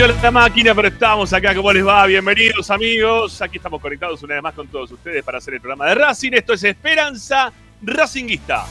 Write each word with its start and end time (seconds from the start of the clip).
Se 0.00 0.06
reinició 0.06 0.22
la 0.24 0.30
máquina, 0.30 0.74
pero 0.74 0.88
estamos 0.88 1.30
acá. 1.30 1.54
¿Cómo 1.54 1.70
les 1.74 1.86
va? 1.86 2.06
Bienvenidos, 2.06 2.70
amigos. 2.70 3.42
Aquí 3.42 3.58
estamos 3.58 3.82
conectados 3.82 4.22
una 4.22 4.32
vez 4.32 4.42
más 4.42 4.54
con 4.54 4.66
todos 4.66 4.90
ustedes 4.92 5.22
para 5.22 5.36
hacer 5.36 5.52
el 5.52 5.60
programa 5.60 5.88
de 5.88 5.94
Racing. 5.94 6.30
Esto 6.32 6.54
es 6.54 6.64
Esperanza 6.64 7.52
Racinguista. 7.82 8.64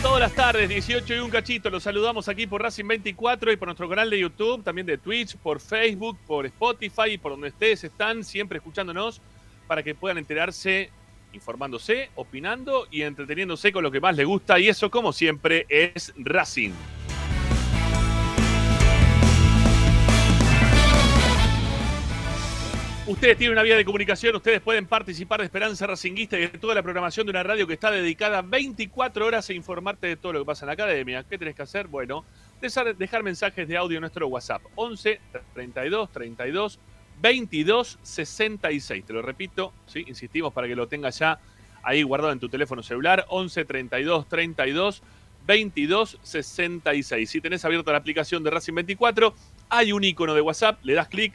Todas 0.00 0.20
las 0.20 0.32
tardes, 0.34 0.68
18 0.68 1.12
y 1.12 1.18
un 1.18 1.30
cachito, 1.30 1.68
los 1.68 1.82
saludamos 1.82 2.28
aquí 2.28 2.46
por 2.46 2.62
Racing 2.62 2.86
24 2.86 3.50
y 3.50 3.56
por 3.56 3.66
nuestro 3.66 3.88
canal 3.88 4.08
de 4.10 4.20
YouTube, 4.20 4.62
también 4.62 4.86
de 4.86 4.98
Twitch, 4.98 5.36
por 5.38 5.58
Facebook, 5.58 6.16
por 6.28 6.46
Spotify 6.46 7.14
y 7.14 7.18
por 7.18 7.32
donde 7.32 7.48
ustedes 7.48 7.82
están 7.82 8.22
siempre 8.22 8.58
escuchándonos 8.58 9.20
para 9.66 9.82
que 9.82 9.96
puedan 9.96 10.18
enterarse 10.18 10.92
informándose, 11.38 12.10
opinando 12.16 12.86
y 12.90 13.02
entreteniéndose 13.02 13.72
con 13.72 13.84
lo 13.84 13.90
que 13.90 14.00
más 14.00 14.16
les 14.16 14.26
gusta. 14.26 14.58
Y 14.58 14.68
eso, 14.68 14.90
como 14.90 15.12
siempre, 15.12 15.66
es 15.68 16.12
Racing. 16.16 16.72
Ustedes 23.06 23.38
tienen 23.38 23.52
una 23.52 23.62
vía 23.62 23.74
de 23.74 23.86
comunicación, 23.86 24.36
ustedes 24.36 24.60
pueden 24.60 24.84
participar 24.84 25.40
de 25.40 25.46
Esperanza 25.46 25.86
Racinguista 25.86 26.36
y 26.38 26.42
de 26.42 26.48
toda 26.48 26.74
la 26.74 26.82
programación 26.82 27.24
de 27.24 27.30
una 27.30 27.42
radio 27.42 27.66
que 27.66 27.72
está 27.72 27.90
dedicada 27.90 28.42
24 28.42 29.24
horas 29.24 29.48
a 29.48 29.54
informarte 29.54 30.08
de 30.08 30.16
todo 30.16 30.34
lo 30.34 30.40
que 30.40 30.44
pasa 30.44 30.66
en 30.66 30.66
la 30.66 30.72
academia. 30.74 31.24
¿Qué 31.24 31.38
tenés 31.38 31.54
que 31.54 31.62
hacer? 31.62 31.86
Bueno, 31.86 32.26
dejar 32.60 33.22
mensajes 33.22 33.66
de 33.66 33.78
audio 33.78 33.96
en 33.96 34.02
nuestro 34.02 34.28
WhatsApp 34.28 34.60
11 34.74 35.20
32 35.54 36.12
32 36.12 36.78
22 37.20 37.98
66. 38.02 39.04
Te 39.04 39.12
lo 39.12 39.22
repito, 39.22 39.72
¿sí? 39.86 40.04
insistimos 40.06 40.52
para 40.52 40.66
que 40.66 40.76
lo 40.76 40.88
tengas 40.88 41.18
ya 41.18 41.38
ahí 41.82 42.02
guardado 42.02 42.32
en 42.32 42.40
tu 42.40 42.48
teléfono 42.48 42.82
celular. 42.82 43.24
11 43.28 43.64
32 43.64 44.28
32 44.28 45.02
22 45.46 46.18
66. 46.22 47.30
Si 47.30 47.40
tenés 47.40 47.64
abierta 47.64 47.92
la 47.92 47.98
aplicación 47.98 48.42
de 48.42 48.50
Racing 48.50 48.74
24, 48.74 49.34
hay 49.70 49.92
un 49.92 50.04
icono 50.04 50.34
de 50.34 50.40
WhatsApp, 50.40 50.78
le 50.84 50.94
das 50.94 51.08
clic, 51.08 51.32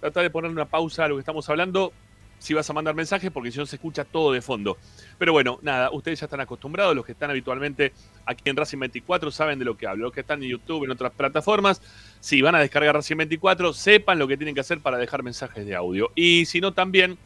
trata 0.00 0.22
de 0.22 0.30
ponerle 0.30 0.54
una 0.54 0.66
pausa 0.66 1.04
a 1.04 1.08
lo 1.08 1.16
que 1.16 1.20
estamos 1.20 1.48
hablando 1.48 1.92
si 2.38 2.54
vas 2.54 2.68
a 2.68 2.72
mandar 2.72 2.94
mensajes, 2.94 3.30
porque 3.30 3.50
si 3.50 3.58
no 3.58 3.66
se 3.66 3.76
escucha 3.76 4.04
todo 4.04 4.32
de 4.32 4.42
fondo. 4.42 4.76
Pero 5.18 5.32
bueno, 5.32 5.58
nada, 5.62 5.90
ustedes 5.90 6.20
ya 6.20 6.26
están 6.26 6.40
acostumbrados, 6.40 6.94
los 6.94 7.04
que 7.04 7.12
están 7.12 7.30
habitualmente 7.30 7.92
aquí 8.24 8.48
en 8.48 8.56
Racing 8.56 8.78
24 8.78 9.30
saben 9.30 9.58
de 9.58 9.64
lo 9.64 9.76
que 9.76 9.86
hablo, 9.86 10.04
los 10.04 10.12
que 10.12 10.20
están 10.20 10.42
en 10.42 10.50
YouTube, 10.50 10.84
en 10.84 10.90
otras 10.90 11.12
plataformas, 11.12 11.80
si 12.20 12.42
van 12.42 12.54
a 12.54 12.60
descargar 12.60 12.94
Racing 12.94 13.16
24, 13.16 13.72
sepan 13.72 14.18
lo 14.18 14.28
que 14.28 14.36
tienen 14.36 14.54
que 14.54 14.60
hacer 14.60 14.80
para 14.80 14.98
dejar 14.98 15.22
mensajes 15.22 15.64
de 15.66 15.74
audio. 15.74 16.10
Y 16.14 16.44
si 16.46 16.60
no, 16.60 16.72
también 16.72 17.18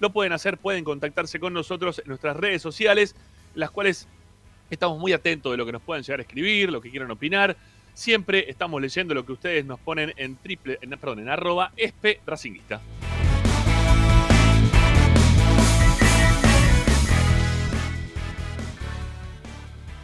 lo 0.00 0.10
pueden 0.12 0.32
hacer, 0.32 0.58
pueden 0.58 0.84
contactarse 0.84 1.40
con 1.40 1.52
nosotros 1.52 1.98
en 2.00 2.08
nuestras 2.08 2.36
redes 2.36 2.62
sociales, 2.62 3.14
las 3.54 3.70
cuales 3.70 4.08
estamos 4.70 4.98
muy 4.98 5.12
atentos 5.12 5.52
de 5.52 5.56
lo 5.56 5.66
que 5.66 5.72
nos 5.72 5.82
puedan 5.82 6.02
llegar 6.02 6.20
a 6.20 6.22
escribir, 6.22 6.70
lo 6.70 6.80
que 6.80 6.90
quieran 6.90 7.10
opinar. 7.10 7.56
Siempre 7.94 8.50
estamos 8.50 8.80
leyendo 8.80 9.14
lo 9.14 9.24
que 9.24 9.32
ustedes 9.32 9.64
nos 9.64 9.80
ponen 9.80 10.12
en 10.16 10.36
triple, 10.36 10.78
en, 10.82 10.90
perdón, 10.90 11.20
en 11.20 11.28
arroba. 11.30 11.72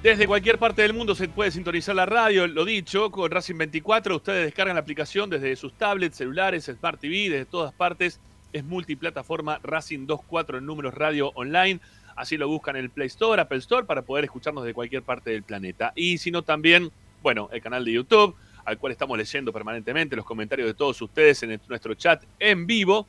Desde 0.02 0.26
cualquier 0.26 0.58
parte 0.58 0.82
del 0.82 0.94
mundo 0.94 1.14
se 1.14 1.28
puede 1.28 1.52
sintonizar 1.52 1.94
la 1.94 2.06
radio, 2.06 2.48
lo 2.48 2.64
dicho, 2.64 3.12
con 3.12 3.30
Racing 3.30 3.56
24. 3.56 4.16
Ustedes 4.16 4.46
descargan 4.46 4.74
la 4.74 4.80
aplicación 4.80 5.30
desde 5.30 5.54
sus 5.54 5.74
tablets, 5.74 6.16
celulares, 6.16 6.64
Smart 6.64 6.98
TV, 7.00 7.30
desde 7.30 7.44
todas 7.44 7.72
partes. 7.72 8.18
Es 8.52 8.64
multiplataforma 8.64 9.60
Racing 9.62 10.08
24 10.08 10.58
en 10.58 10.66
números 10.66 10.92
radio 10.92 11.30
online. 11.36 11.78
Así 12.16 12.36
lo 12.36 12.48
buscan 12.48 12.74
en 12.74 12.82
el 12.82 12.90
Play 12.90 13.06
Store, 13.06 13.40
Apple 13.40 13.58
Store, 13.58 13.86
para 13.86 14.02
poder 14.02 14.24
escucharnos 14.24 14.64
de 14.64 14.74
cualquier 14.74 15.04
parte 15.04 15.30
del 15.30 15.44
planeta. 15.44 15.92
Y 15.94 16.18
si 16.18 16.32
no, 16.32 16.42
también, 16.42 16.90
bueno, 17.22 17.48
el 17.52 17.62
canal 17.62 17.84
de 17.84 17.92
YouTube, 17.92 18.34
al 18.64 18.78
cual 18.78 18.90
estamos 18.90 19.16
leyendo 19.16 19.52
permanentemente 19.52 20.16
los 20.16 20.24
comentarios 20.24 20.66
de 20.66 20.74
todos 20.74 21.00
ustedes 21.00 21.44
en 21.44 21.60
nuestro 21.68 21.94
chat 21.94 22.24
en 22.40 22.66
vivo. 22.66 23.06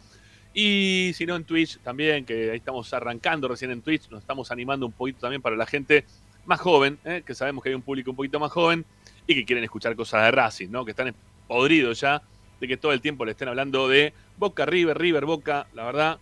Y 0.53 1.09
si 1.15 1.25
no, 1.25 1.35
en 1.35 1.43
Twitch 1.43 1.79
también, 1.79 2.23
que 2.23 2.51
ahí 2.51 2.57
estamos 2.57 2.93
arrancando 2.93 3.47
recién 3.47 3.71
en 3.71 3.81
Twitch, 3.81 4.11
nos 4.11 4.21
estamos 4.21 4.51
animando 4.51 4.85
un 4.85 4.91
poquito 4.91 5.21
también 5.21 5.41
para 5.41 5.55
la 5.55 5.65
gente 5.65 6.05
más 6.45 6.59
joven, 6.59 6.99
¿eh? 7.05 7.23
que 7.25 7.35
sabemos 7.35 7.63
que 7.63 7.69
hay 7.69 7.75
un 7.75 7.81
público 7.81 8.11
un 8.11 8.17
poquito 8.17 8.39
más 8.39 8.51
joven 8.51 8.85
y 9.27 9.35
que 9.35 9.45
quieren 9.45 9.63
escuchar 9.63 9.95
cosas 9.95 10.23
de 10.23 10.31
Racing, 10.31 10.69
¿no? 10.69 10.83
Que 10.85 10.91
están 10.91 11.13
podridos 11.47 11.99
ya 11.99 12.21
de 12.59 12.67
que 12.67 12.77
todo 12.77 12.91
el 12.93 13.01
tiempo 13.01 13.25
le 13.25 13.31
estén 13.31 13.47
hablando 13.47 13.87
de 13.87 14.13
Boca 14.37 14.65
River, 14.65 14.97
River 14.97 15.25
Boca, 15.25 15.67
la 15.73 15.85
verdad, 15.85 16.19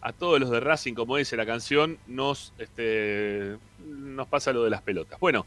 a 0.00 0.12
todos 0.12 0.38
los 0.40 0.50
de 0.50 0.60
Racing, 0.60 0.94
como 0.94 1.16
dice 1.16 1.36
la 1.36 1.46
canción, 1.46 1.98
nos, 2.06 2.52
este, 2.58 3.56
nos 3.78 4.28
pasa 4.28 4.52
lo 4.52 4.64
de 4.64 4.70
las 4.70 4.82
pelotas. 4.82 5.18
Bueno, 5.18 5.46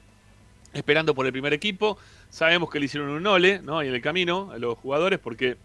esperando 0.73 1.15
por 1.15 1.27
el 1.27 1.33
primer 1.33 1.53
equipo. 1.53 1.97
Sabemos 2.31 2.69
que 2.69 2.81
le 2.81 2.87
hicieron 2.87 3.11
un 3.11 3.25
ole, 3.27 3.61
¿no? 3.61 3.79
Ahí 3.79 3.89
en 3.89 3.95
el 3.95 4.03
camino 4.03 4.51
a 4.51 4.59
los 4.59 4.77
jugadores 4.79 5.21
porque 5.21 5.57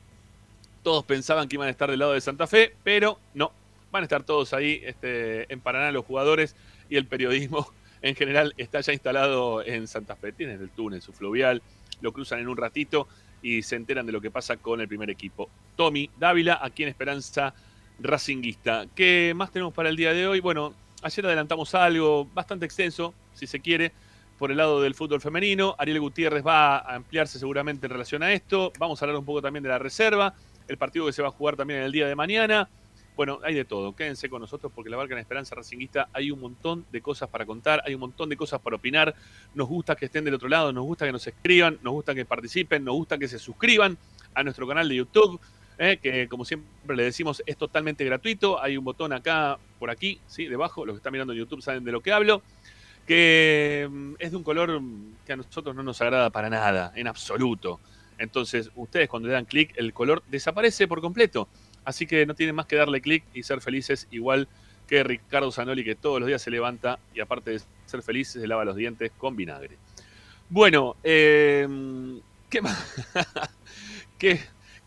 todos 0.83 1.03
pensaban 1.03 1.47
que 1.47 1.55
iban 1.55 1.67
a 1.67 1.71
estar 1.71 1.89
del 1.89 1.99
lado 1.99 2.13
de 2.13 2.21
Santa 2.21 2.45
Fe, 2.45 2.75
pero 2.83 3.19
no. 3.33 3.51
Van 3.91 4.03
a 4.03 4.05
estar 4.05 4.21
todos 4.21 4.53
ahí 4.53 4.81
este, 4.83 5.51
en 5.51 5.61
Paraná 5.61 5.91
los 5.91 6.05
jugadores 6.05 6.55
y 6.91 6.95
el 6.95 7.07
periodismo 7.07 7.73
en 8.01 8.15
general 8.15 8.53
está 8.57 8.81
ya 8.81 8.93
instalado 8.93 9.63
en 9.63 9.87
Santa 9.87 10.15
Fe. 10.15 10.31
Tienen 10.31 10.61
el 10.61 10.69
túnel, 10.69 11.01
su 11.01 11.13
fluvial, 11.13 11.61
lo 12.01 12.11
cruzan 12.11 12.39
en 12.39 12.47
un 12.47 12.57
ratito 12.57 13.07
y 13.41 13.61
se 13.61 13.75
enteran 13.75 14.05
de 14.05 14.11
lo 14.11 14.21
que 14.21 14.31
pasa 14.31 14.57
con 14.57 14.81
el 14.81 14.87
primer 14.87 15.09
equipo. 15.09 15.49
Tommy 15.75 16.09
Dávila, 16.17 16.59
aquí 16.61 16.83
en 16.83 16.89
Esperanza 16.89 17.53
Racinguista. 17.99 18.85
¿Qué 18.95 19.33
más 19.35 19.51
tenemos 19.51 19.73
para 19.73 19.89
el 19.89 19.95
día 19.95 20.13
de 20.13 20.27
hoy? 20.27 20.39
Bueno, 20.39 20.73
ayer 21.01 21.25
adelantamos 21.25 21.73
algo 21.75 22.25
bastante 22.33 22.65
extenso, 22.65 23.13
si 23.33 23.47
se 23.47 23.59
quiere, 23.59 23.91
por 24.37 24.51
el 24.51 24.57
lado 24.57 24.81
del 24.81 24.95
fútbol 24.95 25.21
femenino. 25.21 25.75
Ariel 25.77 25.99
Gutiérrez 25.99 26.45
va 26.45 26.77
a 26.77 26.95
ampliarse 26.95 27.39
seguramente 27.39 27.87
en 27.87 27.91
relación 27.91 28.23
a 28.23 28.31
esto. 28.31 28.71
Vamos 28.79 29.01
a 29.01 29.05
hablar 29.05 29.19
un 29.19 29.25
poco 29.25 29.41
también 29.41 29.63
de 29.63 29.69
la 29.69 29.79
reserva, 29.79 30.33
el 30.67 30.77
partido 30.77 31.05
que 31.05 31.13
se 31.13 31.21
va 31.21 31.27
a 31.27 31.31
jugar 31.31 31.55
también 31.55 31.79
en 31.79 31.85
el 31.85 31.91
día 31.91 32.07
de 32.07 32.15
mañana. 32.15 32.69
Bueno, 33.19 33.41
hay 33.43 33.53
de 33.53 33.65
todo. 33.65 33.93
Quédense 33.93 34.29
con 34.29 34.39
nosotros 34.39 34.71
porque 34.73 34.89
la 34.89 34.95
barca 34.95 35.13
en 35.13 35.19
Esperanza 35.19 35.53
Racinguista 35.53 36.07
hay 36.13 36.31
un 36.31 36.39
montón 36.39 36.85
de 36.89 37.01
cosas 37.01 37.27
para 37.27 37.45
contar, 37.45 37.83
hay 37.85 37.93
un 37.93 37.99
montón 37.99 38.29
de 38.29 38.37
cosas 38.37 38.61
para 38.61 38.77
opinar. 38.77 39.13
Nos 39.55 39.67
gusta 39.67 39.97
que 39.97 40.05
estén 40.05 40.23
del 40.23 40.35
otro 40.35 40.47
lado, 40.47 40.71
nos 40.71 40.85
gusta 40.85 41.05
que 41.05 41.11
nos 41.11 41.27
escriban, 41.27 41.77
nos 41.81 41.91
gusta 41.91 42.15
que 42.15 42.23
participen, 42.23 42.81
nos 42.85 42.95
gusta 42.95 43.17
que 43.17 43.27
se 43.27 43.37
suscriban 43.37 43.97
a 44.33 44.41
nuestro 44.41 44.65
canal 44.65 44.87
de 44.87 44.95
YouTube, 44.95 45.37
eh, 45.77 45.99
que 46.01 46.29
como 46.29 46.45
siempre 46.45 46.95
le 46.95 47.03
decimos 47.03 47.43
es 47.45 47.57
totalmente 47.57 48.05
gratuito. 48.05 48.63
Hay 48.63 48.77
un 48.77 48.85
botón 48.85 49.11
acá, 49.11 49.59
por 49.79 49.89
aquí, 49.89 50.21
¿sí? 50.25 50.45
debajo. 50.45 50.85
Los 50.85 50.93
que 50.93 50.99
están 50.99 51.11
mirando 51.11 51.33
en 51.33 51.39
YouTube 51.39 51.61
saben 51.61 51.83
de 51.83 51.91
lo 51.91 51.99
que 51.99 52.13
hablo. 52.13 52.41
Que 53.05 53.85
mm, 53.91 54.13
es 54.17 54.31
de 54.31 54.37
un 54.37 54.43
color 54.43 54.81
que 55.25 55.33
a 55.33 55.35
nosotros 55.35 55.75
no 55.75 55.83
nos 55.83 55.99
agrada 55.99 56.29
para 56.29 56.49
nada, 56.49 56.93
en 56.95 57.05
absoluto. 57.07 57.81
Entonces, 58.17 58.71
ustedes 58.75 59.09
cuando 59.09 59.27
le 59.27 59.33
dan 59.33 59.43
clic, 59.43 59.73
el 59.75 59.91
color 59.91 60.23
desaparece 60.29 60.87
por 60.87 61.01
completo. 61.01 61.49
Así 61.89 62.05
que 62.05 62.23
no 62.27 62.35
tienen 62.35 62.55
más 62.55 62.67
que 62.67 62.75
darle 62.75 63.01
clic 63.01 63.23
y 63.33 63.41
ser 63.41 63.61
felices, 63.61 64.07
igual 64.11 64.47
que 64.87 65.03
Ricardo 65.03 65.51
Zanoli, 65.51 65.83
que 65.83 65.95
todos 65.95 66.19
los 66.19 66.27
días 66.27 66.39
se 66.39 66.51
levanta 66.51 66.99
y 67.15 67.19
aparte 67.19 67.49
de 67.49 67.61
ser 67.87 68.03
feliz, 68.03 68.27
se 68.27 68.45
lava 68.45 68.63
los 68.63 68.75
dientes 68.75 69.11
con 69.17 69.35
vinagre. 69.35 69.75
Bueno, 70.49 70.97
em, 71.01 72.21
¿qué 72.47 72.61
más? 72.61 72.77
¿Qué, 74.19 74.39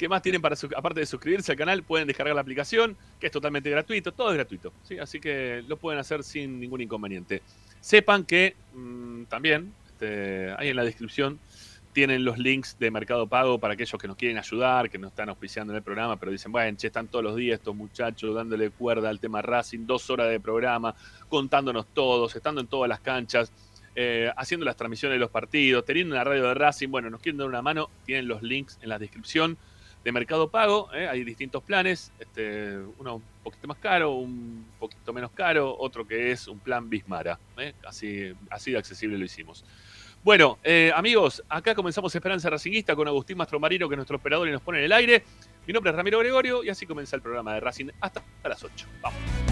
más 0.09 0.23
tienen 0.23 0.41
para 0.41 0.55
aparte 0.77 1.01
de 1.01 1.07
suscribirse 1.07 1.51
al 1.51 1.59
canal? 1.59 1.83
Pueden 1.83 2.07
descargar 2.07 2.37
la 2.37 2.41
aplicación, 2.41 2.97
que 3.19 3.27
es 3.27 3.33
totalmente 3.33 3.69
gratuito, 3.69 4.13
todo 4.13 4.31
es 4.31 4.37
gratuito, 4.37 4.73
¿sí? 4.85 4.97
así 5.01 5.19
que 5.19 5.65
lo 5.67 5.79
pueden 5.79 5.99
hacer 5.99 6.23
sin 6.23 6.61
ningún 6.61 6.83
inconveniente. 6.83 7.43
Sepan 7.81 8.25
que 8.25 8.55
mm, 8.75 9.25
también, 9.25 9.73
este, 9.89 10.55
ahí 10.57 10.69
en 10.69 10.77
la 10.77 10.85
descripción, 10.85 11.41
tienen 11.93 12.25
los 12.25 12.39
links 12.39 12.79
de 12.79 12.91
Mercado 12.91 13.27
Pago 13.27 13.59
para 13.59 13.75
aquellos 13.75 14.01
que 14.01 14.09
nos 14.09 14.17
quieren 14.17 14.39
ayudar, 14.39 14.89
que 14.89 14.99
no 14.99 15.09
están 15.09 15.29
auspiciando 15.29 15.73
en 15.73 15.77
el 15.77 15.83
programa, 15.83 16.19
pero 16.19 16.33
dicen, 16.33 16.51
bueno, 16.51 16.77
che, 16.77 16.87
están 16.87 17.09
todos 17.09 17.23
los 17.23 17.37
días 17.37 17.59
estos 17.59 17.75
muchachos 17.75 18.35
dándole 18.35 18.71
cuerda 18.71 19.11
al 19.11 19.21
tema 19.21 19.43
Racing, 19.43 19.87
dos 19.87 20.09
horas 20.09 20.31
de 20.31 20.41
programa, 20.41 20.95
contándonos 21.29 21.87
todos, 21.93 22.35
estando 22.35 22.61
en 22.61 22.67
todas 22.67 22.89
las 22.89 23.01
canchas, 23.01 23.53
eh, 23.95 24.31
haciendo 24.37 24.65
las 24.65 24.77
transmisiones 24.77 25.17
de 25.17 25.21
los 25.21 25.31
partidos, 25.31 25.85
teniendo 25.85 26.15
una 26.15 26.25
radio 26.25 26.45
de 26.45 26.55
Racing, 26.55 26.89
bueno, 26.89 27.11
nos 27.11 27.21
quieren 27.21 27.37
dar 27.39 27.47
una 27.47 27.61
mano, 27.61 27.91
tienen 28.07 28.27
los 28.27 28.43
links 28.43 28.79
en 28.81 28.89
la 28.89 28.99
descripción 28.99 29.59
de 30.03 30.13
Mercado 30.13 30.49
Pago, 30.49 30.89
eh, 30.95 31.07
hay 31.07 31.23
distintos 31.25 31.63
planes, 31.63 32.11
este, 32.19 32.77
uno 32.99 33.17
un 33.17 33.23
poquito 33.45 33.69
más 33.69 33.77
caro, 33.79 34.13
un 34.15 34.67
poquito 34.79 35.13
menos 35.13 35.31
caro, 35.33 35.77
otro 35.79 36.07
que 36.07 36.33
es 36.33 36.49
un 36.49 36.59
plan 36.59 36.89
Bismara, 36.89 37.39
eh, 37.59 37.75
así, 37.87 38.33
así 38.51 38.73
de 38.73 38.79
accesible 38.79 39.19
lo 39.19 39.25
hicimos. 39.25 39.65
Bueno, 40.25 40.59
eh, 40.63 40.93
amigos, 40.95 41.43
acá 41.49 41.75
comenzamos 41.75 42.15
Esperanza 42.15 42.49
Racingista 42.49 42.95
con 42.95 43.09
Agustín 43.09 43.37
Mastromarino, 43.37 43.89
que 43.89 43.95
es 43.95 43.97
nuestro 43.97 44.19
operador 44.19 44.47
y 44.49 44.53
nos 44.53 44.63
pone 44.63 44.79
en 44.79 44.85
el 44.85 44.93
aire. 44.93 45.25
Mi 45.67 45.73
nombre 45.73 45.91
es 45.91 45.97
Ramiro 45.97 46.21
Gregorio 46.21 46.63
y 46.63 46.69
así 46.69 46.87
comienza 46.87 47.17
el 47.17 47.23
programa 47.23 47.55
de 47.55 47.61
Racing 47.61 47.89
hasta 48.01 48.23
las 48.45 48.63
8. 48.63 48.87
Vamos. 49.01 49.52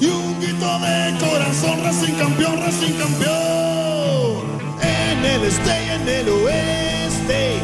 y 0.00 0.06
un 0.06 0.40
grito 0.40 0.78
de 0.78 1.18
corazón, 1.18 1.82
Racing 1.84 2.14
campeón, 2.14 2.60
Racing 2.60 2.94
campeón. 2.94 4.44
En 4.82 5.24
el 5.24 5.44
este 5.44 5.70
y 5.84 5.90
en 5.90 6.08
el 6.08 6.28
oeste, 6.28 7.56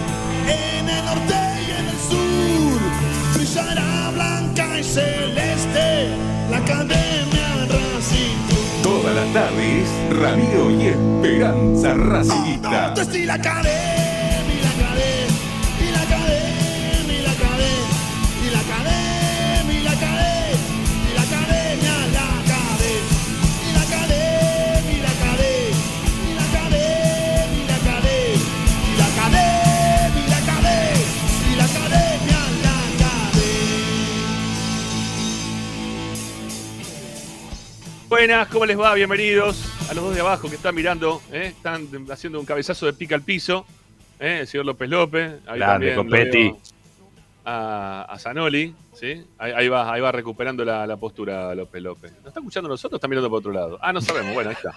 en 0.46 0.88
el 0.88 1.04
norte 1.04 1.34
y 1.66 1.70
en 1.70 1.86
el 1.86 1.98
sur, 2.08 2.80
brillará 3.34 4.10
blanca 4.12 4.78
y 4.78 4.84
celeste 4.84 6.08
la 6.50 6.56
academia 6.58 7.66
Racing. 7.68 8.82
Todas 8.82 9.14
las 9.14 9.32
tardes, 9.32 9.88
Ramiro 10.20 10.70
y 10.70 10.86
Esperanza 10.88 11.94
Racingista. 11.94 12.94
No, 12.94 12.94
Buenas, 38.26 38.48
¿cómo 38.48 38.64
les 38.64 38.80
va? 38.80 38.94
Bienvenidos 38.94 39.62
a 39.90 39.92
los 39.92 40.02
dos 40.02 40.14
de 40.14 40.22
abajo 40.22 40.48
que 40.48 40.54
están 40.54 40.74
mirando, 40.74 41.20
¿eh? 41.30 41.52
están 41.54 41.86
haciendo 42.10 42.40
un 42.40 42.46
cabezazo 42.46 42.86
de 42.86 42.94
pica 42.94 43.14
al 43.14 43.20
piso. 43.20 43.66
¿eh? 44.18 44.38
El 44.40 44.46
señor 44.46 44.64
López 44.64 44.88
López. 44.88 45.34
Ahí 45.46 45.58
Grande, 45.58 45.94
Copetti. 45.94 46.54
A, 47.44 48.06
a 48.08 48.18
Zanoli, 48.18 48.74
¿sí? 48.94 49.26
Ahí, 49.36 49.68
va, 49.68 49.92
ahí 49.92 50.00
va 50.00 50.10
recuperando 50.10 50.64
la, 50.64 50.96
postura 50.96 51.54
López 51.54 51.82
López. 51.82 52.12
¿Nos 52.12 52.28
está 52.28 52.40
escuchando 52.40 52.70
nosotros 52.70 52.94
o 52.94 52.96
está 52.96 53.08
mirando 53.08 53.28
para 53.28 53.38
otro 53.40 53.52
lado? 53.52 53.78
Ah, 53.82 53.92
no 53.92 54.00
sabemos, 54.00 54.32
bueno, 54.32 54.48
ahí 54.48 54.56
está. 54.56 54.72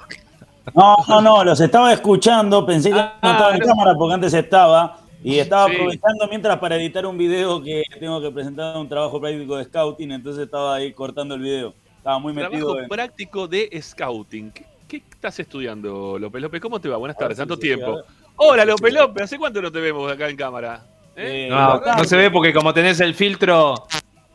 No, 0.75 0.97
no, 1.07 1.21
no, 1.21 1.43
los 1.45 1.61
estaba 1.61 1.93
escuchando, 1.93 2.65
pensé 2.65 2.89
que 2.89 2.95
no 2.95 3.05
estaba 3.15 3.55
en 3.55 3.63
ah, 3.63 3.65
cámara 3.65 3.93
porque 3.97 4.13
antes 4.13 4.33
estaba. 4.33 4.99
Y 5.23 5.39
estaba 5.39 5.71
aprovechando 5.71 6.27
mientras 6.27 6.57
para 6.57 6.75
editar 6.75 7.05
un 7.05 7.17
video 7.17 7.63
que 7.63 7.81
tengo 7.97 8.19
que 8.19 8.29
presentar 8.29 8.75
un 8.75 8.89
trabajo 8.89 9.21
práctico 9.21 9.55
de 9.55 9.63
scouting, 9.63 10.11
entonces 10.11 10.43
estaba 10.43 10.75
ahí 10.75 10.91
cortando 10.91 11.35
el 11.35 11.41
video. 11.41 11.86
Estaba 12.07 12.19
muy 12.19 12.31
metido. 12.31 12.71
Trabajo 12.71 12.87
práctico 12.87 13.47
de 13.49 13.81
scouting. 13.81 14.53
¿Qué, 14.87 15.03
estás 15.11 15.41
estudiando, 15.41 16.17
López 16.17 16.41
López? 16.41 16.61
¿Cómo 16.61 16.79
te 16.79 16.87
va? 16.87 16.95
Buenas 16.95 17.17
tardes, 17.17 17.37
tanto 17.37 17.59
tiempo. 17.59 18.01
Hola, 18.37 18.63
López 18.63 18.93
López, 18.93 19.23
¿hace 19.23 19.37
cuánto 19.37 19.61
no 19.61 19.69
te 19.69 19.81
vemos 19.81 20.09
acá 20.09 20.29
en 20.29 20.37
cámara? 20.37 20.85
¿Eh? 21.17 21.47
Eh, 21.47 21.49
no, 21.49 21.81
no 21.81 22.03
se 22.05 22.15
ve 22.15 22.31
porque 22.31 22.53
como 22.53 22.73
tenés 22.73 23.01
el 23.01 23.13
filtro, 23.13 23.75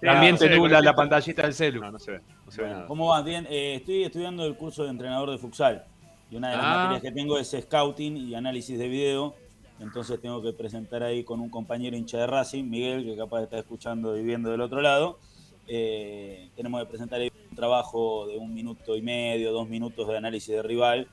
también 0.02 0.36
te 0.36 0.54
nubla 0.54 0.82
la 0.82 0.94
pantallita 0.94 1.44
del 1.44 1.54
celu. 1.54 1.80
No, 1.80 1.92
no 1.92 1.98
se 1.98 2.10
ve, 2.10 2.20
no 2.44 2.52
se 2.52 2.60
ve 2.60 2.68
nada. 2.68 2.86
¿Cómo 2.86 3.06
va? 3.06 3.22
Bien, 3.22 3.46
eh, 3.48 3.76
estoy 3.76 4.04
estudiando 4.04 4.44
el 4.44 4.54
curso 4.54 4.84
de 4.84 4.90
entrenador 4.90 5.30
de 5.30 5.38
futsal. 5.38 5.82
Y 6.30 6.36
una 6.36 6.50
de 6.50 6.56
las 6.58 6.66
ah. 6.66 6.76
materias 6.76 7.00
que 7.00 7.12
tengo 7.12 7.38
es 7.38 7.56
scouting 7.58 8.18
y 8.18 8.34
análisis 8.34 8.78
de 8.78 8.86
video. 8.86 9.34
Entonces 9.80 10.20
tengo 10.20 10.42
que 10.42 10.52
presentar 10.52 11.02
ahí 11.02 11.24
con 11.24 11.40
un 11.40 11.48
compañero 11.48 11.96
hincha 11.96 12.18
de 12.18 12.26
Racing, 12.26 12.64
Miguel, 12.64 13.02
que 13.06 13.16
capaz 13.16 13.44
está 13.44 13.58
escuchando 13.58 14.14
y 14.18 14.22
viendo 14.22 14.50
del 14.50 14.60
otro 14.60 14.82
lado. 14.82 15.18
tenemos 15.66 16.82
que 16.82 16.86
presentar 16.86 17.18
ahí 17.18 17.32
trabajo 17.54 18.26
de 18.26 18.36
un 18.36 18.54
minuto 18.54 18.96
y 18.96 19.02
medio, 19.02 19.52
dos 19.52 19.68
minutos 19.68 20.08
de 20.08 20.16
análisis 20.16 20.54
de 20.54 20.62
rival 20.62 21.08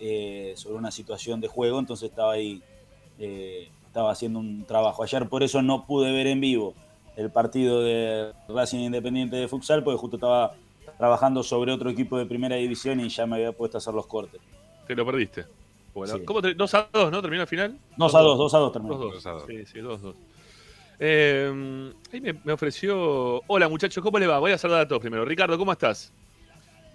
eh, 0.00 0.54
sobre 0.56 0.76
una 0.76 0.90
situación 0.90 1.40
de 1.40 1.48
juego, 1.48 1.78
entonces 1.78 2.10
estaba 2.10 2.32
ahí, 2.32 2.62
eh, 3.18 3.68
estaba 3.86 4.12
haciendo 4.12 4.38
un 4.38 4.64
trabajo. 4.64 5.02
Ayer 5.02 5.28
por 5.28 5.42
eso 5.42 5.62
no 5.62 5.86
pude 5.86 6.12
ver 6.12 6.26
en 6.26 6.40
vivo 6.40 6.74
el 7.16 7.30
partido 7.30 7.82
de 7.82 8.32
Racing 8.48 8.78
Independiente 8.78 9.36
de 9.36 9.48
Futsal, 9.48 9.82
porque 9.82 9.98
justo 9.98 10.16
estaba 10.16 10.54
trabajando 10.98 11.42
sobre 11.42 11.72
otro 11.72 11.90
equipo 11.90 12.16
de 12.16 12.26
primera 12.26 12.56
división 12.56 13.00
y 13.00 13.08
ya 13.08 13.26
me 13.26 13.36
había 13.36 13.52
puesto 13.52 13.76
a 13.76 13.78
hacer 13.78 13.94
los 13.94 14.06
cortes. 14.06 14.40
Te 14.86 14.94
lo 14.94 15.04
perdiste. 15.04 15.44
Bueno, 15.94 16.14
¿Cómo 16.24 16.40
2 16.40 16.74
a 16.74 16.88
2, 16.92 17.10
¿no? 17.10 17.20
¿Terminó 17.20 17.42
el 17.42 17.48
final? 17.48 17.78
2 17.96 18.14
a 18.14 18.20
2, 18.20 18.38
2 18.38 18.54
a 18.54 18.58
2 18.58 18.72
terminó. 18.72 18.96
2 18.96 19.26
a 19.26 19.30
2. 19.30 19.42
Sí, 19.46 19.66
sí, 19.66 19.80
2 19.80 19.98
a 19.98 20.02
2. 20.02 20.16
Eh, 21.00 21.92
ahí 22.12 22.20
me, 22.20 22.52
ofreció. 22.52 23.42
Hola 23.46 23.68
muchachos, 23.68 24.02
¿cómo 24.02 24.18
le 24.18 24.26
va? 24.26 24.38
Voy 24.38 24.52
a 24.52 24.58
saludar 24.58 24.82
a 24.82 24.88
todos 24.88 25.00
primero. 25.00 25.24
Ricardo, 25.24 25.56
¿cómo 25.56 25.72
estás? 25.72 26.12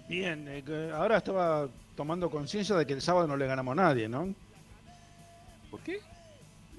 Bien, 0.08 0.46
eh, 0.48 0.92
ahora 0.94 1.18
estaba 1.18 1.68
tomando 1.96 2.28
conciencia 2.28 2.76
de 2.76 2.86
que 2.86 2.92
el 2.92 3.00
sábado 3.00 3.26
no 3.26 3.36
le 3.36 3.46
ganamos 3.46 3.72
a 3.72 3.82
nadie, 3.82 4.08
¿no? 4.08 4.34
¿Por 5.70 5.80
qué? 5.80 6.00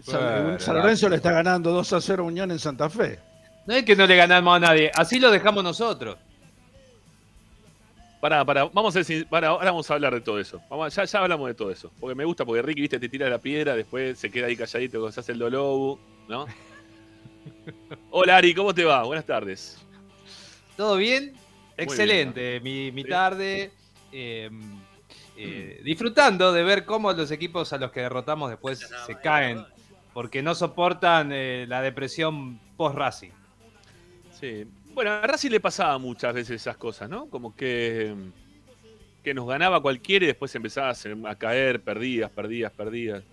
San, 0.03 0.75
Lorenzo 0.75 1.10
le 1.10 1.15
está 1.15 1.32
ganando 1.32 1.72
2 1.72 1.94
a 1.94 2.01
0 2.01 2.24
a 2.24 2.27
Unión 2.27 2.51
en 2.51 2.60
Santa 2.60 2.89
Fe. 2.89 3.20
No 3.65 3.74
es 3.74 3.84
que 3.84 3.96
no 3.96 4.05
le 4.05 4.15
ganamos 4.15 4.55
a 4.55 4.60
nadie, 4.60 4.91
así 4.94 5.20
lo 5.20 5.32
dejamos 5.32 5.63
nosotros. 5.63 6.17
Para, 8.22 8.46
para, 8.46 8.65
vamos 8.65 8.96
a 8.96 9.00
decir, 9.00 9.27
ahora 9.32 9.72
vamos 9.72 9.89
a 9.89 9.94
hablar 9.96 10.13
de 10.13 10.22
todo 10.22 10.39
eso. 10.39 10.62
Vamos, 10.70 10.94
ya, 10.96 11.05
ya 11.05 11.20
hablamos 11.20 11.48
de 11.48 11.53
todo 11.55 11.72
eso. 11.72 11.91
Porque 12.00 12.15
me 12.15 12.25
gusta, 12.25 12.46
porque 12.46 12.62
Ricky, 12.62 12.82
viste, 12.82 13.00
te 13.00 13.10
tira 13.10 13.29
la 13.29 13.39
piedra, 13.39 13.75
después 13.75 14.17
se 14.20 14.29
queda 14.29 14.48
ahí 14.48 14.55
calladito 14.55 15.00
cuando 15.00 15.12
se 15.12 15.20
hace 15.20 15.32
el 15.32 15.39
dolobu, 15.39 16.00
¿no? 16.27 16.46
Hola 18.12 18.38
Ari, 18.38 18.54
¿cómo 18.54 18.74
te 18.74 18.84
va? 18.84 19.04
Buenas 19.04 19.25
tardes. 19.25 19.78
¿Todo 20.78 20.98
bien? 20.98 21.34
Excelente. 21.78 22.60
Mi, 22.62 22.92
mi 22.92 23.04
tarde. 23.04 23.72
eh, 24.12 24.50
eh, 25.38 25.82
disfrutando 25.84 26.54
de 26.54 26.64
ver 26.64 26.86
cómo 26.86 27.12
los 27.12 27.30
equipos 27.32 27.74
a 27.74 27.78
los 27.78 27.92
que 27.92 28.02
derrotamos 28.02 28.50
después 28.50 28.90
se 29.06 29.16
caen 29.20 29.66
porque 30.14 30.42
no 30.42 30.56
soportan 30.56 31.32
eh, 31.34 31.66
la 31.68 31.82
depresión 31.82 32.58
post-Racing. 32.78 33.32
Sí. 34.40 34.66
Bueno, 34.94 35.12
a 35.12 35.28
Racing 35.28 35.50
le 35.52 35.60
pasaba 35.60 35.98
muchas 35.98 36.34
veces 36.34 36.62
esas 36.62 36.78
cosas, 36.78 37.10
¿no? 37.10 37.25
Como 37.30 37.54
que, 37.54 38.16
que 39.24 39.34
nos 39.34 39.46
ganaba 39.46 39.82
cualquiera 39.82 40.24
y 40.24 40.28
después 40.28 40.56
empezaba 40.56 40.94
a 41.25 41.36
caer, 41.36 41.82
perdidas, 41.82 42.32
perdidas, 42.32 42.72
perdidas. 42.72 43.24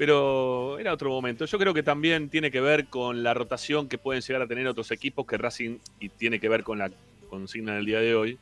Pero 0.00 0.78
era 0.78 0.94
otro 0.94 1.10
momento. 1.10 1.44
Yo 1.44 1.58
creo 1.58 1.74
que 1.74 1.82
también 1.82 2.30
tiene 2.30 2.50
que 2.50 2.62
ver 2.62 2.86
con 2.86 3.22
la 3.22 3.34
rotación 3.34 3.86
que 3.86 3.98
pueden 3.98 4.22
llegar 4.22 4.40
a 4.40 4.46
tener 4.46 4.66
otros 4.66 4.90
equipos 4.92 5.26
que 5.26 5.36
Racing, 5.36 5.76
y 6.00 6.08
tiene 6.08 6.40
que 6.40 6.48
ver 6.48 6.62
con 6.64 6.78
la 6.78 6.90
consigna 7.28 7.74
del 7.74 7.84
día 7.84 8.00
de 8.00 8.14
hoy, 8.14 8.38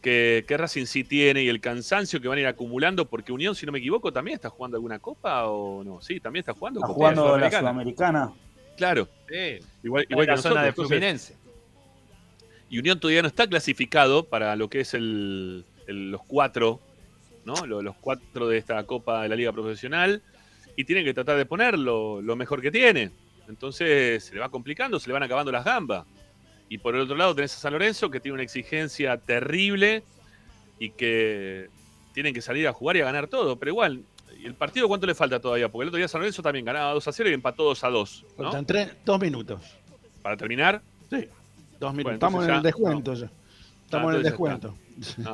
que, 0.00 0.44
que 0.46 0.56
Racing 0.56 0.84
sí 0.86 1.02
tiene 1.02 1.42
y 1.42 1.48
el 1.48 1.60
cansancio 1.60 2.20
que 2.20 2.28
van 2.28 2.38
a 2.38 2.42
ir 2.42 2.46
acumulando, 2.46 3.04
porque 3.06 3.32
Unión, 3.32 3.56
si 3.56 3.66
no 3.66 3.72
me 3.72 3.80
equivoco, 3.80 4.12
también 4.12 4.36
está 4.36 4.48
jugando 4.48 4.76
alguna 4.76 5.00
copa 5.00 5.46
o 5.48 5.82
no. 5.82 6.00
Sí, 6.02 6.20
también 6.20 6.42
está 6.42 6.52
jugando. 6.54 6.78
Está 6.78 6.86
Copa 6.86 6.94
jugando 6.94 7.22
la 7.24 7.28
Sudamericana. 7.50 7.60
Sudamericana. 7.62 8.32
Claro, 8.76 9.08
Sí, 9.28 9.58
igual, 9.82 10.06
igual 10.08 10.26
que 10.26 10.30
la 10.30 10.36
zona 10.36 10.54
nosotros. 10.54 10.62
de 10.62 10.68
Entonces, 10.68 10.86
Fluminense. 10.88 11.34
y 12.70 12.78
Unión 12.78 13.00
todavía 13.00 13.22
no 13.22 13.28
está 13.28 13.48
clasificado 13.48 14.22
para 14.22 14.54
lo 14.54 14.70
que 14.70 14.82
es 14.82 14.94
el, 14.94 15.64
el- 15.88 16.12
los 16.12 16.22
cuatro, 16.22 16.78
¿no? 17.44 17.66
Lo- 17.66 17.82
Los, 17.82 17.96
cuatro 17.96 18.46
de 18.46 18.58
esta 18.58 18.84
Copa 18.84 19.24
de 19.24 19.28
la 19.30 19.34
Liga 19.34 19.50
Profesional. 19.50 20.22
Y 20.76 20.84
tienen 20.84 21.04
que 21.04 21.14
tratar 21.14 21.36
de 21.36 21.46
ponerlo 21.46 22.20
lo 22.22 22.36
mejor 22.36 22.60
que 22.62 22.70
tiene. 22.70 23.10
Entonces 23.48 24.24
se 24.24 24.34
le 24.34 24.40
va 24.40 24.48
complicando, 24.48 24.98
se 25.00 25.08
le 25.08 25.12
van 25.12 25.22
acabando 25.22 25.50
las 25.50 25.64
gambas. 25.64 26.06
Y 26.68 26.78
por 26.78 26.94
el 26.94 27.02
otro 27.02 27.16
lado 27.16 27.34
tenés 27.34 27.54
a 27.56 27.58
San 27.58 27.72
Lorenzo 27.72 28.10
que 28.10 28.20
tiene 28.20 28.34
una 28.34 28.44
exigencia 28.44 29.16
terrible 29.16 30.04
y 30.78 30.90
que 30.90 31.68
tienen 32.14 32.32
que 32.32 32.40
salir 32.40 32.68
a 32.68 32.72
jugar 32.72 32.96
y 32.96 33.00
a 33.00 33.04
ganar 33.04 33.26
todo. 33.26 33.56
Pero 33.56 33.72
igual, 33.72 34.02
¿y 34.40 34.46
el 34.46 34.54
partido 34.54 34.86
cuánto 34.86 35.06
le 35.06 35.14
falta 35.14 35.40
todavía? 35.40 35.68
Porque 35.68 35.82
el 35.82 35.88
otro 35.88 35.98
día 35.98 36.06
San 36.06 36.20
Lorenzo 36.20 36.42
también 36.42 36.64
ganaba 36.64 36.92
2 36.92 37.08
a 37.08 37.12
0 37.12 37.30
y 37.30 37.32
empató 37.32 37.64
2 37.64 37.84
a 37.84 37.88
2. 37.88 38.24
¿no? 38.38 38.44
Faltan 38.44 38.66
tres, 38.66 38.96
dos 39.04 39.20
minutos. 39.20 39.60
Para 40.22 40.36
terminar. 40.36 40.80
Sí, 41.10 41.28
dos 41.80 41.92
minutos. 41.92 42.04
Bueno, 42.04 42.14
Estamos 42.14 42.44
en 42.44 42.54
el 42.54 42.62
descuento 42.62 43.14
ya. 43.14 43.30
Estamos 43.84 44.10
en 44.12 44.16
el 44.18 44.22
descuento. 44.22 44.74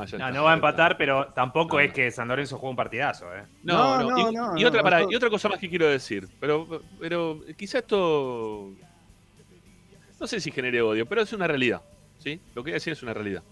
Ya 0.08 0.18
No, 0.18 0.30
no 0.30 0.44
va 0.44 0.52
a 0.52 0.54
empatar, 0.54 0.96
pero 0.96 1.26
tampoco 1.34 1.76
No. 1.76 1.80
es 1.80 1.92
que 1.92 2.10
San 2.10 2.28
Lorenzo 2.28 2.56
juegue 2.58 2.70
un 2.70 2.76
partidazo. 2.76 3.26
¿eh? 3.34 3.42
No, 3.62 4.00
No, 4.00 4.02
no. 4.02 4.10
no, 4.10 4.18
y, 4.18 4.34
no, 4.34 4.56
y 4.58 4.62
no, 4.62 4.68
otra, 4.68 5.02
y 5.10 5.14
otra 5.14 5.28
cosa 5.30 5.48
más 5.48 5.58
que 5.58 5.68
quiero 5.68 5.88
decir. 5.88 6.28
Pero, 6.40 6.82
pero 7.00 7.40
quizá 7.56 7.78
esto. 7.78 8.72
No 10.18 10.26
sé 10.26 10.40
si 10.40 10.50
genere 10.50 10.80
odio, 10.82 11.04
pero 11.06 11.22
es 11.22 11.32
una 11.32 11.46
realidad. 11.46 11.82
¿sí? 12.18 12.40
Lo 12.54 12.62
que 12.62 12.70
voy 12.70 12.72
a 12.72 12.74
decir 12.74 12.92
es 12.92 13.02
una 13.02 13.12
realidad. 13.12 13.42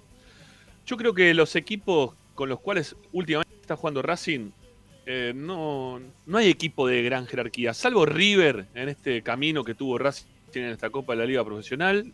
Yo 0.86 0.96
creo 0.96 1.12
que 1.14 1.34
los 1.34 1.56
equipos 1.56 2.14
con 2.34 2.48
los 2.48 2.60
cuales 2.60 2.96
últimamente 3.12 3.54
está 3.60 3.76
jugando 3.76 4.02
Racing. 4.02 4.50
eh, 5.06 5.32
no, 5.34 6.00
no 6.26 6.38
hay 6.38 6.48
equipo 6.48 6.86
de 6.86 7.02
gran 7.02 7.26
jerarquía, 7.26 7.74
salvo 7.74 8.06
River 8.06 8.66
en 8.74 8.88
este 8.88 9.22
camino 9.22 9.62
que 9.62 9.74
tuvo 9.74 9.98
Racing 9.98 10.26
en 10.54 10.64
esta 10.70 10.88
Copa 10.90 11.12
de 11.12 11.18
la 11.18 11.26
Liga 11.26 11.44
Profesional. 11.44 12.10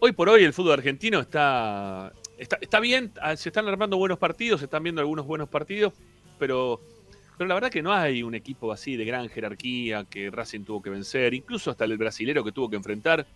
Hoy 0.00 0.12
por 0.12 0.28
hoy 0.28 0.42
el 0.44 0.52
fútbol 0.52 0.72
argentino 0.74 1.20
está, 1.20 2.12
está, 2.38 2.58
está 2.60 2.80
bien, 2.80 3.12
ah, 3.20 3.36
se 3.36 3.48
están 3.48 3.68
armando 3.68 3.96
buenos 3.96 4.18
partidos, 4.18 4.60
se 4.60 4.66
están 4.66 4.82
viendo 4.82 5.00
algunos 5.00 5.26
buenos 5.26 5.48
partidos, 5.48 5.92
pero, 6.38 6.80
pero 7.36 7.48
la 7.48 7.54
verdad 7.54 7.70
que 7.70 7.82
no 7.82 7.92
hay 7.92 8.22
un 8.22 8.34
equipo 8.34 8.72
así 8.72 8.96
de 8.96 9.04
gran 9.04 9.28
jerarquía 9.28 10.04
que 10.04 10.30
Racing 10.30 10.64
tuvo 10.64 10.80
que 10.82 10.90
vencer, 10.90 11.34
incluso 11.34 11.70
hasta 11.70 11.84
el 11.84 11.96
brasilero 11.96 12.44
que 12.44 12.52
tuvo 12.52 12.70
que 12.70 12.76
enfrentar. 12.76 13.26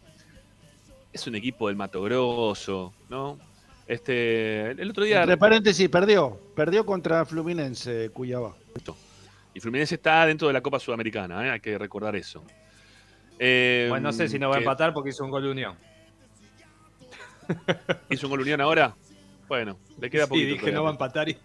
Es 1.13 1.27
un 1.27 1.35
equipo 1.35 1.69
del 1.69 1.77
Mato 1.77 2.03
Grosso, 2.03 2.95
¿no? 3.11 3.39
Este, 3.87 4.71
el 4.71 4.91
otro 4.91 5.05
día 5.05 5.21
Entre 5.21 5.37
paréntesis, 5.37 5.89
perdió. 5.89 6.39
Perdió 6.55 6.87
contra 6.87 7.27
Fluminense, 7.27 8.11
Cuyabá. 8.11 8.55
y 9.53 9.61
Fluminense 9.61 9.97
está 9.97 10.25
dentro 10.25 10.49
de 10.49 10.55
la 10.55 10.63
Copa 10.63 10.79
Sudamericana, 10.79 11.47
¿eh? 11.47 11.51
hay 11.51 11.61
que 11.61 11.77
recordar 11.77 12.17
eso. 12.17 12.43
Eh, 13.39 13.87
Bueno, 13.91 14.09
no 14.09 14.13
sé 14.13 14.29
si 14.29 14.39
no 14.39 14.49
va 14.49 14.55
a 14.55 14.59
que 14.59 14.65
empatar 14.65 14.95
porque 14.95 15.11
hizo 15.11 15.25
un 15.25 15.31
gol 15.31 15.43
de 15.43 15.51
Unión. 15.51 15.77
¿Hizo 18.11 18.27
un 18.27 18.31
gol 18.31 18.41
Unión 18.41 18.61
ahora? 18.61 18.95
Bueno, 19.49 19.79
le 20.01 20.09
queda 20.11 20.25
Sí, 20.25 20.29
poquito. 20.31 20.47
dije 20.47 20.59
todavía. 20.61 20.77
no 20.79 20.83
va 20.85 20.89
a 20.91 20.93
empatar 20.93 21.29
y... 21.29 21.37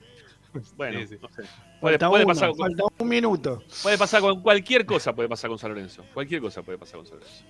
Bueno, 0.76 1.00
Sí, 1.02 1.08
sí. 1.08 1.18
no 1.22 1.28
sé. 1.30 1.44
Puede, 1.82 1.94
Falta, 2.00 2.10
puede 2.10 2.24
uno, 2.26 2.34
pasar, 2.34 2.50
con- 2.50 2.58
falta 2.60 2.84
un 3.00 3.08
minuto. 3.10 3.64
puede 3.84 3.98
pasar 3.98 4.22
con 4.22 4.42
cualquier 4.42 4.86
cosa, 4.86 5.14
puede 5.14 5.30
pasar 5.30 5.50
con 5.50 5.60
San 5.60 5.72
Lorenzo. 5.72 6.04
Cualquier 6.14 6.42
cosa 6.42 6.62
puede 6.64 6.78
pasar 6.78 6.98
con 6.98 7.06
San 7.06 7.20
Lorenzo. 7.20 7.44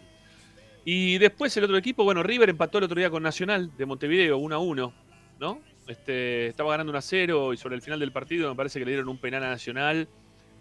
Y 0.86 1.18
después 1.18 1.56
el 1.58 1.66
otro 1.66 1.78
equipo, 1.78 2.04
bueno, 2.04 2.24
River 2.24 2.50
empató 2.50 2.78
el 2.78 2.86
otro 2.86 2.98
día 2.98 3.10
con 3.10 3.22
Nacional 3.24 3.72
de 3.78 3.86
Montevideo 3.86 4.38
1 4.38 4.56
a 4.56 4.60
1, 4.60 4.94
¿no? 5.40 5.60
Este, 5.88 6.48
estaba 6.48 6.72
ganando 6.72 6.92
1 6.92 7.00
a 7.00 7.02
0 7.02 7.54
y 7.54 7.58
sobre 7.58 7.76
el 7.76 7.82
final 7.82 8.00
del 8.00 8.12
partido 8.12 8.50
me 8.50 8.56
parece 8.56 8.80
que 8.80 8.86
le 8.86 8.92
dieron 8.92 9.08
un 9.10 9.18
penal 9.18 9.44
a 9.44 9.50
Nacional 9.50 10.08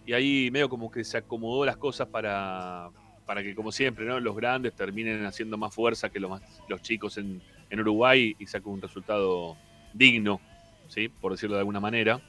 y 0.05 0.13
ahí 0.13 0.51
medio 0.53 0.69
como 0.69 0.91
que 0.91 1.03
se 1.05 1.17
acomodó 1.19 1.65
las 1.65 1.77
cosas 1.77 2.09
para, 2.09 2.91
para 3.25 3.43
que, 3.43 3.55
como 3.55 3.73
siempre, 3.73 4.05
¿no? 4.05 4.21
Los 4.21 4.37
grandes 4.37 4.75
terminen 4.75 5.25
haciendo 5.27 5.57
más 5.57 5.75
fuerza 5.75 6.11
que 6.11 6.21
los, 6.21 6.31
más- 6.31 6.43
los 6.69 6.83
chicos 6.83 7.19
en, 7.19 7.41
en 7.71 7.81
Uruguay 7.81 8.37
y 8.39 8.47
saquen 8.47 8.73
un 8.73 8.83
resultado 8.83 9.57
digno, 9.93 10.41
¿sí? 10.89 11.09
Por 11.09 11.33
decirlo 11.33 11.57
de 11.57 11.61
alguna 11.61 11.81
manera. 11.81 12.21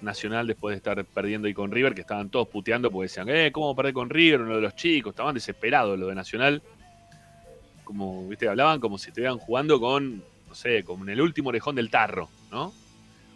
Nacional 0.00 0.48
después 0.48 0.72
de 0.72 0.78
estar 0.78 1.04
perdiendo 1.04 1.46
ahí 1.46 1.54
con 1.54 1.70
River, 1.70 1.94
que 1.94 2.00
estaban 2.00 2.28
todos 2.28 2.48
puteando 2.48 2.90
porque 2.90 3.04
decían, 3.04 3.28
eh, 3.28 3.52
¿cómo 3.52 3.76
perder 3.76 3.94
con 3.94 4.10
River? 4.10 4.40
Uno 4.40 4.56
de 4.56 4.60
los 4.60 4.74
chicos, 4.74 5.12
estaban 5.12 5.34
desesperados 5.34 5.96
lo 5.96 6.08
de 6.08 6.14
Nacional. 6.16 6.60
Como, 7.84 8.26
viste, 8.28 8.48
hablaban 8.48 8.80
como 8.80 8.98
si 8.98 9.10
estuvieran 9.10 9.38
jugando 9.38 9.78
con, 9.78 10.16
no 10.48 10.54
sé, 10.54 10.82
como 10.82 11.04
en 11.04 11.10
el 11.10 11.20
último 11.20 11.50
orejón 11.50 11.76
del 11.76 11.88
tarro, 11.88 12.28
¿no? 12.50 12.72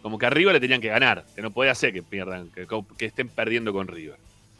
Como 0.01 0.17
que 0.17 0.25
a 0.25 0.29
River 0.29 0.53
le 0.53 0.59
tenían 0.59 0.81
que 0.81 0.89
ganar, 0.89 1.25
que 1.35 1.41
no 1.41 1.51
podía 1.51 1.73
ser 1.73 1.93
que 1.93 2.03
pierdan, 2.03 2.49
que, 2.49 2.67
que 2.97 3.05
estén 3.05 3.29
perdiendo 3.29 3.71
con 3.71 3.87
River. 3.87 4.17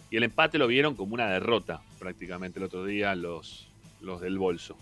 Y 0.10 0.17
el 0.17 0.23
empate 0.23 0.58
lo 0.58 0.67
vieron 0.67 0.95
como 0.95 1.13
una 1.13 1.28
derrota 1.28 1.82
prácticamente 2.00 2.60
el 2.60 2.65
otro 2.65 2.86
día 2.86 3.15
los, 3.15 3.67
los 4.00 4.21
del 4.21 4.38
bolso. 4.38 4.78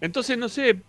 Entonces, 0.00 0.36
no 0.38 0.48
sé, 0.48 0.80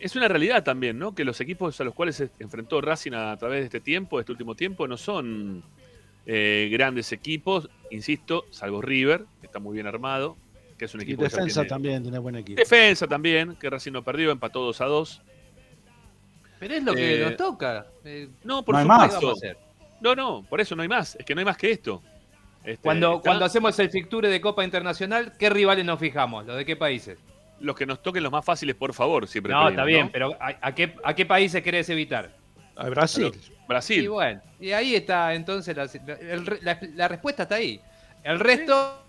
es 0.00 0.16
una 0.16 0.28
realidad 0.28 0.64
también, 0.64 0.98
¿no? 0.98 1.14
Que 1.14 1.24
los 1.24 1.40
equipos 1.40 1.80
a 1.80 1.84
los 1.84 1.94
cuales 1.94 2.16
se 2.16 2.30
enfrentó 2.40 2.80
Racing 2.80 3.12
a 3.12 3.36
través 3.36 3.60
de 3.60 3.64
este 3.66 3.80
tiempo, 3.80 4.16
de 4.16 4.22
este 4.22 4.32
último 4.32 4.54
tiempo, 4.54 4.88
no 4.88 4.96
son 4.96 5.62
eh, 6.26 6.68
grandes 6.72 7.12
equipos, 7.12 7.68
insisto, 7.90 8.46
salvo 8.50 8.80
River, 8.82 9.24
que 9.40 9.46
está 9.46 9.58
muy 9.58 9.74
bien 9.74 9.86
armado, 9.86 10.36
que 10.78 10.86
es 10.86 10.94
un 10.94 11.00
Y 11.00 11.04
equipo 11.04 11.22
que 11.22 11.28
ya 11.28 11.36
defensa 11.36 11.60
tiene- 11.60 11.68
también 11.68 12.02
tiene 12.02 12.18
buen 12.18 12.34
equipo. 12.36 12.58
Defensa 12.58 13.06
también, 13.06 13.56
que 13.56 13.70
Racing 13.70 13.92
no 13.92 14.02
perdió, 14.02 14.30
empató 14.32 14.60
2 14.62 14.80
a 14.80 14.86
2. 14.86 15.22
Pero 16.58 16.74
es 16.74 16.82
lo 16.82 16.94
que 16.94 17.20
Eh, 17.20 17.24
nos 17.24 17.36
toca. 17.36 17.86
Eh, 18.04 18.28
No, 18.42 18.64
por 18.64 18.74
No 18.74 18.78
hay 18.78 18.84
¿qué 18.84 18.88
más. 18.88 19.14
supuesto. 19.14 19.46
No, 20.00 20.14
no, 20.14 20.42
por 20.48 20.60
eso 20.60 20.74
no 20.74 20.82
hay 20.82 20.88
más. 20.88 21.14
Es 21.16 21.24
que 21.24 21.34
no 21.34 21.40
hay 21.40 21.44
más 21.44 21.56
que 21.56 21.70
esto. 21.70 22.02
Este, 22.64 22.78
Cuando, 22.82 23.16
está- 23.16 23.22
cuando 23.28 23.44
hacemos 23.44 23.78
el 23.78 23.90
fixture 23.90 24.28
de 24.28 24.40
Copa 24.40 24.64
Internacional, 24.64 25.34
¿qué 25.38 25.50
rivales 25.50 25.84
nos 25.84 25.98
fijamos? 26.00 26.46
¿Los 26.46 26.56
de 26.56 26.64
qué 26.64 26.76
países? 26.76 27.18
Los 27.64 27.76
que 27.76 27.86
nos 27.86 28.02
toquen 28.02 28.22
los 28.22 28.30
más 28.32 28.44
fáciles, 28.44 28.74
por 28.74 28.92
favor, 28.94 29.26
siempre. 29.26 29.52
No, 29.52 29.58
pedimos, 29.60 29.72
está 29.72 29.84
bien, 29.84 30.10
pero 30.10 30.36
¿a, 30.40 30.54
a 30.60 30.74
qué, 30.74 30.94
¿a 31.02 31.14
qué 31.14 31.24
países 31.26 31.62
querés 31.62 31.88
evitar? 31.88 32.30
A 32.76 32.88
Brasil. 32.88 33.32
Brasil. 33.66 34.04
Y 34.04 34.06
bueno, 34.08 34.40
y 34.60 34.72
ahí 34.72 34.94
está 34.94 35.32
entonces 35.34 35.74
la, 35.76 35.84
el- 36.20 36.58
la- 36.62 36.78
la 36.94 37.08
respuesta 37.08 37.44
está 37.44 37.54
ahí. 37.56 37.80
El 38.22 38.38
resto 38.40 39.00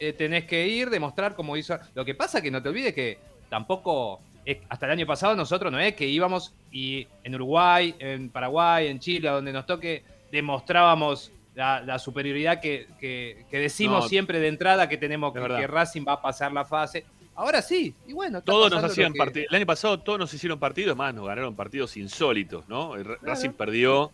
eh, 0.00 0.12
tenés 0.14 0.44
que 0.44 0.66
ir, 0.66 0.90
demostrar 0.90 1.34
cómo 1.34 1.56
hizo. 1.56 1.78
Lo 1.94 2.04
que 2.04 2.14
pasa 2.14 2.40
que 2.42 2.50
no 2.50 2.60
te 2.62 2.68
olvides 2.70 2.92
que 2.94 3.18
tampoco, 3.48 4.20
hasta 4.68 4.86
el 4.86 4.92
año 4.92 5.06
pasado 5.06 5.36
nosotros 5.36 5.70
no 5.70 5.78
es 5.78 5.94
que 5.94 6.06
íbamos 6.06 6.54
y 6.72 7.06
en 7.22 7.34
Uruguay, 7.36 7.94
en 7.98 8.30
Paraguay, 8.30 8.88
en 8.88 8.98
Chile, 8.98 9.28
a 9.28 9.32
donde 9.32 9.52
nos 9.52 9.66
toque, 9.66 10.02
demostrábamos 10.32 11.30
la, 11.54 11.80
la 11.82 11.98
superioridad 11.98 12.60
que, 12.60 12.86
que- 12.98 13.44
que 13.50 13.58
decimos 13.58 14.04
No. 14.04 14.08
siempre 14.08 14.40
de 14.40 14.48
entrada 14.48 14.88
que 14.88 14.96
tenemos 14.96 15.32
que 15.34 15.66
Racing 15.66 16.04
va 16.06 16.14
a 16.14 16.22
pasar 16.22 16.52
la 16.52 16.64
fase. 16.64 17.04
Ahora 17.34 17.62
sí, 17.62 17.94
y 18.06 18.12
bueno, 18.12 18.42
Todos 18.42 18.70
nos 18.70 18.84
hacían 18.84 19.12
que- 19.12 19.18
partidos. 19.18 19.48
El 19.50 19.56
año 19.56 19.66
pasado 19.66 19.98
todos 20.00 20.18
nos 20.18 20.32
hicieron 20.34 20.58
partidos, 20.58 20.96
más 20.96 21.14
nos 21.14 21.26
ganaron 21.26 21.56
partidos 21.56 21.96
insólitos, 21.96 22.68
¿no? 22.68 22.94
El 22.96 23.04
Racing 23.22 23.50
perdió, 23.50 24.12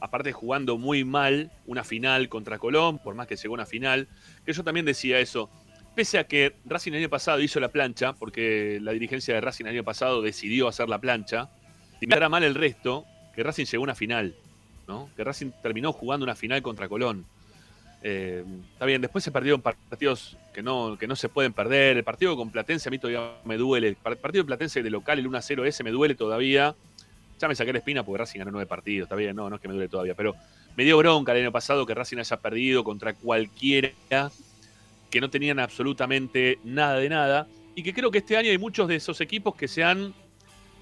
aparte 0.00 0.32
jugando 0.32 0.78
muy 0.78 1.04
mal, 1.04 1.50
una 1.66 1.82
final 1.84 2.28
contra 2.28 2.58
Colón, 2.58 2.98
por 2.98 3.14
más 3.14 3.26
que 3.26 3.36
llegó 3.36 3.54
a 3.54 3.56
una 3.56 3.66
final. 3.66 4.08
Que 4.46 4.52
yo 4.52 4.62
también 4.62 4.86
decía 4.86 5.18
eso. 5.18 5.50
Pese 5.96 6.18
a 6.18 6.24
que 6.24 6.54
Racing 6.64 6.92
el 6.92 6.98
año 7.00 7.10
pasado 7.10 7.40
hizo 7.40 7.58
la 7.60 7.68
plancha, 7.68 8.12
porque 8.14 8.78
la 8.80 8.92
dirigencia 8.92 9.34
de 9.34 9.40
Racing 9.40 9.64
el 9.66 9.72
año 9.72 9.84
pasado 9.84 10.22
decidió 10.22 10.68
hacer 10.68 10.88
la 10.88 10.98
plancha, 11.00 11.50
y 12.00 12.06
me 12.06 12.16
era 12.16 12.28
mal 12.28 12.44
el 12.44 12.54
resto, 12.54 13.04
que 13.34 13.42
Racing 13.42 13.64
llegó 13.66 13.82
a 13.82 13.84
una 13.84 13.94
final, 13.94 14.34
¿no? 14.88 15.10
Que 15.16 15.24
Racing 15.24 15.50
terminó 15.62 15.92
jugando 15.92 16.24
una 16.24 16.34
final 16.36 16.62
contra 16.62 16.88
Colón. 16.88 17.26
Eh, 18.04 18.44
está 18.72 18.84
bien, 18.84 19.00
después 19.00 19.22
se 19.22 19.30
perdieron 19.30 19.60
partidos 19.60 20.36
que 20.52 20.60
no, 20.62 20.96
que 20.98 21.06
no 21.06 21.14
se 21.14 21.28
pueden 21.28 21.52
perder. 21.52 21.96
El 21.96 22.04
partido 22.04 22.36
con 22.36 22.50
Platense 22.50 22.88
a 22.88 22.90
mí 22.90 22.98
todavía 22.98 23.36
me 23.44 23.56
duele. 23.56 23.88
El 23.88 23.96
partido 23.96 24.42
de 24.42 24.46
Platense 24.46 24.82
de 24.82 24.90
local, 24.90 25.18
el 25.18 25.28
1-0 25.28 25.66
ese, 25.66 25.84
me 25.84 25.90
duele 25.90 26.14
todavía. 26.14 26.74
Ya 27.38 27.48
me 27.48 27.54
saqué 27.54 27.72
la 27.72 27.78
espina 27.78 28.04
porque 28.04 28.18
Racing 28.18 28.38
ganó 28.38 28.52
nueve 28.52 28.66
partidos, 28.66 29.06
está 29.06 29.16
bien, 29.16 29.34
no, 29.34 29.50
no 29.50 29.56
es 29.56 29.62
que 29.62 29.68
me 29.68 29.74
duele 29.74 29.88
todavía. 29.88 30.14
Pero 30.14 30.34
me 30.76 30.84
dio 30.84 30.96
bronca 30.98 31.32
el 31.32 31.42
año 31.42 31.52
pasado 31.52 31.86
que 31.86 31.94
Racing 31.94 32.18
haya 32.18 32.36
perdido 32.36 32.84
contra 32.84 33.14
cualquiera 33.14 33.90
que 35.10 35.20
no 35.20 35.28
tenían 35.28 35.58
absolutamente 35.58 36.58
nada 36.64 36.96
de 36.96 37.08
nada. 37.08 37.46
Y 37.74 37.82
que 37.82 37.94
creo 37.94 38.10
que 38.10 38.18
este 38.18 38.36
año 38.36 38.50
hay 38.50 38.58
muchos 38.58 38.86
de 38.88 38.96
esos 38.96 39.20
equipos 39.20 39.54
que 39.54 39.66
se 39.66 39.82
han 39.82 40.12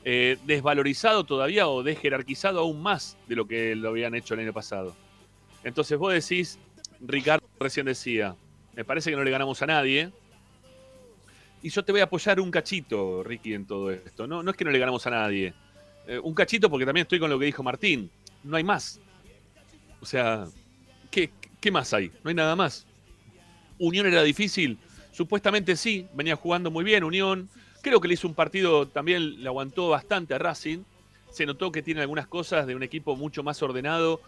eh, 0.04 0.38
desvalorizado 0.44 1.24
todavía 1.24 1.68
o 1.68 1.83
desjerarquizado 1.83 2.61
aún 2.61 2.83
más 2.83 3.16
de 3.28 3.37
lo 3.37 3.46
que 3.46 3.76
lo 3.76 3.90
habían 3.90 4.14
hecho 4.14 4.35
el 4.35 4.40
año 4.40 4.52
pasado. 4.52 4.96
Entonces 5.62 5.98
vos 5.98 6.12
decís, 6.12 6.59
Ricardo 7.01 7.49
recién 7.59 7.87
decía, 7.87 8.37
me 8.75 8.85
parece 8.85 9.11
que 9.11 9.17
no 9.17 9.25
le 9.25 9.31
ganamos 9.31 9.61
a 9.63 9.67
nadie. 9.67 10.13
Y 11.63 11.69
yo 11.69 11.85
te 11.85 11.93
voy 11.93 12.01
a 12.01 12.05
apoyar 12.05 12.41
un 12.41 12.51
cachito, 12.51 13.23
Ricky, 13.23 13.55
en 13.55 13.67
todo 13.67 13.91
esto. 13.91 14.27
No, 14.27 14.43
no 14.43 14.51
es 14.51 14.57
que 14.57 14.65
no 14.65 14.71
le 14.71 14.79
ganamos 14.79 15.07
a 15.07 15.11
nadie. 15.11 15.53
Eh, 16.07 16.19
un 16.19 16.35
cachito 16.35 16.71
porque 16.71 16.87
también 16.87 17.03
estoy 17.03 17.19
con 17.19 17.29
lo 17.29 17.39
que 17.39 17.47
dijo 17.47 17.63
Martín. 17.63 18.11
No 18.43 18.57
hay 18.57 18.65
más. 18.65 19.01
O 20.01 20.07
sea, 20.07 20.47
¿qué, 21.11 21.31
¿qué 21.61 21.71
más 21.71 21.93
hay? 21.93 22.11
No 22.23 22.31
hay 22.31 22.35
nada 22.35 22.57
más. 22.57 22.87
Unión 23.79 24.07
era 24.07 24.23
difícil. 24.23 24.79
Supuestamente 25.13 25.77
sí, 25.77 26.07
venía 26.15 26.37
jugando 26.37 26.71
muy 26.71 26.85
bien 26.85 27.05
Unión. 27.05 27.49
Creo 27.83 28.01
que 28.01 28.09
le 28.09 28.15
hizo 28.15 28.29
un 28.29 28.35
partido, 28.35 28.89
también 28.89 29.43
le 29.43 29.49
aguantó 29.49 29.89
bastante 29.89 30.35
a 30.35 30.39
Racing. 30.39 30.85
Se 31.31 31.47
notó 31.47 31.73
que 31.73 31.83
tiene 31.83 32.01
algunas 32.01 32.27
cosas 32.27 32.67
de 32.67 32.75
un 32.75 32.83
equipo 32.83 33.17
mucho 33.17 33.43
más 33.43 33.63
ordenado 33.63 34.21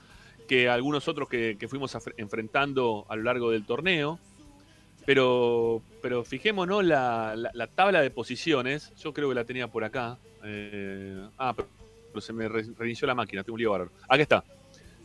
que 0.48 0.68
algunos 0.68 1.08
otros 1.08 1.28
que, 1.28 1.56
fuimos 1.68 1.96
enfrentando 2.16 3.06
a 3.08 3.16
lo 3.16 3.22
largo 3.22 3.50
del 3.50 3.64
torneo. 3.64 4.18
Pero, 5.04 5.82
pero 6.00 6.22
fijémonos 6.24 6.84
la, 6.84 7.34
la, 7.52 7.66
tabla 7.66 8.00
de 8.00 8.10
posiciones. 8.10 8.92
Yo 8.96 9.12
creo 9.12 9.28
que 9.28 9.34
la 9.34 9.44
tenía 9.44 9.66
por 9.66 9.82
acá. 9.82 10.16
Eh, 10.44 11.26
ah, 11.38 11.54
pero, 11.56 12.20
se 12.20 12.32
me 12.32 12.48
reinició 12.48 13.06
la 13.06 13.14
máquina, 13.14 13.42
tengo 13.42 13.54
un 13.54 13.60
lío 13.60 13.72
bárbaro. 13.72 13.90
Aquí 14.08 14.22
está. 14.22 14.44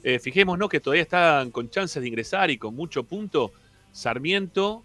Eh, 0.03 0.19
fijémonos 0.19 0.69
que 0.69 0.79
todavía 0.79 1.01
están 1.01 1.49
con 1.51 1.69
chances 1.69 2.01
de 2.01 2.07
ingresar 2.07 2.51
y 2.51 2.57
con 2.57 2.75
mucho 2.75 3.03
punto. 3.03 3.51
Sarmiento, 3.91 4.83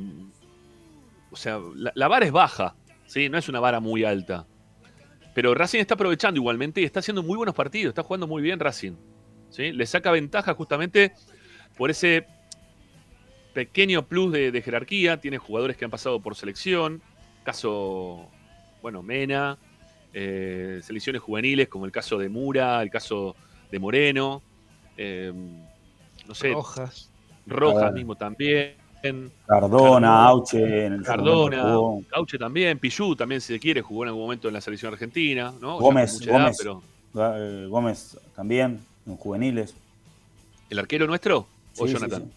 O 1.30 1.36
sea, 1.36 1.60
la, 1.76 2.08
vara 2.08 2.26
es 2.26 2.32
baja, 2.32 2.74
¿sí? 3.06 3.30
No 3.30 3.38
es 3.38 3.48
una 3.50 3.60
vara 3.60 3.80
muy 3.80 4.04
alta. 4.04 4.48
Pero 5.36 5.54
Racing 5.54 5.78
está 5.78 5.94
aprovechando 5.94 6.40
igualmente 6.40 6.82
y 6.82 6.86
está 6.86 7.02
haciendo 7.02 7.22
muy 7.22 7.38
buenos 7.38 7.54
partidos. 7.54 7.92
Está 7.92 8.02
jugando 8.02 8.26
muy 8.26 8.42
bien 8.42 8.60
Racing. 8.60 8.94
¿sí? 9.52 9.72
Le 9.74 9.86
saca 9.86 10.10
ventaja 10.10 10.56
justamente 10.56 11.14
por 11.78 11.92
ese 11.92 12.26
pequeño 13.54 14.08
plus 14.08 14.34
de 14.34 14.60
jerarquía. 14.66 15.22
Tiene 15.22 15.38
jugadores 15.38 15.78
que 15.78 15.86
han 15.86 15.92
pasado 15.92 16.20
por 16.20 16.36
selección 16.36 17.04
caso, 17.44 18.28
bueno, 18.82 19.04
Mena, 19.04 19.60
eh, 20.16 20.80
selecciones 20.82 21.22
juveniles 21.22 21.70
como 21.70 21.86
el 21.86 21.92
caso 21.92 22.18
de 22.18 22.28
Mura, 22.28 22.82
el 22.82 22.90
caso 22.90 23.36
de 23.70 23.78
Moreno, 23.78 24.42
eh, 24.98 25.32
no 26.28 26.34
sé. 26.34 26.54
Rojas. 26.54 27.12
Rojas 27.48 27.94
mismo 27.94 28.16
también. 28.16 28.76
Cardona, 29.46 30.26
Auche. 30.26 30.90
Cardona, 31.04 31.76
Auche 32.12 32.38
también, 32.38 32.80
Pichu 32.80 33.16
también 33.16 33.42
si 33.42 33.54
se 33.54 33.60
quiere, 33.60 33.82
jugó 33.82 34.04
en 34.04 34.10
algún 34.10 34.24
momento 34.24 34.48
en 34.48 34.54
la 34.54 34.62
selección 34.62 34.94
argentina, 34.94 35.54
¿no? 35.62 35.80
Gómez, 35.80 36.26
Gómez, 36.26 36.58
eh, 37.16 37.68
Gómez 37.70 38.18
también, 38.36 38.80
en 39.06 39.18
juveniles. 39.18 39.76
¿El 40.70 40.80
arquero 40.80 41.08
nuestro 41.08 41.48
o 41.78 41.86
Jonathan? 41.86 42.30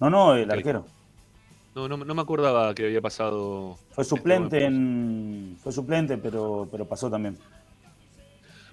No, 0.00 0.10
no, 0.10 0.34
el 0.34 0.50
arquero. 0.50 0.84
No, 1.74 1.88
no, 1.88 1.96
me 1.96 2.22
acordaba 2.22 2.72
que 2.74 2.84
había 2.84 3.00
pasado. 3.00 3.78
Fue 3.90 4.02
este 4.02 4.16
suplente 4.16 4.64
en. 4.64 5.56
Fue 5.60 5.72
suplente, 5.72 6.18
pero, 6.18 6.68
pero 6.70 6.84
pasó 6.84 7.10
también. 7.10 7.36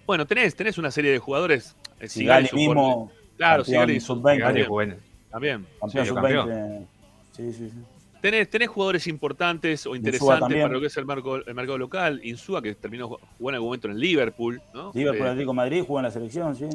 Bueno, 0.06 0.28
tenés, 0.28 0.56
tenés 0.56 0.78
una 0.78 0.92
serie 0.92 1.12
de 1.12 1.20
jugadores. 1.20 1.76
Eh, 2.00 2.08
Sigali, 2.08 2.50
mismo. 2.54 3.12
Claro, 3.38 3.64
Sigali 3.64 4.00
sub-20. 4.00 4.98
También. 5.32 5.66
Campeón 5.80 6.06
sub-20. 6.06 6.86
Sí, 7.32 7.54
sí, 7.54 7.70
sí. 7.70 7.78
Tenés, 8.22 8.50
tenés, 8.50 8.70
jugadores 8.70 9.08
importantes 9.08 9.88
o 9.88 9.96
interesantes 9.96 10.62
para 10.62 10.74
lo 10.74 10.80
que 10.80 10.88
es 10.88 10.98
el, 10.98 11.06
el 11.48 11.56
mercado 11.56 11.78
local. 11.78 12.22
Insúa, 12.24 12.62
que 12.62 12.76
terminó 12.76 13.08
jugando 13.08 13.50
en 13.50 13.56
algún 13.56 13.68
momento 13.70 13.88
en 13.88 13.94
el 13.94 14.00
Liverpool. 14.00 14.62
¿no? 14.74 14.92
Liverpool, 14.94 15.26
eh, 15.26 15.30
Atlético 15.30 15.54
Madrid, 15.54 15.84
jugó 15.88 16.00
en 16.00 16.04
la 16.04 16.12
selección, 16.12 16.56
sí. 16.56 16.68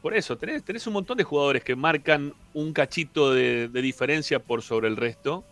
Por 0.00 0.14
eso, 0.14 0.36
tenés, 0.36 0.62
tenés 0.62 0.86
un 0.86 0.92
montón 0.92 1.16
de 1.16 1.24
jugadores 1.24 1.64
que 1.64 1.74
marcan 1.74 2.34
un 2.52 2.72
cachito 2.72 3.32
de, 3.32 3.68
de 3.68 3.82
diferencia 3.82 4.38
por 4.38 4.62
sobre 4.62 4.86
el 4.86 4.96
resto. 4.96 5.42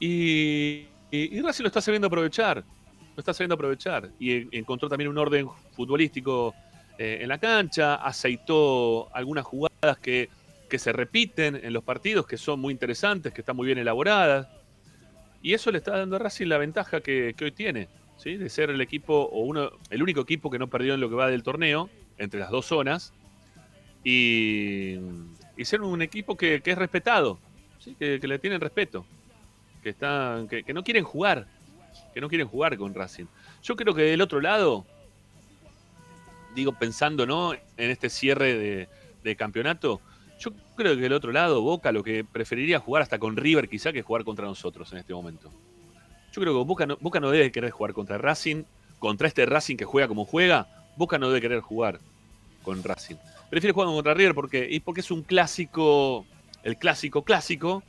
Y, 0.00 0.86
y, 1.10 1.40
Racing 1.42 1.64
lo 1.64 1.68
está 1.68 1.82
sabiendo 1.82 2.06
aprovechar. 2.06 2.64
Lo 3.14 3.20
está 3.20 3.34
sabiendo 3.34 3.54
aprovechar. 3.54 4.08
Y 4.18 4.56
encontró 4.56 4.88
también 4.88 5.10
un 5.10 5.18
orden 5.18 5.46
futbolístico 5.72 6.54
eh, 6.98 7.18
en 7.20 7.28
la 7.28 7.38
cancha. 7.38 7.96
Aceitó 7.96 9.14
algunas 9.14 9.44
jugadas 9.44 9.98
que, 10.00 10.30
que 10.70 10.78
se 10.78 10.92
repiten 10.92 11.60
en 11.62 11.74
los 11.74 11.84
partidos, 11.84 12.26
que 12.26 12.38
son 12.38 12.60
muy 12.60 12.72
interesantes, 12.72 13.34
que 13.34 13.42
están 13.42 13.56
muy 13.56 13.66
bien 13.66 13.76
elaboradas. 13.76 14.48
Y 15.42 15.52
eso 15.52 15.70
le 15.70 15.78
está 15.78 15.98
dando 15.98 16.16
a 16.16 16.18
Racing 16.18 16.46
la 16.46 16.56
ventaja 16.56 17.02
que, 17.02 17.34
hoy 17.42 17.52
tiene, 17.52 17.88
¿sí? 18.16 18.36
de 18.36 18.48
ser 18.48 18.70
el 18.70 18.80
equipo, 18.80 19.14
o 19.14 19.40
uno, 19.40 19.72
el 19.90 20.02
único 20.02 20.22
equipo 20.22 20.50
que 20.50 20.58
no 20.58 20.68
perdió 20.68 20.94
en 20.94 21.00
lo 21.00 21.10
que 21.10 21.14
va 21.14 21.28
del 21.28 21.42
torneo, 21.42 21.90
entre 22.16 22.40
las 22.40 22.50
dos 22.50 22.64
zonas, 22.64 23.12
y, 24.04 24.98
ser 25.62 25.82
un 25.82 26.00
equipo 26.00 26.36
que, 26.36 26.62
es 26.64 26.78
respetado, 26.78 27.38
que, 27.98 28.18
le 28.22 28.38
tienen 28.38 28.60
respeto 28.60 29.04
que, 29.82 29.90
están, 29.90 30.48
que, 30.48 30.72
no 30.72 30.82
quieren 30.82 31.04
jugar, 31.04 31.46
que 32.14 32.20
no 32.20 32.28
quieren 32.28 32.48
jugar 32.48 32.76
con 32.76 32.94
Racing. 32.94 33.26
Yo 33.62 33.76
creo 33.76 33.94
que 33.94 34.02
del 34.02 34.20
otro 34.20 34.40
lado, 34.40 34.86
digo 36.54 36.72
pensando 36.72 37.26
¿no? 37.26 37.54
en 37.54 37.90
este 37.90 38.08
cierre 38.08 38.88
de, 39.22 39.36
campeonato, 39.36 40.00
yo 40.40 40.52
creo 40.74 40.96
que 40.96 41.02
del 41.02 41.12
otro 41.12 41.32
lado, 41.32 41.60
Boca 41.60 41.92
lo 41.92 42.02
que 42.02 42.24
preferiría 42.24 42.80
jugar 42.80 43.02
hasta 43.02 43.18
con 43.18 43.36
River 43.36 43.68
quizá 43.68 43.92
que 43.92 44.02
jugar 44.02 44.24
contra 44.24 44.46
nosotros 44.46 44.90
en 44.92 44.98
este 44.98 45.12
momento. 45.12 45.50
Yo 46.32 46.40
creo 46.40 46.58
que 46.58 46.96
Boca 47.00 47.20
no, 47.20 47.30
debe 47.30 47.52
querer 47.52 47.70
jugar 47.70 47.92
contra 47.92 48.16
Racing, 48.16 48.64
contra 48.98 49.28
este 49.28 49.44
Racing 49.44 49.76
que 49.76 49.84
juega 49.84 50.08
como 50.08 50.24
juega. 50.24 50.66
Boca 50.96 51.18
no 51.18 51.28
debe 51.28 51.42
querer 51.42 51.60
jugar 51.60 52.00
con 52.62 52.82
Racing. 52.82 53.16
Prefiere 53.50 53.74
jugar 53.74 53.88
contra 53.88 54.14
River 54.14 54.34
porque, 54.34 54.66
y 54.70 54.80
porque 54.80 55.02
es 55.02 55.10
un 55.10 55.22
clásico, 55.22 56.24
el 56.62 56.78
clásico 56.78 57.22
clásico, 57.22 57.82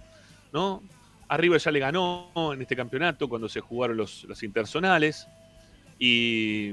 ¿no? 0.52 0.84
A 1.30 1.38
River 1.38 1.62
ya 1.62 1.72
le 1.72 1.80
ganó 1.80 2.32
en 2.54 2.62
este 2.62 2.76
campeonato 2.76 3.30
cuando 3.30 3.48
se 3.48 3.62
jugaron 3.62 3.96
los, 3.96 4.26
los 4.26 4.44
intersonales. 4.44 5.26
Y, 5.98 6.72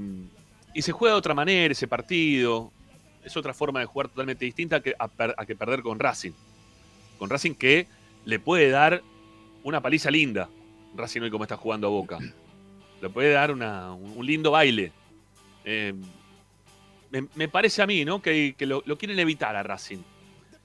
y 0.74 0.82
se 0.82 0.90
juega 0.90 1.14
de 1.14 1.18
otra 1.18 1.34
manera 1.34 1.70
ese 1.70 1.86
partido. 1.86 2.72
Es 3.28 3.36
otra 3.36 3.52
forma 3.52 3.80
de 3.80 3.84
jugar 3.84 4.08
totalmente 4.08 4.46
distinta 4.46 4.80
que, 4.80 4.94
a, 4.98 5.44
que 5.44 5.54
perder 5.54 5.82
con 5.82 5.98
Racing. 5.98 6.32
Con 7.18 7.28
Racing 7.28 7.52
que 7.54 7.86
le 8.24 8.38
puede 8.38 8.70
dar 8.70 9.02
una 9.62 9.82
paliza 9.82 10.10
linda. 10.10 10.48
Racing 10.96 11.20
hoy 11.20 11.30
como 11.30 11.44
está 11.44 11.58
jugando 11.58 11.88
a 11.88 11.90
Boca. 11.90 12.18
Le 13.02 13.08
puede 13.10 13.32
dar 13.32 13.50
una- 13.50 13.92
un, 13.92 14.24
lindo 14.24 14.52
baile. 14.52 14.92
Eh, 15.66 15.92
me, 17.10 17.48
parece 17.48 17.82
a 17.82 17.86
mí, 17.86 18.02
¿no? 18.06 18.22
Que, 18.22 18.54
lo, 18.60 18.82
quieren 18.96 19.18
evitar 19.18 19.54
a 19.56 19.62
Racing. 19.62 19.98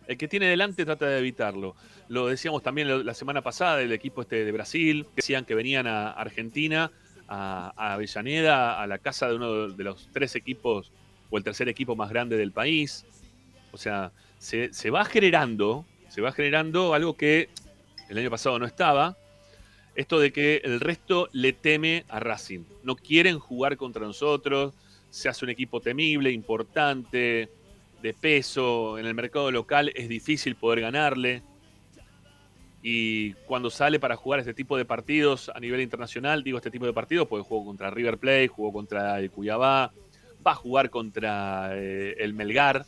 El 0.08 0.18
que 0.18 0.30
tiene 0.30 0.46
delante 0.46 0.86
trata 0.86 1.06
de 1.08 1.20
evitarlo. 1.20 1.76
Lo 2.08 2.28
decíamos 2.28 2.64
también 2.64 3.06
la 3.06 3.14
semana 3.14 3.42
pasada 3.42 3.76
del 3.76 3.92
equipo 3.92 4.22
este 4.22 4.46
de 4.46 4.52
Brasil. 4.54 5.06
Decían 5.18 5.44
que 5.44 5.54
venían 5.54 5.86
a 5.86 6.12
Argentina, 6.12 6.92
a, 7.28 7.74
a 7.76 7.94
Avellaneda, 7.96 8.82
a 8.82 8.88
la 8.88 9.00
casa 9.00 9.28
de 9.28 9.36
uno 9.36 9.68
de 9.68 9.84
los 9.84 10.08
tres 10.14 10.38
equipos 10.38 10.94
o 11.34 11.38
el 11.38 11.44
tercer 11.44 11.68
equipo 11.68 11.96
más 11.96 12.12
grande 12.12 12.38
del 12.38 12.52
país. 12.52 13.08
O 13.72 13.78
sea, 13.78 14.12
se, 14.38 14.70
va 14.92 15.04
generando, 15.04 15.84
se 16.08 16.22
va 16.22 16.32
generando 16.32 16.94
algo 16.94 17.18
que 17.18 17.50
el 18.08 18.20
año 18.20 18.30
pasado 18.30 18.60
no 18.60 18.68
estaba. 18.68 19.18
Esto 19.96 20.20
de 20.20 20.32
que 20.32 20.62
el 20.64 20.80
resto 20.80 21.30
le 21.32 21.52
teme 21.52 22.06
a 22.08 22.20
Racing. 22.20 22.66
No 22.84 22.96
quieren 22.96 23.40
jugar 23.40 23.78
contra 23.78 24.06
nosotros. 24.06 24.76
Se 25.10 25.28
hace 25.28 25.44
un 25.44 25.50
equipo 25.50 25.82
temible, 25.82 26.32
importante, 26.32 27.50
de 28.04 28.14
peso. 28.14 29.00
En 29.00 29.08
el 29.08 29.16
mercado 29.16 29.50
local 29.50 29.92
es 29.96 30.08
difícil 30.08 30.56
poder 30.56 30.82
ganarle. 30.82 31.42
Y 32.84 33.34
cuando 33.48 33.72
sale 33.72 34.00
para 34.00 34.16
jugar 34.18 34.40
este 34.40 34.54
tipo 34.54 34.78
de 34.78 34.86
partidos 34.86 35.50
a 35.50 35.60
nivel 35.60 35.82
internacional, 35.82 36.44
digo 36.44 36.60
este 36.60 36.70
tipo 36.70 36.86
de 36.86 36.94
partidos, 36.94 37.28
porque 37.28 37.48
jugó 37.48 37.66
contra 37.66 37.90
River 37.90 38.20
Plate, 38.20 38.50
jugó 38.50 38.72
contra 38.72 39.18
el 39.18 39.32
Cuyabá, 39.32 39.94
va 40.46 40.52
a 40.52 40.56
jugar 40.56 40.90
contra 40.90 41.72
eh, 41.74 42.16
el 42.20 42.34
Melgar 42.34 42.86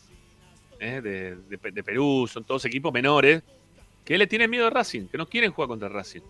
eh, 0.79 1.01
de, 1.01 1.83
Perú, 1.83 2.29
son 2.31 2.43
todos 2.43 2.65
equipos 2.65 2.93
menores 2.93 3.41
que 4.03 4.17
le 4.17 4.27
tienen 4.27 4.49
miedo 4.49 4.67
a 4.67 4.69
Racing, 4.69 5.07
que 5.07 5.17
no 5.17 5.27
quieren 5.27 5.51
jugar 5.51 5.67
contra 5.67 5.89
Racing. 5.89 6.21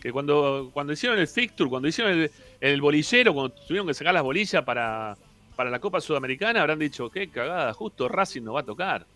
Que 0.00 0.12
cuando, 0.12 0.70
cuando 0.72 0.92
hicieron 0.92 1.18
el 1.18 1.26
fixture, 1.26 1.68
cuando 1.68 1.88
hicieron 1.88 2.30
el, 2.60 2.80
bolillero, 2.80 3.34
cuando 3.34 3.54
tuvieron 3.66 3.86
que 3.88 3.94
sacar 3.94 4.14
las 4.14 4.22
bolillas 4.22 4.62
para, 4.62 5.16
para 5.56 5.70
la 5.70 5.80
Copa 5.80 6.00
Sudamericana, 6.00 6.60
habrán 6.60 6.78
dicho, 6.78 7.10
qué 7.10 7.28
cagada, 7.28 7.72
justo 7.72 8.08
Racing 8.08 8.42
nos 8.42 8.54
va 8.54 8.60
a 8.60 8.64
tocar. 8.64 9.06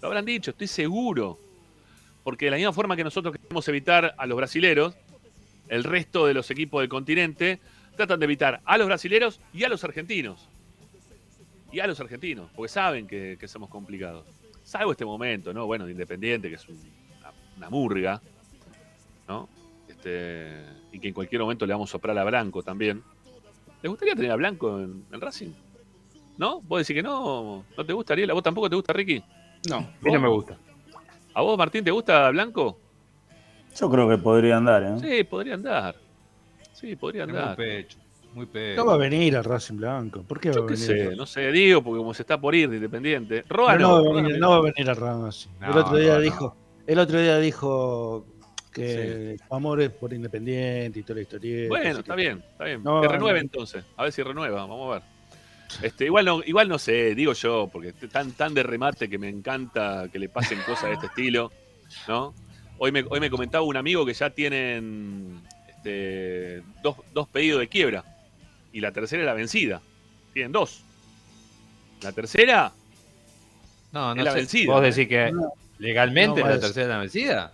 Lo 0.00 0.08
habrán 0.08 0.24
dicho, 0.24 0.52
estoy 0.52 0.66
seguro. 0.66 1.38
Porque 2.24 2.46
de 2.46 2.52
la 2.52 2.56
misma 2.56 2.72
forma 2.72 2.96
que 2.96 3.04
nosotros 3.04 3.36
queremos 3.36 3.68
evitar 3.68 4.14
a 4.16 4.26
los 4.26 4.36
brasileros, 4.36 4.94
el 5.68 5.84
resto 5.84 6.26
de 6.26 6.34
los 6.34 6.50
equipos 6.50 6.80
del 6.80 6.88
continente 6.88 7.60
tratan 7.96 8.20
de 8.20 8.24
evitar 8.24 8.60
a 8.64 8.78
los 8.78 8.86
brasileros 8.86 9.40
y 9.52 9.64
a 9.64 9.68
los 9.68 9.84
argentinos. 9.84 10.48
Y 11.76 11.80
a 11.80 11.86
los 11.86 12.00
argentinos, 12.00 12.48
porque 12.56 12.70
saben 12.70 13.06
que, 13.06 13.36
que 13.38 13.46
somos 13.46 13.68
complicados. 13.68 14.24
Salvo 14.62 14.92
este 14.92 15.04
momento, 15.04 15.52
¿no? 15.52 15.66
Bueno, 15.66 15.84
de 15.84 15.92
Independiente, 15.92 16.48
que 16.48 16.54
es 16.54 16.66
un- 16.70 16.90
una, 17.18 17.32
una 17.58 17.68
murga, 17.68 18.22
¿no? 19.28 19.46
Este, 19.86 20.54
y 20.90 20.98
que 20.98 21.08
en 21.08 21.12
cualquier 21.12 21.42
momento 21.42 21.66
le 21.66 21.74
vamos 21.74 21.90
a 21.90 21.92
soplar 21.92 22.16
a 22.16 22.24
Blanco 22.24 22.62
también. 22.62 23.02
¿Les 23.82 23.90
gustaría 23.90 24.14
tener 24.14 24.30
a 24.30 24.36
Blanco 24.36 24.80
en, 24.80 25.04
en 25.12 25.20
Racing? 25.20 25.50
¿No? 26.38 26.62
¿Vos 26.62 26.78
decís 26.80 26.96
que 26.96 27.02
no? 27.02 27.62
¿No 27.76 27.84
te 27.84 27.92
gusta, 27.92 28.14
Ariel? 28.14 28.30
¿A 28.30 28.32
vos 28.32 28.42
tampoco 28.42 28.70
te 28.70 28.76
gusta, 28.76 28.94
Ricky? 28.94 29.22
No. 29.68 29.76
A 29.76 29.80
mí 30.00 30.12
no 30.12 30.20
me 30.20 30.28
gusta. 30.28 30.56
¿A 31.34 31.42
vos, 31.42 31.58
Martín, 31.58 31.84
te 31.84 31.90
gusta 31.90 32.30
Blanco? 32.30 32.80
Yo 33.78 33.90
creo 33.90 34.08
que 34.08 34.16
podría 34.16 34.56
andar, 34.56 34.82
¿eh? 34.82 34.98
Sí, 35.18 35.24
podría 35.24 35.52
andar. 35.52 35.94
Sí, 36.72 36.96
podría 36.96 37.24
andar. 37.24 37.54
pecho. 37.54 37.98
Muy. 38.36 38.46
No 38.76 38.84
va 38.84 38.94
a 38.94 38.98
venir 38.98 39.34
al 39.34 39.44
Racing 39.44 39.76
Blanco. 39.76 40.22
¿Por 40.22 40.38
qué 40.38 40.50
va 40.50 40.56
Yo 40.56 40.64
a 40.64 40.66
qué 40.66 40.74
venir? 40.74 40.86
sé, 40.86 41.16
no 41.16 41.24
sé, 41.24 41.50
digo, 41.50 41.82
porque 41.82 41.96
como 41.96 42.12
se 42.12 42.22
está 42.22 42.38
por 42.38 42.54
ir 42.54 42.68
de 42.68 42.76
Independiente. 42.76 43.44
Roa 43.48 43.76
no, 43.76 44.02
no, 44.02 44.04
va 44.04 44.10
a 44.10 44.22
venir, 44.22 44.38
no. 44.38 44.46
no 44.46 44.50
va 44.50 44.56
a 44.56 44.72
venir 44.72 44.90
al 44.90 44.96
Racing. 44.96 45.48
el 45.62 45.74
No, 45.74 45.80
otro 45.80 45.96
día 45.96 46.18
dijo, 46.18 46.54
el 46.86 46.98
otro 46.98 47.18
día 47.18 47.38
dijo 47.38 48.26
que 48.74 49.38
su 49.48 49.54
amor 49.54 49.80
es 49.80 49.88
por 49.88 50.12
Independiente 50.12 50.98
y 51.00 51.02
toda 51.02 51.14
la 51.14 51.22
historia. 51.22 51.68
Bueno, 51.68 52.00
está 52.00 52.14
bien, 52.14 52.44
está 52.52 52.64
bien. 52.64 52.84
Que 52.84 53.08
renueve 53.08 53.40
entonces. 53.40 53.82
A 53.96 54.02
ver 54.02 54.12
si 54.12 54.22
renueva, 54.22 54.66
vamos 54.66 54.90
a 54.90 54.94
ver. 54.98 55.02
Este, 55.82 56.04
igual 56.04 56.26
no, 56.26 56.42
igual 56.44 56.68
no 56.68 56.78
sé, 56.78 57.14
digo 57.14 57.32
yo, 57.32 57.70
porque 57.72 57.92
tan, 57.92 58.32
tan 58.32 58.52
de 58.52 58.62
remate 58.62 59.08
que 59.08 59.18
me 59.18 59.30
encanta 59.30 60.08
que 60.12 60.18
le 60.18 60.28
pasen 60.28 60.58
cosas 60.66 60.90
de 60.90 60.92
este 60.92 61.06
estilo, 61.06 61.50
¿no? 62.06 62.34
Hoy 62.78 62.92
me, 62.92 63.02
hoy 63.08 63.18
me 63.18 63.30
comentaba 63.30 63.64
un 63.64 63.78
amigo 63.78 64.04
que 64.04 64.12
ya 64.12 64.28
tienen 64.28 65.40
este, 65.68 66.62
dos, 66.82 66.96
dos 67.14 67.28
pedidos 67.28 67.60
de 67.60 67.68
quiebra. 67.68 68.04
Y 68.76 68.80
la 68.80 68.92
tercera 68.92 69.22
es 69.22 69.26
la 69.26 69.32
vencida. 69.32 69.80
Tienen 70.34 70.52
dos. 70.52 70.82
La 72.02 72.12
tercera, 72.12 72.70
No, 73.90 74.10
Es 74.10 74.16
no 74.18 74.22
la 74.24 74.32
sé. 74.32 74.36
vencida, 74.36 74.70
¿Vos 74.74 74.82
decís 74.82 75.08
que 75.08 75.32
No, 75.32 75.52
legalmente 75.78 76.40
no, 76.42 76.46
es 76.46 76.50
la 76.50 76.54
es- 76.56 76.60
tercera 76.60 76.88
la 76.88 76.98
vencida? 76.98 77.52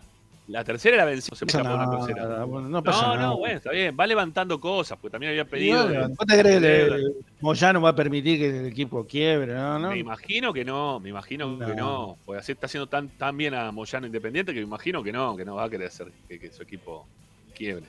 la 0.48 0.64
tercera 0.64 0.96
es 0.96 0.98
la 0.98 1.04
vencida. 1.04 1.36
Se 1.36 1.44
una 1.60 2.44
bueno, 2.44 2.68
no 2.68 2.82
pasa 2.82 3.02
No, 3.02 3.14
nada. 3.14 3.26
no, 3.28 3.38
bueno, 3.38 3.56
está 3.58 3.70
bien. 3.70 3.96
Va 3.98 4.04
levantando 4.04 4.58
cosas, 4.60 4.98
porque 5.00 5.12
también 5.12 5.30
había 5.30 5.44
pedido. 5.44 5.86
de- 5.86 6.08
¿Vos 6.08 6.26
te 6.26 6.40
crees 6.40 6.60
que 6.60 7.12
Moyano 7.40 7.80
va 7.80 7.90
a 7.90 7.94
permitir 7.94 8.40
que 8.40 8.58
el 8.58 8.66
equipo 8.66 9.06
quiebre? 9.06 9.54
No, 9.54 9.78
no. 9.78 9.90
Me 9.90 9.98
imagino 9.98 10.52
que 10.52 10.64
no, 10.64 10.98
me 10.98 11.10
imagino 11.10 11.56
que 11.56 11.66
No. 11.66 11.74
no. 11.76 12.18
Porque 12.26 12.40
así 12.40 12.50
está 12.50 12.66
haciendo 12.66 12.88
tan, 12.88 13.10
tan 13.10 13.36
bien 13.36 13.54
a 13.54 13.70
Moyano 13.70 14.06
Independiente 14.08 14.52
que 14.52 14.58
me 14.58 14.66
imagino 14.66 15.04
que 15.04 15.12
no, 15.12 15.36
que 15.36 15.44
no 15.44 15.54
va 15.54 15.64
a 15.66 15.70
querer 15.70 15.86
hacer 15.86 16.08
que, 16.28 16.40
que 16.40 16.50
su 16.50 16.64
equipo 16.64 17.06
quiebre. 17.54 17.86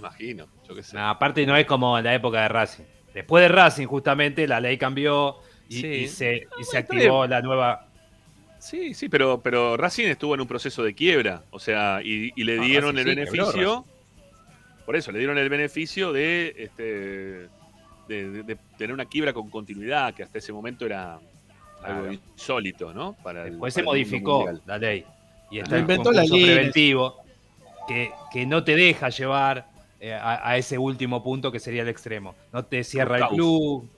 Me 0.00 0.08
imagino, 0.08 0.46
yo 0.68 0.74
qué 0.74 0.82
sé. 0.82 0.96
No, 0.96 1.08
aparte 1.08 1.44
no 1.46 1.56
es 1.56 1.66
como 1.66 1.96
en 1.98 2.04
la 2.04 2.14
época 2.14 2.42
de 2.42 2.48
Racing. 2.48 2.84
Después 3.14 3.42
de 3.42 3.48
Racing, 3.48 3.86
justamente, 3.86 4.46
la 4.46 4.60
ley 4.60 4.76
cambió 4.76 5.36
y, 5.68 5.80
Sí. 5.80 5.86
y 5.86 6.08
se, 6.08 6.34
y 6.36 6.38
bueno, 6.44 6.56
se 6.56 6.78
está 6.78 6.94
activó 6.94 7.26
la 7.26 7.40
nueva. 7.40 7.88
Sí, 8.58 8.94
sí, 8.94 9.08
pero, 9.08 9.40
pero 9.40 9.76
Racing 9.76 10.06
estuvo 10.06 10.34
en 10.34 10.40
un 10.40 10.46
proceso 10.46 10.82
de 10.82 10.94
quiebra. 10.94 11.42
O 11.50 11.58
sea, 11.58 12.00
y, 12.02 12.32
y 12.36 12.44
le 12.44 12.58
Ah, 12.58 12.62
dieron 12.64 12.96
Racing 12.96 13.08
el 13.08 13.14
sí, 13.16 13.24
quebró 13.24 13.46
beneficio. 13.46 13.84
Por 14.84 14.96
eso, 14.96 15.12
le 15.12 15.18
dieron 15.18 15.38
el 15.38 15.48
beneficio 15.48 16.12
de 16.12 16.54
este 16.58 16.82
de, 18.08 18.30
de- 18.30 18.42
de 18.44 18.56
tener 18.78 18.92
una 18.94 19.04
quiebra 19.06 19.32
con 19.32 19.50
continuidad, 19.50 20.14
que 20.14 20.22
hasta 20.22 20.38
ese 20.38 20.52
momento 20.52 20.86
era 20.86 21.14
algo 21.82 22.02
Claro. 22.02 22.12
insólito, 22.12 22.94
¿no? 22.94 23.14
Para 23.22 23.44
el- 23.44 23.50
Después 23.50 23.74
se 23.74 23.80
el 23.80 23.86
modificó 23.86 24.44
la 24.64 24.78
ley. 24.78 25.04
Y 25.50 25.58
está 25.58 25.74
el 25.76 25.80
inventó 25.82 26.12
la 26.12 26.22
concurso 26.22 26.36
ley. 26.46 26.54
preventivo 26.54 27.16
que, 27.88 28.10
que 28.32 28.46
no 28.46 28.62
te 28.62 28.76
deja 28.76 29.08
llevar 29.08 29.66
eh, 30.00 30.12
a, 30.14 30.48
a 30.50 30.56
ese 30.56 30.78
último 30.78 31.22
punto 31.22 31.50
que 31.50 31.58
sería 31.60 31.82
el 31.82 31.88
extremo. 31.88 32.34
No 32.52 32.64
te 32.64 32.84
cierra 32.84 33.18
el 33.18 33.26
club. 33.28 33.88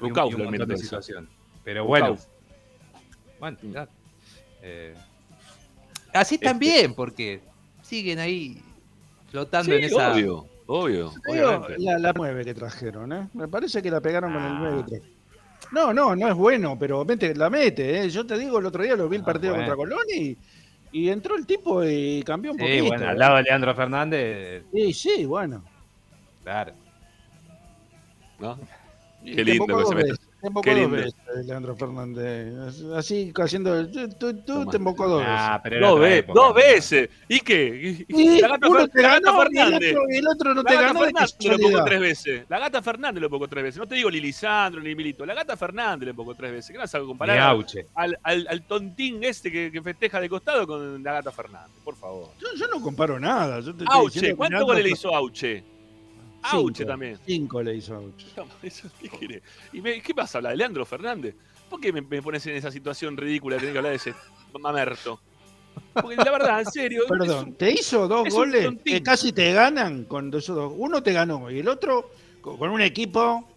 y 0.00 0.04
un- 0.04 0.10
y 0.10 0.36
montón 0.36 0.68
de 0.68 0.74
eso. 0.74 0.82
situaciones. 0.84 1.30
Pero 1.62 1.84
bueno, 1.86 2.16
bueno, 3.40 3.56
Mm. 3.62 3.72
ya. 3.72 3.88
Eh, 4.62 4.94
así 6.12 6.34
Este- 6.36 6.46
también, 6.46 6.94
porque 6.94 7.40
siguen 7.82 8.18
ahí 8.18 8.60
flotando 9.30 9.70
Sí, 9.72 9.78
en 9.78 9.84
esa. 9.84 10.12
obvio, 10.12 10.46
obvio, 10.66 11.12
obviamente. 11.28 11.76
la, 11.78 11.98
la 11.98 12.12
9 12.14 12.44
que 12.44 12.54
trajeron, 12.54 13.12
¿eh? 13.12 13.28
Me 13.34 13.48
parece 13.48 13.80
que 13.82 13.90
la 13.90 14.00
pegaron 14.00 14.32
con 14.32 14.42
el 14.42 14.52
Ah. 14.52 14.56
9 14.60 14.76
que 14.84 14.90
trajeron. 14.98 15.14
No, 15.72 15.92
no, 15.94 16.14
no 16.14 16.28
es 16.28 16.34
bueno, 16.34 16.78
pero 16.78 17.04
mete, 17.04 17.34
la 17.34 17.48
mete, 17.48 18.02
¿eh? 18.04 18.10
Yo 18.10 18.26
te 18.26 18.36
digo, 18.38 18.58
el 18.58 18.66
otro 18.66 18.82
día 18.82 18.96
lo 18.96 19.08
vi 19.08 19.16
el 19.16 19.22
Ah, 19.22 19.26
partido 19.26 19.54
bueno. 19.54 19.66
contra 19.66 19.76
Colón 19.76 20.06
y, 20.14 20.36
y 20.94 21.10
entró 21.10 21.36
el 21.36 21.44
tipo 21.44 21.84
y 21.84 22.22
cambió 22.22 22.52
un 22.52 22.58
Sí, 22.58 22.62
poquito. 22.64 22.86
bueno, 22.86 23.08
al 23.08 23.18
lado 23.18 23.36
de 23.36 23.42
Leandro 23.42 23.74
Fernández, 23.74 24.64
Sí, 24.72 24.92
sí, 24.92 25.24
bueno. 25.24 25.64
claro. 26.44 26.72
¿no? 28.38 28.58
Qué 29.24 29.44
lindo 29.44 29.76
que 29.76 29.84
se 29.86 29.94
meta. 29.96 30.14
Embocó 30.48 30.62
Qué 30.64 30.74
dos 30.82 30.90
veces, 30.90 31.14
Leandro 31.46 31.76
Fernández. 31.76 32.54
Así, 32.96 33.32
haciendo. 33.36 33.86
Tú, 34.18 34.34
tú, 34.44 34.66
te 34.66 34.76
embocó 34.76 35.08
dos 35.08 35.20
veces. 35.20 35.34
Ah, 35.36 35.60
pero 35.62 35.80
Dos, 35.80 35.96
otra 35.96 36.08
ve- 36.08 36.16
época. 36.18 36.40
dos 36.40 36.54
veces. 36.54 37.10
¿Y 37.28 37.40
qué? 37.40 38.04
¿Y- 38.08 38.40
la 38.40 38.48
gata, 38.48 38.68
uno 38.68 38.88
te 38.88 39.02
la 39.02 39.08
gata 39.08 39.20
ganó 39.32 39.38
y 39.38 39.46
el 39.46 39.52
Fernández. 39.64 39.90
otro, 39.96 40.02
y 40.10 40.16
el 40.16 40.28
otro 40.28 40.54
no 40.54 40.62
La 40.62 40.68
te 40.70 40.74
gata 40.74 40.86
ganó 40.86 41.00
de 41.00 41.06
Fernández 41.06 41.36
lo 41.50 41.58
pongo 41.58 41.84
tres 41.84 42.00
veces. 42.00 42.44
La 42.48 42.58
gata 42.58 42.82
Fernández 42.82 43.22
lo 43.22 43.30
pongo 43.30 43.48
tres 43.48 43.64
veces. 43.64 43.78
No 43.78 43.86
te 43.88 43.94
digo 43.94 44.10
Lilisandro 44.10 44.80
ni 44.80 44.94
Milito. 44.94 45.24
La 45.26 45.34
gata 45.34 45.56
Fernández 45.56 46.08
lo 46.08 46.14
pongo 46.14 46.34
tres 46.34 46.52
veces. 46.52 46.70
¿Qué 46.72 46.78
vas 46.78 46.94
a 46.94 47.00
comparar 47.00 47.38
al, 47.94 48.18
al, 48.22 48.46
al 48.48 48.62
tontín 48.62 49.22
este 49.24 49.50
que, 49.50 49.70
que 49.72 49.82
festeja 49.82 50.20
de 50.20 50.28
costado 50.28 50.66
con 50.66 51.02
la 51.02 51.12
gata 51.14 51.30
Fernández? 51.32 51.70
Por 51.84 51.96
favor. 51.96 52.28
Yo, 52.40 52.48
yo 52.56 52.66
no 52.68 52.80
comparo 52.80 53.18
nada. 53.18 53.60
Yo 53.60 53.74
te 53.74 53.84
Auche. 53.88 54.14
diciendo 54.14 54.28
que 54.28 54.36
¿Cuántos 54.36 54.50
Leandro 54.58 54.66
goles 54.74 54.84
le 54.84 54.90
hizo 54.90 55.14
Auche? 55.14 55.64
Auche 56.52 56.84
también. 56.84 57.18
Cinco 57.26 57.62
le 57.62 57.74
hizo 57.76 57.94
Auche. 57.94 58.26
Eso, 58.62 58.88
¿Qué 59.00 59.08
quiere? 59.08 59.42
¿Y 59.72 59.80
me- 59.80 60.00
qué 60.02 60.12
vas 60.12 60.34
a 60.34 60.38
hablar 60.38 60.52
de 60.52 60.56
Leandro 60.58 60.84
Fernández? 60.84 61.34
¿Por 61.68 61.80
qué 61.80 61.92
me, 61.92 62.02
me 62.02 62.22
pones 62.22 62.46
en 62.46 62.56
esa 62.56 62.70
situación 62.70 63.16
ridícula 63.16 63.56
de 63.56 63.60
tener 63.60 63.72
que 63.72 63.78
hablar 63.78 63.90
de 63.92 63.96
ese 63.96 64.14
mamerto? 64.60 65.20
Porque 65.92 66.16
la 66.16 66.30
verdad, 66.30 66.60
en 66.60 66.66
serio. 66.66 67.02
Perdón, 67.08 67.48
un- 67.48 67.54
te 67.54 67.70
hizo 67.72 68.06
dos 68.06 68.28
goles 68.32 68.68
que 68.84 69.02
casi 69.02 69.32
te 69.32 69.52
ganan 69.52 70.04
con 70.04 70.28
esos 70.34 70.54
dos. 70.54 70.72
Uno 70.76 71.02
te 71.02 71.12
ganó 71.12 71.50
y 71.50 71.58
el 71.60 71.68
otro 71.68 72.10
co- 72.40 72.56
con 72.58 72.70
un 72.70 72.80
equipo 72.80 73.48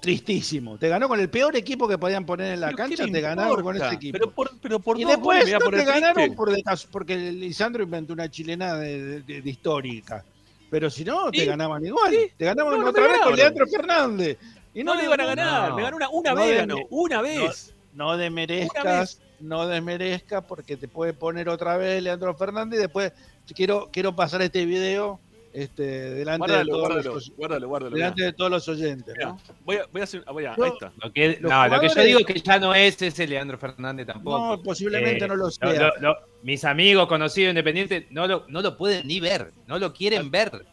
tristísimo. 0.00 0.78
Te 0.78 0.88
ganó 0.88 1.08
con 1.08 1.20
el 1.20 1.28
peor 1.28 1.54
equipo 1.56 1.86
que 1.86 1.98
podían 1.98 2.24
poner 2.24 2.54
en 2.54 2.60
la 2.60 2.68
pero 2.68 2.76
¿qué 2.88 2.96
cancha, 2.96 3.12
te 3.12 3.20
ganaron 3.20 3.62
con 3.62 3.76
ese 3.76 3.94
equipo. 3.94 4.12
Pero 4.18 4.30
por, 4.30 4.50
pero 4.60 4.80
por 4.80 4.98
y 4.98 5.04
después 5.04 5.40
goles 5.44 5.52
no 5.62 5.70
te 5.70 5.84
ganaron 5.84 6.34
por 6.34 6.50
porque 6.90 7.16
Lisandro 7.32 7.82
inventó 7.82 8.12
una 8.14 8.30
chilena 8.30 8.76
de, 8.76 9.20
de- 9.22 9.42
de 9.42 9.50
histórica. 9.50 10.24
Pero 10.70 10.88
si 10.88 11.04
no, 11.04 11.30
te 11.30 11.44
ganaban 11.44 11.84
igual. 11.84 12.12
sí. 12.12 12.32
Te 12.36 12.44
ganaban 12.44 12.74
No, 12.74 12.82
no 12.82 12.90
otra 12.90 13.06
vez 13.08 13.18
con. 13.22 13.36
Leandro 13.36 13.66
Fernández. 13.66 14.38
Y 14.72 14.84
No 14.84 14.94
le 14.94 15.04
iban 15.04 15.20
a 15.20 15.26
ganar, 15.26 15.70
no. 15.70 15.76
me 15.76 15.82
ganó 15.82 15.96
una, 15.96 16.08
una 16.10 16.30
No 16.32 16.40
vez, 16.40 16.56
ganó, 16.58 16.76
una 16.90 17.22
vez. 17.22 17.74
No 17.92 18.16
desmerezcas, 18.16 19.20
no 19.40 19.66
desmerezcas 19.66 20.44
porque 20.44 20.76
te 20.76 20.86
puede 20.86 21.12
poner 21.12 21.48
otra 21.48 21.76
vez 21.76 22.00
Leandro 22.02 22.34
Fernández 22.36 22.78
y 22.78 22.82
después 22.82 23.12
quiero, 23.52 23.88
quiero 23.92 24.14
pasar 24.14 24.42
este 24.42 24.64
video 24.64 25.18
este, 25.52 25.82
delante, 25.82 26.52
de 26.52 26.64
todos 26.64 26.80
guárdalo, 26.80 27.14
los, 27.14 27.32
guárdalo, 27.36 27.68
guárdalo. 27.68 27.96
delante 27.96 28.22
de 28.22 28.32
todos 28.32 28.50
los 28.50 28.68
oyentes. 28.68 29.14
¿no? 29.20 29.38
voy, 29.64 29.76
a, 29.76 29.86
voy 29.92 30.00
a 30.00 30.04
hacer. 30.04 30.24
Voy 30.30 30.44
a, 30.44 30.56
Yo- 30.56 30.64
ahí 30.64 30.70
está. 30.72 30.92
Lo 31.02 31.12
que, 31.12 31.38
lo 31.40 31.48
yo 31.94 32.02
digo 32.02 32.18
es 32.20 32.26
que 32.26 32.40
ya 32.40 32.58
no 32.58 32.74
es 32.74 33.00
ese 33.02 33.26
Leandro 33.26 33.58
Fernández 33.58 34.06
tampoco. 34.06 34.38
No, 34.56 34.62
posiblemente 34.62 35.24
Eh, 35.24 35.28
no 35.28 35.34
lo 35.36 35.50
sea. 35.50 35.72
lo- 35.72 35.96
lo- 36.00 36.16
mis 36.42 36.64
amigos 36.64 37.06
conocidos 37.08 37.50
independientes 37.50 38.04
no 38.10 38.26
lo, 38.26 38.44
no 38.48 38.62
lo 38.62 38.76
pueden 38.76 39.06
ni 39.06 39.18
ver, 39.20 39.52
no 39.66 39.78
lo 39.78 39.92
quieren 39.92 40.30
ver. 40.30 40.64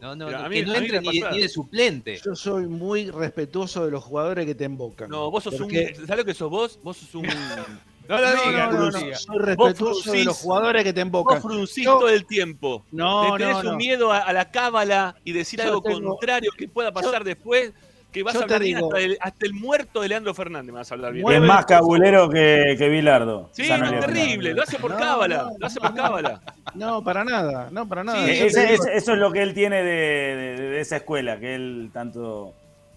No, 0.00 0.16
no, 0.16 0.26
Mira, 0.26 0.38
no, 0.40 0.44
a 0.46 0.48
mí- 0.48 0.56
que 0.56 0.66
no 0.66 0.74
entre 0.74 1.00
ni, 1.00 1.20
de 1.20 1.48
suplente. 1.48 2.16
Yo 2.24 2.34
soy 2.34 2.66
muy 2.66 3.08
respetuoso 3.10 3.84
de 3.84 3.92
los 3.92 4.02
jugadores 4.02 4.46
que 4.46 4.54
te 4.56 4.64
embocan. 4.64 5.08
No, 5.08 5.30
vos 5.30 5.44
sos 5.44 5.54
Porque- 5.54 5.94
un. 5.96 6.06
¿Sabés 6.06 6.18
lo 6.18 6.24
que 6.24 6.34
sos 6.34 6.50
vos? 6.50 6.78
Vos 6.82 6.96
sos 6.96 7.14
un. 7.14 7.26
No 8.12 8.20
No, 8.20 8.30
lo 8.30 8.36
no, 8.36 8.50
digas, 8.50 8.72
no, 8.72 8.78
no 8.78 8.90
no, 8.90 9.00
no, 9.10 9.14
soy 9.16 9.38
respetuoso 9.38 10.12
de 10.12 10.18
fruncís- 10.20 10.24
los 10.24 10.36
jugadores 10.38 10.84
que 10.84 10.92
te 10.92 11.00
embocan. 11.00 11.40
Vos 11.40 11.52
fruncís 11.52 11.84
Yo- 11.84 11.98
todo 11.98 12.08
el 12.08 12.26
tiempo. 12.26 12.84
No, 12.92 13.36
Le 13.36 13.44
tenés 13.44 13.54
no, 13.54 13.60
un 13.60 13.66
no. 13.66 13.76
miedo 13.76 14.12
a, 14.12 14.18
a 14.18 14.32
la 14.32 14.50
cábala 14.50 15.16
y 15.24 15.32
decir 15.32 15.60
Yo 15.60 15.66
algo 15.66 15.82
tengo- 15.82 16.10
contrario 16.10 16.50
que 16.56 16.68
pueda 16.68 16.92
pasar 16.92 17.24
después. 17.24 17.72
Que 18.12 18.22
vas 18.22 18.34
a 18.34 18.42
hablar 18.42 18.58
te 18.58 18.64
bien 18.66 18.76
digo- 18.76 18.88
hasta, 18.88 19.00
el, 19.00 19.16
hasta 19.22 19.46
el 19.46 19.54
muerto 19.54 20.02
de 20.02 20.08
Leandro 20.10 20.34
Fernández. 20.34 20.66
Me 20.70 20.78
vas 20.80 20.90
a 20.92 20.94
hablar 20.96 21.14
bien. 21.14 21.26
Es 21.32 21.40
más 21.40 21.64
cabulero 21.64 22.28
que, 22.28 22.74
que 22.76 22.88
Bilardo. 22.90 23.48
Sí, 23.52 23.64
Zanoli 23.64 23.94
es 23.96 24.04
terrible. 24.04 24.52
Lo 24.52 24.62
hace 24.64 24.78
por 24.78 24.90
No, 24.90 24.98
cábala. 24.98 25.36
no, 25.44 25.50
Lo 25.58 25.66
hace 25.66 25.80
por 25.80 25.94
cábala. 25.94 26.42
No, 26.74 27.02
para 27.02 27.24
nada, 27.24 27.68
no, 27.72 27.88
para 27.88 28.04
nada. 28.04 28.22
Sí, 28.26 28.32
Ese- 28.32 28.74
ese- 28.74 28.94
eso 28.94 29.12
es 29.14 29.18
lo 29.18 29.32
que 29.32 29.42
él 29.42 29.54
tiene 29.54 29.76
de, 29.82 29.90
de- 30.36 30.60
de 30.72 30.80
esa 30.82 30.96
escuela, 30.96 31.40
que 31.40 31.54
él 31.54 31.88
tanto... 31.90 32.52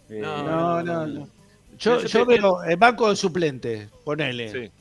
eh, 0.09 0.19
No, 0.21 0.83
no, 0.83 1.07
no. 1.07 1.27
Yo, 1.79 2.01
Yo 2.01 2.25
veo 2.25 2.63
el 2.63 2.75
banco 2.75 3.09
de 3.09 3.15
suplentes, 3.15 3.89
ponele. 4.03 4.51
Sí. 4.51 4.71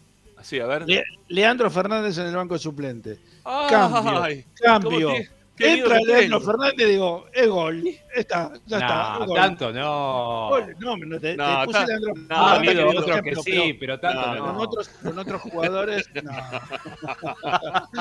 Así, 0.45 0.61
a 0.61 0.67
ver. 0.67 0.87
Le- 0.87 1.03
Leandro 1.29 1.71
Fernández 1.71 2.19
en 2.19 2.27
el 2.27 2.37
banco 2.37 2.53
de 2.53 2.61
suplentes. 2.61 3.19
Ay, 3.45 3.71
Cambio, 3.71 4.45
cambio. 4.63 5.07
¿cómo 5.09 5.19
te- 5.19 5.31
qué 5.57 5.73
Entra 5.73 5.99
Leandro. 6.01 6.41
Fernández 6.43 6.87
y 6.87 6.91
digo, 6.91 7.27
es 7.33 7.49
gol. 7.49 7.85
Está, 8.15 8.53
ya 8.67 8.77
está. 8.77 9.19
Gol. 9.25 9.35
tanto 9.35 9.73
no. 9.73 10.49
Gol. 10.51 10.77
No, 10.81 10.97
no, 10.99 11.19
te, 11.19 11.35
No, 11.35 11.61
te 11.61 11.65
puse 11.67 11.87
Leandro 11.87 12.13
no, 12.15 12.23
Ha 12.37 12.51
Ah, 12.53 12.55
habido 12.57 12.89
otros 12.91 13.05
que 13.07 13.11
ejemplo, 13.31 13.43
sí, 13.43 13.73
pero 13.81 13.99
tanto 13.99 14.35
No. 14.35 14.45
Con 14.45 14.57
otros, 14.67 14.89
con 15.03 15.19
otros 15.19 15.41
jugadores, 15.41 16.11
no. 16.23 16.33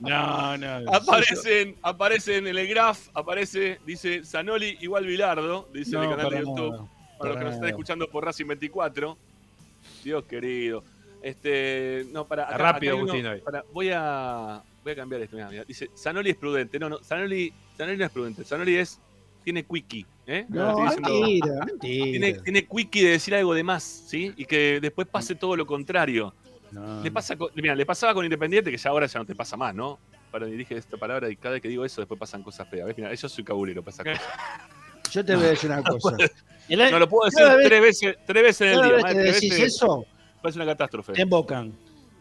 No, 0.00 0.56
no. 0.56 0.92
Aparecen, 0.92 1.76
aparecen 1.82 2.46
en 2.48 2.58
el 2.58 2.66
graph, 2.68 2.98
aparece, 3.14 3.78
dice 3.86 4.24
Zanoli 4.24 4.76
igual 4.80 5.06
Bilardo, 5.06 5.68
dice 5.72 5.96
en 5.96 6.02
el 6.02 6.10
canal 6.10 6.24
de 6.30 6.30
para 6.30 6.40
YouTube. 6.40 6.72
nada, 6.72 6.88
para 6.88 6.88
los 6.88 7.18
para 7.18 7.38
que 7.38 7.44
nos 7.44 7.54
están 7.54 7.68
escuchando 7.68 8.08
por 8.10 8.24
Racing 8.24 8.46
24. 8.46 9.16
Dios 10.02 10.24
querido. 10.24 10.82
Este, 11.28 12.06
no, 12.12 12.26
para 12.26 12.56
rápido, 12.56 12.96
uno- 12.96 13.04
Agustín, 13.12 13.26
hoy. 13.26 13.40
para- 13.40 13.64
voy 13.72 13.90
a 13.92 14.62
voy 14.82 14.92
a 14.92 14.96
cambiar 14.96 15.20
esto. 15.22 15.36
Dice, 15.66 15.90
Zanoli 15.96 16.30
es 16.30 16.36
prudente. 16.36 16.78
No, 16.78 16.88
no, 16.88 16.98
Zanoli, 17.02 17.52
Zanoli 17.76 17.96
no 17.98 18.04
es 18.06 18.10
prudente. 18.10 18.44
Zanoli 18.44 18.76
es 18.76 18.98
tiene 19.44 19.64
quickie, 19.64 20.04
¿eh? 20.26 20.44
No, 20.48 20.76
diciendo- 20.84 21.08
mentira, 21.10 21.64
mentira. 21.64 22.04
tiene, 22.04 22.32
tiene 22.34 22.66
quickie 22.66 23.02
de 23.04 23.10
decir 23.12 23.34
algo 23.34 23.54
de 23.54 23.62
más, 23.62 23.82
¿sí? 23.82 24.32
Y 24.36 24.44
que 24.44 24.78
después 24.80 25.06
pase 25.08 25.34
todo 25.34 25.56
lo 25.56 25.66
contrario. 25.66 26.34
No, 26.70 27.02
Le, 27.02 27.10
pasa 27.10 27.34
con- 27.36 27.50
mira, 27.54 27.74
le 27.74 27.86
pasaba 27.86 28.12
con 28.14 28.24
Independiente, 28.24 28.70
que 28.70 28.76
ya 28.76 28.90
ahora 28.90 29.06
ya 29.06 29.18
no 29.20 29.24
te 29.26 29.34
pasa 29.34 29.56
más, 29.56 29.74
¿no? 29.74 29.98
Para 30.30 30.44
dirige 30.46 30.76
esta 30.76 30.98
palabra 30.98 31.30
y 31.30 31.36
cada 31.36 31.54
vez 31.54 31.62
que 31.62 31.68
digo 31.68 31.82
eso 31.84 32.02
después 32.02 32.20
pasan 32.20 32.42
cosas 32.42 32.68
feas. 32.68 32.86
¿Ves? 32.86 32.96
Mira, 32.98 33.14
yo 33.14 33.28
soy 33.28 33.42
cabulero 33.44 33.82
para 33.82 33.94
esas 33.94 34.04
cosas. 34.04 34.32
Yo 35.10 35.24
te 35.24 35.34
voy 35.34 35.44
a 35.46 35.48
decir 35.48 35.70
una 35.70 35.82
cosa. 35.82 36.16
No 36.68 36.98
lo 36.98 37.08
puedo 37.08 37.30
decir 37.30 37.46
tres 37.64 37.80
veces, 37.80 38.16
tres 38.26 38.42
veces 38.42 38.60
en 38.60 38.78
el 38.78 38.82
día. 38.84 38.92
vez 38.96 39.02
más 39.02 39.14
decís 39.16 39.50
veces 39.50 39.74
eso, 39.76 40.04
parece 40.42 40.58
una 40.58 40.66
catástrofe. 40.66 41.12
te 41.12 41.22
embocan. 41.22 41.72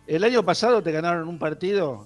El 0.06 0.24
año 0.24 0.44
pasado 0.44 0.82
te 0.82 0.92
ganaron 0.92 1.28
un 1.28 1.38
partido, 1.38 2.06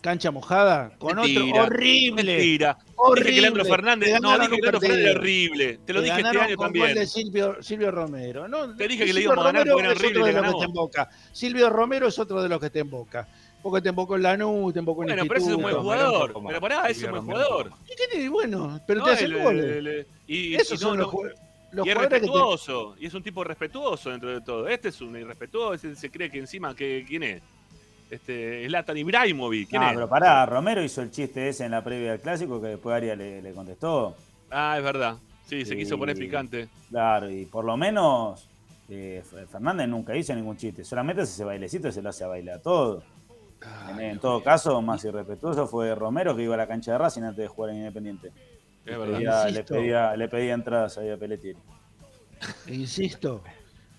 cancha 0.00 0.30
mojada, 0.30 0.92
con 0.98 1.16
Mentira, 1.16 1.42
otro 1.62 1.62
horrible. 1.64 2.22
Mentira. 2.36 2.78
horrible. 2.96 3.24
Dije 3.30 3.34
que 3.34 3.40
Leandro 3.40 3.64
Fernández. 3.64 4.20
No, 4.20 4.38
dije 4.38 4.50
que 4.50 4.56
Leandro 4.60 4.80
Fernández 4.80 5.06
era 5.06 5.18
horrible. 5.18 5.78
Te 5.84 5.92
lo 5.92 6.00
Te 6.00 6.04
dije 6.06 6.16
este 6.20 6.38
año 6.38 6.56
con 6.56 6.66
también. 6.66 6.86
gol 6.86 6.94
de 6.94 7.06
Silvio, 7.06 7.56
Silvio 7.62 7.90
Romero. 7.90 8.46
No, 8.48 8.76
Te 8.76 8.86
dije 8.88 9.04
que 9.06 9.12
le 9.12 9.20
íbamos 9.22 9.44
a 9.44 9.48
ganar 9.52 9.66
porque 9.68 9.84
era 9.84 9.92
es 9.92 9.98
horrible 9.98 10.18
otro 10.20 10.26
de 10.26 10.32
le 10.32 10.36
los 10.40 10.44
que 10.44 10.50
te 10.50 10.56
ganamos. 10.56 10.64
emboca. 10.64 11.08
Silvio 11.32 11.70
Romero 11.70 12.06
es 12.08 12.18
otro 12.18 12.42
de 12.42 12.48
los 12.48 12.60
que 12.60 12.70
te 12.70 12.78
emboca. 12.80 13.28
Porque 13.62 13.80
te 13.80 13.88
embocó 13.88 14.16
en 14.16 14.22
Lanús, 14.24 14.74
te 14.74 14.78
embocó 14.80 15.02
en 15.04 15.06
Bueno, 15.08 15.22
pero 15.26 15.40
ese 15.40 15.48
es 15.48 15.56
un 15.56 15.62
buen 15.62 15.74
jugador. 15.76 16.28
poco 16.34 16.42
más. 16.42 16.50
Pero 16.50 16.60
pará, 16.60 16.82
ese 16.82 16.90
es 16.90 16.96
un 16.96 17.02
Silvio 17.04 17.12
buen 17.12 17.22
Romero 17.22 17.38
un 17.38 17.46
jugador. 17.46 17.70
poco 17.70 17.82
¿Qué 17.88 17.94
tiene? 18.12 18.28
Bueno, 18.28 18.80
pero 18.86 19.00
No, 19.00 19.06
te 19.06 19.12
hace 19.12 19.24
el- 19.24 19.42
goles. 19.42 19.64
el- 19.64 19.86
el- 19.86 20.06
y, 20.26 20.54
Esos 20.54 20.70
y 20.70 20.84
no- 20.84 20.90
son 20.90 20.98
los, 20.98 21.06
no- 21.06 21.12
ju- 21.18 21.32
los 21.74 21.86
y 21.86 21.90
es 21.90 21.96
te... 21.96 22.08
respetuoso, 22.08 22.96
y 22.98 23.06
es 23.06 23.14
un 23.14 23.22
tipo 23.22 23.44
respetuoso 23.44 24.10
dentro 24.10 24.30
de 24.30 24.40
todo. 24.40 24.68
Este 24.68 24.88
es 24.88 25.00
un 25.00 25.16
irrespetuoso, 25.16 25.94
se 25.94 26.10
cree 26.10 26.30
que 26.30 26.38
encima, 26.38 26.74
que, 26.74 27.04
¿quién 27.06 27.22
es? 27.22 27.42
Este, 28.10 28.66
Zlatan 28.68 28.96
Ibrahimovic, 28.98 29.70
¿quién 29.70 29.82
Ah, 29.82 29.88
es? 29.88 29.94
pero 29.94 30.08
pará, 30.08 30.46
Romero 30.46 30.82
hizo 30.82 31.02
el 31.02 31.10
chiste 31.10 31.48
ese 31.48 31.64
en 31.64 31.72
la 31.72 31.82
previa 31.82 32.12
del 32.12 32.20
clásico 32.20 32.60
que 32.60 32.68
después 32.68 32.94
Aria 32.94 33.16
le, 33.16 33.42
le 33.42 33.52
contestó. 33.52 34.14
Ah, 34.50 34.74
es 34.78 34.84
verdad. 34.84 35.16
Sí, 35.46 35.64
se 35.64 35.76
quiso 35.76 35.98
poner 35.98 36.16
picante. 36.16 36.68
Claro, 36.90 37.28
y 37.30 37.44
por 37.46 37.64
lo 37.64 37.76
menos 37.76 38.48
eh, 38.88 39.22
Fernández 39.50 39.88
nunca 39.88 40.16
hizo 40.16 40.34
ningún 40.34 40.56
chiste. 40.56 40.84
Solamente 40.84 41.22
ese 41.22 41.44
bailecito 41.44 41.90
se 41.90 42.00
lo 42.02 42.10
hace 42.10 42.24
a 42.24 42.28
bailar 42.28 42.60
todo. 42.60 43.02
En, 43.90 44.00
en 44.00 44.18
todo 44.18 44.42
caso, 44.42 44.80
más 44.82 45.04
irrespetuoso 45.04 45.66
fue 45.66 45.94
Romero 45.94 46.36
que 46.36 46.42
iba 46.42 46.54
a 46.54 46.58
la 46.58 46.66
cancha 46.66 46.92
de 46.92 46.98
Racing 46.98 47.22
antes 47.22 47.38
de 47.38 47.48
jugar 47.48 47.70
en 47.70 47.78
Independiente. 47.78 48.30
Es 48.84 48.90
Le 48.92 48.98
verdad. 48.98 49.14
pedía, 49.16 49.44
le 49.50 49.64
pedía, 49.64 50.16
le 50.16 50.28
pedía 50.28 50.54
entradas 50.54 50.98
ahí 50.98 51.10
a 51.10 51.16
Pelletieri. 51.16 51.58
Insisto, 52.68 53.42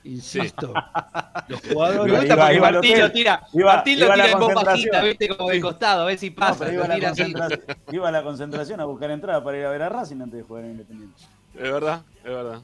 insisto. 0.03 0.73
Los 1.47 1.61
jugadores... 1.61 1.95
Iba- 1.97 2.05
Me 2.05 2.19
gusta 2.19 2.33
iba- 2.35 2.45
porque 2.45 2.55
iba 2.55 2.67
al 2.67 2.73
Martín 2.73 2.99
lo 2.99 3.11
tira, 3.11 3.41
Iba- 3.53 3.73
Martín 3.75 3.99
lo 3.99 4.05
iba 4.05 4.13
a 4.13 4.17
la 4.17 4.23
tira 4.23 4.33
en 4.33 4.39
voz 4.39 4.53
concentración. 4.53 4.91
bajita, 4.91 5.07
viste, 5.07 5.27
como 5.37 5.49
de 5.49 5.61
costado, 5.61 6.01
a 6.01 6.05
ver 6.05 6.17
si 6.17 6.29
pasa. 6.31 6.71
iba 6.73 6.85
a, 6.85 6.87
la 6.87 6.99
concentración, 6.99 7.61
iba 7.91 8.07
a 8.07 8.11
la 8.11 8.23
concentración 8.23 8.79
a 8.81 8.85
buscar 8.85 9.11
entradas 9.11 9.43
para 9.43 9.57
ir 9.57 9.65
a 9.65 9.69
ver 9.71 9.81
a 9.83 9.89
Racing 9.89 10.21
antes 10.21 10.37
de 10.37 10.43
jugar 10.43 10.65
en 10.65 10.71
Independiente. 10.71 11.21
Es 11.55 11.61
verdad, 11.71 12.01
es 12.17 12.23
verdad. 12.23 12.61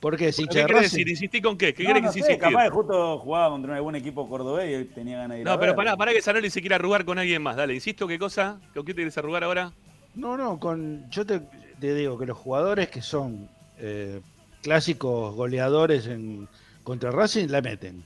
¿Por 0.00 0.16
qué? 0.16 0.28
¿Es 0.28 0.36
¿Qué 0.36 0.46
querés 0.46 0.82
decir? 0.82 1.08
¿Insistí 1.08 1.42
con 1.42 1.58
qué? 1.58 1.74
¿Qué 1.74 1.82
No, 1.82 1.88
querés 1.88 2.02
no 2.04 2.12
que 2.12 2.22
sé, 2.22 2.38
capaz 2.38 2.64
que 2.64 2.70
justo 2.70 3.18
jugaba 3.18 3.50
contra 3.50 3.74
algún 3.76 3.96
equipo 3.96 4.28
cordobés 4.28 4.70
y 4.70 4.74
él 4.74 4.90
tenía 4.94 5.18
ganas 5.18 5.36
de 5.36 5.40
ir 5.42 5.48
a 5.48 5.52
No, 5.52 5.58
pero 5.58 5.72
ver. 5.72 5.76
pará, 5.76 5.96
pará 5.96 6.12
que 6.12 6.22
Zanoli 6.22 6.48
se 6.50 6.60
quiera 6.60 6.76
arrugar 6.76 7.04
con 7.04 7.18
alguien 7.18 7.42
más. 7.42 7.56
Dale, 7.56 7.74
insisto, 7.74 8.06
¿qué 8.06 8.18
cosa? 8.18 8.60
¿Con 8.74 8.84
qué 8.84 8.92
te 8.92 8.96
quieres 8.98 9.18
arrugar 9.18 9.42
ahora? 9.42 9.72
No, 10.18 10.36
no, 10.36 10.58
con, 10.58 11.08
yo 11.10 11.24
te, 11.24 11.40
te 11.80 11.94
digo 11.94 12.18
que 12.18 12.26
los 12.26 12.36
jugadores 12.36 12.88
que 12.90 13.00
son 13.02 13.48
eh, 13.78 14.20
clásicos 14.62 15.32
goleadores 15.36 16.06
en, 16.08 16.48
contra 16.82 17.12
Racing 17.12 17.46
la 17.48 17.62
meten. 17.62 18.02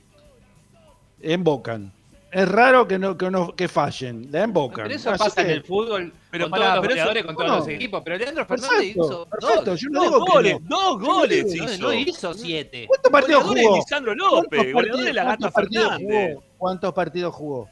Embocan. 1.21 1.91
Es 2.31 2.47
raro 2.49 2.87
que 2.87 2.97
no, 2.97 3.15
que 3.17 3.29
no 3.29 3.55
que 3.55 3.67
fallen, 3.67 4.27
la 4.31 4.43
embocan. 4.43 4.85
Pero 4.85 4.95
eso 4.95 5.11
Así 5.11 5.23
pasa 5.23 5.41
en 5.41 5.47
que- 5.47 5.53
el 5.53 5.63
fútbol 5.63 6.11
Pero 6.31 6.49
con 6.49 6.59
todos 6.59 6.73
los 6.75 6.81
pero 6.81 6.93
eso- 6.93 7.03
goleadores, 7.03 7.25
con 7.25 7.35
todos 7.35 7.47
no. 7.49 7.57
los 7.57 7.67
equipos. 7.67 8.01
Pero 8.03 8.17
Leandro 8.17 8.45
Fernández 8.45 8.69
Perfecto, 8.77 9.05
hizo 9.05 9.25
perfecto, 9.29 9.65
dos. 9.71 9.79
yo 9.81 9.89
no 9.89 9.99
Dos 10.03 10.11
digo 10.13 10.25
goles, 10.25 10.61
no. 10.61 10.67
dos 10.69 10.99
goles 11.01 11.45
No, 11.45 11.53
hizo. 11.65 11.77
no 11.81 11.93
hizo 11.93 12.33
siete. 12.33 12.85
¿Cuántos 12.87 13.11
partidos 13.11 13.43
jugó? 13.43 13.75
Lisandro 13.77 14.13
¿Cuántos 14.17 14.43
López, 14.43 14.73
goleador 14.73 15.03
de 15.03 15.13
la 15.13 15.23
Gata 15.23 15.51
Fernández. 15.51 16.07
jugó? 16.35 16.43
¿Cuántos 16.57 16.93
partidos 16.93 17.35
jugó? 17.35 17.69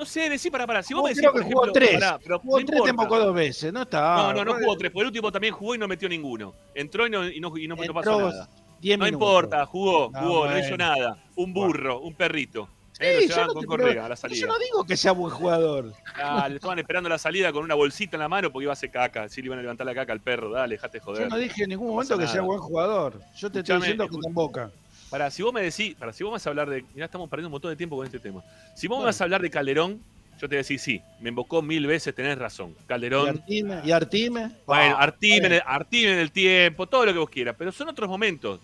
No 0.00 0.06
sé, 0.06 0.30
decí 0.30 0.50
para 0.50 0.66
pará. 0.66 0.82
Si 0.82 0.94
vos 0.94 1.02
me 1.04 1.10
decís, 1.10 1.20
creo 1.20 1.32
por 1.32 1.42
que 1.42 1.46
jugó 1.52 1.62
ejemplo, 1.64 1.72
tres. 1.74 2.00
pará, 2.00 2.18
pero 2.22 2.38
Jugó 2.38 2.58
no 2.60 2.64
tres, 2.66 2.82
te 2.84 2.88
embocó 2.90 3.18
dos 3.18 3.34
veces. 3.34 3.70
No 3.70 3.82
está. 3.82 4.16
No, 4.16 4.32
no, 4.32 4.44
no 4.46 4.54
jugó 4.54 4.74
tres. 4.78 4.90
Porque 4.90 5.02
el 5.02 5.06
último 5.08 5.30
también 5.30 5.52
jugó 5.52 5.74
y 5.74 5.78
no 5.78 5.86
metió 5.86 6.08
ninguno. 6.08 6.54
Entró 6.74 7.06
y 7.06 7.10
no, 7.10 7.28
y 7.28 7.38
no, 7.38 7.54
y 7.58 7.68
no- 7.68 7.76
no 7.76 7.92
pasó 7.94 8.12
Entró 8.12 8.30
nada. 8.30 8.48
10 8.80 8.98
No 8.98 9.04
minutos. 9.04 9.28
importa, 9.28 9.66
jugó, 9.66 10.10
jugó, 10.10 10.46
no 10.48 10.58
hizo 10.58 10.74
nada. 10.78 11.18
Un 11.36 11.52
burro, 11.52 12.00
un 12.00 12.14
perrito. 12.14 12.66
Sí, 12.92 13.04
Eh, 13.04 13.26
lo 13.28 13.34
yo 13.36 13.46
no 13.46 13.52
con 13.52 13.60
te- 13.60 13.66
correa 13.66 13.88
pero- 13.88 14.00
a 14.00 14.08
la 14.08 14.08
pero 14.08 14.16
salida. 14.16 14.40
Yo 14.40 14.46
no 14.46 14.58
digo 14.58 14.84
que 14.84 14.96
sea 14.96 15.12
buen 15.12 15.32
jugador. 15.34 15.92
Ah, 16.16 16.48
le 16.48 16.54
estaban 16.56 16.78
esperando 16.78 17.10
la 17.10 17.18
salida 17.18 17.52
con 17.52 17.62
una 17.64 17.74
bolsita 17.74 18.16
en 18.16 18.20
la 18.22 18.28
mano 18.30 18.50
porque 18.50 18.64
iba 18.64 18.72
a 18.72 18.74
hacer 18.74 18.90
caca. 18.90 19.28
Sí, 19.28 19.42
le 19.42 19.48
iban 19.48 19.58
a 19.58 19.62
levantar 19.62 19.86
la 19.86 19.94
caca 19.94 20.12
al 20.14 20.20
perro. 20.20 20.50
Dale, 20.50 20.76
dejate 20.76 20.98
Yo 20.98 21.04
joder. 21.04 21.28
no 21.28 21.36
dije 21.36 21.64
en 21.64 21.68
ningún 21.70 21.88
momento 21.88 22.16
que 22.16 22.26
sea 22.26 22.40
buen 22.40 22.58
jugador. 22.60 23.20
Yo 23.36 23.50
te 23.52 23.58
estoy 23.58 23.76
diciendo 23.76 24.08
que 24.08 24.16
te 24.18 24.26
emboca. 24.28 24.70
Para, 25.10 25.30
si 25.30 25.42
vos 25.42 25.52
me 25.52 25.60
decís, 25.62 25.94
para, 25.96 26.12
si 26.12 26.22
vos 26.22 26.30
me 26.30 26.34
vas 26.34 26.46
a 26.46 26.50
hablar 26.50 26.70
de. 26.70 26.84
Mirá, 26.94 27.06
estamos 27.06 27.28
perdiendo 27.28 27.48
un 27.48 27.52
montón 27.52 27.70
de 27.70 27.76
tiempo 27.76 27.96
con 27.96 28.06
este 28.06 28.18
tema. 28.20 28.42
Si 28.76 28.86
vos 28.86 28.98
me 29.00 29.06
vas 29.06 29.20
a 29.20 29.24
hablar 29.24 29.42
de 29.42 29.50
Calderón, 29.50 30.00
yo 30.34 30.48
te 30.48 30.54
voy 30.54 30.56
a 30.56 30.58
decir, 30.58 30.78
sí, 30.78 31.02
me 31.20 31.30
invocó 31.30 31.60
mil 31.62 31.86
veces, 31.86 32.14
tenés 32.14 32.38
razón. 32.38 32.74
Y 32.80 32.86
Calderón. 32.86 33.28
Artime, 33.28 33.80
y 33.84 33.90
Artime. 33.90 34.50
Bueno, 34.66 34.96
Ah, 34.96 35.02
Artime, 35.02 35.36
en 35.36 35.42
bueno. 35.42 35.54
el- 35.56 35.62
Artime 35.66 36.12
en 36.12 36.18
el 36.18 36.30
tiempo, 36.32 36.86
todo 36.86 37.04
lo 37.06 37.12
que 37.12 37.18
vos 37.18 37.28
quieras, 37.30 37.56
pero 37.58 37.72
son 37.72 37.88
otros 37.88 38.08
momentos. 38.08 38.60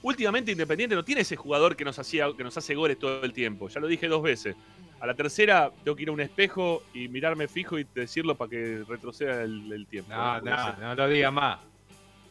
últimamente 0.00 0.52
Independiente 0.52 0.94
no 0.94 1.04
tiene 1.04 1.22
ese 1.22 1.34
jugador 1.34 1.74
que 1.74 1.84
nos, 1.84 1.98
hacía, 1.98 2.28
que 2.36 2.44
nos 2.44 2.56
hace 2.56 2.74
goles 2.76 2.98
todo 3.00 3.24
el 3.24 3.32
tiempo. 3.32 3.68
Ya 3.68 3.80
lo 3.80 3.88
dije 3.88 4.06
dos 4.06 4.22
veces. 4.22 4.54
A 5.00 5.06
la 5.06 5.14
tercera 5.14 5.72
tengo 5.84 5.96
que 5.96 6.04
ir 6.04 6.08
a 6.08 6.12
un 6.12 6.20
espejo 6.20 6.84
y 6.94 7.08
mirarme 7.08 7.48
fijo 7.48 7.78
y 7.80 7.86
decirlo 7.94 8.36
para 8.36 8.48
que 8.48 8.84
retroceda 8.88 9.42
el, 9.42 9.86
tiempo. 9.90 10.12
No, 10.12 10.40
no, 10.40 10.76
no 10.76 10.94
lo 10.94 11.08
diga 11.08 11.32
más. 11.32 11.58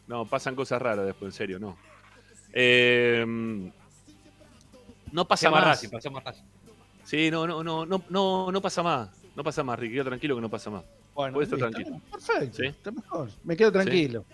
No, 0.06 0.24
pasan 0.24 0.54
cosas 0.56 0.80
raras 0.80 1.04
después, 1.04 1.34
en 1.34 1.36
serio, 1.36 1.58
no. 1.58 1.76
Eh, 2.52 3.24
no 5.12 5.26
pasa 5.26 5.50
más. 5.50 5.86
Sí, 7.04 7.30
no, 7.30 7.46
no, 7.46 7.62
no, 7.62 7.86
no, 7.86 8.02
no, 8.08 8.52
no 8.52 8.60
pasa 8.60 8.82
más. 8.82 9.08
No 9.34 9.44
pasa 9.44 9.62
más, 9.62 9.78
Ricky. 9.78 9.94
Quedo 9.94 10.04
tranquilo 10.06 10.34
que 10.34 10.42
no 10.42 10.50
pasa 10.50 10.70
más. 10.70 10.84
Bueno, 11.14 11.40
estar 11.40 11.58
tranquilo. 11.58 12.00
Perfecto, 12.10 12.62
está 12.62 12.90
mejor. 12.90 13.30
Me 13.44 13.56
quedo 13.56 13.72
tranquilo. 13.72 14.24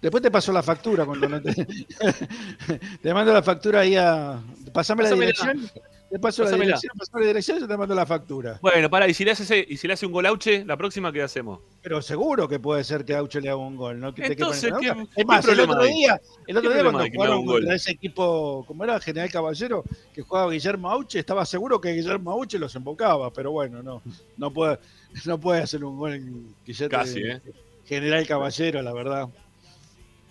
Después 0.00 0.22
te 0.22 0.30
paso 0.30 0.52
la 0.52 0.62
factura 0.62 1.04
cuando 1.04 1.28
no 1.28 1.42
te. 1.42 1.52
te 3.02 3.14
mando 3.14 3.32
la 3.32 3.42
factura 3.42 3.80
ahí 3.80 3.96
a. 3.96 4.40
Pasame 4.72 5.02
la 5.02 5.10
dirección. 5.10 5.70
Te 6.10 6.18
paso 6.18 6.42
la 6.42 6.50
dirección, 6.50 6.92
la 7.14 7.26
dirección 7.26 7.56
y 7.56 7.60
yo 7.60 7.68
te 7.68 7.76
mando 7.76 7.94
la 7.94 8.04
factura. 8.04 8.58
Bueno, 8.60 8.90
para, 8.90 9.06
y 9.06 9.14
si 9.14 9.24
le 9.24 9.30
hace, 9.30 9.64
y 9.68 9.76
si 9.76 9.86
le 9.86 9.92
hace 9.92 10.06
un 10.06 10.12
gol 10.12 10.26
Auche, 10.26 10.64
la 10.64 10.76
próxima, 10.76 11.12
¿qué 11.12 11.22
hacemos? 11.22 11.60
Pero 11.82 12.02
seguro 12.02 12.48
que 12.48 12.58
puede 12.58 12.82
ser 12.82 13.04
que 13.04 13.14
Auche 13.14 13.40
le 13.40 13.48
haga 13.48 13.58
un 13.58 13.76
gol, 13.76 14.00
¿no? 14.00 14.12
Que 14.12 14.26
Entonces, 14.26 14.72
te 14.72 14.80
¿qué, 14.80 15.06
es 15.14 15.26
más, 15.26 15.46
el 15.46 15.60
otro 15.60 15.84
día, 15.84 16.20
el 16.48 16.56
otro 16.56 16.72
día 16.72 16.82
cuando 16.82 17.06
jugaron 17.14 17.46
contra 17.46 17.74
ese 17.76 17.92
equipo, 17.92 18.64
como 18.66 18.82
era 18.82 18.98
General 18.98 19.30
Caballero, 19.30 19.84
que 20.12 20.22
jugaba 20.22 20.50
Guillermo 20.50 20.90
Auche, 20.90 21.20
estaba 21.20 21.46
seguro 21.46 21.80
que 21.80 21.92
Guillermo 21.92 22.32
Auche 22.32 22.58
los 22.58 22.74
embocaba, 22.74 23.32
pero 23.32 23.52
bueno, 23.52 23.80
no, 23.80 24.02
no 24.36 24.52
puede, 24.52 24.80
no 25.26 25.38
puede 25.38 25.62
hacer 25.62 25.84
un 25.84 25.96
gol 25.96 26.14
en 26.14 26.56
Guillermo 26.66 26.98
Casi, 26.98 27.20
¿eh? 27.20 27.40
General 27.86 28.26
Caballero, 28.26 28.82
la 28.82 28.92
verdad. 28.92 29.28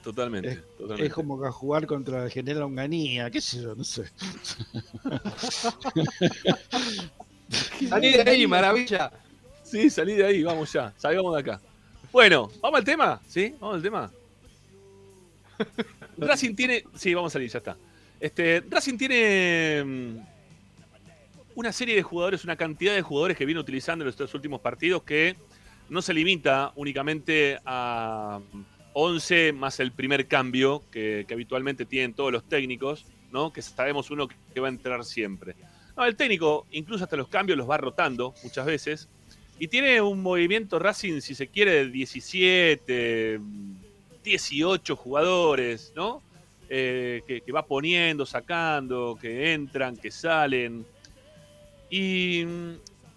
Totalmente 0.09 0.63
es, 0.97 1.13
como 1.13 1.39
que 1.39 1.49
jugar 1.49 1.85
contra 1.85 2.23
el 2.23 2.31
general 2.31 2.63
Onganía, 2.63 3.29
qué 3.29 3.39
sé 3.39 3.61
yo, 3.61 3.75
no 3.75 3.83
sé. 3.83 4.05
salí 7.87 8.11
de 8.11 8.27
ahí, 8.27 8.47
maravilla. 8.47 9.11
Sí, 9.61 9.87
salí 9.91 10.15
de 10.15 10.25
ahí, 10.25 10.41
vamos 10.41 10.73
ya, 10.73 10.91
salgamos 10.97 11.35
de 11.35 11.41
acá. 11.41 11.61
Bueno, 12.11 12.49
¿vamos 12.59 12.79
al 12.79 12.83
tema? 12.83 13.21
¿Sí? 13.27 13.53
¿Vamos 13.59 13.75
al 13.75 13.83
tema? 13.83 14.11
Racing 16.17 16.55
tiene. 16.55 16.83
Sí, 16.95 17.13
vamos 17.13 17.31
a 17.31 17.33
salir, 17.33 17.51
ya 17.51 17.59
está. 17.59 17.77
Este, 18.19 18.63
Racing 18.67 18.97
tiene 18.97 19.83
mm, 19.85 20.17
una 21.53 21.71
serie 21.71 21.93
de 21.93 22.01
jugadores, 22.01 22.43
una 22.43 22.55
cantidad 22.55 22.95
de 22.95 23.03
jugadores 23.03 23.37
que 23.37 23.45
viene 23.45 23.61
utilizando 23.61 24.03
en 24.03 24.09
estos 24.09 24.33
últimos 24.33 24.59
partidos 24.59 25.03
que 25.03 25.35
no 25.87 26.01
se 26.01 26.15
limita 26.15 26.73
únicamente 26.75 27.59
a 27.63 28.39
11 29.01 29.53
más 29.53 29.79
el 29.79 29.91
primer 29.91 30.27
cambio 30.27 30.83
que, 30.91 31.25
habitualmente 31.31 31.85
tienen 31.85 32.13
todos 32.13 32.31
los 32.31 32.43
técnicos, 32.43 33.05
¿no? 33.31 33.53
Que 33.53 33.61
sabemos 33.61 34.11
uno 34.11 34.27
que 34.27 34.59
va 34.59 34.67
a 34.67 34.71
entrar 34.71 35.05
siempre. 35.05 35.55
El 35.97 36.15
técnico, 36.15 36.65
incluso 36.71 37.03
hasta 37.03 37.17
los 37.17 37.27
cambios, 37.27 37.57
los 37.57 37.69
va 37.69 37.77
rotando 37.77 38.33
muchas 38.43 38.65
veces. 38.65 39.09
Y 39.57 39.67
tiene 39.67 40.01
un 40.01 40.21
movimiento 40.21 40.79
Racing, 40.79 41.19
si 41.19 41.35
se 41.35 41.47
quiere, 41.47 41.85
de 41.85 41.89
17, 41.89 43.39
18 44.23 44.95
jugadores, 44.95 45.91
¿no? 45.95 46.21
Eh, 46.69 47.21
que, 47.27 47.51
va 47.51 47.65
poniendo, 47.65 48.25
sacando, 48.25 49.17
que 49.19 49.53
entran, 49.53 49.97
que 49.97 50.11
salen. 50.11 50.85
Y, 51.89 52.43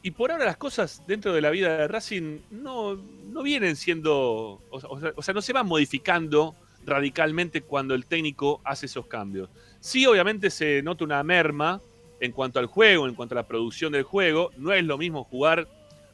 y 0.02 0.10
por 0.12 0.32
ahora 0.32 0.46
las 0.46 0.56
cosas 0.56 1.02
dentro 1.06 1.32
de 1.32 1.40
la 1.40 1.50
vida 1.50 1.76
de 1.76 1.88
Racing 1.88 2.38
no, 2.50 2.98
no 3.32 3.42
vienen 3.42 3.76
siendo, 3.76 4.60
o, 4.70 5.22
sea, 5.22 5.34
no 5.34 5.42
se 5.42 5.52
van 5.52 5.66
modificando 5.66 6.54
radicalmente 6.84 7.62
cuando 7.62 7.94
el 7.94 8.06
técnico 8.06 8.60
hace 8.64 8.86
esos 8.86 9.06
cambios. 9.06 9.48
Sí, 9.80 10.06
obviamente 10.06 10.50
se 10.50 10.82
nota 10.82 11.04
una 11.04 11.22
merma 11.22 11.80
en 12.20 12.32
cuanto 12.32 12.58
al 12.58 12.66
juego, 12.66 13.08
en 13.08 13.14
cuanto 13.14 13.34
a 13.34 13.36
la 13.36 13.46
producción 13.46 13.92
del 13.92 14.02
juego. 14.04 14.50
No 14.56 14.72
es 14.72 14.84
lo 14.84 14.98
mismo 14.98 15.24
jugar 15.24 15.66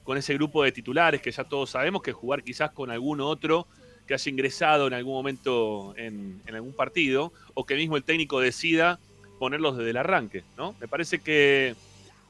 con 0.05 0.17
ese 0.17 0.35
grupo 0.35 0.63
de 0.63 0.73
titulares 0.73 1.21
que 1.21 1.31
ya 1.31 1.45
todos 1.45 1.71
sabemos 1.71 2.03
que 2.03 2.13
jugar 2.13 2.43
quizás 2.43 2.71
con 2.71 2.91
algún 2.91 3.21
otro 3.21 3.67
que 4.07 4.15
haya 4.15 4.31
ingresado 4.31 4.87
en 4.87 4.95
algún 4.95 5.13
momento 5.13 5.93
en, 5.99 6.41
algún 6.49 6.73
partido 6.73 7.33
o 7.53 7.67
que 7.67 7.77
mismo 7.77 7.97
el 7.97 8.05
técnico 8.05 8.41
decida 8.41 8.99
ponerlos 9.39 9.77
desde 9.77 9.91
el 9.91 9.99
arranque. 9.99 10.45
¿no? 10.57 10.75
Me 10.81 10.89
parece 10.89 11.19
que 11.19 11.75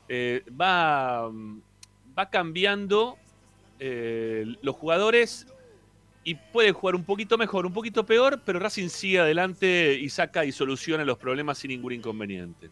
eh, 0.09 0.43
va, 0.61 1.31
va 2.19 2.31
cambiando 2.31 3.17
eh, 3.79 4.45
los 4.63 4.77
jugadores 4.77 5.47
y 6.25 6.35
pueden 6.35 6.75
jugar 6.75 6.95
un 6.95 7.05
poquito 7.05 7.39
mejor, 7.39 7.65
un 7.65 7.73
poquito 7.73 8.05
peor, 8.05 8.43
pero 8.45 8.59
Racing 8.59 8.89
sigue 8.89 9.21
adelante 9.21 9.99
y 9.99 10.09
saca 10.11 10.45
y 10.45 10.53
soluciona 10.53 11.05
los 11.05 11.17
problemas 11.17 11.59
sin 11.59 11.71
ningún 11.71 11.93
inconveniente. 11.93 12.71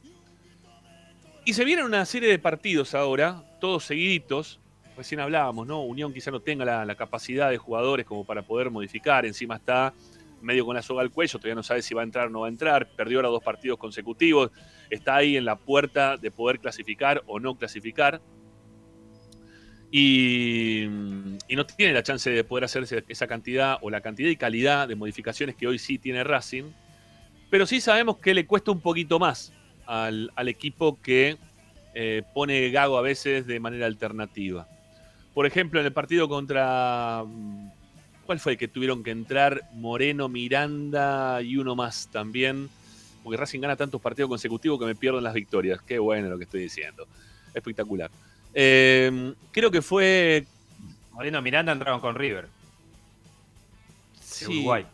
Y 1.47 1.55
se 1.55 1.65
vienen 1.65 1.85
una 1.85 2.05
serie 2.05 2.29
de 2.29 2.39
partidos 2.39 2.95
ahora, 2.95 3.43
todos 3.61 3.85
seguiditos. 3.85 4.59
Recién 4.97 5.21
hablábamos, 5.21 5.67
¿no? 5.67 5.81
Unión 5.83 6.13
quizá 6.13 6.31
no 6.31 6.41
tenga 6.41 6.85
la, 6.85 6.95
capacidad 6.97 7.49
de 7.51 7.57
jugadores 7.57 8.05
como 8.05 8.25
para 8.25 8.43
poder 8.43 8.69
modificar. 8.69 9.25
Encima 9.25 9.57
está 9.57 9.95
medio 10.43 10.67
con 10.67 10.75
la 10.75 10.83
soga 10.83 11.03
al 11.03 11.11
cuello, 11.11 11.39
todavía 11.39 11.55
no 11.55 11.63
sabe 11.63 11.83
si 11.83 11.95
va 11.95 12.03
a 12.03 12.05
entrar 12.05 12.27
o 12.27 12.31
no 12.31 12.41
va 12.41 12.47
a 12.47 12.51
entrar. 12.51 12.89
Perdió 12.89 13.19
ahora 13.19 13.29
dos 13.29 13.45
partidos 13.45 13.79
consecutivos. 13.79 14.51
Está 14.91 15.17
ahí 15.17 15.37
en 15.37 15.45
la 15.45 15.57
puerta 15.57 16.17
de 16.17 16.31
poder 16.31 16.59
clasificar 16.59 17.23
o 17.27 17.39
no 17.39 17.55
clasificar. 17.55 18.21
Y, 19.91 20.87
no 21.51 21.67
tiene 21.67 21.93
la 21.93 22.03
chance 22.03 22.29
de 22.29 22.45
poder 22.45 22.65
hacer 22.65 22.87
esa 23.09 23.27
cantidad 23.27 23.79
o 23.81 23.91
la 23.91 24.01
cantidad 24.01 24.29
y 24.29 24.37
calidad 24.37 24.89
de 24.89 24.95
modificaciones 24.95 25.57
que 25.57 25.67
hoy 25.67 25.79
sí 25.79 25.99
tiene 25.99 26.25
Racing. 26.25 26.65
Pero 27.51 27.67
sí 27.67 27.81
sabemos 27.81 28.19
que 28.19 28.35
le 28.35 28.47
cuesta 28.47 28.73
un 28.73 28.81
poquito 28.81 29.19
más 29.19 29.53
al, 29.87 30.31
equipo 30.49 31.01
que 31.01 31.37
eh, 31.95 32.23
pone 32.35 32.71
Gago 32.71 32.99
a 32.99 33.03
veces 33.03 33.47
de 33.47 33.61
manera 33.61 33.87
alternativa. 33.87 34.69
Por 35.33 35.47
ejemplo, 35.47 35.81
en 35.81 35.87
el 35.87 35.93
partido 35.93 36.29
contra. 36.29 37.25
¿Cuál 38.25 38.41
fue 38.41 38.53
el 38.53 38.59
que 38.59 38.67
tuvieron 38.67 39.05
que 39.05 39.13
entrar? 39.13 39.63
Moreno, 39.75 40.29
Miranda 40.29 41.41
y 41.43 41.59
uno 41.59 41.77
más 41.77 42.11
también. 42.11 42.69
Porque 43.23 43.37
Racing 43.37 43.61
gana 43.61 43.77
tantos 43.77 44.01
partidos 44.01 44.29
consecutivos 44.29 44.81
que 44.81 44.87
me 44.87 44.95
pierdo 44.97 45.19
en 45.19 45.25
las 45.25 45.35
victorias. 45.35 45.81
Qué 45.83 45.99
bueno 45.99 46.29
lo 46.29 46.39
que 46.39 46.45
estoy 46.45 46.63
diciendo. 46.63 47.07
Espectacular. 47.55 48.11
Eh, 48.59 49.35
creo 49.53 49.71
que 49.71 49.83
fue. 49.83 50.47
Moreno 51.13 51.43
Miranda 51.43 51.73
entraron 51.73 52.01
con 52.01 52.15
River. 52.15 52.49
Sí. 54.19 54.47
Uruguay. 54.47 54.87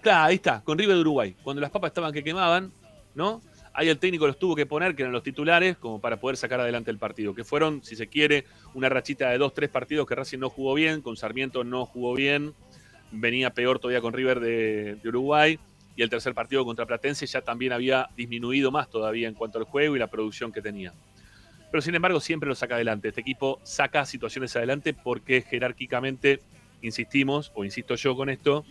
Claro, 0.00 0.24
ahí 0.24 0.36
está, 0.36 0.62
con 0.62 0.78
River 0.78 0.94
de 0.94 1.00
Uruguay. 1.02 1.36
Cuando 1.42 1.60
las 1.60 1.70
papas 1.70 1.90
estaban 1.90 2.14
que 2.14 2.24
quemaban, 2.24 2.72
¿no? 3.14 3.42
Ahí 3.74 3.90
el 3.90 3.98
técnico 3.98 4.26
los 4.26 4.38
tuvo 4.38 4.56
que 4.56 4.64
poner, 4.64 4.96
que 4.96 5.02
eran 5.02 5.12
los 5.12 5.22
titulares, 5.22 5.76
como 5.76 6.00
para 6.00 6.16
poder 6.16 6.38
sacar 6.38 6.60
adelante 6.60 6.90
el 6.90 6.96
partido. 6.96 7.34
Que 7.34 7.44
fueron, 7.44 7.84
si 7.84 7.94
se 7.94 8.06
quiere, 8.06 8.46
una 8.72 8.88
rachita 8.88 9.28
de 9.28 9.36
dos, 9.36 9.52
tres 9.52 9.68
partidos 9.68 10.06
que 10.06 10.14
Racing 10.14 10.38
no 10.38 10.48
jugó 10.48 10.72
bien, 10.72 11.02
con 11.02 11.18
Sarmiento 11.18 11.62
no 11.62 11.84
jugó 11.84 12.14
bien, 12.14 12.54
venía 13.10 13.50
peor 13.50 13.80
todavía 13.80 14.00
con 14.00 14.14
River 14.14 14.40
de, 14.40 14.94
de 14.94 15.08
Uruguay. 15.10 15.58
Y 15.94 16.02
el 16.02 16.08
tercer 16.08 16.32
partido 16.32 16.64
contra 16.64 16.86
Platense 16.86 17.26
ya 17.26 17.42
también 17.42 17.72
había 17.72 18.08
disminuido 18.16 18.70
más 18.70 18.88
todavía 18.88 19.28
en 19.28 19.34
cuanto 19.34 19.58
al 19.58 19.64
juego 19.64 19.94
y 19.94 19.98
la 19.98 20.06
producción 20.06 20.52
que 20.52 20.62
tenía 20.62 20.94
pero 21.74 21.82
sin 21.82 21.96
embargo 21.96 22.20
siempre 22.20 22.48
lo 22.48 22.54
saca 22.54 22.76
adelante. 22.76 23.08
Este 23.08 23.22
equipo 23.22 23.58
saca 23.64 24.06
situaciones 24.06 24.54
adelante 24.54 24.94
porque 24.94 25.42
jerárquicamente, 25.42 26.38
insistimos, 26.82 27.50
o 27.52 27.64
insisto 27.64 27.96
yo 27.96 28.14
con 28.14 28.30
esto, 28.30 28.64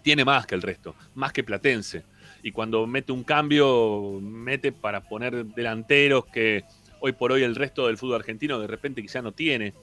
tiene 0.00 0.24
más 0.24 0.46
que 0.46 0.54
el 0.54 0.62
resto, 0.62 0.94
más 1.14 1.34
que 1.34 1.44
Platense. 1.44 2.04
Y 2.42 2.52
cuando 2.52 2.86
mete 2.86 3.12
un 3.12 3.22
cambio, 3.22 4.18
mete 4.22 4.72
para 4.72 5.02
poner 5.02 5.44
delanteros 5.44 6.24
que 6.24 6.64
hoy 7.00 7.12
por 7.12 7.32
hoy 7.32 7.42
el 7.42 7.54
resto 7.54 7.88
del 7.88 7.98
fútbol 7.98 8.16
argentino 8.16 8.58
de 8.58 8.66
repente 8.66 9.02
quizá 9.02 9.20
no 9.20 9.32
tiene. 9.32 9.74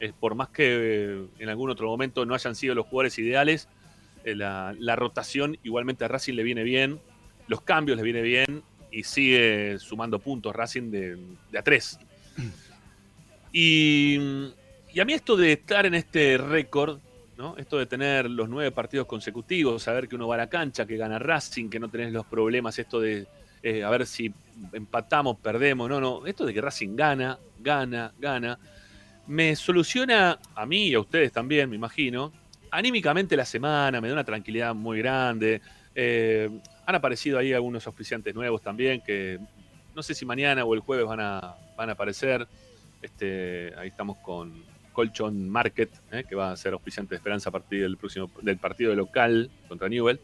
Es 0.00 0.14
por 0.14 0.34
más 0.34 0.48
que 0.48 1.26
en 1.38 1.48
algún 1.50 1.68
otro 1.68 1.88
momento 1.88 2.24
no 2.24 2.32
hayan 2.32 2.54
sido 2.54 2.74
los 2.74 2.86
jugadores 2.86 3.18
ideales, 3.18 3.68
eh, 4.24 4.34
la, 4.34 4.74
la 4.78 4.96
rotación 4.96 5.58
igualmente 5.62 6.06
a 6.06 6.08
Racing 6.08 6.36
le 6.36 6.42
viene 6.42 6.62
bien, 6.62 7.00
los 7.48 7.60
cambios 7.60 7.98
le 7.98 8.02
viene 8.02 8.22
bien 8.22 8.62
y 8.90 9.04
sigue 9.04 9.78
sumando 9.78 10.18
puntos 10.18 10.54
Racing 10.54 10.90
de, 10.90 11.18
a 11.56 11.62
tres. 11.62 11.98
Y, 13.52 14.16
a 14.16 15.04
mí 15.04 15.12
esto 15.12 15.36
de 15.36 15.52
estar 15.52 15.86
en 15.86 15.94
este 15.94 16.36
récord, 16.38 16.98
¿no? 17.36 17.56
esto 17.56 17.78
de 17.78 17.86
tener 17.86 18.28
los 18.28 18.48
nueve 18.48 18.70
partidos 18.70 19.06
consecutivos, 19.06 19.82
saber 19.82 20.08
que 20.08 20.16
uno 20.16 20.28
va 20.28 20.36
a 20.36 20.38
la 20.38 20.48
cancha, 20.48 20.86
que 20.86 20.96
gana 20.96 21.18
Racing, 21.18 21.68
que 21.68 21.80
no 21.80 21.88
tenés 21.88 22.12
los 22.12 22.26
problemas, 22.26 22.78
esto 22.78 23.00
de 23.00 23.26
eh, 23.62 23.84
a 23.84 23.90
ver 23.90 24.06
si 24.06 24.32
empatamos, 24.72 25.38
perdemos, 25.38 25.88
no, 25.88 26.00
no, 26.00 26.26
esto 26.26 26.46
de 26.46 26.54
que 26.54 26.60
Racing 26.60 26.96
gana, 26.96 27.38
gana, 27.58 28.12
gana, 28.18 28.58
me 29.26 29.54
soluciona 29.54 30.38
a 30.54 30.66
mí 30.66 30.88
y 30.88 30.94
a 30.94 31.00
ustedes 31.00 31.30
también, 31.30 31.68
me 31.68 31.76
imagino, 31.76 32.32
anímicamente 32.70 33.36
la 33.36 33.44
semana, 33.44 34.00
me 34.00 34.08
da 34.08 34.14
una 34.14 34.24
tranquilidad 34.24 34.74
muy 34.74 34.98
grande. 34.98 35.60
Eh, 35.94 36.48
han 36.90 36.96
aparecido 36.96 37.38
ahí 37.38 37.52
algunos 37.52 37.86
auspiciantes 37.86 38.34
nuevos 38.34 38.60
también 38.60 39.00
que 39.00 39.38
no 39.94 40.02
sé 40.02 40.14
si 40.14 40.26
mañana 40.26 40.64
o 40.64 40.74
el 40.74 40.80
jueves 40.80 41.06
van 41.06 41.20
a, 41.20 41.54
van 41.76 41.88
a 41.88 41.92
aparecer. 41.92 42.46
Este, 43.00 43.72
ahí 43.76 43.88
estamos 43.88 44.18
con 44.18 44.62
Colchon 44.92 45.48
Market, 45.48 45.90
eh, 46.12 46.24
que 46.28 46.34
va 46.34 46.52
a 46.52 46.56
ser 46.56 46.72
auspiciante 46.72 47.10
de 47.10 47.16
Esperanza 47.16 47.48
a 47.48 47.52
partir 47.52 47.82
del 47.82 47.96
próximo 47.96 48.30
del 48.42 48.58
partido 48.58 48.94
local 48.94 49.50
contra 49.68 49.88
Newell. 49.88 50.20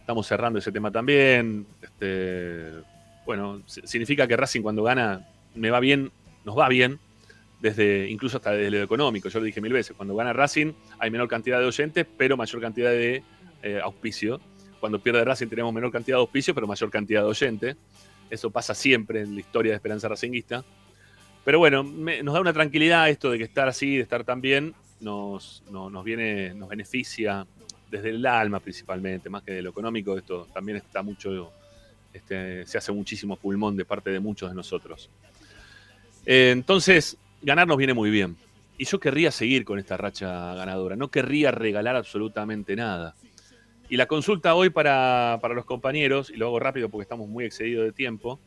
estamos 0.00 0.26
cerrando 0.26 0.58
ese 0.58 0.72
tema 0.72 0.90
también. 0.90 1.66
Este, 1.80 2.72
bueno, 3.26 3.62
significa 3.66 4.26
que 4.26 4.36
Racing 4.36 4.62
cuando 4.62 4.82
gana 4.82 5.26
me 5.54 5.70
va 5.70 5.80
bien, 5.80 6.10
nos 6.44 6.58
va 6.58 6.68
bien, 6.68 6.98
desde 7.60 8.08
incluso 8.08 8.38
hasta 8.38 8.52
desde 8.52 8.70
lo 8.70 8.82
económico. 8.82 9.28
Yo 9.28 9.38
lo 9.38 9.44
dije 9.44 9.60
mil 9.60 9.72
veces, 9.72 9.94
cuando 9.96 10.16
gana 10.16 10.32
Racing 10.32 10.72
hay 10.98 11.10
menor 11.10 11.28
cantidad 11.28 11.58
de 11.60 11.66
oyentes, 11.66 12.06
pero 12.16 12.36
mayor 12.36 12.60
cantidad 12.60 12.90
de 12.90 13.22
eh, 13.62 13.80
auspicio. 13.82 14.40
Cuando 14.84 14.98
pierde 14.98 15.24
Racing 15.24 15.46
tenemos 15.46 15.72
menor 15.72 15.90
cantidad 15.90 16.18
de 16.18 16.20
auspicio, 16.20 16.54
pero 16.54 16.66
mayor 16.66 16.90
cantidad 16.90 17.22
de 17.22 17.26
oyentes. 17.26 17.74
Eso 18.28 18.50
pasa 18.50 18.74
siempre 18.74 19.22
en 19.22 19.32
la 19.32 19.40
historia 19.40 19.72
de 19.72 19.76
Esperanza 19.76 20.08
Racinguista. 20.08 20.62
Pero 21.42 21.58
bueno, 21.58 21.82
nos 21.82 22.34
da 22.34 22.38
una 22.38 22.52
tranquilidad 22.52 23.08
esto 23.08 23.30
de 23.30 23.38
que 23.38 23.44
estar 23.44 23.66
así, 23.66 23.96
de 23.96 24.02
estar 24.02 24.24
tan 24.24 24.42
bien, 24.42 24.74
nos, 25.00 25.62
nos 25.70 26.04
viene, 26.04 26.52
nos 26.52 26.68
beneficia 26.68 27.46
desde 27.90 28.10
el 28.10 28.26
alma 28.26 28.60
principalmente, 28.60 29.30
más 29.30 29.42
que 29.42 29.52
de 29.52 29.62
lo 29.62 29.70
económico, 29.70 30.18
esto 30.18 30.48
también 30.52 30.76
está 30.76 31.02
mucho, 31.02 31.50
este, 32.12 32.66
se 32.66 32.76
hace 32.76 32.92
muchísimo 32.92 33.36
pulmón 33.36 33.78
de 33.78 33.86
parte 33.86 34.10
de 34.10 34.20
muchos 34.20 34.50
de 34.50 34.54
nosotros. 34.54 35.08
Eh, 36.26 36.50
entonces, 36.52 37.16
ganar 37.40 37.66
nos 37.66 37.78
viene 37.78 37.94
muy 37.94 38.10
bien. 38.10 38.36
Y 38.76 38.84
yo 38.84 39.00
querría 39.00 39.30
seguir 39.30 39.64
con 39.64 39.78
esta 39.78 39.96
racha 39.96 40.52
ganadora, 40.52 40.94
no 40.94 41.08
querría 41.08 41.52
regalar 41.52 41.96
absolutamente 41.96 42.76
nada. 42.76 43.14
Y 43.88 43.96
la 43.96 44.06
consulta 44.06 44.54
hoy 44.54 44.70
para, 44.70 45.38
para 45.42 45.54
los 45.54 45.64
compañeros, 45.64 46.30
y 46.30 46.36
lo 46.36 46.46
hago 46.46 46.58
rápido 46.58 46.88
porque 46.88 47.02
estamos 47.02 47.28
muy 47.28 47.44
excedidos 47.44 47.84
de 47.84 47.92
tiempo, 47.92 48.40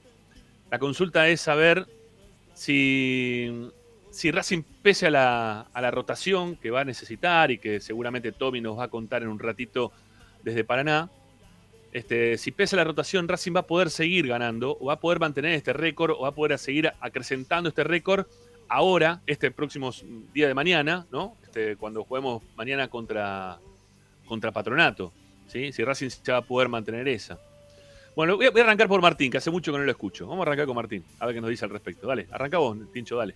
la 0.72 0.80
consulta 0.80 1.28
es 1.28 1.42
saber 1.42 1.86
si, 2.54 3.70
si 4.10 4.32
Racing, 4.32 4.64
pese 4.82 5.08
a 5.08 5.12
la, 5.12 5.62
a 5.74 5.82
la, 5.82 5.92
rotación 5.92 6.56
que 6.56 6.72
va 6.72 6.82
a 6.82 6.86
necesitar 6.86 7.52
y 7.52 7.60
que 7.60 7.80
seguramente 7.80 8.32
Tommy 8.32 8.62
nos 8.62 8.80
va 8.80 8.86
a 8.86 8.88
contar 8.90 9.22
en 9.22 9.30
un 9.30 9.40
ratito 9.40 9.92
desde 10.44 10.64
Paraná, 10.64 11.10
este, 11.92 12.38
si 12.38 12.52
pese 12.52 12.76
a 12.76 12.78
la 12.78 12.84
rotación, 12.84 13.28
Racing 13.28 13.56
va 13.56 13.62
a 13.62 13.68
poder 13.68 13.90
seguir 13.90 14.28
ganando, 14.28 14.78
o 14.80 14.86
va 14.86 14.94
a 14.94 15.00
poder 15.00 15.20
mantener 15.20 15.54
este 15.54 15.74
récord, 15.74 16.12
o 16.12 16.22
va 16.22 16.30
a 16.30 16.36
poder 16.36 16.58
seguir 16.60 16.92
acrecentando 17.00 17.70
este 17.70 17.84
récord 17.84 18.28
ahora, 18.68 19.22
este 19.26 19.52
próximo 19.52 19.92
día 20.34 20.48
de 20.48 20.54
mañana, 20.54 21.08
¿no? 21.12 21.36
Este, 21.44 21.76
cuando 21.76 22.04
juguemos 22.04 22.44
mañana 22.56 22.88
contra, 22.90 23.60
contra 24.28 24.52
Patronato. 24.52 25.14
¿Sí? 25.48 25.72
Si 25.72 25.84
Racing 25.84 26.10
se 26.10 26.32
va 26.32 26.40
a 26.40 26.42
poder 26.42 26.70
mantener 26.70 27.08
esa. 27.08 27.40
Bueno, 28.16 28.36
voy 28.36 28.48
a, 28.48 28.64
arrancar 28.64 28.88
por 28.88 29.02
Martín, 29.02 29.32
que 29.32 29.38
hace 29.38 29.52
mucho 29.52 29.72
que 29.72 29.78
no 29.78 29.84
lo 29.84 29.92
escucho. 29.92 30.28
Vamos 30.28 30.46
a 30.46 30.48
arrancar 30.48 30.66
con 30.66 30.76
Martín, 30.76 31.04
a 31.20 31.26
ver 31.26 31.36
qué 31.36 31.42
nos 31.42 31.50
dice 31.50 31.66
al 31.66 31.72
respecto. 31.72 32.08
Dale, 32.08 32.28
arranca 32.32 32.58
vos, 32.58 32.78
Tincho, 32.92 33.18
dale. 33.18 33.36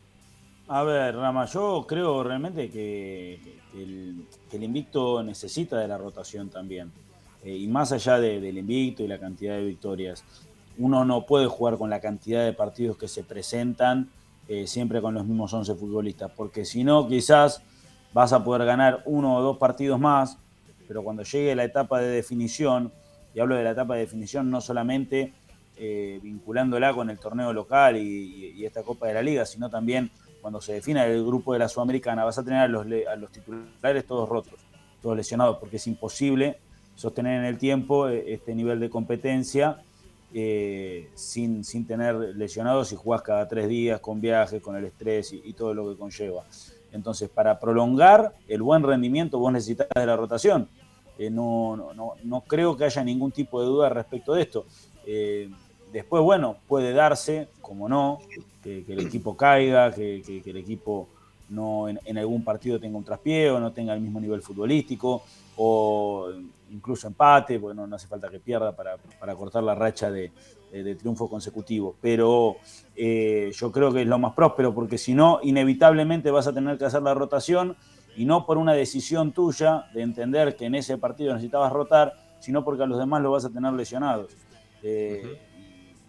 A 0.68 0.84
ver, 0.84 1.16
Rama, 1.16 1.46
yo 1.46 1.86
creo 1.88 2.24
realmente 2.24 2.70
que, 2.70 3.60
el, 3.74 4.64
invicto 4.64 5.22
necesita 5.22 5.78
de 5.78 5.88
la 5.88 5.98
rotación 5.98 6.50
también. 6.50 6.92
Eh, 7.44 7.58
y 7.58 7.68
más 7.68 7.92
allá 7.92 8.20
del 8.20 8.58
invicto 8.58 9.04
y 9.04 9.08
la 9.08 9.20
cantidad 9.20 9.56
de 9.56 9.66
victorias, 9.66 10.24
uno 10.78 11.06
no 11.06 11.26
puede 11.26 11.48
jugar 11.48 11.78
con 11.78 11.90
la 11.90 12.00
cantidad 12.00 12.46
de 12.46 12.54
partidos 12.54 12.98
que 12.98 13.08
se 13.08 13.24
presentan 13.24 14.10
eh, 14.48 14.66
siempre 14.66 15.02
con 15.02 15.14
los 15.14 15.26
mismos 15.26 15.54
11 15.54 15.76
futbolistas, 15.76 16.32
porque 16.36 16.66
si 16.66 16.84
no, 16.84 17.08
quizás 17.08 17.62
vas 18.14 18.34
a 18.34 18.44
poder 18.44 18.66
ganar 18.66 19.04
uno 19.06 19.36
o 19.36 19.42
dos 19.42 19.58
partidos 19.58 20.00
más, 20.00 20.38
pero 20.92 21.04
cuando 21.04 21.24
llegue 21.24 21.56
la 21.56 21.64
etapa 21.64 22.02
de 22.02 22.10
definición, 22.10 22.92
y 23.34 23.40
hablo 23.40 23.56
de 23.56 23.64
la 23.64 23.72
etapa 23.72 23.94
de 23.94 24.02
definición 24.02 24.52
no 24.52 24.60
solamente 24.60 25.32
eh, 25.78 26.20
vinculándola 26.22 26.94
con 26.94 27.10
el 27.10 27.18
torneo 27.18 27.54
local 27.54 27.96
y, 27.96 28.66
esta 28.66 28.84
Copa 28.84 29.08
de 29.08 29.14
la 29.14 29.22
Liga, 29.22 29.46
sino 29.46 29.70
también 29.70 30.12
cuando 30.42 30.60
se 30.60 30.74
defina 30.74 31.06
el 31.06 31.26
grupo 31.26 31.54
de 31.54 31.60
la 31.60 31.70
Sudamericana, 31.70 32.26
vas 32.26 32.38
a 32.40 32.44
tener 32.44 32.60
a 32.60 32.68
los, 32.68 32.86
a 33.10 33.16
los 33.16 33.32
titulares 33.32 34.06
todos 34.06 34.28
rotos, 34.28 34.60
todos 35.02 35.16
lesionados, 35.16 35.60
porque 35.60 35.78
es 35.78 35.88
imposible 35.88 36.58
sostener 36.96 37.40
en 37.40 37.46
el 37.46 37.58
tiempo 37.58 38.10
eh, 38.10 38.34
este 38.34 38.54
nivel 38.54 38.82
de 38.82 38.90
competencia 38.90 39.78
eh, 40.34 41.10
sin, 41.14 41.64
sin 41.64 41.88
tener 41.88 42.16
lesionados 42.36 42.92
y 42.92 42.98
jugás 42.98 43.22
cada 43.22 43.48
tres 43.48 43.70
días 43.70 44.02
con 44.02 44.20
viajes, 44.20 44.62
con 44.62 44.76
el 44.76 44.84
estrés 44.84 45.32
y, 45.32 45.54
todo 45.54 45.74
lo 45.74 45.90
que 45.90 45.98
conlleva. 45.98 46.44
Entonces, 46.92 47.30
para 47.30 47.60
prolongar 47.60 48.36
el 48.48 48.62
buen 48.62 48.84
rendimiento, 48.84 49.40
vos 49.40 49.54
necesitas 49.54 49.88
de 49.96 50.06
la 50.06 50.18
rotación. 50.18 50.68
Eh, 51.22 51.30
no, 51.30 51.78
no, 51.78 52.16
no, 52.24 52.42
creo 52.42 52.76
que 52.76 52.86
haya 52.86 53.04
ningún 53.04 53.32
tipo 53.32 53.62
de 53.62 53.68
duda 53.68 53.90
respecto 53.90 54.34
de 54.34 54.42
esto. 54.42 54.66
Eh, 55.06 55.52
después, 55.94 56.24
bueno, 56.24 56.58
puede 56.68 56.94
darse, 56.94 57.50
como 57.62 57.88
no, 57.88 58.18
que, 58.64 58.84
el 58.88 59.02
equipo 59.02 59.38
caiga, 59.38 59.92
que, 59.92 60.42
el 60.44 60.58
equipo 60.58 61.10
no 61.50 61.88
en, 61.88 62.18
algún 62.18 62.44
partido 62.44 62.80
tenga 62.80 62.98
un 62.98 63.04
traspié 63.04 63.52
o 63.52 63.60
no 63.60 63.72
tenga 63.72 63.94
el 63.94 64.02
mismo 64.02 64.20
nivel 64.20 64.42
futbolístico, 64.42 65.22
o 65.58 66.28
incluso 66.72 67.06
empate, 67.06 67.60
porque 67.60 67.76
no, 67.76 67.96
hace 67.96 68.08
falta 68.08 68.28
que 68.28 68.40
pierda 68.40 68.76
para, 68.76 68.98
cortar 69.36 69.62
la 69.62 69.76
racha 69.76 70.10
de, 70.10 70.32
triunfo 70.98 71.30
consecutivo. 71.30 71.98
Pero 72.02 72.56
eh, 72.96 73.52
yo 73.54 73.72
creo 73.72 73.94
que 73.94 74.02
es 74.02 74.08
lo 74.08 74.18
más 74.18 74.34
próspero, 74.34 74.74
porque 74.74 74.98
si 74.98 75.14
no, 75.14 75.40
inevitablemente 75.44 76.32
vas 76.32 76.48
a 76.48 76.54
tener 76.54 76.80
que 76.80 76.86
hacer 76.86 77.04
la 77.04 77.14
rotación 77.14 77.78
y 78.16 78.26
no 78.26 78.46
por 78.46 78.58
una 78.58 78.74
decisión 78.74 79.32
tuya 79.32 79.86
de 79.94 80.02
entender 80.02 80.56
que 80.56 80.66
en 80.66 80.76
ese 80.76 80.98
partido 80.98 81.34
necesitabas 81.34 81.72
rotar, 81.72 82.14
sino 82.40 82.64
porque 82.64 82.84
a 82.84 82.86
los 82.86 83.00
demás 83.00 83.22
lo 83.22 83.32
vas 83.32 83.46
a 83.46 83.50
tener 83.50 83.74
lesionados. 83.74 84.36
Eh, 84.84 85.40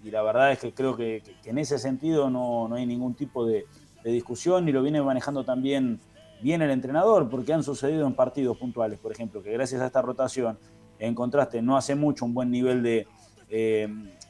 y, 0.02 0.10
la 0.10 0.22
verdad 0.22 0.52
es 0.52 0.58
que 0.58 0.72
creo 0.72 0.96
que, 0.96 1.22
en 1.44 1.58
ese 1.58 1.78
sentido 1.78 2.28
no, 2.30 2.72
hay 2.74 2.86
ningún 2.86 3.14
tipo 3.14 3.46
de, 3.46 3.66
discusión 4.04 4.68
y 4.68 4.72
lo 4.72 4.82
viene 4.82 5.00
manejando 5.00 5.44
también 5.44 6.00
bien 6.40 6.60
el 6.60 6.72
entrenador, 6.72 7.30
porque 7.30 7.52
han 7.52 7.62
sucedido 7.62 8.04
en 8.04 8.14
partidos 8.14 8.58
puntuales, 8.58 8.98
por 8.98 9.12
ejemplo, 9.12 9.44
que 9.44 9.52
gracias 9.52 9.80
a 9.80 9.86
esta 9.86 10.02
rotación 10.02 10.58
encontraste 10.98 11.62
no 11.62 11.76
hace 11.76 11.94
mucho 11.94 12.24
un 12.24 12.34
buen 12.34 12.50
nivel 12.50 12.82
de, 12.82 13.06
eh, 13.48 13.88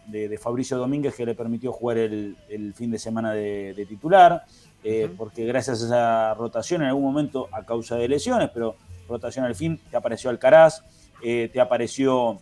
de, 0.09 0.37
Fabricio 0.37 0.77
Domínguez 0.77 1.15
que 1.15 1.25
le 1.25 1.35
permitió 1.35 1.73
jugar 1.73 1.97
el, 1.97 2.37
fin 2.75 2.91
de 2.91 2.99
semana 2.99 3.33
de 3.33 3.87
titular. 3.89 4.45
Eh, 4.85 5.09
porque 5.17 5.45
gracias 5.45 5.83
a 5.83 5.87
esa 5.87 6.35
rotación 6.35 6.83
en 6.83 6.89
algún 6.89 7.05
momento 7.05 7.49
a 7.53 7.65
causa 7.65 7.97
de 7.97 8.09
lesiones, 8.09 8.51
pero 8.53 8.75
rotación 9.09 9.45
al 9.45 9.55
fin, 9.55 9.79
te 9.91 9.97
apareció 9.97 10.29
Alcaraz, 10.29 10.83
eh, 11.23 11.49
te 11.53 11.61
apareció 11.61 12.41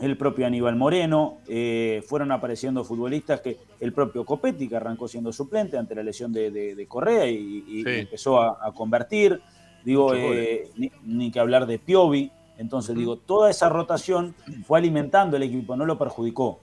el 0.00 0.16
propio 0.16 0.46
Aníbal 0.46 0.74
Moreno, 0.74 1.38
eh, 1.46 2.02
fueron 2.08 2.32
apareciendo 2.32 2.82
futbolistas 2.82 3.40
que 3.40 3.58
el 3.78 3.92
propio 3.92 4.24
Copetti, 4.24 4.68
que 4.68 4.76
arrancó 4.76 5.06
siendo 5.06 5.32
suplente 5.32 5.78
ante 5.78 5.94
la 5.94 6.02
lesión 6.02 6.32
de, 6.32 6.86
Correa 6.88 7.26
y, 7.26 7.84
empezó 7.86 8.40
a, 8.40 8.72
convertir, 8.74 9.40
digo, 9.84 10.12
ni, 11.04 11.30
que 11.30 11.38
hablar 11.38 11.66
de 11.66 11.78
Piovi, 11.78 12.32
entonces 12.58 12.96
digo, 12.96 13.16
toda 13.16 13.50
esa 13.50 13.68
rotación 13.68 14.34
fue 14.66 14.78
alimentando 14.78 15.36
el 15.36 15.44
equipo, 15.44 15.76
no 15.76 15.84
lo 15.84 15.98
perjudicó 15.98 16.60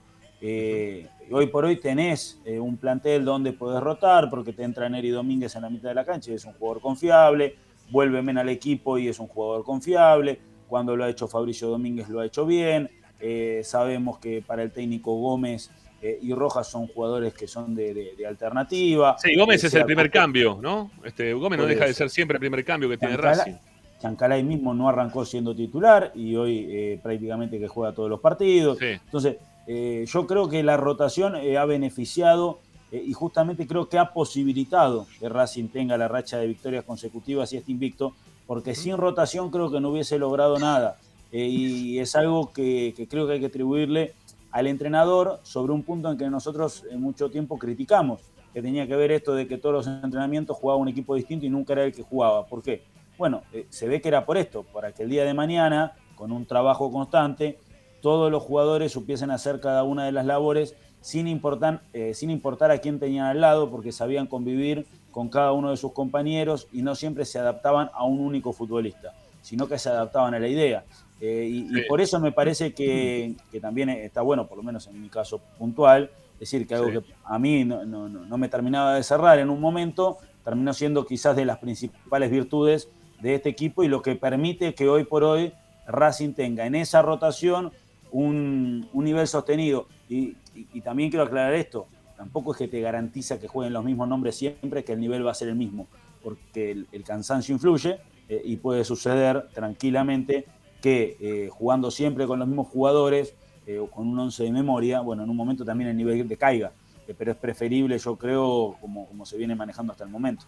hoy 1.30 1.46
por 1.48 1.64
hoy 1.64 1.76
tenés 1.76 2.40
eh, 2.44 2.58
un 2.58 2.76
plantel 2.76 3.24
donde 3.24 3.52
podés 3.52 3.82
rotar, 3.82 4.30
porque 4.30 4.52
te 4.52 4.62
entra 4.62 4.88
Neri 4.88 5.10
Domínguez 5.10 5.54
en 5.56 5.62
la 5.62 5.70
mitad 5.70 5.88
de 5.88 5.94
la 5.94 6.04
cancha 6.04 6.30
y 6.30 6.34
es 6.34 6.44
un 6.44 6.52
jugador 6.54 6.80
confiable, 6.80 7.56
vuelve 7.90 8.22
Men 8.22 8.38
al 8.38 8.48
equipo 8.48 8.98
y 8.98 9.08
es 9.08 9.18
un 9.18 9.28
jugador 9.28 9.64
confiable, 9.64 10.38
cuando 10.66 10.96
lo 10.96 11.04
ha 11.04 11.08
hecho 11.08 11.28
Fabricio 11.28 11.68
Domínguez 11.68 12.08
lo 12.08 12.20
ha 12.20 12.26
hecho 12.26 12.46
bien, 12.46 12.90
eh, 13.20 13.62
sabemos 13.64 14.18
que 14.18 14.42
para 14.46 14.62
el 14.62 14.70
técnico 14.70 15.14
Gómez 15.14 15.70
eh, 16.00 16.18
y 16.22 16.32
Rojas 16.32 16.68
son 16.68 16.86
jugadores 16.86 17.34
que 17.34 17.48
son 17.48 17.74
de, 17.74 18.14
alternativa. 18.26 19.16
Sí, 19.18 19.34
Gómez 19.36 19.64
es 19.64 19.74
el 19.74 19.84
primer 19.84 20.10
cambio, 20.10 20.58
¿no? 20.60 20.90
Este, 21.04 21.32
Gómez 21.32 21.58
no 21.58 21.66
deja 21.66 21.86
de 21.86 21.94
ser 21.94 22.10
siempre 22.10 22.36
el 22.36 22.40
primer 22.40 22.64
cambio 22.64 22.88
que 22.88 22.98
tiene 22.98 23.16
Racing. 23.16 23.54
Chancalay 24.00 24.44
mismo 24.44 24.72
no 24.74 24.88
arrancó 24.88 25.24
siendo 25.24 25.56
titular 25.56 26.12
y 26.14 26.36
hoy 26.36 27.00
prácticamente 27.02 27.58
que 27.58 27.66
juega 27.66 27.92
todos 27.92 28.08
los 28.08 28.20
partidos. 28.20 28.80
Entonces, 28.80 29.38
eh, 29.70 30.06
yo 30.08 30.26
creo 30.26 30.48
que 30.48 30.62
la 30.62 30.78
rotación 30.78 31.36
eh, 31.36 31.58
ha 31.58 31.66
beneficiado 31.66 32.58
eh, 32.90 33.04
y 33.06 33.12
justamente 33.12 33.66
creo 33.66 33.90
que 33.90 33.98
ha 33.98 34.14
posibilitado 34.14 35.06
que 35.20 35.28
Racing 35.28 35.68
tenga 35.68 35.98
la 35.98 36.08
racha 36.08 36.38
de 36.38 36.46
victorias 36.46 36.84
consecutivas 36.86 37.52
y 37.52 37.58
este 37.58 37.70
invicto, 37.70 38.14
porque 38.46 38.74
sin 38.74 38.96
rotación 38.96 39.50
creo 39.50 39.70
que 39.70 39.78
no 39.78 39.90
hubiese 39.90 40.18
logrado 40.18 40.58
nada. 40.58 40.96
y 41.30 41.98
es 41.98 42.16
algo 42.16 42.50
que, 42.50 42.94
creo 43.10 43.26
que 43.26 43.34
hay 43.34 43.40
que 43.40 43.46
atribuirle 43.46 44.14
al 44.52 44.66
entrenador 44.66 45.38
sobre 45.42 45.74
un 45.74 45.82
punto 45.82 46.10
en 46.10 46.16
que 46.16 46.30
nosotros 46.30 46.84
mucho 46.96 47.28
tiempo 47.28 47.58
criticamos, 47.58 48.22
que 48.54 48.62
tenía 48.62 48.86
que 48.86 48.96
ver 48.96 49.12
esto 49.12 49.34
de 49.34 49.46
que 49.46 49.58
todos 49.58 49.74
los 49.74 50.02
entrenamientos 50.02 50.56
jugaba 50.56 50.80
un 50.80 50.88
equipo 50.88 51.14
distinto 51.14 51.44
y 51.44 51.50
nunca 51.50 51.74
era 51.74 51.84
el 51.84 51.92
que 51.92 52.02
jugaba. 52.02 52.46
¿Por 52.46 52.62
qué? 52.62 52.84
Bueno, 53.18 53.42
se 53.68 53.86
ve 53.86 54.00
que 54.00 54.08
era 54.08 54.24
por 54.24 54.38
esto, 54.38 54.62
para 54.62 54.92
que 54.92 55.02
el 55.02 55.10
día 55.10 55.24
de 55.24 55.34
mañana, 55.34 55.92
con 56.16 56.32
un 56.32 56.46
trabajo 56.46 56.90
constante, 56.90 57.58
todos 58.00 58.30
los 58.30 58.42
jugadores 58.42 58.92
supiesen 58.92 59.30
hacer 59.30 59.60
cada 59.60 59.82
una 59.82 60.04
de 60.04 60.12
las 60.12 60.26
labores 60.26 60.74
sin 61.00 61.28
importar, 61.28 61.82
eh, 61.92 62.14
sin 62.14 62.30
importar 62.30 62.70
a 62.70 62.78
quién 62.78 62.98
tenían 62.98 63.26
al 63.26 63.40
lado, 63.40 63.70
porque 63.70 63.92
sabían 63.92 64.26
convivir 64.26 64.86
con 65.10 65.28
cada 65.28 65.52
uno 65.52 65.70
de 65.70 65.76
sus 65.76 65.92
compañeros 65.92 66.68
y 66.72 66.82
no 66.82 66.94
siempre 66.94 67.24
se 67.24 67.38
adaptaban 67.38 67.90
a 67.92 68.04
un 68.04 68.20
único 68.20 68.52
futbolista, 68.52 69.14
sino 69.42 69.68
que 69.68 69.78
se 69.78 69.88
adaptaban 69.88 70.34
a 70.34 70.38
la 70.38 70.48
idea. 70.48 70.84
Eh, 71.20 71.48
y, 71.50 71.88
por 71.88 72.00
eso 72.00 72.20
me 72.20 72.30
parece 72.30 72.72
que, 72.72 73.34
también 73.60 73.88
está 73.88 74.22
bueno, 74.22 74.46
por 74.46 74.58
lo 74.58 74.62
menos 74.62 74.86
en 74.86 75.00
mi 75.00 75.08
caso 75.08 75.40
puntual, 75.58 76.10
decir 76.38 76.66
que 76.66 76.74
algo 76.74 77.02
que 77.02 77.14
a 77.24 77.38
mí 77.38 77.64
no, 77.64 77.84
no, 77.84 78.38
me 78.38 78.48
terminaba 78.48 78.94
de 78.94 79.02
cerrar 79.02 79.40
en 79.40 79.50
un 79.50 79.60
momento, 79.60 80.18
terminó 80.44 80.72
siendo 80.72 81.04
quizás 81.04 81.34
de 81.34 81.44
las 81.44 81.58
principales 81.58 82.30
virtudes 82.30 82.88
de 83.20 83.34
este 83.34 83.48
equipo 83.48 83.82
y 83.82 83.88
lo 83.88 84.02
que 84.02 84.14
permite 84.14 84.74
que 84.74 84.88
hoy 84.88 85.02
por 85.02 85.24
hoy 85.24 85.52
Racing 85.88 86.34
tenga 86.34 86.66
en 86.66 86.76
esa 86.76 87.02
rotación 87.02 87.72
un, 88.10 88.88
un 88.92 89.04
nivel 89.04 89.26
sostenido. 89.26 89.86
Y, 90.08 90.36
y- 90.54 90.80
también 90.80 91.10
quiero 91.10 91.24
aclarar 91.24 91.54
esto, 91.54 91.86
tampoco 92.16 92.52
es 92.52 92.58
que 92.58 92.68
te 92.68 92.80
garantiza 92.80 93.38
que 93.38 93.48
jueguen 93.48 93.72
los 93.72 93.84
mismos 93.84 94.08
nombres 94.08 94.36
siempre, 94.36 94.84
que 94.84 94.92
el 94.92 95.00
nivel 95.00 95.26
va 95.26 95.30
a 95.32 95.34
ser 95.34 95.48
el 95.48 95.56
mismo, 95.56 95.86
porque 96.22 96.70
el, 96.92 97.04
cansancio 97.04 97.54
influye 97.54 97.98
eh, 98.28 98.42
y 98.44 98.56
puede 98.56 98.84
suceder 98.84 99.48
tranquilamente 99.52 100.46
que 100.80 101.16
eh, 101.20 101.48
jugando 101.50 101.90
siempre 101.90 102.26
con 102.26 102.38
los 102.38 102.48
mismos 102.48 102.68
jugadores 102.68 103.34
eh, 103.66 103.78
o 103.78 103.88
con 103.90 104.06
un 104.08 104.18
11 104.18 104.44
de 104.44 104.52
memoria, 104.52 105.00
bueno, 105.00 105.22
en 105.24 105.30
un 105.30 105.36
momento 105.36 105.64
también 105.64 105.90
el 105.90 105.96
nivel 105.96 106.26
decaiga, 106.28 106.72
Eh, 107.06 107.14
pero 107.16 107.32
es 107.32 107.38
preferible, 107.38 107.98
yo 107.98 108.16
creo, 108.16 108.76
como, 108.80 109.06
como 109.06 109.24
se 109.24 109.36
viene 109.38 109.54
manejando 109.54 109.92
hasta 109.92 110.04
el 110.04 110.10
momento. 110.10 110.44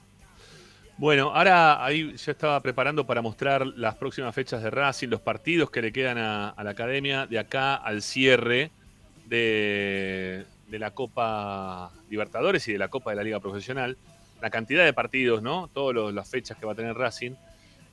Bueno, 1.00 1.32
ahora 1.34 1.82
ahí 1.82 2.14
yo 2.14 2.30
estaba 2.30 2.60
preparando 2.60 3.06
para 3.06 3.22
mostrar 3.22 3.66
las 3.66 3.94
próximas 3.94 4.34
fechas 4.34 4.62
de 4.62 4.68
Racing, 4.68 5.08
los 5.08 5.22
partidos 5.22 5.70
que 5.70 5.80
le 5.80 5.92
quedan 5.92 6.18
a, 6.18 6.54
la 6.62 6.70
academia 6.72 7.24
de 7.24 7.38
acá 7.38 7.74
al 7.74 8.02
cierre 8.02 8.70
de, 9.24 10.44
la 10.68 10.90
Copa 10.90 11.90
Libertadores 12.10 12.68
y 12.68 12.72
de 12.72 12.78
la 12.78 12.88
Copa 12.88 13.12
de 13.12 13.16
la 13.16 13.22
Liga 13.22 13.40
Profesional. 13.40 13.96
La 14.42 14.50
cantidad 14.50 14.84
de 14.84 14.92
partidos, 14.92 15.40
¿no? 15.40 15.70
Todas 15.72 16.12
las 16.12 16.28
fechas 16.28 16.58
que 16.58 16.66
va 16.66 16.72
a 16.72 16.76
tener 16.76 16.94
Racing. 16.94 17.32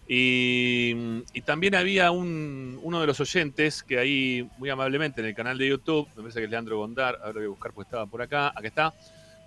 Y, 0.05 1.21
también 1.45 1.75
había 1.75 2.11
un, 2.11 2.77
uno 2.83 2.99
de 2.99 3.07
los 3.07 3.21
oyentes 3.21 3.83
que 3.83 3.99
ahí, 3.99 4.49
muy 4.57 4.69
amablemente, 4.69 5.21
en 5.21 5.27
el 5.27 5.33
canal 5.33 5.57
de 5.57 5.69
YouTube, 5.69 6.09
me 6.09 6.23
parece 6.23 6.39
que 6.39 6.45
es 6.45 6.51
Leandro 6.51 6.77
Gondar, 6.77 7.19
ahora 7.23 7.35
voy 7.35 7.45
a 7.45 7.47
buscar 7.47 7.71
porque 7.71 7.87
estaba 7.87 8.05
por 8.05 8.21
acá, 8.21 8.51
aquí 8.53 8.67
está, 8.67 8.93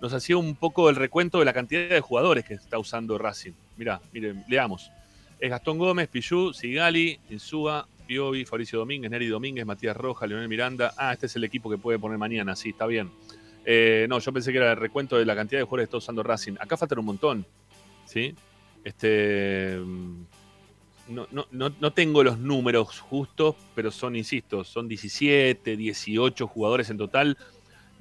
nos 0.01 0.13
hacía 0.13 0.35
un 0.37 0.55
poco 0.55 0.89
el 0.89 0.95
recuento 0.95 1.39
de 1.39 1.45
la 1.45 1.53
cantidad 1.53 1.87
de 1.87 2.01
jugadores 2.01 2.43
que 2.43 2.55
está 2.55 2.79
usando 2.79 3.17
Racing. 3.17 3.51
Mirá, 3.77 4.01
miren, 4.11 4.43
leamos. 4.49 4.91
Es 5.39 5.49
Gastón 5.49 5.77
Gómez, 5.77 6.07
Pichu, 6.09 6.53
Sigali, 6.53 7.19
Insúa, 7.29 7.87
Piovi, 8.07 8.45
Fabricio 8.45 8.79
Domínguez, 8.79 9.09
Neri 9.11 9.27
Domínguez, 9.27 9.65
Matías 9.65 9.95
Roja, 9.95 10.27
Leonel 10.27 10.49
Miranda. 10.49 10.93
Ah, 10.97 11.13
este 11.13 11.27
es 11.27 11.35
el 11.35 11.43
equipo 11.43 11.69
que 11.69 11.77
puede 11.77 11.99
poner 11.99 12.17
mañana, 12.17 12.55
sí, 12.55 12.69
está 12.69 12.85
bien. 12.87 13.11
Eh, 13.63 14.07
no, 14.09 14.19
yo 14.19 14.33
pensé 14.33 14.51
que 14.51 14.57
era 14.57 14.71
el 14.71 14.77
recuento 14.77 15.17
de 15.17 15.25
la 15.25 15.35
cantidad 15.35 15.59
de 15.59 15.65
jugadores 15.65 15.85
que 15.85 15.89
está 15.89 15.97
usando 15.97 16.23
Racing. 16.23 16.53
Acá 16.59 16.77
faltan 16.77 16.99
un 16.99 17.05
montón, 17.05 17.45
¿sí? 18.05 18.33
Este... 18.83 19.77
mm, 19.77 20.23
No, 21.09 21.27
no, 21.31 21.45
no, 21.51 21.71
no 21.79 21.91
tengo 21.93 22.23
los 22.23 22.39
números 22.39 22.99
justos, 22.99 23.55
pero 23.75 23.91
son, 23.91 24.15
insisto, 24.15 24.63
son 24.63 24.87
17, 24.87 25.75
18 25.77 26.47
jugadores 26.47 26.89
en 26.89 26.97
total 26.97 27.37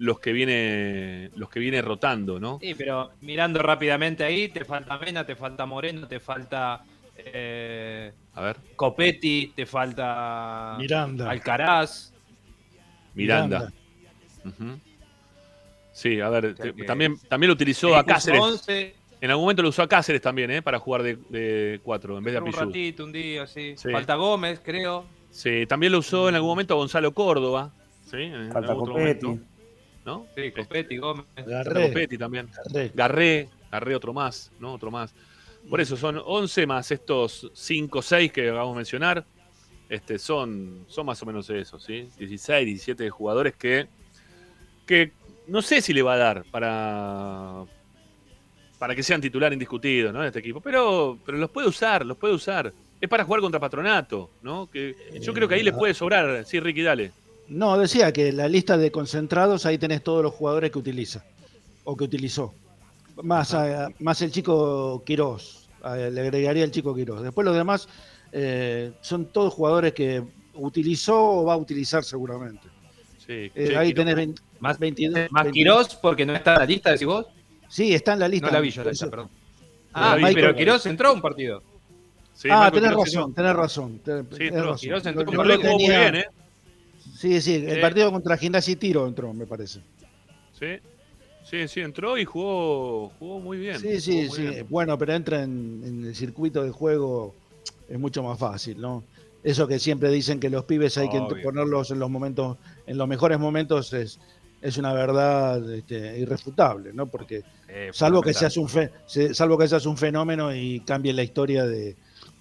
los 0.00 0.18
que 0.18 0.32
viene 0.32 1.30
los 1.36 1.50
que 1.50 1.60
viene 1.60 1.82
rotando, 1.82 2.40
¿no? 2.40 2.58
Sí, 2.60 2.74
pero 2.74 3.10
mirando 3.20 3.60
rápidamente 3.62 4.24
ahí, 4.24 4.48
te 4.48 4.64
falta 4.64 4.98
Mena, 4.98 5.24
te 5.26 5.36
falta 5.36 5.66
Moreno, 5.66 6.08
te 6.08 6.18
falta 6.20 6.82
eh, 7.16 8.10
A 8.34 8.40
ver, 8.40 8.56
Copetti, 8.76 9.52
te 9.54 9.66
falta 9.66 10.76
Miranda. 10.78 11.30
Alcaraz. 11.30 12.12
Miranda. 13.14 13.70
Sí, 15.92 16.20
a 16.20 16.28
ver, 16.30 16.56
sea 16.56 16.64
te- 16.66 16.74
que- 16.74 16.84
también, 16.84 17.16
también 17.28 17.48
lo 17.48 17.54
utilizó 17.54 17.94
a 17.96 18.04
Cáceres. 18.04 18.40
11, 18.40 18.94
En 19.20 19.30
algún 19.30 19.44
momento 19.44 19.62
lo 19.62 19.68
usó 19.68 19.82
a 19.82 19.88
Cáceres 19.88 20.22
también, 20.22 20.50
¿eh? 20.50 20.62
Para 20.62 20.78
jugar 20.78 21.02
de, 21.02 21.16
de 21.28 21.78
cuatro 21.82 22.16
en 22.16 22.24
vez 22.24 22.32
de 22.32 22.38
a 22.38 22.40
un 22.42 22.46
Pichu. 22.50 22.60
ratito, 22.64 23.04
un 23.04 23.12
día, 23.12 23.46
sí. 23.46 23.74
Sí. 23.76 23.90
Falta 23.90 24.14
Gómez, 24.14 24.62
creo. 24.64 25.04
Sí, 25.30 25.66
también 25.66 25.92
lo 25.92 25.98
usó 25.98 26.28
en 26.30 26.36
algún 26.36 26.48
momento 26.48 26.72
a 26.74 26.78
Gonzalo 26.78 27.12
Córdoba. 27.12 27.70
¿sí? 28.10 28.16
En 28.16 28.50
Falta 28.50 28.70
algún 28.72 28.82
otro 28.82 28.94
Copetti. 28.94 29.26
momento, 29.26 29.46
¿no? 30.04 30.26
Sí, 30.36 30.52
Copetti, 30.52 30.96
Gómez. 30.96 31.26
Garré. 31.36 31.88
Copetti 31.88 32.18
también. 32.18 32.48
Garré. 32.72 32.92
Garré, 32.94 33.48
Garré 33.70 33.94
otro 33.94 34.12
más, 34.12 34.50
¿no? 34.58 34.74
Otro 34.74 34.90
más. 34.90 35.14
Por 35.68 35.80
eso 35.80 35.96
son 35.96 36.20
11 36.24 36.66
más 36.66 36.90
estos 36.90 37.50
5 37.52 37.98
o 37.98 38.02
6 38.02 38.32
que 38.32 38.48
acabamos 38.48 38.74
de 38.74 38.78
mencionar. 38.78 39.24
Este, 39.88 40.18
son, 40.18 40.84
son 40.88 41.06
más 41.06 41.20
o 41.22 41.26
menos 41.26 41.50
eso, 41.50 41.78
¿sí? 41.78 42.08
16, 42.16 42.64
17 42.64 43.10
jugadores 43.10 43.54
que, 43.56 43.88
que 44.86 45.12
no 45.48 45.62
sé 45.62 45.80
si 45.80 45.92
le 45.92 46.02
va 46.02 46.14
a 46.14 46.16
dar 46.16 46.44
para, 46.44 47.64
para 48.78 48.94
que 48.94 49.02
sean 49.02 49.20
titular 49.20 49.52
indiscutido, 49.52 50.12
¿no? 50.12 50.20
En 50.20 50.28
este 50.28 50.38
equipo. 50.38 50.60
Pero, 50.60 51.18
pero 51.26 51.38
los 51.38 51.50
puede 51.50 51.68
usar, 51.68 52.06
los 52.06 52.16
puede 52.16 52.34
usar. 52.34 52.72
Es 53.00 53.08
para 53.08 53.24
jugar 53.24 53.40
contra 53.40 53.58
Patronato, 53.58 54.30
¿no? 54.42 54.70
Que 54.70 54.94
yo 55.20 55.32
creo 55.34 55.48
que 55.48 55.56
ahí 55.56 55.62
le 55.62 55.72
puede 55.72 55.92
sobrar. 55.92 56.44
Sí, 56.44 56.60
Ricky, 56.60 56.82
dale. 56.82 57.12
No, 57.50 57.76
decía 57.76 58.12
que 58.12 58.32
la 58.32 58.48
lista 58.48 58.76
de 58.78 58.90
concentrados, 58.90 59.66
ahí 59.66 59.76
tenés 59.76 60.02
todos 60.02 60.22
los 60.22 60.32
jugadores 60.32 60.70
que 60.70 60.78
utiliza 60.78 61.24
o 61.84 61.96
que 61.96 62.04
utilizó. 62.04 62.54
Más, 63.22 63.52
a- 63.54 63.88
más 63.98 64.22
el 64.22 64.30
chico 64.30 65.02
Quirós, 65.04 65.68
a- 65.82 65.96
le 65.96 66.20
agregaría 66.20 66.64
el 66.64 66.70
chico 66.70 66.94
Quirós. 66.94 67.22
Después 67.22 67.44
los 67.44 67.54
demás 67.56 67.88
eh, 68.32 68.92
son 69.00 69.26
todos 69.26 69.52
jugadores 69.52 69.92
que 69.92 70.22
utilizó 70.54 71.20
o 71.40 71.44
va 71.44 71.54
a 71.54 71.56
utilizar 71.56 72.04
seguramente. 72.04 72.62
Sí, 73.26 73.50
Eh, 73.54 73.76
ahí 73.76 73.92
tenés 73.92 74.14
20 74.14 74.40
Más, 74.60 74.78
22. 74.78 75.26
más 75.32 75.44
22. 75.44 75.52
Quirós, 75.52 75.94
porque 76.00 76.24
no 76.24 76.34
está 76.36 76.52
en 76.54 76.58
la 76.60 76.66
lista, 76.66 76.90
decís 76.92 77.06
vos. 77.08 77.26
Sí, 77.68 77.92
está 77.92 78.12
en 78.12 78.20
la 78.20 78.28
lista. 78.28 78.46
No 78.46 78.52
la 78.52 78.60
vi 78.60 78.70
yo, 78.70 78.84
la 78.84 78.90
lista, 78.90 79.10
perdón. 79.10 79.28
Ah, 79.92 80.16
pero 80.20 80.34
pero- 80.34 80.54
Quirós 80.54 80.86
entró 80.86 81.08
a 81.08 81.12
un 81.12 81.20
partido. 81.20 81.62
sí, 82.34 82.48
ah, 82.50 82.70
tenés 82.72 82.92
razón, 82.94 83.34
tenés 83.34 83.56
razón. 83.56 84.00
tenés- 84.04 84.28
tenés 84.28 84.48
entró. 84.52 84.62
razón. 84.70 84.78
Quirós 84.78 85.06
entró 85.06 85.24
jugó 85.26 85.44
muy 85.44 85.88
bien, 85.88 86.14
¿eh? 86.14 86.24
Sí, 87.20 87.38
sí, 87.42 87.54
el 87.56 87.68
Eh. 87.76 87.80
partido 87.82 88.10
contra 88.10 88.34
Gimnasia 88.38 88.72
y 88.72 88.76
Tiro 88.76 89.06
entró, 89.06 89.34
me 89.34 89.46
parece. 89.46 89.80
Sí, 90.58 90.78
sí, 91.44 91.68
sí, 91.68 91.80
entró 91.80 92.16
y 92.16 92.24
jugó, 92.24 93.10
jugó 93.18 93.40
muy 93.40 93.58
bien. 93.58 93.78
Sí, 93.78 94.00
sí, 94.00 94.30
sí. 94.30 94.42
bien. 94.46 94.66
Bueno, 94.70 94.96
pero 94.96 95.12
entra 95.12 95.42
en, 95.42 95.82
en 95.84 96.04
el 96.06 96.14
circuito 96.14 96.62
de 96.64 96.70
juego, 96.70 97.34
es 97.90 97.98
mucho 97.98 98.22
más 98.22 98.38
fácil, 98.38 98.80
¿no? 98.80 99.04
Eso 99.42 99.68
que 99.68 99.78
siempre 99.78 100.10
dicen 100.10 100.40
que 100.40 100.48
los 100.48 100.64
pibes 100.64 100.96
hay 100.96 101.10
que 101.10 101.20
ponerlos 101.42 101.90
en 101.90 101.98
los 101.98 102.08
momentos, 102.08 102.56
en 102.86 102.96
los 102.96 103.06
mejores 103.06 103.38
momentos 103.38 103.92
es, 103.92 104.18
es 104.62 104.78
una 104.78 104.94
verdad 104.94 105.70
este, 105.74 106.18
irrefutable, 106.20 106.90
¿no? 106.94 107.06
Porque 107.06 107.42
Eh, 107.68 107.90
salvo 107.92 108.22
que 108.22 108.32
seas 108.32 108.56
un 108.56 108.68
fe- 108.68 108.90
salvo 109.34 109.58
que 109.58 109.68
seas 109.68 109.84
un 109.84 109.98
fenómeno 109.98 110.54
y 110.54 110.80
cambie 110.80 111.12
la 111.12 111.22
historia 111.22 111.66
de 111.66 111.96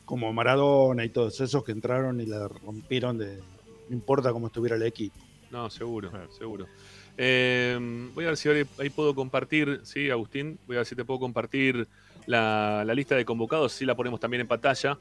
como 0.05 0.31
Maradona 0.31 1.03
y 1.03 1.09
todos 1.09 1.41
esos 1.41 1.65
que 1.65 1.73
entraron 1.73 2.21
y 2.21 2.25
la 2.25 2.47
rompieron 2.47 3.17
de 3.17 3.39
no 3.89 3.95
importa 3.95 4.31
cómo 4.31 4.47
estuviera 4.47 4.75
el 4.75 4.83
equipo. 4.83 5.17
No, 5.51 5.69
seguro, 5.69 6.11
seguro. 6.37 6.67
Eh, 7.17 7.77
voy 8.13 8.23
a 8.23 8.27
ver 8.27 8.37
si 8.37 8.47
ahora 8.47 8.61
ahí 8.77 8.89
puedo 8.91 9.15
compartir, 9.15 9.81
sí, 9.83 10.09
Agustín, 10.11 10.59
voy 10.67 10.75
a 10.75 10.79
ver 10.79 10.85
si 10.85 10.95
te 10.95 11.03
puedo 11.03 11.19
compartir 11.19 11.87
la, 12.27 12.83
la 12.85 12.93
lista 12.93 13.15
de 13.15 13.25
convocados, 13.25 13.73
si 13.73 13.83
la 13.85 13.95
ponemos 13.95 14.19
también 14.19 14.41
en 14.41 14.47
pantalla. 14.47 14.99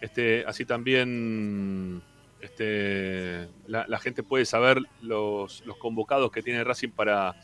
Este, 0.00 0.44
así 0.46 0.64
también 0.64 2.00
este, 2.40 3.48
la, 3.66 3.84
la 3.88 3.98
gente 3.98 4.22
puede 4.22 4.44
saber 4.46 4.80
los, 5.02 5.66
los 5.66 5.76
convocados 5.76 6.30
que 6.30 6.40
tiene 6.40 6.62
Racing 6.62 6.90
para, 6.90 7.34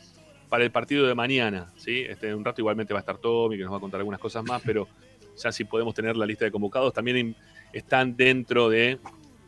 para 0.49 0.63
el 0.63 0.71
partido 0.71 1.05
de 1.05 1.13
mañana. 1.13 1.67
¿sí? 1.75 2.05
Este, 2.07 2.29
en 2.29 2.35
un 2.35 2.45
rato 2.45 2.61
igualmente 2.61 2.93
va 2.93 2.99
a 2.99 3.01
estar 3.01 3.17
Tommy, 3.17 3.57
que 3.57 3.63
nos 3.63 3.73
va 3.73 3.77
a 3.77 3.81
contar 3.81 3.99
algunas 3.99 4.21
cosas 4.21 4.43
más, 4.45 4.61
pero 4.65 4.87
ya 5.35 5.51
si 5.51 5.65
podemos 5.65 5.93
tener 5.93 6.15
la 6.15 6.25
lista 6.25 6.45
de 6.45 6.51
convocados, 6.51 6.93
también 6.93 7.17
in- 7.17 7.35
están 7.73 8.15
dentro 8.15 8.69
de... 8.69 8.97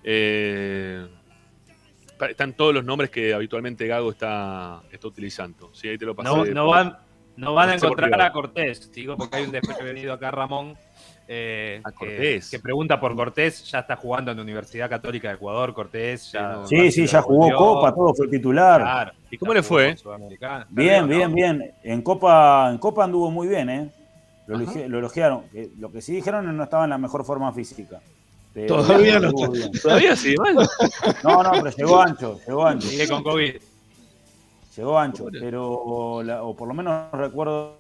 eh, 0.04 1.08
están 2.28 2.54
todos 2.54 2.74
los 2.74 2.84
nombres 2.84 3.10
que 3.10 3.34
habitualmente 3.34 3.88
Gago 3.88 4.12
está, 4.12 4.82
está 4.92 5.08
utilizando. 5.08 5.70
Sí, 5.74 5.88
ahí 5.88 5.98
te 5.98 6.06
lo 6.06 6.16
pasé. 6.16 6.30
No, 6.30 6.46
no 6.46 6.68
van, 6.68 6.98
no 7.38 7.54
van 7.54 7.70
a 7.70 7.76
encontrar 7.76 8.22
a 8.22 8.32
Cortés, 8.32 8.92
digo, 8.92 9.16
porque 9.18 9.38
hay 9.38 9.46
un 9.46 9.52
desprevenido 9.52 10.14
acá, 10.14 10.32
Ramón, 10.32 10.76
eh, 11.28 11.80
A 11.84 11.92
Cortés. 11.92 12.50
Que, 12.50 12.60
pregunta 12.60 13.00
por 13.00 13.16
Cortés, 13.16 13.64
ya 13.72 13.80
está 13.80 13.96
jugando 13.96 14.32
en 14.32 14.38
la 14.38 14.44
Universidad 14.44 14.90
Católica 14.90 15.30
de 15.30 15.36
Ecuador, 15.36 15.74
Cortés. 15.74 16.32
Ya, 16.32 16.66
Sí, 16.66 16.92
sí, 16.92 17.06
ya 17.06 17.22
jugó 17.22 17.40
volvió. 17.42 17.58
Copa, 17.58 17.94
todo 17.94 18.14
fue 18.16 18.28
titular. 18.28 18.82
Claro. 18.82 19.12
¿Y 19.30 19.38
cómo 19.38 19.54
le 19.54 19.62
fue? 19.64 19.96
Bien, 20.70 21.08
bien, 21.08 21.30
¿no? 21.30 21.36
bien. 21.36 21.72
En 21.84 22.02
Copa, 22.02 22.70
en 22.72 22.78
Copa 22.80 23.04
anduvo 23.04 23.30
muy 23.32 23.48
bien, 23.48 23.70
¿eh? 23.70 23.90
Lo, 24.48 24.56
Ajá. 24.58 24.66
elogi- 24.66 24.88
lo 24.88 24.98
elogiaron. 24.98 25.44
Que 25.50 25.70
Lo 25.78 25.92
que 25.92 26.02
sí 26.02 26.14
dijeron 26.14 26.46
es 26.46 26.52
que 26.52 26.58
no 26.58 26.64
estaba 26.64 26.84
en 26.86 26.90
la 26.90 26.98
mejor 26.98 27.24
forma 27.24 27.54
física. 27.54 28.02
Todavía 28.68 29.20
no. 29.20 29.32
Todavía 29.82 30.16
sí, 30.16 30.36
mal. 30.38 30.56
No, 31.24 31.44
no, 31.44 31.52
pero 31.52 31.70
llegó 31.76 32.02
ancho, 32.02 32.40
llegó 32.46 32.66
ancho. 32.66 32.88
Sigue 32.88 33.08
con 33.08 33.24
COVID. 33.24 33.56
Llegó 34.76 34.98
ancho, 35.00 35.26
pero, 35.40 36.22
la- 36.24 36.44
o 36.44 36.56
por 36.56 36.68
lo 36.68 36.74
menos 36.74 37.12
recuerdo 37.12 37.76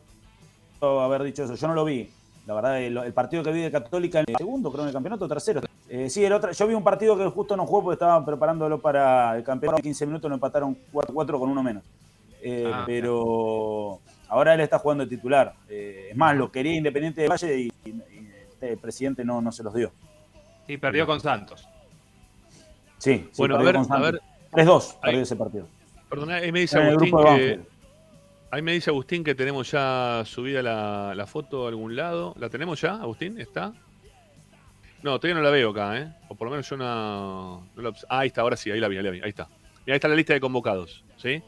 haber 0.81 1.23
dicho 1.23 1.43
eso. 1.43 1.55
Yo 1.55 1.67
no 1.67 1.73
lo 1.73 1.85
vi. 1.85 2.09
La 2.45 2.53
verdad, 2.55 2.81
el, 2.81 2.97
el 2.97 3.13
partido 3.13 3.43
que 3.43 3.51
vi 3.51 3.61
de 3.61 3.71
Católica, 3.71 4.19
el 4.19 4.25
segundo, 4.37 4.71
creo, 4.71 4.81
en 4.83 4.87
el 4.87 4.93
campeonato, 4.93 5.27
tercero. 5.27 5.61
Eh, 5.87 6.09
sí, 6.09 6.23
el 6.25 6.33
otro, 6.33 6.51
yo 6.51 6.67
vi 6.67 6.73
un 6.73 6.83
partido 6.83 7.17
que 7.17 7.25
justo 7.27 7.55
no 7.55 7.65
jugó 7.65 7.83
porque 7.83 7.93
estaban 7.95 8.25
preparándolo 8.25 8.79
para 8.79 9.37
el 9.37 9.43
campeonato. 9.43 9.81
15 9.83 10.05
minutos 10.07 10.29
lo 10.29 10.35
empataron 10.35 10.75
4-4 10.91 11.39
con 11.39 11.49
uno 11.49 11.61
menos. 11.63 11.83
Eh, 12.41 12.71
Ah, 12.73 12.83
pero 12.85 13.99
ahora 14.29 14.53
él 14.55 14.61
está 14.61 14.79
jugando 14.79 15.03
de 15.03 15.09
titular. 15.15 15.53
Eh, 15.67 16.07
es 16.11 16.17
más, 16.17 16.35
lo 16.35 16.51
quería 16.51 16.75
Independiente 16.75 17.21
de 17.21 17.27
Valle 17.27 17.59
y, 17.59 17.71
y- 17.85 17.89
y 17.89 18.29
el 18.61 18.77
presidente 18.77 19.23
no, 19.23 19.41
no 19.41 19.51
se 19.51 19.63
los 19.63 19.73
dio. 19.73 19.91
Sí, 20.69 20.77
perdió 20.77 21.07
con 21.07 21.19
Santos. 21.19 21.67
Sí, 22.99 23.27
sí, 23.31 23.37
Bueno, 23.39 23.55
a 23.55 23.63
ver, 23.63 23.73
con 23.73 23.81
a 23.81 23.87
Santos. 23.87 24.11
ver. 24.11 24.21
3-2 24.67 24.89
Ahí. 24.91 24.97
perdió 25.01 25.21
ese 25.23 25.35
partido. 25.35 25.67
Perdona, 26.11 26.35
ahí 26.35 26.51
me 26.51 26.59
dice 26.59 26.77
En 26.79 26.87
Agustín 26.89 27.17
que. 27.25 27.59
Ahí 28.51 28.61
me 28.61 28.73
dice 28.73 28.91
Agustín 28.91 29.23
que 29.23 29.33
tenemos 29.33 29.71
ya 29.71 30.21
subida 30.27 30.61
la, 30.61 31.13
la 31.15 31.25
foto 31.25 31.65
a 31.65 31.69
algún 31.69 31.95
lado. 31.95 32.35
¿La 32.37 32.49
tenemos 32.49 32.79
ya, 32.81 32.93
Agustín? 33.01 33.39
¿Está? 33.41 33.73
No, 35.01 35.19
todavía 35.19 35.41
no 35.41 35.41
la 35.41 35.49
veo 35.49 35.71
acá, 35.71 35.97
¿eh? 35.97 36.13
O 36.27 36.35
por 36.35 36.45
lo 36.45 36.51
menos 36.51 36.69
yo 36.69 36.77
no, 36.77 37.67
no 37.75 37.81
la 37.81 37.89
Ah, 38.07 38.19
ahí 38.19 38.27
está, 38.27 38.41
ahora 38.41 38.55
sí, 38.55 38.69
ahí 38.69 38.79
la 38.79 38.87
vi, 38.89 38.97
ahí 38.97 39.03
la 39.03 39.09
vi, 39.09 39.21
ahí 39.21 39.29
está. 39.29 39.47
Y 39.87 39.89
ahí 39.89 39.95
está 39.95 40.07
la 40.07 40.13
lista 40.13 40.33
de 40.33 40.39
convocados, 40.39 41.03
¿sí? 41.17 41.41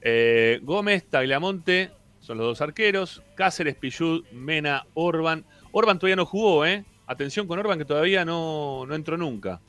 Eh, 0.00 0.60
Gómez, 0.62 1.04
Tagliamonte, 1.10 1.90
son 2.20 2.38
los 2.38 2.46
dos 2.46 2.60
arqueros. 2.62 3.22
Cáceres, 3.34 3.74
Pillud, 3.74 4.24
Mena, 4.32 4.86
Orban. 4.94 5.44
Orban 5.72 5.98
todavía 5.98 6.16
no 6.16 6.24
jugó, 6.24 6.64
¿eh? 6.64 6.86
Atención 7.06 7.46
con 7.46 7.58
Orban 7.58 7.78
que 7.78 7.84
todavía 7.84 8.24
no, 8.24 8.84
no 8.86 8.94
entró 8.94 9.16
nunca. 9.16 9.60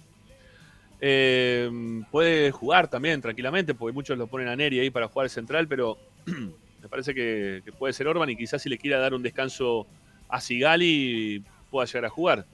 Eh, 0.99 1.69
puede 2.11 2.51
jugar 2.51 2.87
también 2.87 3.21
tranquilamente, 3.21 3.75
porque 3.75 3.93
muchos 3.93 4.17
lo 4.17 4.27
ponen 4.27 4.47
a 4.47 4.55
Neri 4.55 4.79
ahí 4.79 4.89
para 4.89 5.07
jugar 5.07 5.29
central, 5.29 5.67
pero 5.67 5.97
me 6.25 6.89
parece 6.89 7.13
que, 7.13 7.61
que 7.63 7.71
puede 7.71 7.93
ser 7.93 8.07
Orban 8.07 8.29
y 8.29 8.35
quizás 8.35 8.61
si 8.61 8.69
le 8.69 8.77
quiera 8.77 8.99
dar 8.99 9.13
un 9.13 9.21
descanso 9.21 9.85
a 10.29 10.41
Sigali 10.41 11.43
pueda 11.69 11.85
llegar 11.85 12.05
a 12.05 12.09
jugar. 12.09 12.45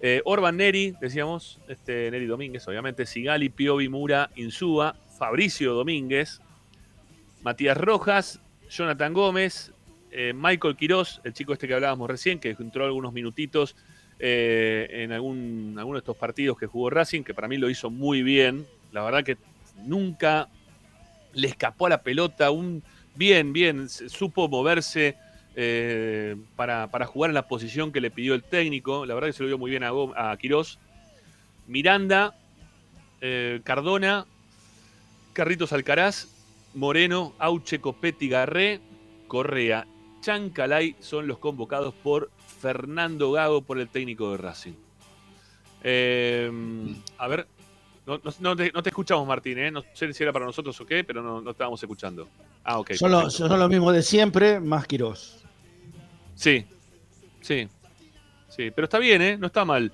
Eh, 0.00 0.20
Orban 0.24 0.56
Neri, 0.56 0.94
decíamos, 1.00 1.58
este, 1.68 2.10
Neri 2.10 2.26
Domínguez, 2.26 2.66
obviamente, 2.68 3.06
Sigali, 3.06 3.48
Piovi, 3.48 3.88
Mura, 3.88 4.30
Insúa, 4.36 4.94
Fabricio 5.18 5.72
Domínguez, 5.72 6.40
Matías 7.42 7.76
Rojas, 7.76 8.40
Jonathan 8.68 9.14
Gómez, 9.14 9.72
eh, 10.10 10.32
Michael 10.34 10.76
Quirós, 10.76 11.20
el 11.24 11.32
chico 11.32 11.52
este 11.52 11.66
que 11.66 11.74
hablábamos 11.74 12.08
recién, 12.10 12.38
que 12.38 12.50
entró 12.58 12.84
algunos 12.84 13.12
minutitos 13.12 13.74
eh, 14.18 14.88
en 14.90 15.12
algún, 15.12 15.74
alguno 15.78 15.96
de 15.96 16.00
estos 16.00 16.16
partidos 16.16 16.58
que 16.58 16.66
jugó 16.66 16.90
Racing, 16.90 17.22
que 17.22 17.34
para 17.34 17.48
mí 17.48 17.56
lo 17.56 17.70
hizo 17.70 17.90
muy 17.90 18.22
bien. 18.22 18.66
La 18.92 19.02
verdad 19.02 19.24
que 19.24 19.36
nunca 19.84 20.48
le 21.34 21.48
escapó 21.48 21.86
a 21.86 21.90
la 21.90 22.02
pelota, 22.02 22.50
un 22.50 22.82
bien, 23.14 23.52
bien, 23.52 23.88
supo 23.88 24.48
moverse 24.48 25.16
eh, 25.54 26.36
para, 26.54 26.90
para 26.90 27.06
jugar 27.06 27.30
en 27.30 27.34
la 27.34 27.48
posición 27.48 27.92
que 27.92 28.00
le 28.00 28.10
pidió 28.10 28.34
el 28.34 28.42
técnico. 28.42 29.06
La 29.06 29.14
verdad 29.14 29.28
que 29.28 29.32
se 29.34 29.42
lo 29.42 29.48
dio 29.48 29.58
muy 29.58 29.70
bien 29.70 29.84
a 29.84 30.36
Quirós. 30.38 30.78
Miranda, 31.66 32.34
eh, 33.20 33.60
Cardona, 33.64 34.26
Carritos 35.32 35.72
Alcaraz, 35.72 36.28
Moreno, 36.74 37.34
Auche, 37.38 37.80
Copetti, 37.80 38.28
Garré, 38.28 38.80
Correa, 39.26 39.86
Chancalay 40.20 40.96
son 41.00 41.26
los 41.26 41.38
convocados 41.38 41.94
por 41.94 42.30
Fernando 42.60 43.32
Gago 43.32 43.62
por 43.62 43.78
el 43.78 43.88
técnico 43.88 44.30
de 44.32 44.36
Racing. 44.38 44.74
Eh, 45.82 46.50
a 47.18 47.28
ver, 47.28 47.46
no, 48.06 48.18
no- 48.22 48.32
no 48.40 48.56
te, 48.56 48.72
no 48.72 48.82
te 48.82 48.88
escuchamos, 48.90 49.26
Martín, 49.26 49.58
¿eh? 49.58 49.70
No 49.70 49.82
sé 49.94 50.12
si 50.12 50.22
era 50.22 50.32
para 50.32 50.44
nosotros 50.46 50.80
o 50.80 50.86
qué, 50.86 51.04
pero 51.04 51.22
no, 51.22 51.50
estábamos 51.50 51.82
escuchando. 51.82 52.28
Ah, 52.64 52.78
ok. 52.78 52.92
son, 52.94 53.10
los, 53.10 53.22
perfecto. 53.24 53.48
son 53.48 53.58
los 53.60 53.68
mismos 53.68 53.94
de 53.94 54.02
siempre, 54.02 54.60
más 54.60 54.86
Quirós. 54.86 55.44
Sí, 56.34 56.64
sí, 57.40 57.68
sí, 58.48 58.70
pero 58.70 58.84
está 58.84 58.98
bien, 58.98 59.22
¿eh? 59.22 59.36
No 59.38 59.46
está 59.46 59.64
mal. 59.64 59.92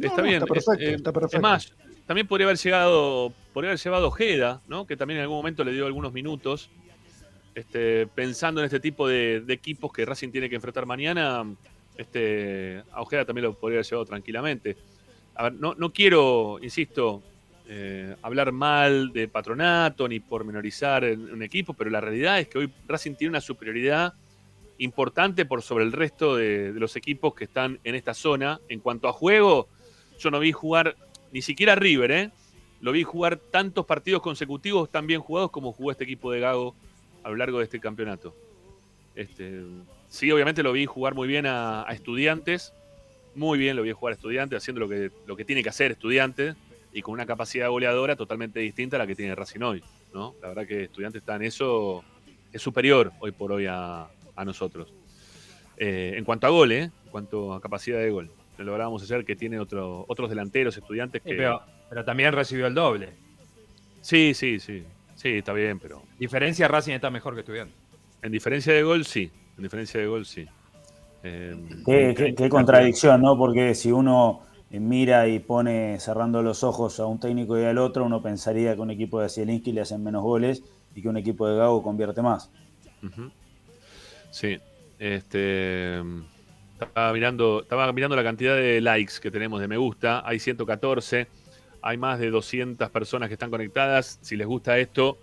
Está 0.00 0.22
bien. 0.22 0.42
Está 0.42 0.46
es- 0.54 0.64
perfecto, 0.64 0.84
eh, 0.90 0.94
está 0.94 1.12
perfecto. 1.12 1.36
Es 1.36 1.42
más, 1.42 1.72
también 2.06 2.26
podría 2.26 2.46
haber 2.46 2.56
llegado, 2.58 3.32
podría 3.52 3.70
haber 3.70 3.80
llevado 3.80 4.08
Ojeda, 4.08 4.60
¿no? 4.68 4.86
Que 4.86 4.96
también 4.96 5.18
en 5.18 5.22
algún 5.24 5.38
momento 5.38 5.64
le 5.64 5.72
dio 5.72 5.86
algunos 5.86 6.12
minutos. 6.12 6.70
Este, 7.54 8.06
pensando 8.08 8.60
en 8.60 8.66
este 8.66 8.80
tipo 8.80 9.08
de, 9.08 9.40
de 9.40 9.54
equipos 9.54 9.90
que 9.90 10.04
Racing 10.04 10.30
tiene 10.30 10.50
que 10.50 10.56
enfrentar 10.56 10.84
mañana, 10.84 11.42
este, 11.96 12.82
a 12.92 13.02
Ojeda 13.02 13.24
también 13.24 13.44
lo 13.44 13.54
podría 13.54 13.78
haber 13.78 13.86
llevado 13.86 14.06
tranquilamente. 14.06 14.76
A 15.34 15.44
ver, 15.44 15.54
no, 15.54 15.92
quiero, 15.92 16.58
insisto, 16.62 17.22
eh, 17.68 18.16
hablar 18.22 18.52
mal 18.52 19.12
de 19.12 19.28
patronato 19.28 20.08
ni 20.08 20.20
pormenorizar 20.20 21.04
en 21.04 21.32
un 21.32 21.42
equipo, 21.42 21.74
pero 21.74 21.90
la 21.90 22.00
realidad 22.00 22.40
es 22.40 22.48
que 22.48 22.58
hoy 22.58 22.72
Racing 22.86 23.14
tiene 23.14 23.30
una 23.30 23.40
superioridad 23.40 24.14
importante 24.78 25.44
por 25.44 25.62
sobre 25.62 25.84
el 25.84 25.92
resto 25.92 26.36
de, 26.36 26.72
de 26.72 26.80
los 26.80 26.96
equipos 26.96 27.34
que 27.34 27.44
están 27.44 27.78
en 27.84 27.94
esta 27.94 28.14
zona. 28.14 28.60
En 28.68 28.80
cuanto 28.80 29.08
a 29.08 29.12
juego, 29.12 29.68
yo 30.18 30.30
no 30.30 30.38
vi 30.38 30.52
jugar 30.52 30.96
ni 31.32 31.42
siquiera 31.42 31.72
a 31.74 31.76
River, 31.76 32.10
¿eh? 32.10 32.30
Lo 32.80 32.92
vi 32.92 33.02
jugar 33.02 33.36
tantos 33.36 33.86
partidos 33.86 34.22
consecutivos 34.22 34.90
tan 34.90 35.06
bien 35.06 35.20
jugados 35.20 35.50
como 35.50 35.72
jugó 35.72 35.90
este 35.90 36.04
equipo 36.04 36.30
de 36.30 36.40
Gago 36.40 36.74
a 37.22 37.30
lo 37.30 37.36
largo 37.36 37.58
de 37.58 37.64
este 37.64 37.80
campeonato. 37.80 38.34
Este, 39.14 39.62
sí, 40.08 40.30
obviamente 40.30 40.62
lo 40.62 40.72
vi 40.72 40.86
jugar 40.86 41.14
muy 41.14 41.28
bien 41.28 41.46
a, 41.46 41.88
a 41.88 41.92
estudiantes, 41.92 42.72
muy 43.34 43.58
bien 43.58 43.76
lo 43.76 43.82
vi 43.82 43.92
jugar 43.92 44.12
a 44.12 44.14
estudiantes, 44.16 44.56
haciendo 44.58 44.80
lo 44.80 44.88
que, 44.88 45.10
lo 45.26 45.36
que 45.36 45.44
tiene 45.44 45.62
que 45.62 45.68
hacer 45.68 45.92
estudiantes 45.92 46.56
y 46.92 47.02
con 47.02 47.12
una 47.14 47.26
capacidad 47.26 47.68
goleadora 47.68 48.16
totalmente 48.16 48.60
distinta 48.60 48.96
a 48.96 49.00
la 49.00 49.06
que 49.06 49.14
tiene 49.14 49.34
Racing 49.34 49.60
hoy. 49.60 49.82
¿no? 50.14 50.34
La 50.40 50.48
verdad 50.48 50.66
que 50.66 50.84
estudiantes 50.84 51.20
está 51.20 51.36
en 51.36 51.42
eso, 51.42 52.02
es 52.52 52.62
superior 52.62 53.12
hoy 53.20 53.32
por 53.32 53.52
hoy 53.52 53.66
a, 53.66 54.06
a 54.34 54.44
nosotros. 54.44 54.92
Eh, 55.76 56.14
en 56.16 56.24
cuanto 56.24 56.46
a 56.46 56.50
gol, 56.50 56.72
¿eh? 56.72 56.84
en 56.84 57.10
cuanto 57.10 57.52
a 57.52 57.60
capacidad 57.60 57.98
de 57.98 58.10
gol. 58.10 58.30
Lo 58.56 58.72
hablábamos 58.72 59.02
ayer 59.02 59.26
que 59.26 59.36
tiene 59.36 59.58
otro, 59.60 60.06
otros 60.08 60.30
delanteros, 60.30 60.74
estudiantes 60.78 61.22
Sí, 61.22 61.28
que... 61.30 61.36
pero, 61.36 61.60
pero 61.90 62.02
también 62.06 62.32
recibió 62.32 62.66
el 62.66 62.72
doble. 62.74 63.10
Sí, 64.00 64.32
sí, 64.32 64.58
sí. 64.58 64.82
Sí, 65.16 65.28
está 65.30 65.52
bien, 65.52 65.78
pero 65.78 66.02
Diferencia, 66.18 66.66
Racing 66.68 66.92
está 66.92 67.10
mejor 67.10 67.34
que 67.34 67.40
estudiante. 67.40 67.74
en 68.22 68.32
diferencia 68.32 68.72
de 68.72 68.82
gol, 68.82 69.04
sí. 69.04 69.30
En 69.56 69.62
diferencia 69.62 70.00
de 70.00 70.06
gol, 70.06 70.26
sí. 70.26 70.46
Eh, 71.22 71.56
Qué, 71.84 72.14
qué- 72.16 72.34
qué 72.34 72.48
contradicción, 72.48 73.20
¿no? 73.22 73.36
Porque 73.36 73.74
si 73.74 73.90
uno 73.90 74.40
eh, 74.70 74.78
mira 74.80 75.26
y 75.28 75.38
pone 75.38 75.98
cerrando 75.98 76.42
los 76.42 76.62
ojos 76.62 77.00
a 77.00 77.06
un 77.06 77.18
técnico 77.18 77.58
y 77.58 77.64
al 77.64 77.78
otro, 77.78 78.04
uno 78.04 78.22
pensaría 78.22 78.74
que 78.74 78.80
un 78.80 78.90
equipo 78.90 79.20
de 79.20 79.28
Zielinski 79.28 79.72
le 79.72 79.80
hacen 79.80 80.02
menos 80.04 80.22
goles 80.22 80.62
y 80.94 81.02
que 81.02 81.08
un 81.08 81.16
equipo 81.16 81.48
de 81.48 81.56
Gago 81.56 81.82
convierte 81.82 82.22
más. 82.22 82.50
Sí. 84.30 84.58
Este. 84.98 85.98
Estaba 86.80 87.12
mirando, 87.12 87.62
estaba 87.62 87.90
mirando 87.92 88.16
la 88.16 88.22
cantidad 88.22 88.54
de 88.54 88.80
likes 88.82 89.14
que 89.20 89.30
tenemos 89.30 89.60
de 89.60 89.68
me 89.68 89.78
gusta. 89.78 90.22
Hay 90.26 90.38
114. 90.38 91.26
Hay 91.82 91.96
más 91.96 92.18
de 92.18 92.30
200 92.30 92.90
personas 92.90 93.28
que 93.28 93.34
están 93.34 93.50
conectadas. 93.50 94.18
Si 94.20 94.36
les 94.36 94.46
gusta 94.46 94.78
esto, 94.78 95.18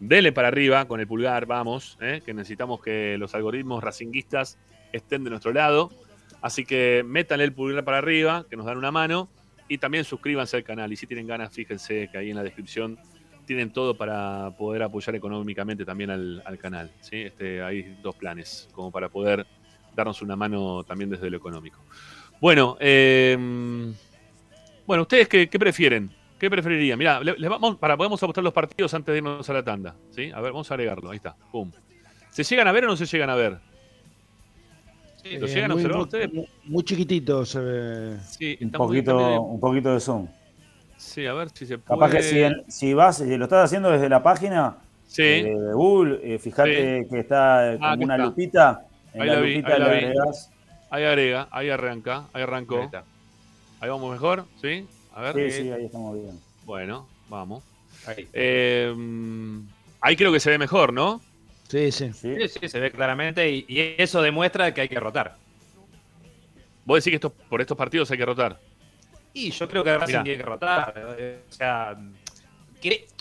denle 0.00 0.32
para 0.32 0.48
arriba 0.48 0.86
con 0.86 1.00
el 1.00 1.06
pulgar, 1.06 1.46
vamos. 1.46 1.98
¿eh? 2.00 2.22
Que 2.24 2.34
necesitamos 2.34 2.80
que 2.82 3.16
los 3.18 3.34
algoritmos 3.34 3.82
racinguistas 3.82 4.58
estén 4.92 5.24
de 5.24 5.30
nuestro 5.30 5.52
lado. 5.52 5.90
Así 6.40 6.64
que 6.64 7.02
métanle 7.06 7.44
el 7.44 7.52
pulgar 7.52 7.84
para 7.84 7.98
arriba, 7.98 8.46
que 8.48 8.56
nos 8.56 8.66
dan 8.66 8.78
una 8.78 8.90
mano. 8.90 9.28
Y 9.68 9.78
también 9.78 10.04
suscríbanse 10.04 10.56
al 10.56 10.64
canal. 10.64 10.92
Y 10.92 10.96
si 10.96 11.06
tienen 11.06 11.26
ganas, 11.26 11.52
fíjense 11.52 12.08
que 12.12 12.18
ahí 12.18 12.30
en 12.30 12.36
la 12.36 12.42
descripción 12.42 12.98
tienen 13.46 13.72
todo 13.72 13.96
para 13.96 14.50
poder 14.56 14.82
apoyar 14.82 15.14
económicamente 15.14 15.84
también 15.84 16.10
al, 16.10 16.42
al 16.44 16.58
canal. 16.58 16.90
¿sí? 17.00 17.22
Este, 17.22 17.62
hay 17.62 17.96
dos 18.02 18.14
planes, 18.16 18.68
como 18.72 18.90
para 18.90 19.08
poder 19.08 19.46
darnos 19.94 20.22
una 20.22 20.36
mano 20.36 20.82
también 20.84 21.10
desde 21.10 21.30
lo 21.30 21.36
económico. 21.36 21.78
Bueno, 22.40 22.76
eh, 22.80 23.36
bueno, 24.86 25.02
¿ustedes 25.02 25.28
qué, 25.28 25.48
qué 25.48 25.58
prefieren? 25.58 26.10
¿Qué 26.44 26.50
preferirían? 26.50 26.98
Mira, 26.98 27.22
vamos, 27.48 27.76
para 27.78 27.96
podemos 27.96 28.22
apostar 28.22 28.44
los 28.44 28.52
partidos 28.52 28.92
antes 28.92 29.10
de 29.14 29.16
irnos 29.16 29.48
a 29.48 29.52
la 29.54 29.62
tanda. 29.62 29.94
¿sí? 30.10 30.30
A 30.30 30.42
ver, 30.42 30.52
vamos 30.52 30.70
a 30.70 30.74
agregarlo. 30.74 31.08
Ahí 31.10 31.16
está. 31.16 31.34
Pum. 31.50 31.70
¿Se 32.32 32.44
llegan 32.44 32.68
a 32.68 32.72
ver 32.72 32.84
o 32.84 32.88
no 32.88 32.96
se 32.98 33.06
llegan 33.06 33.30
a 33.30 33.34
ver? 33.34 33.52
¿Lo 33.52 35.46
Eh, 35.46 35.48
llegan 35.48 35.70
a 35.70 35.74
muy, 35.74 35.76
observar 35.82 35.96
muy- 35.96 36.04
ustedes? 36.04 36.32
muy- 36.34 36.48
muy 36.64 36.84
chiquitito 36.84 37.46
se 37.46 37.60
ve. 37.60 38.16
Sí, 38.28 38.58
Un 38.60 38.70
poquito, 38.72 39.16
medio- 39.16 39.40
un 39.40 39.58
poquito 39.58 39.94
de 39.94 40.00
zoom. 40.00 40.28
Sí, 40.98 41.24
a 41.24 41.32
ver 41.32 41.48
si 41.48 41.64
se 41.64 41.78
puede. 41.78 41.98
Capaz 41.98 42.14
que 42.14 42.22
si, 42.22 42.42
en- 42.42 42.62
si 42.70 42.92
vas, 42.92 43.16
si 43.16 43.36
lo 43.38 43.44
estás 43.44 43.64
haciendo 43.64 43.90
desde 43.90 44.10
la 44.10 44.22
página 44.22 44.76
Sí, 45.06 45.22
eh, 45.22 45.44
de 45.44 45.72
Google, 45.72 46.20
eh, 46.22 46.38
fíjate 46.38 47.06
que 47.10 47.20
está 47.20 47.70
Ah, 47.72 47.78
como 47.92 48.04
una 48.04 48.16
está. 48.16 48.26
lupita. 48.26 48.86
En 49.14 49.22
Ahí 49.22 49.28
la 49.28 49.34
la 49.36 49.40
vi, 49.40 49.54
lupita 49.54 49.72
ahí 49.72 49.80
la 49.80 49.88
vi. 49.88 49.94
agregás. 49.96 50.50
ahí 50.90 51.04
agrega, 51.04 51.48
ahí 51.50 51.70
arranca, 51.70 52.24
ahí 52.34 52.42
arrancó. 52.42 52.80
Ahí 52.80 52.84
está. 52.84 53.04
Ahí 53.80 53.88
vamos 53.88 54.12
mejor, 54.12 54.44
¿sí? 54.60 54.86
A 55.14 55.20
ver. 55.22 55.50
Sí, 55.50 55.62
sí, 55.62 55.70
ahí 55.70 55.86
estamos 55.86 56.14
bien. 56.14 56.38
Bueno, 56.64 57.06
vamos. 57.28 57.62
Ahí. 58.06 58.28
Eh, 58.32 58.92
ahí 60.00 60.16
creo 60.16 60.32
que 60.32 60.40
se 60.40 60.50
ve 60.50 60.58
mejor, 60.58 60.92
¿no? 60.92 61.20
Sí, 61.68 61.90
sí. 61.92 62.12
¿Sí? 62.12 62.36
Sí, 62.48 62.58
sí, 62.60 62.68
se 62.68 62.80
ve 62.80 62.90
claramente 62.90 63.50
y, 63.50 63.64
y 63.68 63.94
eso 63.98 64.20
demuestra 64.20 64.74
que 64.74 64.82
hay 64.82 64.88
que 64.88 65.00
rotar. 65.00 65.36
Vos 66.84 66.98
decís 67.02 67.12
que 67.12 67.16
estos, 67.16 67.32
por 67.48 67.60
estos 67.60 67.76
partidos 67.76 68.10
hay 68.10 68.18
que 68.18 68.26
rotar. 68.26 68.60
Y 69.32 69.50
yo 69.50 69.68
creo 69.68 69.82
que 69.82 69.96
Racing 69.96 70.22
tiene 70.22 70.36
que 70.36 70.42
rotar. 70.42 70.94
eh, 71.18 71.40
O 71.48 71.52
sea, 71.52 71.96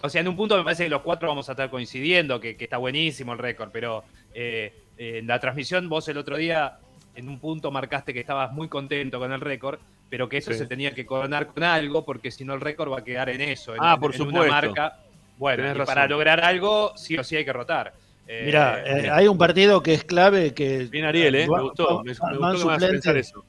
o 0.01 0.09
sea, 0.09 0.21
en 0.21 0.27
un 0.27 0.35
punto 0.35 0.57
me 0.57 0.63
parece 0.63 0.83
que 0.83 0.89
los 0.89 1.01
cuatro 1.01 1.29
vamos 1.29 1.47
a 1.47 1.53
estar 1.53 1.69
coincidiendo, 1.69 2.39
que, 2.39 2.57
que 2.57 2.65
está 2.65 2.77
buenísimo 2.77 3.31
el 3.33 3.39
récord, 3.39 3.69
pero 3.71 4.03
eh, 4.33 4.73
eh, 4.97 5.19
en 5.19 5.27
la 5.27 5.39
transmisión 5.39 5.87
vos 5.87 6.07
el 6.09 6.17
otro 6.17 6.35
día 6.35 6.77
en 7.15 7.29
un 7.29 7.39
punto 7.39 7.71
marcaste 7.71 8.13
que 8.13 8.19
estabas 8.19 8.51
muy 8.51 8.67
contento 8.67 9.19
con 9.19 9.31
el 9.31 9.39
récord, 9.39 9.79
pero 10.13 10.29
que 10.29 10.37
eso 10.37 10.51
Sí. 10.51 10.59
se 10.59 10.67
tenía 10.67 10.93
que 10.93 11.07
coronar 11.07 11.47
con 11.47 11.63
algo, 11.63 12.05
porque 12.05 12.29
si 12.29 12.45
no 12.45 12.53
el 12.53 12.61
récord 12.61 12.91
va 12.91 12.99
a 12.99 13.03
quedar 13.03 13.29
en 13.31 13.41
eso, 13.41 13.73
en, 13.73 13.79
Ah, 13.83 13.97
por 13.99 14.11
en 14.11 14.17
supuesto. 14.19 14.41
una 14.43 14.51
marca. 14.51 14.99
Bueno, 15.39 15.63
y 15.73 15.85
para 15.87 16.07
lograr 16.07 16.39
algo, 16.45 16.95
sí 16.95 17.17
o 17.17 17.23
sí 17.23 17.35
hay 17.35 17.43
que 17.43 17.51
rotar. 17.51 17.95
Eh, 18.27 18.43
Mira, 18.45 18.83
eh, 18.85 19.09
hay 19.09 19.27
un 19.27 19.39
partido 19.39 19.81
que 19.81 19.95
es 19.95 20.03
clave 20.03 20.53
que 20.53 20.83
Bien, 20.85 21.05
Ariel, 21.05 21.33
¿eh? 21.33 21.47
va- 21.47 21.57
Me 21.57 21.63
gustó. 21.63 21.95
va- 21.97 22.03
Me, 22.03 22.11
me 22.11 22.17
van 22.19 22.29
gustó 22.29 22.37
que 22.37 22.41
me 22.43 22.43
hagas 22.51 22.59
suplentes. 22.61 22.89
pensar 22.91 23.17
eso. 23.17 23.43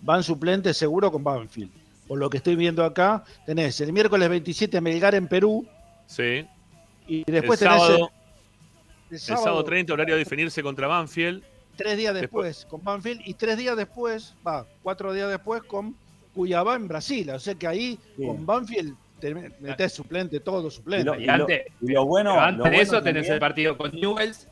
van 0.00 0.22
suplentes 0.22 0.74
seguro 0.78 1.12
con 1.12 1.22
Banfield. 1.22 1.70
Por 2.08 2.18
lo 2.18 2.30
que 2.30 2.38
estoy 2.38 2.56
viendo 2.56 2.82
acá, 2.82 3.22
tenés 3.44 3.78
el 3.82 3.92
miércoles 3.92 4.26
27 4.30 4.80
Melgar 4.80 5.14
en 5.16 5.28
Perú 5.28 5.66
Sí. 6.06 6.46
y 7.06 7.24
El 7.26 7.34
después 7.34 7.58
tenés 7.58 7.74
sábado, 7.74 8.10
el, 9.10 9.14
el 9.16 9.18
sábado 9.20 9.64
30, 9.64 9.92
horario 9.92 10.14
a 10.14 10.18
definirse 10.18 10.62
contra 10.62 10.86
Banfield. 10.86 11.42
tres 11.76 11.98
días 11.98 12.14
después- 12.14 12.46
después 12.56 12.70
con 12.70 12.82
Banfield 12.82 13.20
y 13.26 13.34
tres 13.34 13.58
días 13.58 13.76
después, 13.76 14.34
va, 14.46 14.64
cuatro 14.82 15.12
días 15.12 15.28
después 15.28 15.62
con 15.62 15.94
Cuyabá 16.36 16.76
en 16.76 16.86
Brasil. 16.86 17.30
O 17.30 17.38
sea 17.40 17.54
que 17.54 17.66
ahí 17.66 17.98
Sí. 18.16 18.26
con 18.26 18.44
Banfield 18.46 18.94
te 19.18 19.34
metés 19.34 19.92
suplente, 19.94 20.38
todo 20.40 20.70
suplente. 20.70 21.10
Y 21.18 21.24
lo, 21.24 21.32
antes- 21.32 21.62
y 21.80 21.92
lo 21.92 22.04
bueno, 22.04 22.34
lo 22.34 22.40
antes 22.40 22.70
de 22.70 22.76
eso 22.82 23.02
tenés 23.02 23.22
también- 23.22 23.32
el 23.32 23.40
partido 23.40 23.76
con 23.78 23.90
Newells, 23.92 24.46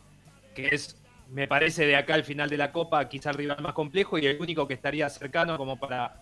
que 0.54 0.68
es, 0.72 0.96
me 1.30 1.46
parece, 1.46 1.84
de 1.86 1.96
acá 1.96 2.14
al 2.14 2.24
final 2.24 2.48
de 2.48 2.56
la 2.56 2.72
Copa, 2.72 3.06
quizá 3.08 3.30
el 3.30 3.36
rival 3.36 3.60
más 3.60 3.74
complejo 3.74 4.16
y 4.18 4.26
el 4.26 4.40
único 4.40 4.66
que 4.66 4.72
estaría 4.74 5.08
cercano 5.10 5.58
como 5.58 5.78
para 5.78 6.16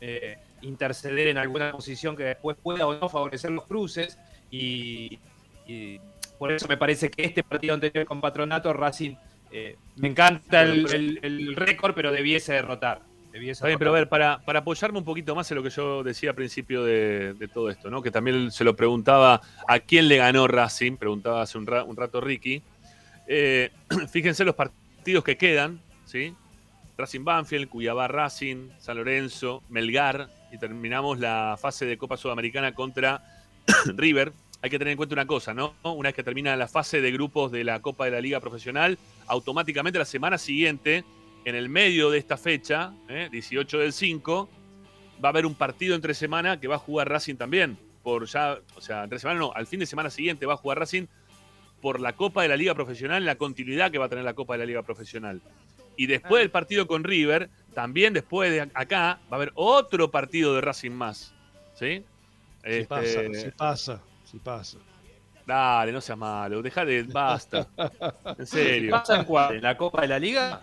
eh, 0.00 0.38
interceder 0.62 1.26
en 1.28 1.36
alguna 1.36 1.72
posición 1.72 2.14
que 2.16 2.22
después 2.22 2.56
pueda 2.62 2.86
o 2.86 2.94
no 2.98 3.08
favorecer 3.08 3.50
los 3.50 3.66
cruces. 3.66 4.18
Y, 4.50 5.18
y 5.66 5.98
por 6.38 6.52
eso 6.52 6.66
me 6.68 6.76
parece 6.76 7.10
que 7.10 7.24
este 7.24 7.42
partido 7.42 7.74
anterior 7.74 8.06
con 8.06 8.20
Patronato, 8.20 8.72
Racing, 8.72 9.16
eh, 9.50 9.76
me 9.96 10.08
encanta 10.08 10.62
el, 10.62 10.86
el- 10.94 11.20
el 11.22 11.56
récord, 11.56 11.92
pero 11.94 12.12
debiese 12.12 12.52
derrotar. 12.54 13.00
Debiese 13.34 13.58
Está 13.58 13.66
bien, 13.66 13.80
pero 13.80 13.90
a 13.90 13.94
ver, 13.94 14.08
para, 14.08 14.38
para 14.44 14.60
apoyarme 14.60 14.98
un 14.98 15.04
poquito 15.04 15.34
más 15.34 15.50
en 15.50 15.56
lo 15.56 15.62
que 15.64 15.70
yo 15.70 16.04
decía 16.04 16.30
al 16.30 16.36
principio 16.36 16.84
de, 16.84 17.34
de 17.34 17.48
todo 17.48 17.68
esto, 17.68 17.90
¿no? 17.90 18.00
Que 18.00 18.12
también 18.12 18.52
se 18.52 18.62
lo 18.62 18.76
preguntaba 18.76 19.40
a 19.66 19.80
quién 19.80 20.06
le 20.06 20.18
ganó 20.18 20.46
Racing, 20.46 20.96
preguntaba 20.96 21.42
hace 21.42 21.58
un, 21.58 21.66
ra- 21.66 21.82
un 21.82 21.96
rato 21.96 22.20
Ricky. 22.20 22.62
Eh, 23.26 23.72
fíjense 24.12 24.44
los 24.44 24.54
partidos 24.54 25.24
que 25.24 25.36
quedan, 25.36 25.80
¿sí? 26.04 26.32
Racing 26.96 27.24
Banfield, 27.24 27.68
Cuyabá 27.68 28.06
Racing, 28.06 28.68
San 28.78 28.98
Lorenzo, 28.98 29.64
Melgar, 29.68 30.28
y 30.52 30.58
terminamos 30.58 31.18
la 31.18 31.58
fase 31.60 31.86
de 31.86 31.98
Copa 31.98 32.16
Sudamericana 32.16 32.72
contra 32.72 33.20
River. 33.96 34.32
Hay 34.62 34.70
que 34.70 34.78
tener 34.78 34.92
en 34.92 34.96
cuenta 34.96 35.16
una 35.16 35.26
cosa, 35.26 35.52
¿no? 35.52 35.74
Una 35.82 36.10
vez 36.10 36.14
que 36.14 36.22
termina 36.22 36.54
la 36.54 36.68
fase 36.68 37.00
de 37.00 37.10
grupos 37.10 37.50
de 37.50 37.64
la 37.64 37.80
Copa 37.82 38.04
de 38.04 38.12
la 38.12 38.20
Liga 38.20 38.38
Profesional, 38.38 38.96
automáticamente 39.26 39.98
la 39.98 40.04
semana 40.04 40.38
siguiente, 40.38 41.02
en 41.44 41.54
el 41.54 41.68
medio 41.68 42.10
de 42.10 42.18
esta 42.18 42.36
fecha, 42.36 42.92
¿eh? 43.08 43.28
18 43.30 43.78
del 43.78 43.92
5, 43.92 44.48
va 45.22 45.28
a 45.28 45.30
haber 45.30 45.46
un 45.46 45.54
partido 45.54 45.94
entre 45.94 46.14
semana 46.14 46.58
que 46.60 46.68
va 46.68 46.76
a 46.76 46.78
jugar 46.78 47.08
Racing 47.08 47.36
también. 47.36 47.78
Por 48.02 48.26
ya, 48.26 48.58
o 48.76 48.80
sea, 48.80 49.04
entre 49.04 49.18
semana 49.18 49.40
no, 49.40 49.52
al 49.54 49.66
fin 49.66 49.80
de 49.80 49.86
semana 49.86 50.10
siguiente 50.10 50.46
va 50.46 50.54
a 50.54 50.58
jugar 50.58 50.78
Racing 50.78 51.06
por 51.80 52.00
la 52.00 52.14
Copa 52.14 52.42
de 52.42 52.48
la 52.48 52.56
Liga 52.56 52.74
Profesional, 52.74 53.24
la 53.24 53.36
continuidad 53.36 53.90
que 53.90 53.98
va 53.98 54.06
a 54.06 54.08
tener 54.08 54.24
la 54.24 54.34
Copa 54.34 54.54
de 54.54 54.58
la 54.60 54.66
Liga 54.66 54.82
Profesional. 54.82 55.40
Y 55.96 56.06
después 56.06 56.40
del 56.40 56.50
partido 56.50 56.86
con 56.86 57.04
River, 57.04 57.50
también 57.72 58.12
después 58.14 58.50
de 58.50 58.62
acá, 58.74 59.20
va 59.30 59.32
a 59.32 59.34
haber 59.36 59.52
otro 59.54 60.10
partido 60.10 60.54
de 60.54 60.60
Racing 60.60 60.90
más. 60.90 61.34
¿Sí? 61.74 62.04
Si 62.62 62.70
Este, 62.70 62.86
pasa, 62.86 63.20
si 63.32 63.50
pasa, 63.50 64.02
si 64.24 64.38
pasa. 64.38 64.78
Dale, 65.46 65.92
no 65.92 66.00
seas 66.00 66.18
malo, 66.18 66.62
dejá 66.62 66.84
de. 66.84 67.02
Basta. 67.02 67.68
En 68.38 68.46
serio. 68.46 68.90
¿Pasan 68.90 69.24
cuál? 69.24 69.56
¿En 69.56 69.62
la 69.62 69.76
Copa 69.76 70.02
de 70.02 70.08
la 70.08 70.18
Liga? 70.18 70.62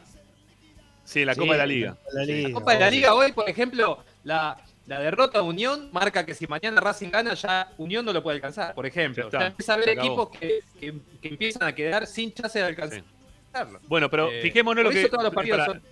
Sí, 1.11 1.25
la 1.25 1.33
Sí, 1.33 1.41
Copa 1.41 1.51
de 1.53 1.57
la 1.57 1.65
Liga. 1.65 1.97
La 2.13 2.53
Copa 2.53 2.73
de 2.73 2.79
la. 2.79 2.89
Liga 2.89 3.13
hoy, 3.13 3.33
por 3.33 3.49
ejemplo, 3.49 4.01
la, 4.23 4.57
la 4.87 4.99
derrota 5.01 5.39
de 5.39 5.43
Unión 5.43 5.89
marca 5.91 6.25
que 6.25 6.33
si 6.33 6.47
mañana 6.47 6.79
Racing 6.79 7.09
gana, 7.09 7.33
ya 7.33 7.69
Unión 7.77 8.05
no 8.05 8.13
lo 8.13 8.23
puede 8.23 8.35
alcanzar, 8.35 8.73
por 8.73 8.85
ejemplo. 8.85 9.23
Ya 9.23 9.27
está, 9.27 9.39
Ya 9.41 9.47
empieza 9.47 9.73
a 9.73 9.75
haber 9.75 9.89
equipos 9.89 10.29
que, 10.29 10.59
que- 10.79 10.93
que 11.21 11.27
empiezan 11.27 11.63
a 11.67 11.75
quedar 11.75 12.07
sin 12.07 12.31
chance 12.33 12.57
de 12.57 12.63
alcanzarlo. 12.65 13.81
Bueno, 13.89 14.09
pero 14.09 14.31
Eh, 14.31 14.41
fijémonos 14.41 14.85
lo 14.85 14.89
que. 14.89 15.01
eso 15.01 15.09
todos 15.09 15.23
los 15.25 15.33
partidos 15.33 15.59
para, 15.59 15.73
son- 15.73 15.83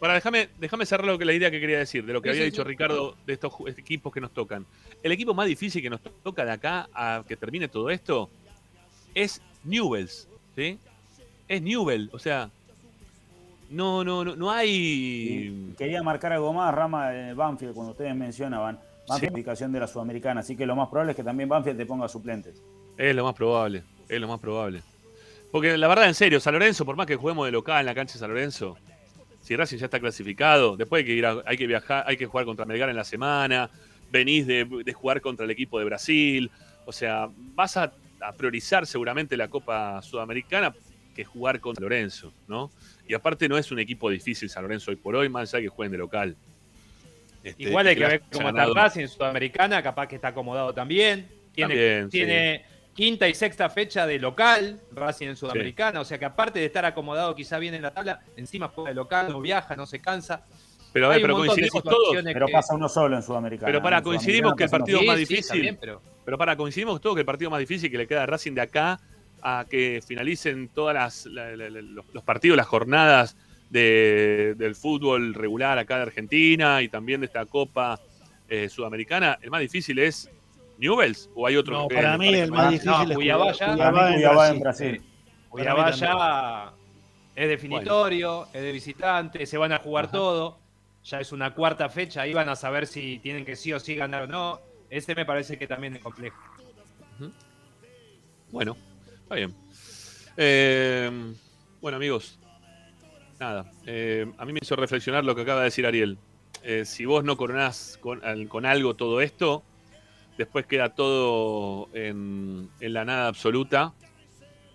para 0.00 0.14
déjame, 0.14 0.48
déjame 0.58 0.86
cerrar 0.86 1.06
lo 1.06 1.18
que 1.18 1.26
la 1.26 1.34
idea 1.34 1.50
que 1.50 1.60
quería 1.60 1.78
decir, 1.78 2.06
de 2.06 2.12
lo 2.14 2.22
que 2.22 2.30
Sí, 2.30 2.36
había 2.38 2.44
sí, 2.44 2.50
dicho 2.52 2.62
sí. 2.62 2.68
Ricardo 2.68 3.14
de 3.26 3.34
estos 3.34 3.52
equipos 3.76 4.10
que 4.10 4.22
nos 4.22 4.32
tocan. 4.32 4.64
El 5.02 5.12
equipo 5.12 5.34
más 5.34 5.46
difícil 5.46 5.82
que 5.82 5.90
nos 5.90 6.00
toca 6.22 6.46
de 6.46 6.50
acá 6.52 6.88
a 6.94 7.24
que 7.28 7.36
termine 7.36 7.68
todo 7.68 7.90
esto 7.90 8.30
es 9.14 9.42
Newells, 9.64 10.28
¿sí? 10.56 10.78
Es 11.46 11.60
Newell, 11.60 12.08
o 12.14 12.18
sea, 12.18 12.50
no, 13.72 14.04
no, 14.04 14.24
no, 14.24 14.36
no 14.36 14.50
hay. 14.50 15.74
Quería 15.76 16.02
marcar 16.02 16.32
algo 16.32 16.52
más, 16.52 16.74
Rama 16.74 17.10
de 17.10 17.34
Banfield, 17.34 17.74
cuando 17.74 17.92
ustedes 17.92 18.14
mencionaban. 18.14 18.78
Banfield 19.08 19.34
ubicación 19.34 19.72
de 19.72 19.80
la 19.80 19.86
Sudamericana, 19.88 20.40
así 20.40 20.56
que 20.56 20.64
lo 20.64 20.76
más 20.76 20.88
probable 20.88 21.10
es 21.12 21.16
que 21.16 21.24
también 21.24 21.48
Banfield 21.48 21.76
te 21.76 21.86
ponga 21.86 22.08
suplentes. 22.08 22.62
Es 22.96 23.14
lo 23.16 23.24
más 23.24 23.34
probable, 23.34 23.82
es 24.08 24.20
lo 24.20 24.28
más 24.28 24.38
probable. 24.38 24.80
Porque 25.50 25.76
la 25.76 25.88
verdad, 25.88 26.06
en 26.06 26.14
serio, 26.14 26.38
San 26.40 26.54
Lorenzo, 26.54 26.84
por 26.86 26.94
más 26.96 27.06
que 27.06 27.16
juguemos 27.16 27.44
de 27.46 27.52
local 27.52 27.80
en 27.80 27.86
la 27.86 27.94
cancha 27.94 28.14
de 28.14 28.20
San 28.20 28.30
Lorenzo, 28.30 28.76
si 29.42 29.56
Racing 29.56 29.78
ya 29.78 29.86
está 29.86 29.98
clasificado, 29.98 30.76
después 30.76 31.00
hay 31.00 31.04
que 31.06 31.12
ir 31.14 31.26
a- 31.26 31.42
hay 31.44 31.56
que 31.56 31.66
viajar, 31.66 32.04
hay 32.06 32.16
que 32.16 32.26
jugar 32.26 32.46
contra 32.46 32.64
Melgar 32.64 32.88
en 32.88 32.96
la 32.96 33.04
semana, 33.04 33.68
venís 34.10 34.46
de, 34.46 34.64
de 34.84 34.92
jugar 34.92 35.20
contra 35.20 35.44
el 35.44 35.50
equipo 35.50 35.78
de 35.80 35.84
Brasil, 35.84 36.50
o 36.86 36.92
sea, 36.92 37.28
vas 37.54 37.76
a, 37.76 37.92
a 38.20 38.32
priorizar 38.32 38.86
seguramente 38.86 39.36
la 39.36 39.48
Copa 39.48 40.00
Sudamericana 40.00 40.72
que 41.14 41.24
jugar 41.24 41.58
contra 41.60 41.80
San 41.82 41.90
Lorenzo, 41.90 42.32
¿no? 42.46 42.70
Y 43.12 43.14
aparte 43.14 43.46
no 43.46 43.58
es 43.58 43.70
un 43.70 43.78
equipo 43.78 44.08
difícil 44.08 44.48
San 44.48 44.62
Lorenzo 44.62 44.90
hoy 44.90 44.96
por 44.96 45.14
hoy, 45.14 45.28
más 45.28 45.50
allá 45.52 45.58
de 45.58 45.64
que 45.64 45.68
jueguen 45.68 45.92
de 45.92 45.98
local. 45.98 46.34
Este, 47.44 47.64
Igual 47.64 47.86
hay 47.88 47.94
que 47.94 48.06
ver 48.06 48.22
cómo 48.32 48.48
está. 48.48 48.64
Racing 48.72 49.00
en 49.02 49.08
Sudamericana, 49.08 49.82
capaz 49.82 50.06
que 50.06 50.14
está 50.14 50.28
acomodado 50.28 50.72
también. 50.72 51.28
Tiene, 51.54 51.74
También, 51.74 52.04
sí. 52.04 52.10
tiene 52.10 52.64
quinta 52.94 53.28
y 53.28 53.34
sexta 53.34 53.68
fecha 53.68 54.06
de 54.06 54.18
local, 54.18 54.80
Racing 54.94 55.26
en 55.26 55.36
Sudamericana, 55.36 56.00
o 56.00 56.06
sea 56.06 56.18
que 56.18 56.24
aparte 56.24 56.58
de 56.58 56.64
estar 56.64 56.86
acomodado 56.86 57.34
quizá 57.34 57.58
bien 57.58 57.74
en 57.74 57.82
la 57.82 57.90
tabla, 57.90 58.22
encima 58.38 58.68
juega 58.68 58.88
de 58.88 58.94
local, 58.94 59.28
no 59.28 59.42
viaja, 59.42 59.76
no 59.76 59.84
se 59.84 60.00
cansa. 60.00 60.46
Pero, 60.94 61.04
a 61.04 61.08
ver, 61.10 61.20
pero 61.20 61.36
coincidimos 61.36 61.82
todos. 61.82 62.16
Pero 62.24 62.46
que- 62.46 62.52
pasa 62.52 62.74
uno 62.74 62.88
solo 62.88 63.14
en 63.14 63.22
Sudamericana. 63.22 63.66
Pero 63.66 63.82
para, 63.82 64.00
coincidimos 64.00 64.54
que 64.54 64.64
el 64.64 64.70
partido 64.70 65.02
más 65.02 65.18
difícil- 65.18 65.76
pero 65.78 66.00
Pero 66.24 66.38
para, 66.38 66.56
coincidimos 66.56 66.98
todos 66.98 67.16
que 67.16 67.20
el 67.20 67.26
partido 67.26 67.50
más 67.50 67.60
difícil 67.60 67.90
que 67.90 67.98
le 67.98 68.06
queda 68.06 68.22
a 68.22 68.26
Racing 68.26 68.52
de 68.54 68.62
acá 68.62 68.98
a 69.42 69.66
que 69.68 70.00
finalicen 70.06 70.68
todas 70.68 70.94
las 70.94 71.26
la- 71.26 71.50
los, 71.56 72.24
partidos, 72.24 72.56
las 72.56 72.66
jornadas 72.66 73.36
de- 73.70 74.54
del 74.56 74.74
fútbol 74.74 75.34
regular 75.34 75.78
acá 75.78 75.96
de 75.96 76.02
Argentina 76.02 76.80
y 76.82 76.88
también 76.88 77.20
de 77.20 77.26
esta 77.26 77.44
Copa 77.46 77.98
eh, 78.48 78.68
Sudamericana, 78.68 79.38
el 79.40 79.50
más 79.50 79.60
difícil 79.62 79.98
es 79.98 80.30
Newells 80.78 81.30
o 81.34 81.46
hay 81.46 81.56
otro 81.56 81.74
No, 81.82 81.88
que 81.88 81.94
para 81.94 82.18
mí 82.18 82.28
el 82.34 82.50
más- 82.52 82.70
difícil 82.70 83.10
es 83.10 83.16
Cuyabá 83.16 83.52
Cuyabá, 83.52 84.48
en 84.50 84.60
Brasil. 84.60 85.02
Cuyabá 85.48 85.90
ya 85.92 86.72
es 87.34 87.48
definitorio, 87.48 88.46
es 88.52 88.60
de 88.62 88.72
visitante, 88.72 89.46
se 89.46 89.56
van 89.56 89.72
a 89.72 89.78
jugar 89.78 90.04
Ajá. 90.06 90.12
todo. 90.12 90.58
Ya 91.04 91.18
es 91.20 91.32
una 91.32 91.52
cuarta 91.54 91.88
fecha, 91.88 92.20
ahí 92.22 92.32
van 92.34 92.48
a 92.48 92.54
saber 92.56 92.86
si 92.86 93.18
tienen 93.18 93.44
que 93.44 93.56
sí 93.56 93.72
o 93.72 93.80
sí 93.80 93.94
ganar 93.96 94.22
o 94.22 94.26
no. 94.26 94.60
Ese 94.90 95.14
me 95.14 95.24
parece 95.24 95.58
que 95.58 95.66
también 95.66 95.96
es 95.96 96.02
complejo. 96.02 96.36
Bueno, 98.50 98.76
está 99.32 99.36
bien. 99.36 99.54
Eh, 100.36 101.10
bueno, 101.80 101.96
amigos, 101.96 102.38
nada. 103.40 103.70
eh, 103.86 104.30
a 104.38 104.44
mí 104.44 104.52
me 104.52 104.60
hizo 104.62 104.76
reflexionar 104.76 105.24
lo 105.24 105.34
que 105.34 105.42
acaba 105.42 105.60
de 105.60 105.66
decir 105.66 105.86
Ariel. 105.86 106.18
Eh, 106.62 106.84
si 106.84 107.06
vos 107.06 107.24
no 107.24 107.36
coronás 107.36 107.98
con, 108.00 108.20
con 108.48 108.66
algo 108.66 108.94
todo 108.94 109.20
esto, 109.20 109.62
después 110.38 110.66
queda 110.66 110.90
todo 110.94 111.88
en, 111.94 112.68
en 112.80 112.92
la 112.92 113.04
nada 113.04 113.28
absoluta 113.28 113.94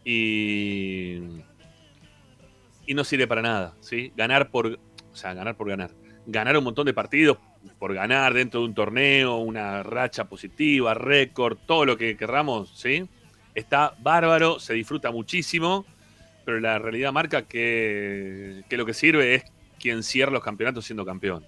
y, 0.03 1.19
y 2.85 2.93
no 2.93 3.03
sirve 3.03 3.27
para 3.27 3.41
nada, 3.41 3.75
¿sí? 3.79 4.11
Ganar 4.15 4.49
por, 4.49 4.67
o 4.67 5.15
sea, 5.15 5.33
ganar 5.33 5.55
por 5.55 5.69
ganar. 5.69 5.91
Ganar 6.25 6.57
un 6.57 6.63
montón 6.65 6.85
de 6.85 6.93
partidos 6.93 7.37
por 7.79 7.93
ganar 7.93 8.33
dentro 8.33 8.59
de 8.61 8.65
un 8.65 8.73
torneo, 8.73 9.37
una 9.37 9.81
racha 9.83 10.25
positiva, 10.25 10.93
récord, 10.93 11.57
todo 11.65 11.85
lo 11.85 11.97
que 11.97 12.17
querramos, 12.17 12.69
¿sí? 12.75 13.07
Está 13.57 13.95
bárbaro, 14.03 14.59
se 14.59 14.75
disfruta 14.75 15.09
muchísimo, 15.09 15.83
pero 16.45 16.59
la 16.59 16.77
realidad 16.77 17.11
marca 17.11 17.41
que, 17.41 18.63
que 18.69 18.77
lo 18.77 18.85
que 18.85 18.93
sirve 18.93 19.33
es 19.33 19.43
quien 19.79 20.03
cierra 20.03 20.31
los 20.31 20.43
campeonatos 20.43 20.85
siendo 20.85 21.03
campeón. 21.03 21.43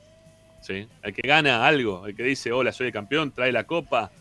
¿sí? 0.63 0.87
El 1.03 1.13
que 1.13 1.21
gana 1.27 1.67
algo, 1.67 2.07
el 2.07 2.15
que 2.15 2.23
dice, 2.23 2.51
hola, 2.51 2.71
soy 2.71 2.87
el 2.87 2.93
campeón, 2.93 3.31
trae 3.31 3.51
la 3.51 3.65
copa 3.65 4.11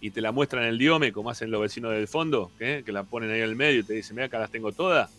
y 0.00 0.10
te 0.10 0.22
la 0.22 0.32
muestra 0.32 0.62
en 0.62 0.68
el 0.68 0.78
diome, 0.78 1.12
como 1.12 1.28
hacen 1.28 1.50
los 1.50 1.60
vecinos 1.60 1.92
del 1.92 2.08
fondo, 2.08 2.50
¿eh? 2.60 2.82
que 2.84 2.92
la 2.92 3.04
ponen 3.04 3.30
ahí 3.30 3.40
en 3.40 3.44
el 3.44 3.56
medio 3.56 3.80
y 3.80 3.84
te 3.84 3.92
dicen, 3.92 4.16
mira, 4.16 4.26
acá 4.28 4.38
las 4.38 4.50
tengo 4.50 4.72
todas. 4.72 5.10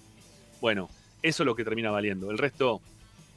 Bueno, 0.61 0.89
eso 1.21 1.43
es 1.43 1.45
lo 1.45 1.55
que 1.55 1.63
termina 1.63 1.91
valiendo. 1.91 2.32
El 2.32 2.39
resto, 2.39 2.82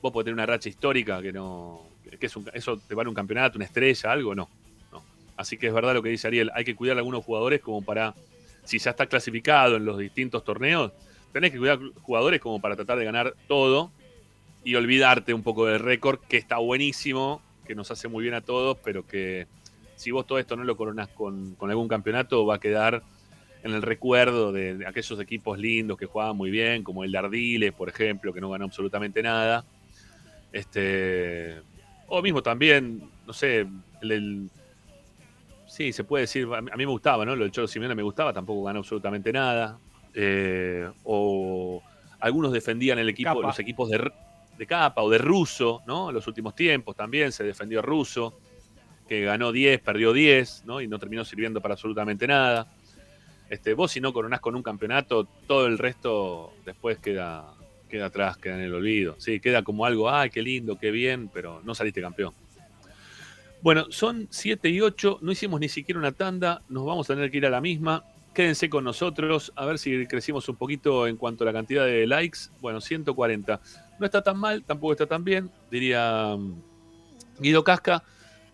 vos 0.00 0.12
podés 0.14 0.24
tener 0.24 0.34
una 0.34 0.46
racha 0.46 0.70
histórica 0.70 1.20
que 1.20 1.30
no. 1.30 1.82
que 2.18 2.24
es 2.24 2.34
un- 2.36 2.50
eso 2.54 2.78
te 2.78 2.94
vale 2.94 3.10
un 3.10 3.14
campeonato, 3.14 3.58
una 3.58 3.66
estrella, 3.66 4.10
algo, 4.12 4.34
no. 4.34 4.48
no. 4.90 5.02
Así 5.36 5.58
que 5.58 5.66
es 5.66 5.74
verdad 5.74 5.92
lo 5.92 6.02
que 6.02 6.08
dice 6.08 6.26
Ariel, 6.26 6.50
hay 6.54 6.64
que 6.64 6.74
cuidar 6.74 6.96
a 6.96 7.00
algunos 7.00 7.22
jugadores 7.22 7.60
como 7.60 7.82
para. 7.82 8.14
Si 8.68 8.78
ya 8.78 8.90
está 8.90 9.06
clasificado 9.06 9.76
en 9.76 9.86
los 9.86 9.96
distintos 9.96 10.44
torneos, 10.44 10.92
tenés 11.32 11.52
que 11.52 11.58
cuidar 11.58 11.78
jugadores 12.02 12.38
como 12.38 12.60
para 12.60 12.76
tratar 12.76 12.98
de 12.98 13.06
ganar 13.06 13.34
todo 13.46 13.90
y 14.62 14.74
olvidarte 14.74 15.32
un 15.32 15.42
poco 15.42 15.64
del 15.64 15.78
récord, 15.78 16.18
que 16.28 16.36
está 16.36 16.58
buenísimo, 16.58 17.40
que 17.66 17.74
nos 17.74 17.90
hace 17.90 18.08
muy 18.08 18.24
bien 18.24 18.34
a 18.34 18.42
todos, 18.42 18.76
pero 18.84 19.06
que 19.06 19.46
si 19.96 20.10
vos 20.10 20.26
todo 20.26 20.38
esto 20.38 20.54
no 20.54 20.64
lo 20.64 20.76
coronás 20.76 21.08
con, 21.08 21.54
con 21.54 21.70
algún 21.70 21.88
campeonato, 21.88 22.44
va 22.44 22.56
a 22.56 22.60
quedar 22.60 23.02
en 23.62 23.72
el 23.72 23.80
recuerdo 23.80 24.52
de, 24.52 24.84
aquellos 24.86 25.18
equipos 25.18 25.58
lindos 25.58 25.96
que 25.96 26.04
jugaban 26.04 26.36
muy 26.36 26.50
bien, 26.50 26.84
como 26.84 27.04
el 27.04 27.10
Dardiles, 27.12 27.72
por 27.72 27.88
ejemplo, 27.88 28.34
que 28.34 28.40
no 28.42 28.50
ganó 28.50 28.66
absolutamente 28.66 29.22
nada. 29.22 29.64
Este, 30.52 31.58
o 32.06 32.20
mismo 32.20 32.42
también, 32.42 33.00
no 33.26 33.32
sé, 33.32 33.66
el- 34.02 34.50
sí, 35.78 35.92
se 35.92 36.02
puede 36.02 36.22
decir, 36.22 36.48
a 36.52 36.60
mí 36.60 36.70
me 36.76 36.86
gustaba, 36.86 37.24
¿no? 37.24 37.36
Lo 37.36 37.44
del 37.44 37.52
Cholo 37.52 37.68
Simeone 37.68 37.94
me 37.94 38.02
gustaba, 38.02 38.32
tampoco 38.32 38.64
ganó 38.64 38.80
absolutamente 38.80 39.32
nada. 39.32 39.78
Eh, 40.12 40.90
o 41.04 41.80
algunos 42.18 42.52
defendían 42.52 42.98
el 42.98 43.08
equipo, 43.08 43.28
Capa. 43.34 43.46
los 43.46 43.58
equipos 43.60 43.88
de, 43.88 44.10
de 44.58 44.66
capa 44.66 45.02
o 45.02 45.08
de 45.08 45.18
ruso, 45.18 45.82
¿no? 45.86 46.08
En 46.08 46.16
los 46.16 46.26
últimos 46.26 46.56
tiempos 46.56 46.96
también 46.96 47.30
se 47.30 47.44
defendió 47.44 47.80
ruso. 47.80 48.40
que 49.08 49.22
ganó 49.22 49.52
10, 49.52 49.80
perdió 49.80 50.12
10, 50.12 50.64
¿no? 50.66 50.80
Y 50.80 50.88
no 50.88 50.98
terminó 50.98 51.24
sirviendo 51.24 51.60
para 51.60 51.74
absolutamente 51.74 52.26
nada. 52.26 52.66
Este, 53.48 53.72
vos 53.74 53.92
si 53.92 54.00
no 54.00 54.12
coronás 54.12 54.40
con 54.40 54.56
un 54.56 54.64
campeonato, 54.64 55.28
todo 55.46 55.66
el 55.68 55.78
resto 55.78 56.54
después 56.66 56.98
queda, 56.98 57.54
queda 57.88 58.06
atrás, 58.06 58.36
queda 58.36 58.56
en 58.56 58.62
el 58.62 58.74
olvido. 58.74 59.14
Sí, 59.18 59.38
queda 59.38 59.62
como 59.62 59.84
algo, 59.84 60.10
ay, 60.10 60.28
qué 60.30 60.42
lindo, 60.42 60.76
qué 60.76 60.90
bien, 60.90 61.30
pero 61.32 61.62
no 61.62 61.72
saliste 61.72 62.00
campeón. 62.00 62.34
Bueno, 63.60 63.86
son 63.90 64.28
7 64.30 64.68
y 64.68 64.80
8, 64.80 65.18
no 65.20 65.32
hicimos 65.32 65.58
ni 65.58 65.68
siquiera 65.68 65.98
una 65.98 66.12
tanda, 66.12 66.62
nos 66.68 66.86
vamos 66.86 67.10
a 67.10 67.14
tener 67.14 67.30
que 67.30 67.38
ir 67.38 67.46
a 67.46 67.50
la 67.50 67.60
misma. 67.60 68.04
Quédense 68.32 68.70
con 68.70 68.84
nosotros, 68.84 69.52
a 69.56 69.66
ver 69.66 69.78
si 69.78 70.06
crecimos 70.06 70.48
un 70.48 70.54
poquito 70.54 71.08
en 71.08 71.16
cuanto 71.16 71.42
a 71.42 71.46
la 71.46 71.52
cantidad 71.52 71.84
de 71.84 72.06
likes. 72.06 72.38
Bueno, 72.60 72.80
140. 72.80 73.60
No 73.98 74.06
está 74.06 74.22
tan 74.22 74.38
mal, 74.38 74.62
tampoco 74.62 74.92
está 74.92 75.06
tan 75.06 75.24
bien, 75.24 75.50
diría 75.72 76.36
mm, 76.36 76.62
Guido 77.40 77.64
Casca. 77.64 78.04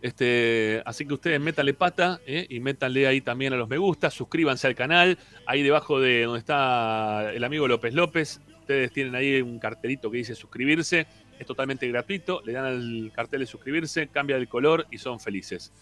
Este, 0.00 0.82
así 0.84 1.06
que 1.06 1.14
ustedes 1.14 1.40
métanle 1.40 1.72
pata 1.72 2.20
¿eh? 2.26 2.46
y 2.48 2.60
métanle 2.60 3.06
ahí 3.06 3.22
también 3.22 3.54
a 3.54 3.56
los 3.56 3.68
me 3.68 3.78
gusta, 3.78 4.10
suscríbanse 4.10 4.66
al 4.66 4.74
canal, 4.74 5.18
ahí 5.46 5.62
debajo 5.62 5.98
de 5.98 6.24
donde 6.24 6.40
está 6.40 7.32
el 7.32 7.42
amigo 7.42 7.66
López 7.68 7.94
López, 7.94 8.42
ustedes 8.60 8.92
tienen 8.92 9.14
ahí 9.14 9.40
un 9.40 9.58
cartelito 9.58 10.10
que 10.10 10.18
dice 10.18 10.34
suscribirse, 10.34 11.06
es 11.38 11.46
totalmente 11.46 11.88
gratuito, 11.88 12.42
le 12.44 12.52
dan 12.52 12.64
al 12.64 13.12
cartel 13.14 13.40
de 13.40 13.46
suscribirse, 13.46 14.08
cambia 14.08 14.36
el 14.36 14.48
color 14.48 14.86
y 14.90 14.98
son 14.98 15.20
felices. 15.20 15.72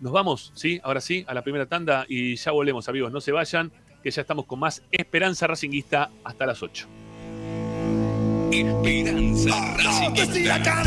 Nos 0.00 0.12
vamos, 0.12 0.52
¿sí? 0.54 0.80
Ahora 0.82 1.00
sí, 1.00 1.24
a 1.26 1.34
la 1.34 1.42
primera 1.42 1.66
tanda 1.66 2.04
y 2.08 2.36
ya 2.36 2.52
volvemos, 2.52 2.88
amigos, 2.88 3.12
no 3.12 3.20
se 3.20 3.32
vayan, 3.32 3.72
que 4.02 4.10
ya 4.10 4.22
estamos 4.22 4.46
con 4.46 4.58
más 4.58 4.82
Esperanza 4.90 5.46
Racinguista 5.46 6.10
hasta 6.24 6.46
las 6.46 6.62
8. 6.62 6.88
Esperanza 8.50 9.76
Racinguista. 9.76 10.82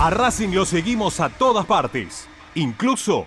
A 0.00 0.10
Racing 0.10 0.50
lo 0.50 0.64
seguimos 0.64 1.18
a 1.18 1.28
todas 1.28 1.66
partes, 1.66 2.28
incluso 2.54 3.26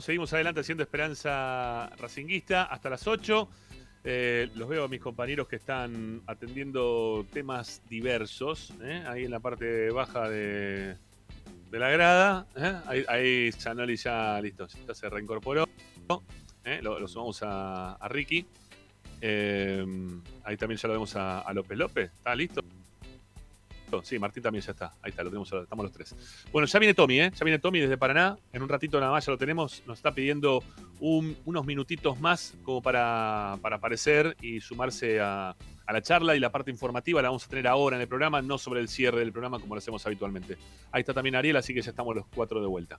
Seguimos 0.00 0.32
adelante 0.32 0.62
haciendo 0.62 0.82
Esperanza 0.82 1.90
Racinguista 1.96 2.64
hasta 2.64 2.90
las 2.90 3.06
8. 3.06 3.48
Eh, 4.02 4.50
los 4.56 4.68
veo 4.68 4.82
a 4.82 4.88
mis 4.88 5.00
compañeros 5.00 5.46
que 5.46 5.56
están 5.56 6.22
atendiendo 6.26 7.24
temas 7.32 7.80
diversos, 7.88 8.74
¿eh? 8.82 9.04
ahí 9.06 9.26
en 9.26 9.30
la 9.30 9.38
parte 9.38 9.92
baja 9.92 10.28
de, 10.28 10.96
la 11.70 11.88
grada. 11.88 12.48
¿eh? 12.56 12.80
Ahí, 12.86 13.04
ahí 13.06 13.50
Chanoli 13.52 13.94
ya 13.94 14.40
listo, 14.40 14.66
ya 14.66 14.92
se 14.92 15.08
reincorporó. 15.08 15.68
¿eh? 16.64 16.80
Lo, 16.82 16.98
lo 16.98 17.06
sumamos 17.06 17.40
a, 17.44 17.96
Ricky. 18.08 18.44
Ahí 19.22 20.56
también 20.56 20.78
ya 20.78 20.88
lo 20.88 20.94
vemos 20.94 21.14
a 21.14 21.48
López 21.54 21.78
López. 21.78 22.10
¿Está 22.10 22.34
listo? 22.34 22.60
Sí, 24.04 24.18
Martín 24.18 24.42
también 24.42 24.64
ya 24.64 24.72
está. 24.72 24.92
Ahí 25.02 25.10
está, 25.10 25.22
lo 25.22 25.30
tenemos, 25.30 25.52
estamos 25.52 25.84
los 25.84 25.92
tres. 25.92 26.14
Bueno, 26.52 26.66
ya 26.66 26.78
viene 26.78 26.94
Tommy, 26.94 27.20
¿eh? 27.20 27.32
Ya 27.34 27.44
viene 27.44 27.58
Tommy 27.58 27.80
desde 27.80 27.96
Paraná. 27.98 28.36
En 28.52 28.62
un 28.62 28.68
ratito 28.68 28.98
nada 29.00 29.12
más 29.12 29.26
ya 29.26 29.32
lo 29.32 29.38
tenemos. 29.38 29.82
Nos 29.86 29.98
está 29.98 30.14
pidiendo 30.14 30.62
un- 31.00 31.36
unos 31.44 31.66
minutitos 31.66 32.20
más 32.20 32.54
como 32.62 32.80
para, 32.82 33.58
para 33.60 33.76
aparecer 33.76 34.36
y 34.40 34.60
sumarse 34.60 35.20
a, 35.20 35.56
a 35.86 35.92
la 35.92 36.02
charla. 36.02 36.36
Y 36.36 36.40
la 36.40 36.50
parte 36.50 36.70
informativa 36.70 37.20
la 37.22 37.28
vamos 37.28 37.44
a 37.44 37.48
tener 37.48 37.66
ahora 37.66 37.96
en 37.96 38.02
el 38.02 38.08
programa, 38.08 38.40
no 38.42 38.58
sobre 38.58 38.80
el 38.80 38.88
cierre 38.88 39.18
del 39.20 39.32
programa 39.32 39.58
como 39.58 39.74
lo 39.74 39.78
hacemos 39.78 40.04
habitualmente. 40.06 40.56
Ahí 40.92 41.00
está 41.00 41.12
también 41.14 41.34
Ariel, 41.36 41.56
así 41.56 41.74
que 41.74 41.82
ya 41.82 41.90
estamos 41.90 42.14
los 42.14 42.26
cuatro 42.34 42.60
de 42.60 42.66
vuelta. 42.66 42.98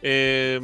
Eh, 0.00 0.60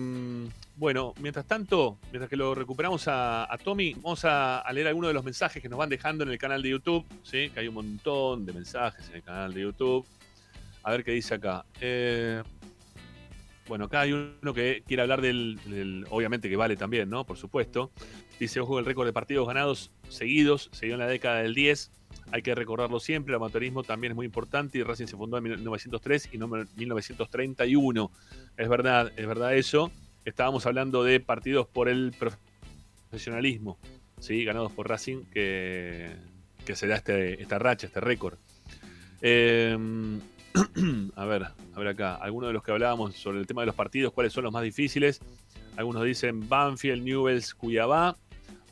bueno, 0.77 1.15
mientras 1.21 1.47
tanto, 1.47 1.99
mientras 2.11 2.29
que 2.29 2.37
lo 2.37 2.55
recuperamos 2.55 3.05
a, 3.07 3.49
Tommy, 3.63 3.95
vamos 3.95 4.25
a, 4.25 4.65
leer 4.73 4.89
algunos 4.89 5.09
de 5.09 5.15
los 5.15 5.25
mensajes 5.25 5.63
que 5.63 5.69
nos 5.69 5.79
van 5.79 5.89
dejando 5.89 6.25
en 6.25 6.31
el 6.31 6.39
canal 6.39 6.63
de 6.63 6.71
YouTube, 6.71 7.05
¿sí? 7.23 7.51
que 7.51 7.61
hay 7.61 7.69
un 7.69 7.75
montón 7.75 8.45
de 8.45 8.53
mensajes 8.53 9.09
en 9.09 9.17
el 9.17 9.23
canal 9.23 9.55
de 9.55 9.63
YouTube. 9.63 10.05
A 10.83 10.91
ver 10.91 11.05
qué 11.05 11.13
dice 11.13 11.35
acá. 11.35 11.65
Eh, 11.81 12.43
bueno, 13.69 13.87
acá 13.87 14.03
hay 14.03 14.13
uno 14.13 14.53
que 14.53 14.83
quiere 14.87 15.03
hablar 15.03 15.23
del, 15.23 15.59
del- 15.65 16.07
Obviamente 16.11 16.51
que 16.51 16.57
vale 16.57 16.77
también, 16.77 17.09
¿no? 17.09 17.25
Por 17.25 17.39
supuesto. 17.39 17.91
Dice, 18.39 18.61
ojo, 18.61 18.79
el 18.79 18.85
récord 18.85 19.07
de 19.07 19.13
partidos 19.13 19.47
ganados 19.47 19.91
seguidos 20.09 20.69
se 20.73 20.87
dio 20.87 20.95
en 20.97 21.01
la 21.01 21.07
década 21.07 21.39
del 21.39 21.55
10. 21.55 21.91
Hay 22.33 22.43
que 22.43 22.55
recordarlo 22.55 23.01
siempre. 23.01 23.33
El 23.33 23.37
amateurismo 23.37 23.83
también 23.83 24.13
es 24.13 24.17
muy 24.17 24.27
importante 24.27 24.77
y 24.77 24.83
Racing 24.83 25.07
se 25.07 25.17
fundó 25.17 25.39
en 25.39 25.45
1903 25.45 26.31
y 26.33 26.39
no 26.39 26.55
en 26.57 26.69
1931. 26.77 28.11
Es 28.57 28.69
verdad, 28.69 29.13
es 29.17 29.27
verdad 29.27 29.55
eso. 29.55 29.91
Estábamos 30.25 30.67
hablando 30.67 31.05
de 31.05 31.21
partidos 31.21 31.67
por 31.67 31.89
el 31.89 32.15
profesionalismo, 33.11 33.79
¿sí? 34.21 34.45
ganados 34.45 34.73
por 34.73 34.89
Racing, 34.89 35.25
que, 35.33 36.17
que 36.65 36.75
se 36.77 36.87
da 36.87 36.97
este, 36.97 37.43
esta 37.43 37.59
racha, 37.59 37.87
este 37.87 38.01
récord. 38.01 38.39
Eh, 39.21 39.77
a 41.17 41.25
ver, 41.25 41.43
a 41.45 41.79
ver 41.79 41.89
acá, 41.89 42.15
algunos 42.15 42.49
de 42.49 42.55
los 42.55 42.63
que 42.63 42.73
hablábamos 42.73 43.17
sobre 43.17 43.41
el 43.41 43.47
tema 43.47 43.63
de 43.63 43.67
los 43.67 43.75
partidos, 43.75 44.13
cuáles 44.13 44.33
son 44.33 44.45
los 44.45 44.53
más 44.53 44.63
difíciles. 44.63 45.21
Algunos 45.77 46.05
dicen 46.05 46.49
Banfield, 46.49 47.03
Newells, 47.03 47.55
Cuyabá. 47.55 48.17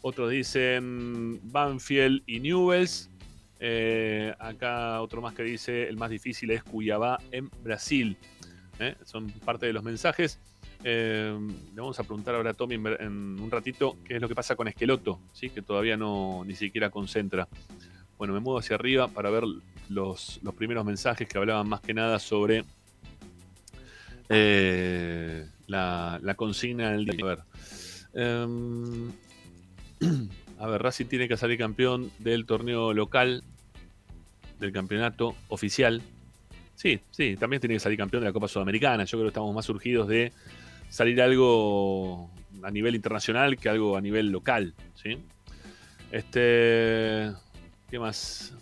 Otros 0.03 0.31
dicen 0.31 1.41
Banfield 1.51 2.23
y 2.27 2.41
Newells. 2.41 3.11
Eh, 3.59 4.35
acá 4.39 5.01
otro 5.01 5.23
más 5.23 5.35
que 5.35 5.43
dice 5.43 5.89
el 5.89 5.97
más 5.97 6.11
difícil 6.11 6.51
es 6.51 6.63
Cuyabá 6.63 7.19
en 7.31 7.49
Brasil. 7.63 8.17
¿eh? 8.79 8.95
Son 9.05 9.29
parte 9.31 9.67
de 9.67 9.73
los 9.73 9.83
mensajes. 9.83 10.39
Eh, 10.85 11.39
le 11.75 11.81
vamos 11.81 11.99
a 12.01 12.03
preguntar 12.03 12.35
ahora 12.35 12.51
a 12.51 12.55
Tommy 12.55 12.75
en, 12.75 13.41
un 13.41 13.51
ratito 13.51 13.97
qué 14.05 14.17
es 14.17 14.21
lo 14.21 14.29
que 14.29 14.35
pasa 14.35 14.57
con 14.57 14.67
Esqueloto, 14.69 15.21
¿sí? 15.33 15.51
que 15.51 15.63
todavía 15.63 15.97
no 15.97 16.45
ni 16.45 16.55
siquiera 16.55 16.91
concentra. 16.91 17.49
Bueno, 18.19 18.35
me 18.35 18.41
muevo 18.41 18.59
hacia 18.59 18.77
arriba 18.77 19.09
para 19.09 19.31
ver 19.31 19.45
los, 19.89 20.41
los 20.43 20.55
primeros 20.55 20.85
mensajes 20.85 21.29
que 21.29 21.39
hablaban 21.39 21.69
más 21.69 21.81
que 21.81 21.95
nada 21.95 22.19
sobre 22.19 22.65
eh, 24.29 25.47
la, 25.67 26.19
la 26.23 26.35
consigna 26.35 26.93
del. 26.93 27.11
A 27.23 27.27
ver. 27.27 27.39
Em, 28.15 29.13
a 30.59 30.67
ver, 30.67 30.83
Racing 30.83 31.07
tiene 31.07 31.29
que 31.29 31.37
salir 31.37 31.59
campeón 31.59 32.11
del 32.19 32.47
torneo 32.47 32.93
local, 32.93 33.43
del 34.59 34.73
campeonato 34.73 35.35
oficial. 35.49 36.03
Sí, 36.75 37.01
sí, 37.11 37.37
también 37.37 37.61
tiene 37.61 37.75
que 37.75 37.81
salir 37.81 37.99
campeón 37.99 38.23
de 38.23 38.31
la 38.31 38.33
Copa 38.33 38.49
Sudamericana. 38.49 39.05
Yo 39.05 39.19
creo 39.19 39.25
que 39.25 39.29
estamos 39.29 39.55
más 39.55 39.67
surgidos 39.67 40.09
de 40.09 40.33
salir 40.93 41.23
algo 41.23 42.31
a 42.63 42.71
nivel 42.71 42.95
internacional 42.95 43.57
que 43.57 43.71
algo 43.71 43.97
a 43.97 44.01
nivel 44.03 44.29
local, 44.29 44.75
¿sí? 44.95 45.17
Este, 46.11 47.33
¿qué 47.91 47.99
más? 47.99 48.53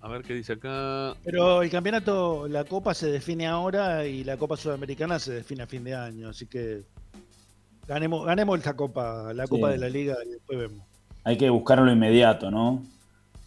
A 0.00 0.08
ver 0.08 0.22
qué 0.22 0.34
dice 0.34 0.54
acá. 0.54 1.14
Pero 1.24 1.62
el 1.62 1.70
campeonato, 1.70 2.48
la 2.48 2.64
Copa 2.64 2.92
se 2.92 3.06
define 3.06 3.46
ahora 3.46 4.04
y 4.06 4.24
la 4.24 4.36
Copa 4.36 4.56
Sudamericana 4.56 5.18
se 5.20 5.32
define 5.32 5.62
a 5.62 5.66
fin 5.68 5.84
de 5.84 5.94
año, 5.94 6.28
así 6.28 6.46
que 6.46 6.82
ganemos, 7.86 8.26
ganemos 8.26 8.58
esta 8.58 8.74
Copa, 8.74 9.32
la 9.32 9.46
Copa 9.46 9.68
Sí. 9.68 9.72
de 9.74 9.78
la 9.78 9.88
Liga 9.88 10.16
y 10.26 10.30
después 10.30 10.58
vemos. 10.58 10.84
Hay 11.22 11.36
que 11.38 11.48
buscarlo 11.50 11.90
inmediato, 11.90 12.50
¿no? 12.50 12.82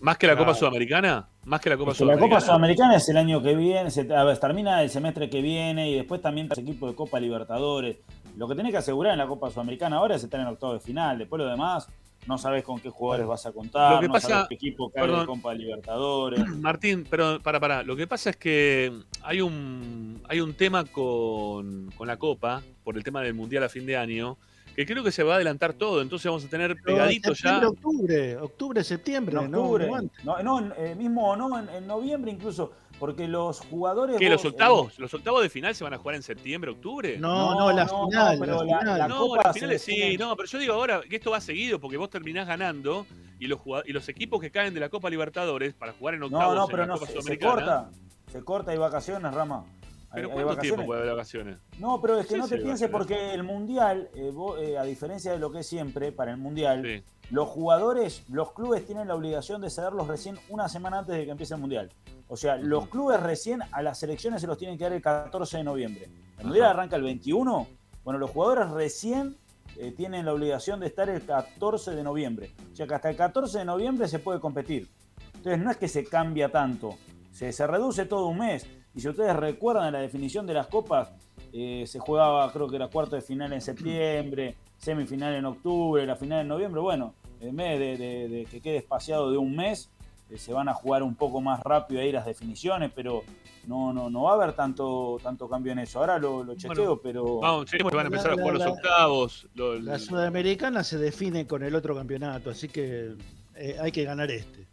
¿Más 0.02 0.18
que 0.18 0.28
la 0.28 0.36
Copa. 0.36 0.54
Sudamericana? 0.54 1.28
¿Más 1.46 1.62
que 1.62 1.70
la 1.70 1.78
Copa 1.78 1.92
la 1.92 1.96
Sudamericana? 1.96 2.30
Copa 2.30 2.42
Sudamericana 2.42 2.96
es 2.96 3.08
el 3.10 3.18
año 3.18 3.42
que 3.42 3.56
viene, 3.56 3.92
se, 3.92 4.14
a 4.14 4.24
ver, 4.24 4.38
termina 4.38 4.82
el 4.84 4.90
semestre 4.90 5.30
que 5.30 5.42
viene 5.42 5.90
y 5.90 5.96
después 5.96 6.22
también 6.22 6.50
los 6.50 6.58
equipos 6.58 6.90
de 6.90 6.96
Copa 6.96 7.20
Libertadores. 7.20 7.98
Lo 8.36 8.48
que 8.48 8.56
tenés 8.56 8.72
que 8.72 8.78
asegurar 8.78 9.14
en 9.14 9.20
la 9.20 9.28
Copa 9.28 9.50
Sudamericana 9.52 9.98
ahora 9.98 10.16
es 10.16 10.24
estar 10.24 10.40
en 10.40 10.48
octavo 10.48 10.74
de 10.74 10.80
final. 10.80 11.18
Después 11.20 11.40
lo 11.42 11.48
demás, 11.48 11.88
no 12.28 12.38
sabes 12.38 12.64
con 12.64 12.80
qué 12.80 12.90
jugadores 12.90 13.28
vas 13.28 13.46
a 13.46 13.52
contar, 13.52 13.96
Lo 13.96 14.00
que 14.02 14.08
no 14.08 14.14
pasa- 14.14 14.28
sabes 14.30 14.48
qué 14.50 14.56
equipo 14.56 14.90
cae 14.92 15.04
de 15.04 15.10
perdón. 15.10 15.26
Copa 15.28 15.54
Libertadores. 15.54 16.48
Martín, 16.60 17.06
pero 17.10 17.40
para, 17.42 17.60
para. 17.60 17.84
Lo 17.84 17.96
que 17.96 18.08
pasa 18.08 18.30
es 18.32 18.38
que 18.38 18.92
hay 19.24 19.42
un, 19.42 20.22
hay 20.30 20.40
un 20.42 20.54
tema 20.56 20.84
con, 20.86 21.92
con 21.98 22.08
la 22.08 22.18
Copa, 22.18 22.62
por 22.84 22.98
el 22.98 23.04
tema 23.04 23.22
del 23.22 23.34
Mundial 23.34 23.64
a 23.64 23.70
fin 23.70 23.86
de 23.86 23.98
año, 23.98 24.38
que 24.76 24.86
creo 24.86 25.04
que 25.04 25.12
se 25.12 25.24
va 25.24 25.34
a 25.34 25.36
adelantar 25.36 25.74
todo. 25.74 26.02
Entonces 26.02 26.26
vamos 26.28 26.46
a 26.46 26.48
tener 26.50 26.76
pegadito 26.82 27.34
ya. 27.34 27.68
octubre, 27.68 28.38
octubre, 28.38 28.84
septiembre, 28.84 29.36
no, 29.36 29.42
octubre. 29.62 29.88
no. 30.24 30.42
No, 30.44 30.62
no, 30.62 30.74
eh, 30.76 30.96
mismo 30.96 31.36
no, 31.36 31.60
en, 31.60 31.70
en 31.70 31.88
noviembre 31.88 32.32
incluso, 32.32 32.72
porque 33.00 33.28
los 33.28 33.60
jugadores. 33.60 34.18
¿Qué, 34.18 34.30
los 34.30 34.44
eh, 34.46 34.48
octavos? 34.50 34.98
¿Los 35.00 35.14
octavos 35.14 35.42
de 35.44 35.50
final 35.50 35.76
se 35.76 35.84
van 35.84 35.94
a 35.94 35.98
jugar 35.98 36.16
en 36.16 36.24
septiembre, 36.24 36.72
octubre? 36.72 37.18
No, 37.18 37.54
no, 37.60 37.72
la 37.72 37.86
no, 37.86 38.08
final, 38.08 38.40
no, 38.40 38.46
pero 38.46 38.64
la 38.64 38.72
la- 38.74 38.80
final. 38.80 39.00
la 39.00 39.08
No, 39.08 39.18
Copa 39.20 39.42
las 39.46 39.54
finales 39.56 39.82
sí, 39.82 40.18
no, 40.18 40.36
pero 40.36 40.48
yo 40.48 40.58
digo 40.60 40.74
ahora 40.74 41.02
que 41.10 41.16
esto 41.18 41.32
va 41.32 41.42
seguido 41.42 41.80
porque 41.80 41.98
vos 41.98 42.10
terminás 42.10 42.48
ganando 42.48 43.06
y 43.40 43.48
los, 43.48 43.60
y 43.86 43.92
los 43.92 44.08
equipos 44.10 44.40
que 44.40 44.52
caen 44.52 44.74
de 44.74 44.80
la 44.80 44.90
Copa 44.90 45.10
Libertadores 45.10 45.74
para 45.74 45.94
jugar 45.94 46.14
en 46.16 46.24
octavos 46.24 46.56
No, 46.56 46.56
no, 46.56 46.64
en 46.66 46.70
pero 46.72 46.82
la 46.84 46.88
no, 46.88 46.94
Copa 47.00 47.12
se, 47.22 47.40
corta. 47.40 47.90
Se 48.32 48.44
corta, 48.44 48.72
hay 48.72 48.78
vacaciones, 48.78 49.34
Rama. 49.34 49.66
¿Pero 50.14 50.28
hay 50.30 50.34
cuánto 50.34 50.62
tiempo 50.62 50.78
vacaciones. 50.82 50.86
puede 50.86 51.00
haber 51.02 51.14
vacaciones? 51.14 51.58
No, 51.80 52.02
pero 52.02 52.20
es 52.20 52.28
que 52.28 52.34
Sí, 52.36 52.40
no 52.40 52.48
te 52.48 52.58
sí, 52.58 52.64
pienses 52.64 52.90
porque 52.90 53.34
el 53.34 53.44
Mundial, 53.44 54.10
eh, 54.16 54.32
vos, 54.34 54.60
eh, 54.60 54.78
a 54.78 54.84
diferencia 54.84 55.32
de 55.32 55.40
lo 55.40 55.52
que 55.52 55.60
es 55.60 55.68
siempre 55.68 56.12
para 56.12 56.32
el 56.32 56.38
Mundial, 56.38 56.84
Sí. 56.84 57.04
los 57.30 57.48
jugadores, 57.48 58.24
los 58.30 58.52
clubes 58.54 58.86
tienen 58.86 59.08
la 59.08 59.16
obligación 59.16 59.62
de 59.62 59.70
cederlos 59.70 60.08
recién 60.08 60.38
una 60.50 60.68
semana 60.70 61.00
antes 61.00 61.16
de 61.16 61.26
que 61.26 61.32
empiece 61.32 61.54
el 61.54 61.62
Mundial. 61.62 61.90
O 62.28 62.36
sea, 62.38 62.58
los 62.58 62.88
clubes 62.90 63.20
recién 63.22 63.62
a 63.72 63.82
las 63.82 64.00
selecciones 64.00 64.42
se 64.42 64.48
los 64.48 64.58
tienen 64.58 64.78
que 64.78 64.84
dar 64.86 64.94
el 64.94 65.02
14 65.02 65.58
de 65.58 65.64
noviembre. 65.64 66.08
El 66.40 66.46
Mundial 66.46 66.66
Ajá. 66.66 66.74
arranca 66.74 66.96
el 66.96 67.04
21. 67.04 67.68
Bueno, 68.04 68.20
los 68.20 68.32
jugadores 68.32 68.70
recién 68.72 69.38
eh, 69.78 69.92
tienen 69.96 70.26
la 70.26 70.34
obligación 70.34 70.80
de 70.82 70.88
estar 70.88 71.10
el 71.10 71.22
14 71.26 71.92
de 71.92 72.04
noviembre. 72.04 72.52
O 72.72 72.76
sea 72.76 72.86
que 72.88 72.94
hasta 72.96 73.10
el 73.10 73.16
14 73.16 73.60
de 73.60 73.66
noviembre 73.66 74.08
se 74.10 74.20
puede 74.20 74.40
competir. 74.42 74.90
Entonces 75.36 75.60
no 75.64 75.72
es 75.72 75.78
que 75.78 75.88
se 75.88 76.04
cambia 76.06 76.50
tanto, 76.50 76.98
se, 77.32 77.52
se 77.54 77.66
reduce 77.66 78.06
todo 78.06 78.28
un 78.28 78.40
mes. 78.40 78.66
Y 78.96 79.00
si 79.02 79.08
ustedes 79.10 79.36
recuerdan 79.36 79.94
la 79.94 80.00
definición 80.00 80.46
de 80.46 80.54
las 80.54 80.68
copas, 80.68 81.12
eh, 81.54 81.86
se 81.88 82.00
jugaba 82.00 82.52
creo 82.52 82.68
que 82.68 82.76
era 82.76 82.88
cuarto 82.88 83.16
de 83.16 83.22
final 83.22 83.52
en 83.54 83.62
septiembre, 83.62 84.56
semifinal 84.78 85.34
en 85.36 85.46
octubre, 85.46 86.06
la 86.06 86.16
final 86.16 86.42
en 86.42 86.48
noviembre. 86.48 86.82
Bueno, 86.82 87.14
en 87.40 87.56
vez 87.56 87.80
de, 87.80 87.98
de- 87.98 88.28
de 88.30 88.46
que 88.46 88.60
quede 88.62 88.78
espaciado 88.78 89.32
de 89.32 89.38
un 89.38 89.56
mes, 89.56 89.90
eh, 90.30 90.38
se 90.38 90.54
van 90.54 90.70
a 90.70 90.74
jugar 90.74 91.04
un 91.04 91.16
poco 91.16 91.42
más 91.42 91.62
rápido 91.62 92.02
ahí 92.02 92.12
las 92.12 92.26
definiciones, 92.26 92.92
pero 92.96 93.24
no, 93.68 93.92
no, 93.94 94.10
no 94.10 94.24
va 94.24 94.32
a 94.32 94.36
haber 94.36 94.54
tanto, 94.54 95.18
tanto 95.22 95.48
cambio 95.50 95.72
en 95.72 95.80
eso. 95.80 96.00
Ahora 96.00 96.18
lo, 96.20 96.44
lo 96.44 96.56
chequeo, 96.56 96.76
Bueno, 96.76 97.00
pero... 97.02 97.40
Vamos, 97.40 97.70
sí, 97.70 97.78
van 97.84 97.98
a 97.98 98.02
empezar 98.04 98.32
a 98.32 98.36
La- 98.36 98.42
jugar 98.42 98.58
la- 98.58 98.66
los 98.66 98.74
octavos. 98.78 99.48
lo- 99.56 99.80
La 99.80 100.00
Sudamericana 100.00 100.84
se 100.84 100.98
define 100.98 101.48
con 101.48 101.64
el 101.64 101.76
otro 101.76 101.96
campeonato, 101.96 102.50
así 102.50 102.68
que 102.70 103.16
eh, 103.56 103.78
hay 103.80 103.92
que 103.92 104.04
ganar 104.04 104.30
este. 104.32 104.68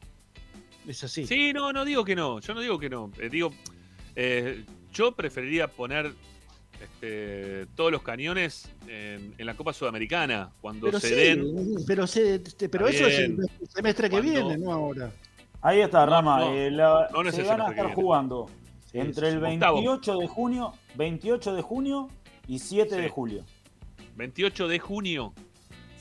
Es 0.86 1.04
así. 1.04 1.26
Sí, 1.26 1.52
no, 1.52 1.72
no 1.72 1.84
digo 1.84 2.04
que 2.04 2.16
no. 2.16 2.38
Yo 2.40 2.54
no 2.54 2.60
digo 2.60 2.78
que 2.78 2.88
no. 2.88 3.10
Eh, 3.20 3.28
digo, 3.28 3.50
eh, 4.20 4.64
yo 4.92 5.12
preferiría 5.12 5.68
poner 5.68 6.12
este, 6.82 7.66
todos 7.74 7.90
los 7.92 8.02
cañones 8.02 8.68
en, 8.88 9.34
en 9.38 9.46
la 9.46 9.54
Copa 9.54 9.72
Sudamericana 9.72 10.50
cuando 10.60 10.86
pero 10.86 11.00
se 11.00 11.08
sí, 11.08 11.14
den. 11.14 11.54
pero, 11.86 12.06
se- 12.06 12.38
te- 12.40 12.68
pero 12.68 12.88
Está 12.88 13.06
eso 13.06 13.08
es 13.08 13.18
el 13.20 13.38
semestre 13.68 14.08
que 14.10 14.16
Cuando- 14.20 14.32
viene, 14.48 14.58
no 14.58 14.72
ahora. 14.72 15.10
Ahí 15.60 15.80
está, 15.80 16.04
Rama. 16.06 16.38
no, 16.40 16.52
eh, 16.54 16.70
la- 16.70 17.08
no 17.12 17.22
es 17.28 17.34
se 17.34 17.42
van 17.42 17.60
a 17.60 17.70
estar 17.70 17.92
jugando 17.94 18.46
Sí, 18.90 18.98
entre 18.98 19.28
el 19.28 19.40
sí. 19.40 19.44
Octavo. 19.54 19.76
28 19.76 20.18
de 20.18 20.26
junio, 20.28 20.72
28 20.94 21.54
de 21.54 21.62
junio 21.62 22.08
y 22.46 22.58
7 22.60 22.94
Sí. 22.96 23.00
de 23.02 23.08
julio. 23.08 23.44
28 24.16 24.68
de 24.68 24.78
junio. 24.78 25.34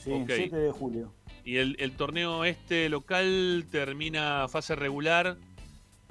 Sí, 0.02 0.12
Ok. 0.12 0.30
7 0.34 0.56
de 0.56 0.70
julio. 0.70 1.12
Y 1.44 1.56
el, 1.56 1.76
el 1.80 1.92
torneo 1.92 2.44
este 2.44 2.88
local 2.88 3.66
termina 3.70 4.46
fase 4.48 4.74
regular 4.76 5.36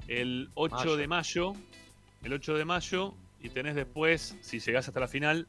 el 0.08 0.50
8 0.54 0.74
Mayo. 0.76 0.96
de 0.96 1.06
mayo. 1.08 1.52
El 2.22 2.32
8 2.32 2.54
de 2.56 2.64
mayo. 2.64 3.14
y 3.40 3.50
tenés 3.50 3.76
después, 3.76 4.36
si 4.40 4.58
llegás 4.58 4.88
hasta 4.88 4.98
la 4.98 5.06
final, 5.06 5.46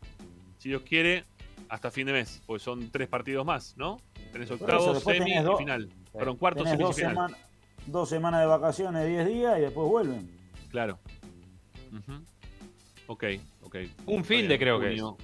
si 0.60 0.70
Dios 0.70 0.84
quiere, 0.84 1.24
hasta 1.70 1.90
fin 1.90 2.06
de 2.06 2.14
mes, 2.14 2.40
pues 2.46 2.62
son 2.62 2.92
tres 2.92 3.08
partidos 3.08 3.44
más, 3.44 3.76
¿no? 3.78 4.00
Tenés 4.32 4.46
eso, 4.52 4.54
octavo, 4.64 4.94
semi 5.00 5.18
tenés 5.26 5.42
y 5.42 5.44
dos- 5.44 5.58
final. 5.58 5.90
Fueron 6.12 6.38
cuartos, 6.38 6.64
Tenés 6.66 6.74
semi 6.78 6.84
y 6.84 6.86
dos, 6.88 6.96
final. 6.96 7.36
dos 7.88 8.08
semanas 8.10 8.42
de 8.42 8.46
vacaciones, 8.46 9.08
10 9.08 9.28
días 9.28 9.58
y 9.58 9.62
después 9.62 9.90
vuelven. 9.90 10.30
Claro. 10.70 11.00
Ujú. 11.92 12.22
Ok, 13.08 13.24
ok. 13.64 13.76
Un 14.06 14.24
fin 14.24 14.48
de 14.48 14.60
creo 14.60 14.80
que 14.80 14.90
junio. 14.90 15.18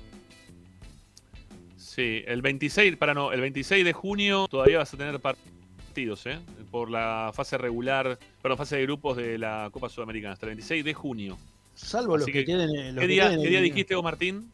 Sí, 1.77 2.23
el 2.25 2.41
26, 2.41 2.97
para 2.97 3.13
no, 3.13 3.31
el 3.31 3.41
26 3.41 3.85
de 3.85 3.93
junio 3.93 4.47
todavía 4.49 4.79
vas 4.79 4.91
a 4.93 4.97
tener 4.97 5.19
partidos, 5.19 6.25
¿eh? 6.25 6.39
Por 6.75 6.91
la 6.91 7.31
fase 7.33 7.57
regular, 7.57 8.19
perdón, 8.41 8.57
fase 8.57 8.75
de 8.75 8.81
grupos 8.81 9.15
de 9.15 9.37
la 9.37 9.69
Copa 9.71 9.87
Sudamericana, 9.87 10.33
hasta 10.33 10.45
el 10.47 10.49
26 10.55 10.83
de 10.83 10.93
junio. 10.93 11.37
Salvo 11.73 12.17
los 12.17 12.25
que, 12.25 12.33
que, 12.33 12.43
tienen. 12.43 12.69
eh, 12.69 12.91
los 12.91 12.95
¿Qué 12.95 12.99
que 12.99 13.07
día, 13.07 13.29
tienen 13.29 13.43
qué 13.43 13.49
día 13.49 13.61
dijiste 13.61 13.95
vos, 13.95 14.03
Martín? 14.03 14.51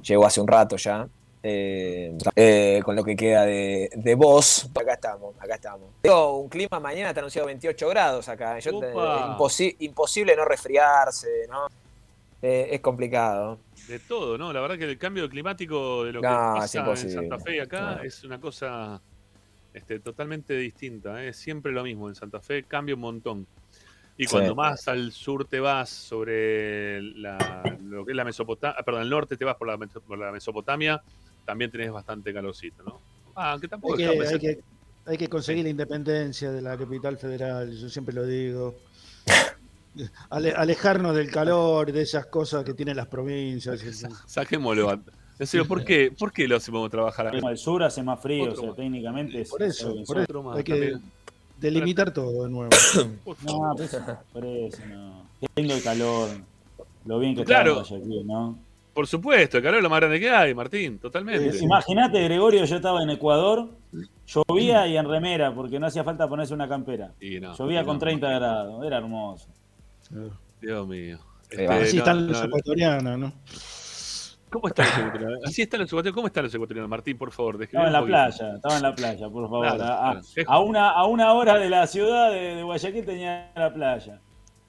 llegó 0.02 0.26
hace 0.26 0.42
un 0.42 0.48
rato 0.50 0.76
ya, 0.76 1.08
eh, 1.42 2.18
eh, 2.36 2.82
con 2.84 2.98
lo 2.98 3.06
que 3.06 3.16
queda 3.16 3.46
de, 3.46 3.90
de 3.96 4.16
voz. 4.16 4.70
Acá 4.78 4.96
estamos, 4.96 5.34
acá 5.40 5.56
estamos. 5.56 5.88
Tengo 6.02 6.40
un 6.40 6.50
clima 6.50 6.78
mañana, 6.82 7.08
está 7.12 7.22
anunciado 7.22 7.46
28 7.48 7.88
grados 7.88 8.28
acá. 8.28 8.60
Yo 8.60 8.72
imposi- 8.74 9.78
imposible 9.80 10.36
no 10.36 10.44
resfriarse, 10.44 11.48
¿no? 11.50 11.68
Eh, 12.42 12.70
es 12.72 12.82
complicado. 12.82 13.60
De 13.88 14.00
todo, 14.00 14.38
¿no? 14.38 14.52
La 14.52 14.62
verdad 14.62 14.78
que 14.78 14.86
el 14.86 14.98
cambio 14.98 15.30
climático 15.30 16.04
de 16.06 16.14
lo 16.14 16.22
No, 16.22 16.28
que 16.30 16.60
pasa 16.60 16.92
en. 16.92 17.10
Santa 17.10 17.40
Fe 17.40 17.58
y 17.58 17.60
acá 17.60 17.96
No. 17.98 18.04
es 18.04 18.24
una 18.24 18.40
cosa 18.40 19.02
este, 19.74 20.00
totalmente 20.00 20.56
distinta. 20.58 21.24
¿eh? 21.24 21.30
Es 21.30 21.38
siempre 21.38 21.72
lo 21.72 21.84
mismo. 21.84 22.10
En 22.10 22.16
Santa 22.16 22.42
Fe 22.42 22.64
cambia 22.64 22.96
un 22.96 23.02
montón. 23.02 23.48
Y 24.18 24.26
Sí. 24.26 24.32
cuando 24.32 24.56
más 24.56 24.88
al 24.88 25.12
sur 25.12 25.46
te 25.46 25.60
vas 25.60 25.90
sobre 25.90 27.02
la, 27.02 27.78
lo 27.84 28.06
que 28.06 28.12
es 28.12 28.16
la 28.16 28.26
Mesopotamia, 28.26 28.78
perdón, 28.84 29.02
al 29.04 29.10
norte 29.10 29.38
te 29.38 29.46
vas 29.46 29.56
por 29.56 29.68
la, 29.68 29.78
por 29.78 30.18
la 30.18 30.32
Mesopotamia, 30.32 31.02
también 31.46 31.72
tenés 31.72 31.92
bastante 31.92 32.34
calorcito, 32.34 32.84
¿no? 32.84 33.02
Ah, 33.36 33.54
aunque 33.54 33.68
tampoco 33.68 33.94
Hay 33.96 34.00
que, 34.00 34.28
hay, 34.28 34.40
que, 34.40 34.60
hay 35.06 35.18
que 35.18 35.28
conseguir 35.28 35.64
la 35.64 35.70
independencia 35.70 36.52
de 36.52 36.62
la 36.62 36.78
capital 36.78 37.18
federal, 37.18 37.72
yo 37.72 37.90
siempre 37.90 38.14
lo 38.14 38.26
digo. 38.26 38.76
Ale- 40.30 40.54
alejarnos 40.54 41.16
del 41.16 41.30
calor, 41.32 41.92
de 41.92 42.02
esas 42.02 42.26
cosas 42.28 42.64
que 42.64 42.74
tienen 42.74 42.96
las 42.98 43.08
provincias. 43.08 43.82
Saquémoslo. 44.26 45.00
En 45.40 45.48
serio, 45.48 45.68
¿por 45.68 45.84
qué, 45.84 46.12
¿por 46.18 46.32
qué 46.32 46.48
lo 46.48 46.56
hacemos 46.58 46.90
trabajar 46.92 47.28
acá? 47.28 47.50
El 47.50 47.58
sur 47.58 47.84
hace 47.84 48.04
más 48.04 48.22
frío, 48.22 48.52
o 48.52 48.56
sea, 48.56 48.68
más. 48.68 48.76
técnicamente 48.76 49.42
es. 49.42 49.50
Por 49.50 49.64
eso, 49.64 49.96
por 50.06 50.44
más 50.44 50.58
hay 50.58 50.64
que 50.64 50.72
también. 50.74 51.02
delimitar 51.60 52.14
todo 52.14 52.44
de 52.44 52.50
nuevo. 52.50 52.70
Por 53.24 53.36
No, 53.44 53.74
pues, 53.76 53.98
por 54.32 54.46
eso, 54.46 54.82
no. 54.88 55.24
Qué 55.40 55.48
lindo 55.56 55.74
el 55.76 55.82
calor. 55.84 56.30
Lo 57.06 57.18
bien 57.20 57.36
que 57.36 57.44
Claro. 57.44 57.82
está 57.82 57.96
en 57.96 58.02
Guayaquil, 58.02 58.28
¿no? 58.28 58.60
Por 58.94 59.08
supuesto, 59.08 59.58
el 59.58 59.64
calor 59.64 59.78
es 59.78 59.84
lo 59.84 59.90
más 59.90 60.00
grande 60.02 60.20
que 60.20 60.30
hay, 60.30 60.54
Martín, 60.54 61.00
totalmente. 61.00 61.48
Eh, 61.58 61.60
Imagínate, 61.64 62.22
Gregorio, 62.24 62.66
yo 62.66 62.76
estaba 62.76 63.02
en 63.02 63.10
Ecuador, 63.10 63.70
llovía 64.28 64.86
y 64.86 64.98
en 64.98 65.08
remera, 65.10 65.56
porque 65.56 65.80
no 65.80 65.88
hacía 65.88 66.04
falta 66.04 66.28
ponerse 66.28 66.54
una 66.54 66.68
campera. 66.68 67.14
No, 67.42 67.56
Llovía 67.56 67.82
no, 67.82 67.88
con 67.88 68.00
30 68.00 68.30
grados, 68.30 68.86
era 68.86 68.98
hermoso. 68.98 69.48
Dios 70.62 70.88
mío. 70.88 71.20
Va. 71.68 71.76
Así 71.78 71.98
no, 71.98 72.02
están 72.04 72.26
no, 72.26 72.32
los 72.32 72.40
no. 72.42 72.48
ecuatorianos, 72.48 73.20
¿no? 73.20 73.34
¿Cómo 74.50 74.68
están 74.68 74.86
los 74.88 74.98
ecuatorianos? 74.98 75.40
Así 75.46 75.62
están 75.62 75.80
los 75.82 75.90
ecuatorianos. 75.90 76.16
¿Cómo 76.16 76.28
están 76.28 76.44
los 76.44 76.54
ecuatorianos, 76.56 76.90
Martín? 76.90 77.18
Por 77.18 77.32
favor, 77.32 77.62
Estaba 77.64 77.88
en 77.88 77.94
la 77.94 78.04
playa, 78.04 78.56
estaba 78.56 78.76
en 78.78 78.82
la 78.84 78.96
playa, 78.96 79.30
por 79.30 79.44
favor. 79.50 79.68
Claro, 79.76 79.84
a, 79.84 80.22
claro. 80.44 80.62
Una, 80.64 80.90
a 80.92 81.06
una 81.06 81.34
hora 81.34 81.58
de 81.58 81.70
la 81.70 81.88
ciudad 81.88 82.32
de, 82.32 82.56
de 82.56 82.64
Guayaquil 82.64 83.06
tenía 83.06 83.52
la 83.56 83.74
playa. 83.74 84.20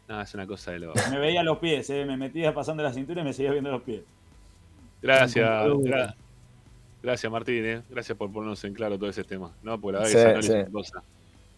No, 0.09 0.21
es 0.21 0.35
una 0.35 0.47
cosa 0.47 0.73
de 0.73 0.79
lo. 0.81 0.93
Me 1.11 1.19
veía 1.19 1.43
los 1.43 1.59
pies, 1.59 1.89
eh, 1.91 2.05
me 2.05 2.17
metía 2.17 2.53
pasando 2.55 2.83
la 2.83 2.93
cintura 2.93 3.23
y 3.23 3.25
me 3.25 3.33
seguía 3.33 3.53
viendo 3.53 3.71
los 3.71 3.83
pies. 3.83 4.03
Gracias, 5.01 5.49
gra- 5.49 6.15
gracias 7.03 7.33
Martín, 7.33 7.65
eh. 7.65 7.83
gracias 7.91 8.17
por 8.17 8.31
ponernos 8.33 8.63
en 8.65 8.75
claro 8.75 8.97
todo 8.99 9.09
ese 9.11 9.25
tema. 9.25 9.51
No, 9.63 9.81
porque 9.81 9.99
la 9.99 10.05
verdad 10.05 10.11
Sí, 10.11 10.15
que 10.15 10.21
esa 10.21 10.29
análisis 10.31 10.53
sí. 10.53 10.59
es 10.59 10.71
cosa. 10.71 11.03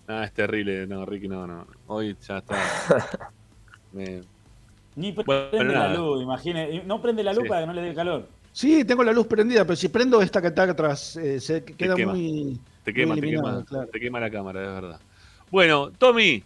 Nada, 0.08 0.24
es 0.24 0.32
terrible. 0.32 0.86
No, 0.86 1.04
Ricky, 1.04 1.28
no, 1.28 1.46
no. 1.46 1.66
Hoy 1.88 2.16
ya 2.26 2.38
está. 2.38 2.56
Me- 3.94 4.22
Ni 4.96 5.10
Bueno, 5.12 5.50
prende 5.50 5.72
la 5.74 5.88
nada. 5.88 5.94
luz, 5.94 6.22
imagine. 6.22 6.82
No 6.84 7.02
prende 7.02 7.24
la 7.24 7.32
luz 7.32 7.42
Sí. 7.44 7.48
para 7.48 7.62
que 7.62 7.66
no 7.66 7.72
le 7.72 7.82
dé 7.82 7.94
calor. 7.94 8.28
Sí, 8.52 8.84
tengo 8.84 9.02
la 9.02 9.12
luz 9.12 9.26
prendida, 9.26 9.64
pero 9.64 9.74
si 9.74 9.88
prendo 9.88 10.22
esta 10.22 10.40
que 10.40 10.48
está 10.48 10.62
atrás, 10.62 11.16
eh, 11.16 11.40
se 11.40 11.64
queda 11.64 11.96
quema. 11.96 12.12
muy. 12.12 12.60
Te 12.84 12.94
quema, 12.94 13.14
muy 13.14 13.20
te 13.20 13.30
quema, 13.30 13.64
claro. 13.64 13.88
te 13.88 13.98
quema 14.00 14.20
la 14.20 14.30
cámara, 14.30 14.60
es 14.62 14.68
verdad. 14.68 15.00
Bueno, 15.50 15.90
Tommy, 15.98 16.44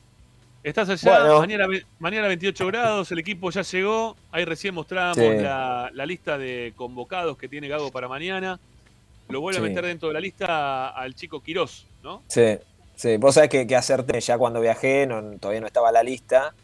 estás 0.63 0.89
allá, 0.89 1.19
Bueno. 1.21 1.39
mañana, 1.41 1.67
mañana 1.99 2.29
28 2.29 2.67
grados, 2.69 3.13
el 3.13 3.19
equipo 3.19 3.51
ya 3.51 3.61
llegó, 3.63 4.17
ahí 4.31 4.47
recién 4.47 4.75
mostramos 4.75 5.19
Sí. 5.19 5.25
la, 5.43 5.91
la 5.93 6.07
lista 6.07 6.39
de 6.39 6.73
convocados 6.77 7.37
que 7.37 7.49
tiene 7.49 7.69
Gago 7.69 7.91
para 7.91 8.09
mañana. 8.09 8.59
Lo 9.29 9.43
vuelve 9.43 9.59
a 9.59 9.63
meter 9.63 9.85
dentro 9.85 10.09
de 10.09 10.15
la 10.15 10.21
lista 10.21 10.89
al 10.89 11.15
chico 11.15 11.43
Quirós, 11.43 11.87
¿no? 12.03 12.23
Sí, 12.29 12.57
sí. 12.95 13.19
Vos 13.19 13.35
sabés 13.35 13.51
que, 13.51 13.67
que 13.67 13.77
acerté 13.77 14.19
ya 14.23 14.39
cuando 14.39 14.59
viajé, 14.63 15.07
no, 15.07 15.23
todavía 15.39 15.61
no 15.61 15.67
estaba 15.67 15.93
la 15.93 16.03
lista, 16.03 16.55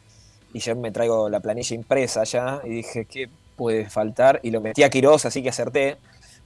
y 0.54 0.60
yo 0.60 0.76
me 0.76 0.92
traigo 0.92 1.28
la 1.28 1.40
planilla 1.40 1.74
impresa 1.74 2.22
ya, 2.22 2.62
y 2.64 2.70
dije, 2.70 3.06
¿qué 3.06 3.28
puede 3.56 3.90
faltar? 3.90 4.38
Y 4.44 4.52
lo 4.52 4.60
metí 4.60 4.84
a 4.84 4.88
Quirós, 4.88 5.26
así 5.26 5.42
que 5.42 5.48
acerté, 5.48 5.96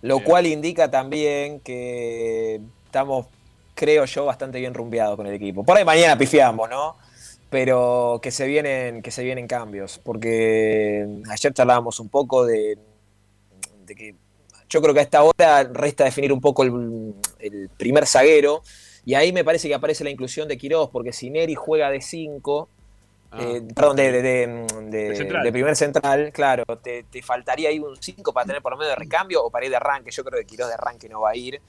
lo 0.01 0.17
Bien. 0.17 0.27
cual 0.27 0.47
indica 0.47 0.91
también 0.91 1.61
que 1.61 2.59
estamos, 2.87 3.27
creo 3.75 4.07
yo, 4.07 4.25
bastante 4.25 4.59
bien 4.59 4.73
rumbeados 4.73 5.15
con 5.15 5.27
el 5.27 5.35
equipo. 5.35 5.63
Por 5.63 5.77
ahí 5.77 5.85
mañana 5.85 6.17
pifiamos, 6.17 6.71
¿no? 6.71 6.97
Pero 7.51 8.19
que 8.23 8.31
se 8.31 8.47
vienen, 8.47 9.03
que 9.03 9.11
se 9.11 9.23
vienen 9.23 9.47
cambios, 9.47 10.01
porque 10.03 11.07
ayer 11.31 11.53
charlábamos 11.53 12.01
un 12.01 12.09
poco 12.09 12.47
de, 12.47 12.79
de 13.85 13.95
que 13.95 14.15
yo 14.71 14.81
creo 14.81 14.95
que 14.95 15.01
a 15.01 15.03
esta 15.03 15.23
hora 15.23 15.65
resta 15.65 16.05
definir 16.05 16.33
un 16.33 16.41
poco 16.41 16.63
el, 16.63 17.15
el 17.41 17.69
primer 17.77 18.07
zaguero, 18.07 18.63
y 19.05 19.15
ahí 19.15 19.35
me 19.35 19.45
parece 19.45 19.69
que 19.69 19.75
aparece 19.75 20.03
la 20.03 20.11
inclusión 20.11 20.49
de 20.49 20.57
Quirós, 20.57 20.89
porque 20.89 21.13
si 21.13 21.29
Neri 21.29 21.55
juega 21.55 21.91
de 21.91 22.01
5, 22.01 22.71
Ah, 23.31 23.43
eh, 23.43 23.63
perdón, 23.75 23.97
de, 23.97 24.11
de- 24.13 24.23
de- 24.23 24.47
de- 24.91 25.09
De 25.11 25.17
central. 25.17 25.43
de 25.45 25.53
primer 25.53 25.77
central, 25.77 26.33
claro, 26.33 26.65
te, 26.83 27.03
te 27.05 27.21
faltaría 27.23 27.69
ahí 27.69 27.79
un 27.79 27.95
5 28.01 28.33
para 28.33 28.47
tener 28.47 28.63
por 28.63 28.73
lo 28.73 28.79
menos 28.79 28.91
de 28.93 28.97
recambio 28.97 29.45
o 29.45 29.51
para 29.51 29.67
ir 29.67 29.71
de 29.71 29.77
arranque. 29.77 30.11
Yo 30.11 30.25
creo 30.25 30.39
que 30.41 30.47
Quirós 30.47 30.69
de 30.69 30.75
arranque 30.75 31.09
no 31.11 31.21
va 31.21 31.31
a 31.31 31.37
ir. 31.37 31.61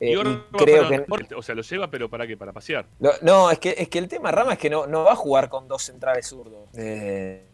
Eh, 0.00 0.12
y 0.12 0.14
creo 0.56 0.88
para- 1.06 1.26
que. 1.28 1.34
O 1.34 1.42
sea, 1.42 1.54
lo 1.54 1.62
lleva, 1.62 1.88
pero 1.90 2.08
¿para 2.08 2.26
qué? 2.26 2.36
Para 2.36 2.52
pasear. 2.52 2.86
No, 2.98 3.10
no, 3.20 3.50
es 3.50 3.58
que, 3.58 3.74
es 3.76 3.88
que 3.88 3.98
el 3.98 4.08
tema 4.08 4.30
Rama 4.32 4.54
es 4.54 4.58
que 4.58 4.70
no, 4.70 4.86
no 4.86 5.04
va 5.04 5.12
a 5.12 5.16
jugar 5.16 5.48
con 5.50 5.68
dos 5.68 5.82
centrales 5.82 6.26
zurdos. 6.26 6.68
Eh, 6.74 7.44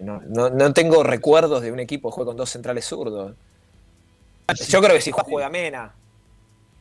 no, 0.00 0.20
no- 0.26 0.50
no 0.50 0.72
tengo 0.74 1.02
recuerdos 1.04 1.62
de 1.62 1.70
un 1.72 1.78
equipo 1.78 2.10
que 2.10 2.14
juegue 2.16 2.26
con 2.28 2.36
dos 2.36 2.50
centrales 2.50 2.84
zurdos. 2.84 3.34
Yo 4.68 4.80
creo 4.80 4.94
que 4.94 5.00
si 5.00 5.12
juega 5.12 5.48
Mena. 5.48 5.94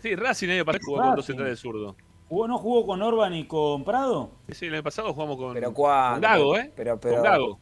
Sí, 0.01 0.15
Racing 0.15 0.49
año 0.49 0.65
pasado 0.65 0.83
jugó 0.85 1.01
con 1.01 1.15
dos 1.15 1.25
centrales 1.25 1.59
zurdos. 1.59 1.95
¿Jugó, 2.29 2.47
¿No 2.47 2.57
jugó 2.57 2.85
con 2.85 3.01
Orban 3.01 3.33
y 3.33 3.45
con 3.45 3.83
Prado? 3.85 4.29
Sí, 4.51 4.65
el 4.67 4.73
año 4.75 4.83
pasado 4.83 5.13
jugamos 5.13 5.37
con, 5.37 5.53
Pero 5.53 5.67
con 5.67 5.73
cuándo. 5.75 6.27
Gago, 6.27 6.57
¿eh? 6.57 6.71
Pero, 6.75 6.99
pero, 6.99 7.15
Con 7.15 7.23
Gago. 7.23 7.59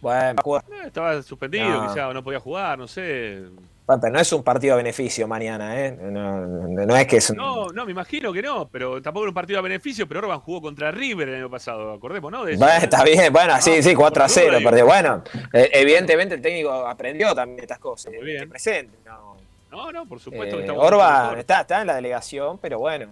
Bueno, 0.00 0.40
Eh, 0.72 0.86
estaba 0.86 1.22
suspendido, 1.22 1.68
No. 1.68 1.88
quizá, 1.88 2.08
o 2.08 2.14
no 2.14 2.24
podía 2.24 2.40
jugar, 2.40 2.76
no 2.78 2.88
sé. 2.88 3.42
bueno, 3.86 4.00
pero 4.00 4.12
no 4.14 4.18
es 4.20 4.32
un 4.32 4.42
partido 4.42 4.74
a 4.74 4.76
beneficio 4.78 5.28
mañana, 5.28 5.78
¿eh? 5.80 5.92
No, 6.00 6.40
no- 6.40 6.86
no 6.86 6.96
es 6.96 7.06
que 7.06 7.18
es 7.18 7.30
un. 7.30 7.36
No, 7.36 7.68
no, 7.68 7.84
me 7.84 7.92
imagino 7.92 8.32
que 8.32 8.42
no, 8.42 8.66
pero 8.68 9.00
tampoco 9.02 9.24
era 9.24 9.30
un 9.30 9.34
partido 9.34 9.58
a 9.58 9.62
beneficio, 9.62 10.08
pero 10.08 10.20
Orban 10.20 10.40
jugó 10.40 10.60
contra 10.62 10.90
River 10.90 11.28
el 11.28 11.34
año 11.36 11.50
pasado, 11.50 11.92
acordemos, 11.92 12.32
¿no? 12.32 12.44
De 12.44 12.54
eso. 12.54 12.64
Bueno, 12.64 12.82
está 12.82 13.04
bien, 13.04 13.32
bueno, 13.32 13.54
sí, 13.60 13.80
sí, 13.82 13.94
4 13.94 14.22
a 14.22 14.26
por 14.26 14.30
0 14.34 14.46
duda, 14.48 14.58
digo. 14.58 14.70
perdió. 14.70 14.86
Bueno, 14.86 15.22
eh, 15.52 15.70
evidentemente 15.74 16.34
el 16.34 16.42
técnico 16.42 16.72
aprendió 16.72 17.32
también 17.34 17.60
estas 17.60 17.78
cosas. 17.78 18.12
Muy 18.12 18.24
bien. 18.24 18.40
que 18.44 18.48
presente, 18.48 18.96
no. 19.04 19.36
No, 19.70 19.90
no, 19.92 20.04
por 20.06 20.20
supuesto 20.20 20.56
que 20.56 20.62
Eh, 20.62 20.66
estamos 20.66 20.84
Orban 20.84 21.38
está, 21.38 21.60
está 21.62 21.80
en 21.80 21.86
la 21.86 21.94
delegación, 21.94 22.58
pero 22.58 22.78
bueno, 22.80 23.06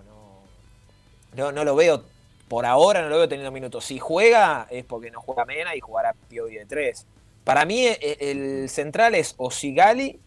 no, 1.36 1.52
no, 1.52 1.64
lo 1.64 1.74
veo, 1.74 2.04
por 2.48 2.66
ahora 2.66 3.02
no 3.02 3.08
lo 3.08 3.18
veo 3.18 3.28
teniendo 3.28 3.52
minutos. 3.52 3.84
Si 3.84 3.98
juega 3.98 4.66
es 4.70 4.84
porque 4.84 5.10
no 5.10 5.20
juega 5.20 5.44
Mena 5.44 5.74
y 5.76 5.80
jugará 5.80 6.14
Piovi 6.28 6.56
de 6.56 6.66
3. 6.66 7.06
Para 7.44 7.64
mí 7.64 7.86
eh, 7.86 8.16
el 8.20 8.68
central 8.68 9.14
es 9.14 9.34
o 9.36 9.50
Sigali 9.50 10.18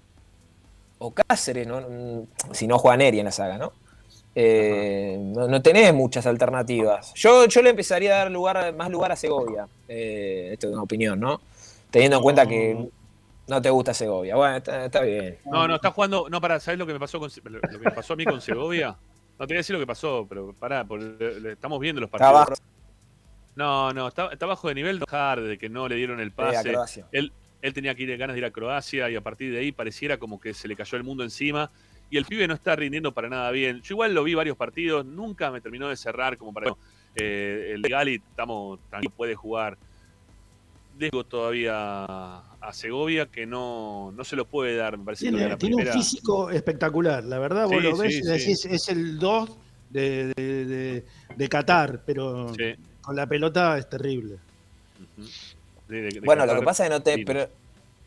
o 1.00 1.12
Cáceres, 1.12 1.68
¿no? 1.68 1.82
Mm, 1.82 2.54
si 2.54 2.68
no 2.68 2.80
juega 2.80 2.98
Neri 2.98 3.20
en 3.20 3.26
la 3.26 3.32
saga, 3.32 3.58
¿no? 3.58 3.74
Eh, 4.36 5.18
no, 5.20 5.48
no 5.48 5.62
tenés 5.62 5.94
muchas 5.94 6.26
alternativas. 6.26 7.14
Yo, 7.14 7.46
yo 7.46 7.62
le 7.62 7.70
empezaría 7.70 8.16
a 8.16 8.18
dar 8.20 8.32
lugar, 8.32 8.74
más 8.74 8.90
lugar 8.90 9.12
a 9.12 9.16
Segovia. 9.16 9.68
Eh, 9.88 10.50
esto 10.54 10.68
es 10.68 10.74
una 10.74 10.84
opinión, 10.84 11.20
¿no? 11.20 11.42
Teniendo 11.92 12.18
en 12.18 12.24
cuenta 12.24 12.48
que 12.48 12.90
no 13.48 13.62
te 13.62 13.70
gusta 13.70 13.94
Segovia. 13.94 14.36
Bueno, 14.36 14.58
está, 14.58 14.86
está 14.86 15.02
bien. 15.02 15.38
No, 15.46 15.68
no, 15.68 15.76
está 15.76 15.92
jugando. 15.92 16.28
No, 16.30 16.42
para, 16.42 16.60
¿sabes 16.60 16.80
lo 16.80 16.88
que 16.88 16.94
me 16.94 17.00
pasó 17.00 17.20
con 17.20 17.30
lo 17.44 17.62
que 17.62 17.78
me 17.78 17.92
pasó 17.92 18.14
a 18.14 18.16
mí 18.16 18.26
con 18.26 18.42
Segovia? 18.42 18.96
No 19.44 19.48
te 19.48 19.56
voy 19.56 19.58
a 19.58 19.60
decir 19.60 19.74
lo 19.74 19.80
que 19.82 19.88
pasó, 19.88 20.26
pero 20.30 20.54
pará, 20.54 20.86
porque 20.86 21.52
estamos 21.52 21.78
viendo 21.82 22.00
los 22.00 22.08
Está 22.08 22.18
partidos. 22.18 22.48
abajo. 22.48 22.64
No, 23.58 23.92
no, 23.92 24.08
está, 24.08 24.28
está 24.32 24.46
bajo 24.46 24.70
de 24.70 24.76
nivel 24.76 25.00
de 25.00 25.06
Hard, 25.10 25.44
de 25.44 25.58
que 25.58 25.68
no 25.68 25.90
le 25.90 25.96
dieron 25.96 26.22
el 26.22 26.30
Eh, 26.30 26.32
pase. 26.34 27.04
Él, 27.12 27.34
él 27.62 27.74
tenía 27.74 27.94
que 27.94 28.04
ir 28.04 28.18
ganas 28.18 28.36
de 28.36 28.40
ir 28.40 28.46
a 28.46 28.52
Croacia 28.52 29.10
y 29.10 29.18
a 29.18 29.22
partir 29.22 29.52
de 29.52 29.60
ahí 29.60 29.74
pareciera 29.74 30.18
como 30.18 30.40
que 30.40 30.54
se 30.54 30.70
le 30.70 30.78
cayó 30.78 30.98
el 30.98 31.04
mundo 31.04 31.26
encima. 31.26 31.70
Y 32.10 32.16
el 32.16 32.24
pibe 32.24 32.48
no 32.48 32.54
está 32.54 32.74
rindiendo 32.78 33.14
para 33.14 33.28
nada 33.28 33.52
bien. 33.52 33.82
Yo 33.82 33.96
igual 33.96 34.14
lo 34.14 34.24
vi 34.24 34.34
varios 34.34 34.56
partidos, 34.56 35.06
nunca 35.06 35.52
me 35.52 35.60
terminó 35.60 35.90
de 35.90 35.98
cerrar 35.98 36.38
como 36.38 36.54
para. 36.54 36.74
Eh, 37.14 37.72
el 37.76 37.82
de 37.82 37.90
Gali 37.90 38.16
estamos, 38.30 38.80
también 38.90 39.12
puede 39.12 39.36
jugar. 39.36 39.78
Dejo 40.98 41.26
todavía 41.26 42.06
a 42.64 42.74
Segovia 42.74 43.26
que 43.28 43.46
no, 43.46 44.12
no 44.16 44.24
se 44.24 44.36
lo 44.36 44.46
puede 44.46 44.76
dar, 44.78 44.98
me 44.98 45.06
parece. 45.06 45.26
que 45.26 45.32
Tiene, 45.32 45.50
la 45.50 45.58
tiene 45.58 45.76
un 45.76 45.82
primera- 45.82 45.98
físico 45.98 46.50
espectacular, 46.50 47.24
la 47.26 47.38
verdad, 47.40 47.66
vos 47.66 47.76
Sí, 47.78 47.82
lo 47.82 47.98
ves 47.98 48.14
sí, 48.14 48.20
y 48.24 48.28
decís, 48.28 48.66
es 48.66 48.90
el 48.90 49.20
2 49.20 49.58
de, 49.90 50.34
de, 50.36 50.66
de- 50.66 51.06
de 51.36 51.50
Qatar, 51.50 52.02
pero 52.06 52.54
Sí. 52.56 52.74
con 53.02 53.16
la 53.16 53.28
pelota 53.28 53.78
es 53.78 53.90
terrible. 53.90 54.38
de- 55.88 56.02
de- 56.02 56.10
de 56.10 56.20
Bueno, 56.22 56.44
lo 56.44 56.48
Qatar. 56.48 56.60
que 56.62 56.66
pasa 56.66 56.84
es 56.84 56.90
que 56.90 56.96
no 56.96 57.02
te. 57.04 57.26
Pero- 57.26 57.50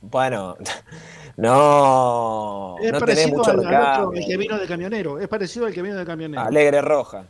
bueno, 0.03 0.57
no. 1.37 2.77
Es 2.81 2.93
no 2.93 2.99
tenés 2.99 3.01
parecido 3.01 3.39
mucho 3.39 3.51
al, 3.51 3.67
al 3.67 4.05
otro, 4.07 4.13
el 4.19 4.27
que 4.27 4.37
vino 4.37 4.59
de 4.59 4.67
camionero, 4.67 5.19
es 5.19 5.29
parecido 5.29 5.67
al 5.67 5.73
que 5.73 5.83
vino 5.83 5.97
de 5.97 6.05
camionero. 6.05 6.43
Alegre 6.43 6.81
Roja. 6.83 7.25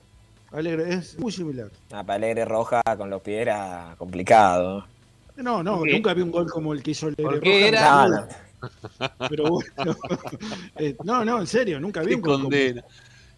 Alegre, 0.52 0.94
es 0.94 1.18
muy 1.18 1.32
similar. 1.32 1.68
Ah, 1.92 2.04
para 2.04 2.14
Alegre 2.14 2.44
Roja 2.44 2.82
con 2.96 3.10
los 3.10 3.20
pies 3.20 3.42
era 3.42 3.94
complicado. 3.98 4.86
No, 5.36 5.62
no, 5.62 5.84
nunca 5.84 6.14
vi 6.14 6.22
un 6.22 6.30
gol 6.30 6.46
como 6.50 6.72
el 6.72 6.82
que 6.82 6.92
hizo 6.92 7.06
Alegre 7.06 7.24
¿Por 7.24 7.40
qué 7.40 7.50
Roja. 7.54 7.68
era? 7.68 8.08
No, 8.08 8.08
no. 8.08 8.26
Pero 9.28 9.44
bueno. 9.50 9.66
Eh, 10.78 10.96
no, 11.04 11.24
no, 11.24 11.40
en 11.40 11.46
serio, 11.46 11.78
nunca 11.80 12.00
vi 12.00 12.08
Qué 12.08 12.14
un 12.16 12.20
gol 12.22 12.30
como 12.32 12.44
condena. 12.44 12.84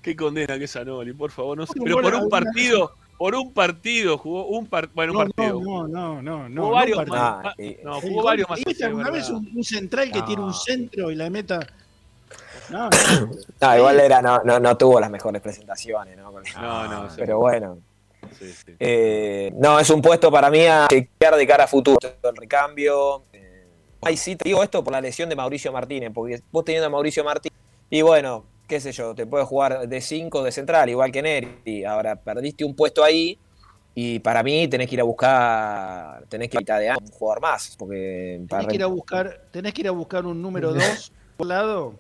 Qué 0.03 0.17
condena 0.17 0.59
que 0.59 0.65
es 0.65 0.77
Anoli, 0.77 1.13
por 1.13 1.31
favor. 1.31 1.57
No 1.59 1.67
sé, 1.67 1.75
pero 1.83 2.01
por 2.01 2.15
un 2.15 2.21
una- 2.23 2.29
partido, 2.29 2.93
por 3.17 3.35
un 3.35 3.53
partido 3.53 4.17
jugó 4.19 4.47
un, 4.47 4.67
par- 4.67 4.89
bueno, 4.95 5.13
un 5.13 5.19
No, 5.19 5.25
partido. 5.27 5.61
no, 5.61 5.89
no, 5.89 6.23
no, 6.23 6.49
no. 6.49 6.63
Jugó 6.63 6.69
no 6.69 6.71
varios 6.75 6.97
partido. 6.99 7.17
más. 7.17 7.45
Ah, 7.47 7.55
ah, 7.59 7.63
y- 7.63 7.77
no, 7.85 7.97
El 7.97 8.03
jugó 8.09 8.23
varios 8.23 8.49
más. 8.49 8.59
¿y 8.61 8.65
viste 8.65 8.83
es 8.85 8.89
alguna 8.89 9.11
vez 9.11 9.29
un, 9.31 9.51
un 9.55 9.65
central 9.65 10.11
que 10.13 10.19
No. 10.21 10.25
tiene 10.25 10.43
un 10.43 10.55
centro 10.55 11.11
y 11.11 11.15
la 11.17 11.29
meta? 11.31 11.61
No, 12.71 12.85
no. 12.85 12.91
No, 13.61 13.77
igual 13.77 14.01
era, 14.01 14.23
no, 14.23 14.41
no, 14.45 14.61
no 14.61 14.77
tuvo 14.77 15.01
las 15.01 15.11
mejores 15.11 15.43
presentaciones, 15.43 16.17
¿no? 16.17 16.31
No, 16.61 16.89
no, 16.89 17.11
sí. 17.11 17.17
Pero 17.19 17.39
bueno. 17.39 17.79
Sí, 18.39 18.53
sí. 18.53 18.75
Eh, 18.79 19.53
no, 19.57 19.79
es 19.79 19.89
un 19.91 20.03
puesto 20.03 20.31
para 20.31 20.51
mí 20.51 20.65
a 20.67 20.87
chequear 20.89 21.37
de 21.37 21.47
cara 21.47 21.65
a 21.65 21.67
futuro. 21.67 21.99
El 22.23 22.37
recambio. 22.37 23.25
Eh, 23.33 23.67
ahí 24.03 24.17
sí 24.17 24.37
te 24.37 24.49
digo 24.49 24.63
esto 24.63 24.83
por 24.83 24.93
la 24.93 25.01
lesión 25.01 25.29
de 25.29 25.37
Mauricio 25.37 25.73
Martínez, 25.73 26.11
porque 26.15 26.41
vos 26.51 26.65
teniendo 26.65 26.87
a 26.87 26.91
Mauricio 26.91 27.25
Martínez, 27.25 27.59
y 27.91 28.03
bueno, 28.03 28.45
qué 28.67 28.81
sé 28.81 28.93
yo, 28.93 29.15
te 29.15 29.27
puedes 29.27 29.47
jugar 29.47 29.89
de 29.89 30.01
5 30.01 30.43
de 30.43 30.53
central, 30.53 30.89
igual 30.91 31.11
que 31.11 31.23
Neri. 31.23 31.85
Ahora 31.85 32.17
perdiste 32.17 32.65
un 32.65 32.75
puesto 32.75 33.03
ahí, 33.03 33.39
y 34.01 34.21
para 34.21 34.45
mí 34.45 34.69
tenés 34.69 34.89
que 34.89 34.95
ir 34.95 35.01
a 35.01 35.05
buscar, 35.05 36.25
tenés 36.29 36.49
que 36.49 36.59
ir 36.61 36.71
a 36.71 36.79
de 36.79 36.91
año 36.91 37.01
un 37.05 37.11
jugador 37.11 37.43
más, 37.43 37.75
porque 37.77 38.41
para 38.49 38.61
Tenés 38.61 38.71
que 38.71 38.77
ir 38.77 38.83
a 38.85 38.87
buscar, 38.87 39.41
tenés 39.51 39.75
que 39.75 39.81
ir 39.81 39.89
a 39.89 39.91
buscar 39.91 40.25
un 40.25 40.41
número 40.41 40.73
2 40.75 41.13
por 41.37 41.47
lado 41.49 41.95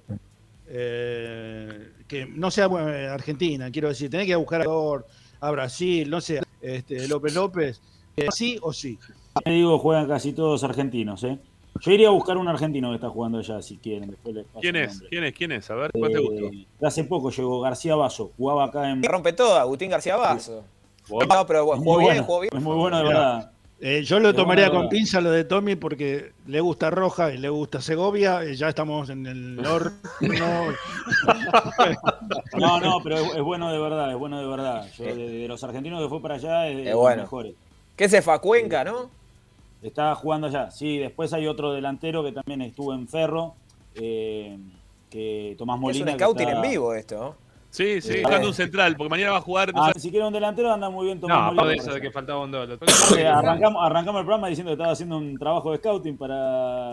eh, 0.68 1.90
que 2.06 2.26
no 2.26 2.52
sea 2.52 2.68
bueno, 2.68 2.90
eh, 2.90 3.08
Argentina, 3.08 3.68
quiero 3.72 3.88
decir, 3.88 4.10
tenés 4.10 4.26
que 4.26 4.30
ir 4.30 4.34
a 4.34 4.38
buscar 4.38 4.60
a, 4.60 4.64
Ecuador, 4.64 5.06
a 5.40 5.50
Brasil, 5.50 6.08
no 6.10 6.20
sé, 6.20 6.40
este, 6.60 7.08
López 7.08 7.34
López, 7.34 7.80
eh, 8.16 8.26
sí 8.30 8.58
o 8.62 8.72
sí. 8.72 8.98
Te 9.44 9.50
digo, 9.50 9.78
juegan 9.78 10.08
casi 10.08 10.32
todos 10.32 10.64
argentinos, 10.64 11.22
¿eh? 11.24 11.38
Yo 11.80 11.92
iría 11.92 12.08
a 12.08 12.10
buscar 12.10 12.36
un 12.36 12.48
argentino 12.48 12.88
que 12.88 12.96
está 12.96 13.08
jugando 13.08 13.38
allá, 13.38 13.62
si 13.62 13.76
quieren. 13.76 14.10
Después 14.10 14.34
les 14.34 14.44
paso 14.46 14.60
¿Quién 14.60 14.76
es? 14.76 15.00
¿Quién 15.08 15.24
es? 15.24 15.34
¿Quién 15.34 15.52
es? 15.52 15.70
A 15.70 15.74
ver, 15.76 15.92
¿cuál 15.92 16.12
te 16.12 16.18
gustó? 16.18 16.46
Eh, 16.46 16.66
hace 16.82 17.04
poco 17.04 17.30
llegó 17.30 17.60
García 17.60 17.94
Basso, 17.94 18.32
jugaba 18.36 18.64
acá 18.64 18.90
en. 18.90 19.00
Que 19.00 19.08
rompe 19.08 19.32
todo, 19.32 19.56
Agustín 19.56 19.90
García 19.90 20.16
Basso. 20.16 20.64
No, 21.08 21.46
pero 21.46 21.60
Es 21.60 21.66
bueno, 21.66 21.82
muy 21.82 21.84
jugó 21.84 21.98
bien, 21.98 22.08
bueno, 22.08 22.24
jugó 22.24 22.40
bien. 22.40 22.56
Es 22.56 22.62
muy 22.62 22.76
bueno, 22.76 22.98
de 22.98 23.04
verdad. 23.04 23.52
Eh, 23.80 24.02
yo 24.02 24.18
lo 24.18 24.34
tomaría 24.34 24.70
con 24.70 24.88
pinza 24.88 25.20
lo 25.20 25.30
de 25.30 25.44
Tommy 25.44 25.76
porque 25.76 26.32
le 26.48 26.60
gusta 26.60 26.90
Roja 26.90 27.32
y 27.32 27.38
le 27.38 27.48
gusta 27.48 27.80
Segovia, 27.80 28.44
y 28.44 28.56
ya 28.56 28.68
estamos 28.70 29.08
en 29.08 29.24
el 29.26 29.54
norte. 29.62 29.94
no, 32.58 32.80
No, 32.80 33.00
pero 33.02 33.18
es, 33.18 33.34
es 33.36 33.42
bueno 33.42 33.72
de 33.72 33.78
verdad, 33.78 34.10
es 34.10 34.16
bueno 34.18 34.38
de 34.40 34.46
verdad. 34.46 34.86
Yo, 34.96 35.04
de, 35.04 35.14
de 35.14 35.48
los 35.48 35.62
argentinos 35.64 36.02
que 36.02 36.08
fue 36.08 36.20
para 36.20 36.34
allá, 36.34 36.68
es 36.68 36.76
de 36.76 36.82
Es 36.84 36.90
los 36.90 36.96
bueno. 37.00 37.22
mejores. 37.22 37.54
¿Qué 37.96 38.08
se 38.08 38.22
fue 38.22 38.34
a 38.34 38.38
Cuenca, 38.38 38.84
no? 38.84 39.10
Está 39.82 40.14
jugando 40.14 40.48
allá. 40.48 40.70
Sí, 40.70 40.98
después 40.98 41.32
hay 41.32 41.46
otro 41.46 41.72
delantero 41.72 42.24
que 42.24 42.32
también 42.32 42.62
estuvo 42.62 42.92
en 42.94 43.06
Ferro, 43.08 43.54
eh, 43.94 44.58
que 45.10 45.54
Tomás 45.58 45.76
Es 45.76 45.80
Molina. 45.80 46.12
un 46.12 46.18
que 46.18 46.24
scouting 46.24 46.48
está- 46.48 46.56
en 46.64 46.70
vivo 46.70 46.94
esto. 46.94 47.36
¿No? 47.68 47.74
Sí, 47.74 48.00
sí, 48.00 48.12
Eh, 48.14 48.20
buscando 48.22 48.48
un 48.48 48.54
central, 48.54 48.96
porque 48.96 49.10
mañana 49.10 49.32
va 49.32 49.38
a 49.38 49.40
jugar. 49.42 49.72
no 49.74 49.84
Ah, 49.84 49.92
si 49.96 50.10
quiere 50.10 50.26
un 50.26 50.32
delantero 50.32 50.72
anda 50.72 50.88
muy 50.90 51.06
bien 51.06 51.20
Tomás 51.20 51.36
No, 51.38 51.44
aparte 51.60 51.70
de 51.70 51.76
eso 51.76 51.92
de 51.94 52.00
que 52.00 52.10
faltaba 52.10 52.42
un 52.44 52.50
dólar. 52.50 52.78
Aparte, 52.80 53.26
arrancamos, 53.26 53.82
arrancamos 53.84 54.20
el 54.20 54.24
programa 54.26 54.48
diciendo 54.48 54.70
que 54.70 54.74
estaba 54.74 54.92
haciendo 54.92 55.18
un 55.18 55.38
trabajo 55.38 55.70
de 55.72 55.78
scouting 55.78 56.16
para, 56.16 56.34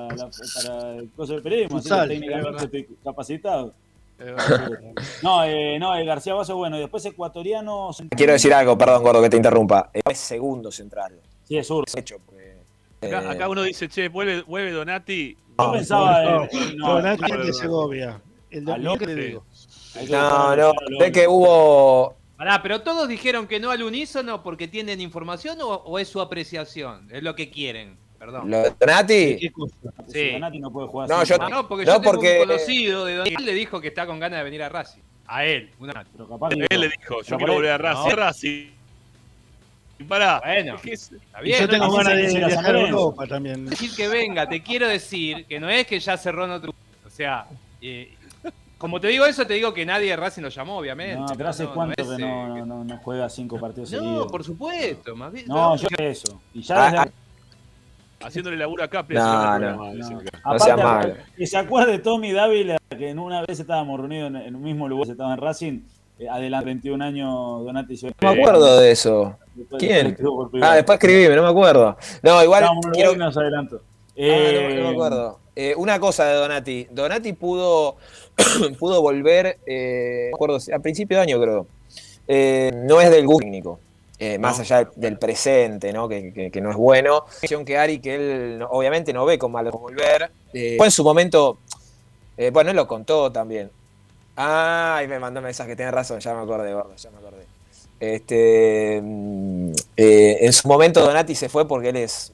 la- 0.10 0.30
para 0.64 0.96
el 0.98 1.10
coso 1.16 1.34
del 1.34 1.42
periodismo, 1.42 1.78
así 1.78 1.90
que 1.90 2.08
técnicamente 2.08 2.64
estoy 2.66 2.88
capacitado. 3.04 3.74
No, 5.24 5.44
eh, 5.44 5.78
no, 5.80 5.96
el 5.96 6.06
García 6.06 6.34
Basso, 6.34 6.56
bueno, 6.56 6.78
y 6.78 6.82
después 6.82 7.06
ecuatoriano. 7.06 7.90
Quiero 8.16 8.34
decir 8.34 8.54
algo, 8.54 8.78
perdón, 8.78 9.04
gordo, 9.04 9.22
que 9.22 9.30
te 9.30 9.38
interrumpa. 9.38 9.90
Es 9.94 10.18
segundo 10.18 10.72
central. 10.72 11.14
Sí, 11.44 11.58
es 11.58 11.68
zurdo. 11.68 11.86
Hecho, 11.96 12.18
porque, 12.26 12.56
Acá, 13.02 13.24
eh, 13.24 13.28
acá 13.30 13.50
uno 13.50 13.62
dice, 13.64 13.88
che, 13.90 14.08
vuelve, 14.10 14.42
vuelve 14.44 14.72
Donati. 14.72 15.38
Yo 15.60 15.72
pensaba. 15.72 16.24
no, 16.24 16.44
eh, 16.46 16.50
no, 16.78 16.94
Donati 16.96 17.22
no, 17.32 17.38
de 17.40 17.48
no. 17.48 17.54
Segovia. 17.54 18.22
El 18.52 18.64
de 18.66 18.78
López, 18.78 19.08
le 19.10 19.16
digo. 19.16 19.44
No, 20.10 20.56
no, 20.56 20.74
sé 21.00 21.12
que 21.12 21.28
hubo. 21.28 22.16
Pará, 22.38 22.62
pero 22.62 22.82
todos 22.82 23.08
dijeron 23.08 23.48
que 23.48 23.60
no 23.60 23.72
al 23.72 23.82
unísono 23.82 24.44
porque 24.44 24.68
tienen 24.68 25.00
información 25.00 25.60
o, 25.62 25.68
o 25.70 26.00
es 26.00 26.08
su 26.10 26.20
apreciación, 26.20 27.08
es 27.12 27.24
lo 27.24 27.34
que 27.36 27.50
quieren. 27.50 27.98
Perdón. 28.20 28.50
Lo 28.50 28.58
de 28.64 28.74
Donati. 28.80 29.38
Sí. 30.08 30.32
Donati 30.32 30.60
no 30.60 30.72
puede 30.72 30.88
jugar 30.88 31.10
No, 31.10 31.16
así, 31.18 31.30
yo- 31.30 31.38
Ah, 31.42 31.50
no, 31.50 31.68
porque 31.68 31.86
No, 31.86 31.94
yo 31.94 32.02
tengo 32.02 32.14
porque- 32.14 32.42
un 32.42 32.48
conocido 32.48 33.06
de 33.06 33.16
donde 33.16 33.36
él 33.38 33.46
le 33.46 33.54
dijo 33.54 33.80
que 33.80 33.88
está 33.90 34.06
con 34.06 34.20
ganas 34.20 34.40
de 34.40 34.44
venir 34.44 34.64
a 34.64 34.70
Racing. 34.70 35.02
A 35.28 35.46
él, 35.46 35.70
una 35.80 36.06
Pero 36.12 36.28
capaz 36.28 36.50
Él 36.52 36.82
le 36.82 36.90
dijo, 36.90 37.22
yo 37.24 37.38
quiero 37.38 37.54
volver 37.54 37.72
a 37.72 37.78
Racing. 37.78 38.10
No. 38.10 38.16
Racing. 38.16 38.68
Y 40.00 40.04
pará. 40.04 40.42
Bueno. 40.44 40.76
Está 40.84 41.42
bien, 41.42 41.60
yo 41.62 41.70
tengo 41.70 41.92
ganas 41.96 42.18
de 42.18 42.28
viajar 42.38 42.64
San 42.64 42.76
a. 42.76 42.80
Europa 42.82 43.28
también. 43.28 43.66
decir 43.66 43.92
que 43.96 44.08
venga, 44.10 44.48
te 44.50 44.62
quiero 44.62 44.88
decir 44.88 45.46
que 45.46 45.60
no 45.60 45.70
es 45.70 45.88
que 45.88 46.00
ya 46.00 46.18
cerró 46.18 46.46
en 46.46 46.52
otro. 46.52 46.74
O 47.06 47.10
sea, 47.10 47.46
eh, 47.82 48.14
como 48.86 49.00
te 49.00 49.08
digo 49.08 49.26
eso, 49.26 49.48
te 49.48 49.56
digo 49.56 49.74
que 49.74 49.84
nadie 49.86 50.12
de 50.12 50.16
Racing 50.16 50.44
lo 50.44 50.50
llamó, 50.50 50.78
obviamente. 50.78 51.16
No, 51.20 51.26
pero 51.36 51.50
hace 51.50 51.66
cuánto 51.66 51.96
que 51.96 52.02
eh, 52.16 52.18
no, 52.20 52.84
no, 52.84 52.98
juega 53.04 53.28
cinco 53.30 53.60
partidos 53.60 53.92
No, 53.92 53.98
seguidos. 54.00 54.32
por 54.32 54.44
supuesto, 54.44 55.16
más 55.16 55.32
bien. 55.34 55.48
No, 55.48 55.76
yo 55.76 55.88
sé 55.98 56.10
eso. 56.10 56.40
Y 56.54 56.62
ya 56.62 56.76
Ah, 56.86 56.92
desde- 56.92 56.98
ah, 57.00 57.10
haciéndole 58.28 58.58
laburo 58.58 58.84
a 58.84 58.88
Capri. 58.88 59.16
No, 59.16 59.24
haciendo 59.24 59.68
el 59.70 59.76
no, 59.76 59.86
no. 59.86 59.94
dicen 59.96 60.18
acá. 60.18 60.40
No 60.46 60.60
sea 60.60 60.74
Aparte, 60.76 61.08
malo. 61.10 61.24
que 61.36 61.48
se 61.48 61.58
acuerde 61.58 61.98
Tommy 62.00 62.32
Dávila 62.32 62.78
que 62.96 63.10
en 63.10 63.18
una 63.20 63.42
vez 63.42 63.60
estábamos 63.60 64.00
reunidos 64.00 64.30
en, 64.30 64.36
en 64.36 64.56
un 64.56 64.62
mismo 64.62 64.88
lugar, 64.88 65.10
estaba 65.10 65.34
en 65.34 65.40
Racing, 65.42 65.80
eh, 66.20 66.30
adelante 66.30 66.66
21 66.66 67.04
años 67.04 67.30
Donati 67.66 67.98
No 68.22 68.34
me 68.34 68.40
acuerdo 68.42 68.80
de 68.80 68.92
eso. 68.92 69.38
Después- 69.56 69.80
¿Quién? 69.82 70.08
después. 70.10 70.64
Ah, 70.64 70.76
después 70.76 70.98
escribime, 71.00 71.36
no 71.36 71.42
me 71.44 71.50
acuerdo. 71.50 71.98
No, 72.22 72.44
igual 72.44 72.64
quiero, 72.94 73.14
lugar 73.14 73.32
y 73.74 73.95
Ah, 74.18 74.22
no, 74.22 74.62
no 74.62 74.70
me 74.70 74.82
Eh, 74.82 74.92
acuerdo. 74.92 75.40
Eh, 75.56 75.74
una 75.78 76.00
cosa 76.00 76.26
de 76.26 76.36
Donati. 76.36 76.88
Donati 76.92 77.34
pudo, 77.34 77.96
pudo 78.80 79.02
volver, 79.02 79.58
eh, 79.66 80.28
no 80.32 80.36
acuerdo 80.36 80.58
a 80.74 80.80
principio 80.80 81.18
de 81.18 81.24
año 81.24 81.40
creo. 81.42 81.68
No 82.88 83.02
es 83.02 83.12
del 83.12 83.26
gusto 83.26 83.40
técnico. 83.44 83.80
eh, 84.18 84.38
más 84.40 84.58
No. 84.58 84.62
allá 84.64 84.90
del 84.96 85.18
presente, 85.20 85.92
¿no? 85.92 86.08
Que, 86.08 86.32
que- 86.32 86.50
que 86.50 86.62
no 86.62 86.70
es 86.72 86.78
bueno. 86.78 87.26
Que 87.66 87.78
Ari, 87.78 88.00
que 88.00 88.16
él 88.16 88.60
no- 88.60 88.68
obviamente 88.68 89.12
no 89.12 89.26
ve 89.26 89.38
con 89.38 89.52
malo 89.52 89.72
volver. 89.72 90.32
Eh, 90.54 90.76
fue 90.78 90.88
en 90.88 90.92
su 90.92 91.04
momento, 91.04 91.58
eh, 92.38 92.50
bueno, 92.50 92.70
él 92.70 92.78
lo 92.78 92.88
contó 92.88 93.30
también. 93.34 93.70
Ah, 94.38 95.02
y 95.04 95.08
me 95.10 95.20
mandó 95.20 95.42
mensaje, 95.42 95.76
tenés 95.76 95.94
razón, 95.94 96.22
ya 96.22 96.34
me 96.34 96.42
acordé, 96.44 96.74
gordo, 96.74 96.96
ya 96.96 97.12
me 97.12 97.18
acordé. 97.18 97.44
Este, 98.00 99.02
mm, 99.04 99.72
en 99.98 100.54
su 100.54 100.68
momento 100.70 101.02
Donati 101.02 101.36
se 101.36 101.50
fue 101.50 101.68
porque 101.68 101.90
él 101.90 101.98
es 101.98 102.32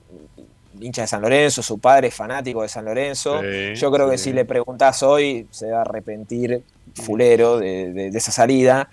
hincha 0.81 1.01
de 1.03 1.07
San 1.07 1.21
Lorenzo, 1.21 1.61
su 1.63 1.79
padre 1.79 2.07
es 2.07 2.15
fanático 2.15 2.61
de 2.61 2.69
San 2.69 2.85
Lorenzo. 2.85 3.39
Sí, 3.41 3.75
Yo 3.75 3.91
creo 3.91 4.09
que 4.09 4.17
si 4.17 4.33
le 4.33 4.45
preguntás 4.45 5.03
hoy, 5.03 5.47
se 5.51 5.71
va 5.71 5.79
a 5.79 5.81
arrepentir 5.81 6.63
fulero 6.95 7.57
de, 7.59 7.91
de- 7.93 8.11
de 8.11 8.17
esa 8.17 8.31
salida. 8.31 8.89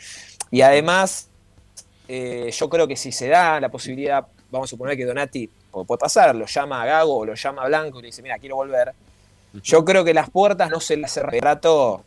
Y 0.50 0.60
además, 0.62 1.28
eh, 2.08 2.50
yo 2.52 2.68
creo 2.68 2.86
que 2.88 2.96
si 2.96 3.12
se 3.12 3.28
da 3.28 3.60
la 3.60 3.68
posibilidad, 3.68 4.26
vamos 4.50 4.68
a 4.68 4.70
suponer 4.70 4.96
que 4.96 5.04
Donati, 5.04 5.50
o 5.72 5.84
puede 5.84 5.98
pasar, 5.98 6.34
lo 6.34 6.46
llama 6.46 6.82
a 6.82 6.86
Gago 6.86 7.18
o 7.18 7.24
lo 7.26 7.34
llama 7.34 7.62
a 7.62 7.66
Blanco 7.68 7.98
y 7.98 8.02
le 8.02 8.06
dice, 8.06 8.22
mira, 8.22 8.38
quiero 8.38 8.56
volver. 8.56 8.92
Yo 9.62 9.84
creo 9.84 10.04
que 10.04 10.14
las 10.14 10.30
puertas 10.30 10.70
no 10.70 10.80
se 10.80 10.96
le 10.96 11.04
hace 11.06 11.22
rato. 11.22 12.02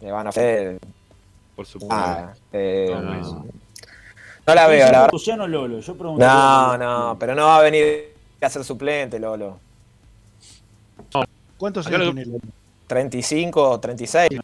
Le 0.00 0.10
van 0.12 0.26
a 0.26 0.30
hacer. 0.30 0.78
Por 1.56 1.66
supuesto. 1.66 1.94
Ah, 1.94 2.32
eh, 2.52 2.88
No, 2.90 3.02
no, 3.02 3.14
no, 3.14 3.20
eso. 3.20 3.44
no 4.46 4.54
la 4.54 4.66
veo, 4.68 4.78
la 4.86 4.90
verdad. 4.92 5.08
Luciano 5.12 5.46
Lolo, 5.48 5.80
yo 5.80 5.94
pregunto. 5.96 6.24
No, 6.24 6.78
no, 6.78 7.16
pero 7.18 7.34
no 7.34 7.46
va 7.46 7.58
a 7.58 7.62
venir 7.62 8.14
a 8.46 8.50
ser 8.50 8.64
suplente, 8.64 9.18
Lolo. 9.18 9.58
¿Cuántos 11.56 11.86
años 11.88 12.00
lo- 12.06 12.14
tiene? 12.14 12.38
35 12.86 13.70
o 13.70 13.80
36. 13.80 14.40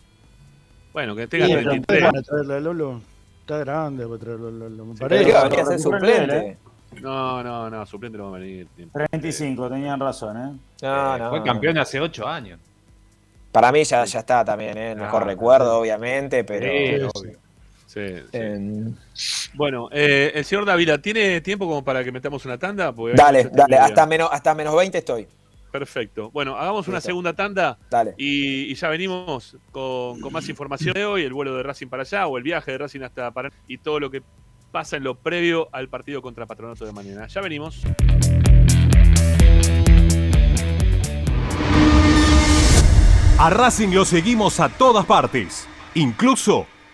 Bueno, 0.92 1.14
que 1.14 1.26
tenga 1.26 1.46
Sí, 1.46 1.52
pero 1.54 1.70
33. 1.70 2.02
van 2.04 2.16
a 2.16 2.22
traerle 2.22 2.54
a 2.54 2.60
Lolo. 2.60 3.00
Está 3.40 3.58
grande 3.58 4.06
para 4.06 4.18
traerlo 4.18 4.48
a 4.48 4.50
Lolo. 4.50 4.84
Me 4.84 4.94
Pero 4.94 5.08
parece. 5.08 5.24
que 5.26 5.32
va 5.32 5.40
a 5.40 5.44
venir 5.44 5.60
a 5.60 5.64
ser 5.66 5.78
suplente. 5.80 6.58
No, 7.00 7.42
no, 7.42 7.70
no, 7.70 7.86
suplente 7.86 8.18
no 8.18 8.30
va 8.30 8.36
a 8.36 8.40
venir. 8.40 8.68
35, 8.92 9.68
tenían 9.68 9.98
razón, 10.00 10.36
¿eh? 10.36 10.58
No, 10.82 11.18
no. 11.18 11.30
Fue 11.30 11.42
campeón 11.42 11.78
hace 11.78 12.00
ocho 12.00 12.26
años. 12.26 12.58
Para 13.52 13.70
mí 13.70 13.84
ya, 13.84 14.04
ya 14.04 14.18
está 14.20 14.44
también, 14.44 14.76
¿eh? 14.76 14.92
el 14.92 14.98
mejor 14.98 15.22
Ah, 15.22 15.26
recuerdo, 15.26 15.78
obviamente, 15.78 16.42
pero. 16.44 16.66
Sí. 16.66 17.08
obvio. 17.14 17.38
Sí, 17.94 18.00
sí. 18.18 18.28
eh, 18.32 18.90
Bueno, 19.54 19.88
eh, 19.92 20.32
el 20.34 20.44
señor 20.44 20.64
Dávila, 20.64 20.98
¿tiene 20.98 21.40
tiempo 21.40 21.66
como 21.68 21.84
para 21.84 22.02
que 22.02 22.10
metamos 22.10 22.44
una 22.44 22.58
tanda? 22.58 22.92
Porque 22.92 23.14
dale, 23.16 23.48
dale, 23.52 23.76
hasta 23.76 24.04
menos, 24.06 24.28
hasta 24.32 24.52
menos 24.54 24.74
20 24.76 24.98
estoy. 24.98 25.28
Perfecto. 25.70 26.30
Bueno, 26.32 26.56
hagamos 26.56 26.86
una 26.88 26.98
Listo. 26.98 27.08
segunda 27.08 27.32
tanda 27.32 27.78
Dale. 27.90 28.14
y, 28.16 28.70
y 28.70 28.74
ya 28.74 28.88
venimos 28.88 29.56
con, 29.72 30.20
con 30.20 30.32
más 30.32 30.48
información 30.48 30.92
de 30.94 31.04
hoy, 31.04 31.22
el 31.22 31.32
vuelo 31.32 31.54
de 31.56 31.62
Racing 31.64 31.88
para 31.88 32.02
allá 32.02 32.26
o 32.28 32.36
el 32.38 32.44
viaje 32.44 32.72
de 32.72 32.78
Racing 32.78 33.00
hasta 33.02 33.30
Paraná 33.32 33.54
y 33.66 33.78
todo 33.78 33.98
lo 33.98 34.08
que 34.10 34.22
pasa 34.70 34.96
en 34.96 35.04
lo 35.04 35.16
previo 35.16 35.68
al 35.72 35.88
partido 35.88 36.20
contra 36.22 36.46
Patronato 36.46 36.84
de 36.84 36.92
mañana. 36.92 37.26
Ya 37.28 37.40
venimos. 37.40 37.80
A 43.38 43.50
Racing 43.50 43.88
lo 43.92 44.04
seguimos 44.04 44.60
a 44.60 44.68
todas 44.68 45.04
partes, 45.06 45.66
incluso 45.94 46.66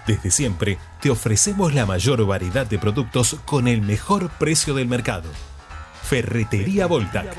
Desde 0.06 0.30
siempre 0.30 0.78
te 1.00 1.10
ofrecemos 1.10 1.74
la 1.74 1.86
mayor 1.86 2.24
variedad 2.26 2.66
de 2.66 2.78
productos 2.78 3.36
con 3.44 3.68
el 3.68 3.82
mejor 3.82 4.30
precio 4.30 4.74
del 4.74 4.88
mercado. 4.88 5.28
Ferretería 6.02 6.86
Voltac. 6.86 7.34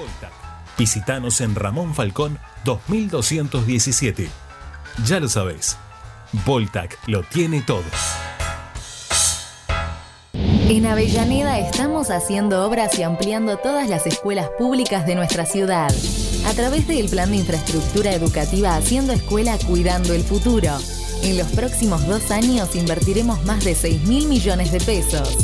Visítanos 0.77 1.41
en 1.41 1.55
Ramón 1.55 1.93
Falcón 1.93 2.39
2217. 2.63 4.29
Ya 5.05 5.19
lo 5.19 5.27
sabes, 5.27 5.77
Voltac 6.45 6.97
lo 7.07 7.23
tiene 7.23 7.61
todo. 7.61 7.83
En 10.69 10.85
Avellaneda 10.85 11.59
estamos 11.59 12.09
haciendo 12.09 12.65
obras 12.65 12.97
y 12.97 13.03
ampliando 13.03 13.57
todas 13.57 13.89
las 13.89 14.07
escuelas 14.07 14.49
públicas 14.57 15.05
de 15.05 15.15
nuestra 15.15 15.45
ciudad. 15.45 15.93
A 16.47 16.53
través 16.53 16.87
del 16.87 17.09
plan 17.09 17.29
de 17.31 17.37
infraestructura 17.37 18.13
educativa 18.13 18.75
Haciendo 18.75 19.13
Escuela 19.13 19.57
Cuidando 19.67 20.13
el 20.13 20.23
Futuro. 20.23 20.77
En 21.23 21.37
los 21.37 21.47
próximos 21.53 22.05
dos 22.05 22.31
años 22.31 22.75
invertiremos 22.75 23.45
más 23.45 23.63
de 23.63 23.75
6 23.75 24.03
mil 24.07 24.27
millones 24.27 24.73
de 24.73 24.81
pesos. 24.81 25.37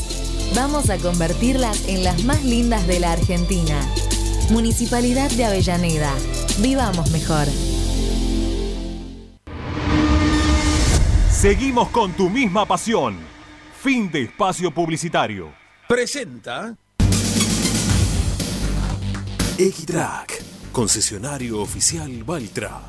Vamos 0.53 0.89
a 0.89 0.97
convertirlas 0.97 1.87
en 1.87 2.03
las 2.03 2.21
más 2.25 2.43
lindas 2.43 2.85
de 2.85 2.99
la 2.99 3.13
Argentina. 3.13 3.79
Municipalidad 4.51 5.31
de 5.31 5.45
Avellaneda. 5.45 6.13
Vivamos 6.59 7.09
mejor. 7.11 7.47
Seguimos 11.31 11.87
con 11.89 12.11
tu 12.11 12.29
misma 12.29 12.65
pasión. 12.65 13.17
Fin 13.81 14.11
de 14.11 14.23
espacio 14.23 14.73
publicitario. 14.73 15.53
Presenta 15.87 16.75
X-Track, 19.57 20.43
concesionario 20.73 21.61
oficial 21.61 22.25
Valtra. 22.25 22.88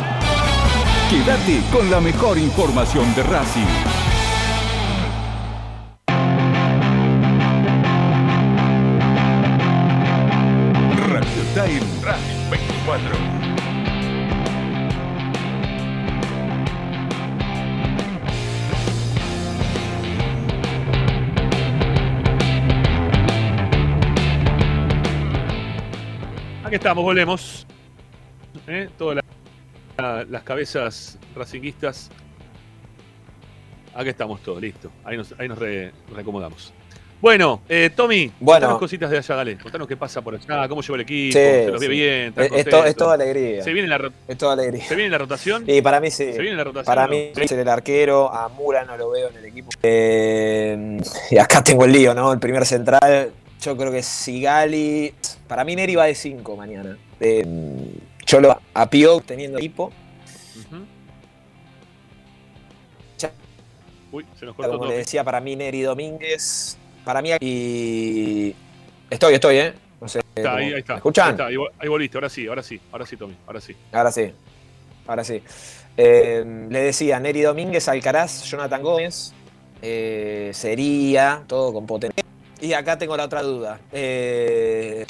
Quédate 1.11 1.61
con 1.73 1.91
la 1.91 1.99
mejor 1.99 2.37
información 2.37 3.13
de 3.15 3.23
Racing. 3.23 3.67
Radio 11.13 11.43
Time 11.53 11.81
Racing 12.03 12.49
24. 12.49 14.21
Aquí 26.63 26.75
estamos, 26.75 27.03
volvemos. 27.03 27.65
¿Eh? 28.67 28.89
Todas 28.97 29.15
la- 29.17 29.21
la- 29.21 29.30
las 30.01 30.43
cabezas 30.43 31.17
racinguistas. 31.35 32.09
Aquí 33.93 34.09
estamos 34.09 34.41
todos, 34.41 34.61
listo. 34.61 34.89
Ahí 35.03 35.17
nos, 35.17 35.33
ahí 35.37 35.47
nos 35.47 35.57
re- 35.59 35.91
reacomodamos. 36.13 36.73
Bueno, 37.19 37.61
eh, 37.69 37.91
Tommy, 37.95 38.31
Bueno. 38.39 38.61
contanos 38.61 38.79
cositas 38.79 39.11
de 39.11 39.17
allá, 39.19 39.35
dale. 39.35 39.57
Contanos 39.59 39.87
qué 39.87 39.95
pasa 39.95 40.21
por 40.23 40.33
allá, 40.33 40.67
cómo 40.67 40.81
lleva 40.81 40.95
el 40.95 41.01
equipo, 41.01 41.33
Sí, 41.33 41.39
se 41.39 41.67
los 41.67 41.79
ve 41.79 41.85
sí. 41.85 41.91
bien, 41.91 42.27
están 42.29 42.45
Es, 42.45 42.51
es 42.53 42.65
to- 42.69 42.85
es 42.85 42.95
toda 42.95 43.13
alegría. 43.13 43.63
¿Se 43.63 43.73
viene 43.73 43.87
la, 43.87 44.11
Es 44.27 44.37
toda 44.39 44.53
alegría. 44.53 44.83
¿Se 44.87 44.95
viene 44.95 45.11
la 45.11 45.17
rotación? 45.19 45.63
Y 45.67 45.81
para 45.83 45.99
mí 45.99 46.09
sí. 46.09 46.33
¿Se 46.33 46.41
viene 46.41 46.55
la 46.57 46.63
rotación? 46.63 46.85
Para 46.85 47.03
no? 47.05 47.09
mí 47.13 47.31
es 47.35 47.51
el 47.51 47.67
arquero, 47.67 48.33
a 48.33 48.49
Mura 48.49 48.85
no 48.85 48.97
lo 48.97 49.11
veo 49.11 49.29
en 49.29 49.35
el 49.37 49.45
equipo. 49.45 49.69
Eh, 49.83 50.97
y 51.29 51.37
acá 51.37 51.63
tengo 51.63 51.85
el 51.85 51.91
lío, 51.91 52.15
¿no? 52.15 52.33
El 52.33 52.39
primer 52.39 52.65
central, 52.65 53.31
yo 53.61 53.77
creo 53.77 53.91
que 53.91 54.01
Sigali. 54.01 55.13
Para 55.47 55.63
mí 55.63 55.75
Neri 55.75 55.93
va 55.95 56.05
de 56.05 56.15
5 56.15 56.55
mañana. 56.55 56.97
Eh, 57.19 57.45
yo 58.25 58.39
lo 58.39 58.59
a 58.73 58.89
Pio 58.89 59.19
teniendo 59.21 59.57
equipo. 59.57 59.91
Uy, 64.11 64.25
se 64.37 64.45
nos 64.45 64.55
cortó 64.55 64.71
Como 64.71 64.83
todo. 64.83 64.91
le 64.91 64.97
decía, 64.97 65.23
para 65.23 65.39
mí 65.39 65.55
Neri 65.55 65.81
Domínguez. 65.81 66.77
Para 67.05 67.21
mí 67.21 67.29
y. 67.39 68.53
Estoy, 69.09 69.35
estoy, 69.35 69.55
¿eh? 69.57 69.73
No 70.01 70.07
sé. 70.09 70.19
Está, 70.35 70.55
ahí, 70.57 70.73
ahí 70.73 70.79
está. 70.79 70.93
¿Me 70.93 70.97
escuchan? 70.97 71.25
Ahí, 71.27 71.31
está, 71.31 71.45
ahí 71.47 71.55
vol- 71.55 71.71
ahí 71.79 71.87
volviste, 71.87 72.17
ahora 72.17 72.29
sí, 72.29 72.47
ahora 72.47 72.63
sí, 72.63 72.81
ahora 72.91 73.05
sí, 73.05 73.15
Tommy, 73.17 73.37
ahora 73.47 73.61
sí. 73.61 73.75
Ahora 73.91 74.11
sí. 74.11 74.33
Ahora 75.07 75.23
sí. 75.23 75.41
Eh, 75.97 76.67
le 76.69 76.79
decía 76.81 77.19
Neri 77.19 77.41
Domínguez, 77.41 77.87
Alcaraz, 77.87 78.43
Jonathan 78.43 78.81
Gómez. 78.83 79.33
eh, 79.81 80.51
sería 80.53 81.43
todo 81.47 81.73
con 81.73 81.85
potencia. 81.87 82.23
Y 82.59 82.73
acá 82.73 82.97
tengo 82.97 83.15
la 83.17 83.25
otra 83.25 83.41
duda. 83.41 83.79
Eh, 83.91 85.05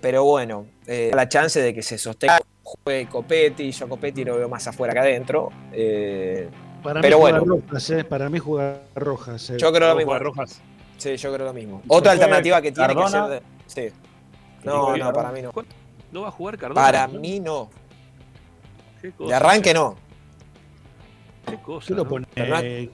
pero 0.00 0.24
bueno, 0.24 0.66
eh, 0.92 1.10
la 1.14 1.28
chance 1.28 1.60
de 1.62 1.72
que 1.72 1.82
se 1.82 1.96
sostenga 1.98 2.40
juegue 2.62 3.06
Copetti. 3.08 3.70
Yo 3.70 3.86
a 3.86 3.88
Copetti 3.88 4.24
lo 4.24 4.36
veo 4.36 4.48
más 4.48 4.66
afuera 4.66 4.92
que 4.92 4.98
adentro. 4.98 5.50
Eh, 5.72 6.48
Para 6.82 7.00
pero 7.00 7.16
mí 7.18 7.20
bueno, 7.20 7.44
Rojas, 7.44 7.90
eh. 7.90 8.04
Para 8.04 8.28
mí 8.28 8.38
juega 8.40 8.80
Rojas. 8.96 9.50
eh. 9.50 9.56
yo 9.58 9.72
creo 9.72 9.88
lo 9.88 9.94
¿Vos 9.94 9.98
mismo. 10.04 10.18
Rojas? 10.18 10.60
Sí, 10.98 11.16
yo 11.16 11.32
creo 11.32 11.46
lo 11.46 11.52
mismo. 11.54 11.80
¿Se 11.82 11.86
Otra 11.88 12.12
alternativa 12.12 12.60
que 12.60 12.72
tiene 12.72 12.94
Cardona? 12.94 13.06
que 13.28 13.32
ser. 13.34 13.42
de- 13.86 13.90
Sí. 13.90 13.94
No, 14.64 14.96
no, 14.96 15.12
para 15.12 15.30
mí 15.32 15.40
no. 15.42 15.52
¿No 16.12 16.22
va 16.22 16.28
a 16.28 16.32
jugar 16.32 16.58
Cardona? 16.58 16.80
Para 16.84 17.06
mí 17.08 17.38
no. 17.40 17.70
¿Qué 19.00 19.12
cosa? 19.12 19.28
De 19.28 19.34
arranque 19.34 19.72
no. 19.72 19.96
¿Qué 21.46 21.56
cosa? 21.62 21.86
¿Qué 21.88 21.94
lo 21.94 22.02
no? 22.04 22.08
pone? 22.10 22.26
Pero 22.34 22.54
no- 22.56 22.60
Eh, 22.62 22.90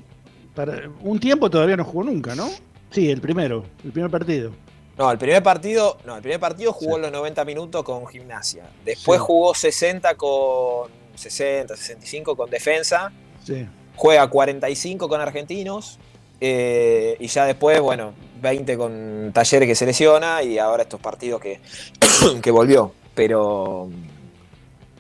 para, 0.54 0.88
un 1.00 1.18
tiempo 1.18 1.50
todavía 1.50 1.76
no 1.76 1.84
jugó 1.84 2.04
nunca, 2.04 2.34
¿no? 2.34 2.48
Sí, 2.90 3.10
el 3.10 3.20
primero, 3.20 3.64
el 3.84 3.90
primer 3.92 4.10
partido. 4.10 4.52
No, 4.98 5.10
el 5.10 5.18
primer 5.18 5.42
partido, 5.42 5.98
no, 6.06 6.16
el 6.16 6.22
primer 6.22 6.40
partido 6.40 6.72
jugó 6.72 6.96
los 6.98 7.12
90 7.12 7.44
minutos 7.44 7.82
con 7.82 8.06
gimnasia. 8.06 8.64
Después 8.84 9.18
Sí. 9.20 9.24
jugó 9.26 9.54
60 9.54 10.14
con 10.14 10.90
60, 11.14 11.76
65 11.76 12.34
con 12.36 12.48
defensa. 12.48 13.12
Sí. 13.44 13.66
Juega 13.94 14.26
45 14.28 15.08
con 15.08 15.20
argentinos. 15.20 15.98
eh, 16.38 17.16
y 17.18 17.28
ya 17.28 17.46
después, 17.46 17.80
bueno, 17.80 18.12
20 18.42 18.76
con 18.76 19.30
Talleres 19.32 19.66
que 19.66 19.74
se 19.74 19.86
lesiona. 19.86 20.42
Y 20.42 20.58
ahora 20.58 20.82
estos 20.82 21.00
partidos 21.00 21.40
que, 21.40 21.60
que 22.42 22.50
volvió. 22.50 22.92
Pero. 23.14 23.88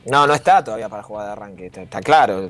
No, 0.06 0.26
no 0.26 0.32
está 0.34 0.62
todavía 0.64 0.88
para 0.88 1.02
jugar 1.02 1.26
de 1.26 1.32
arranque. 1.32 1.66
Está, 1.66 1.82
está 1.82 2.00
claro. 2.00 2.48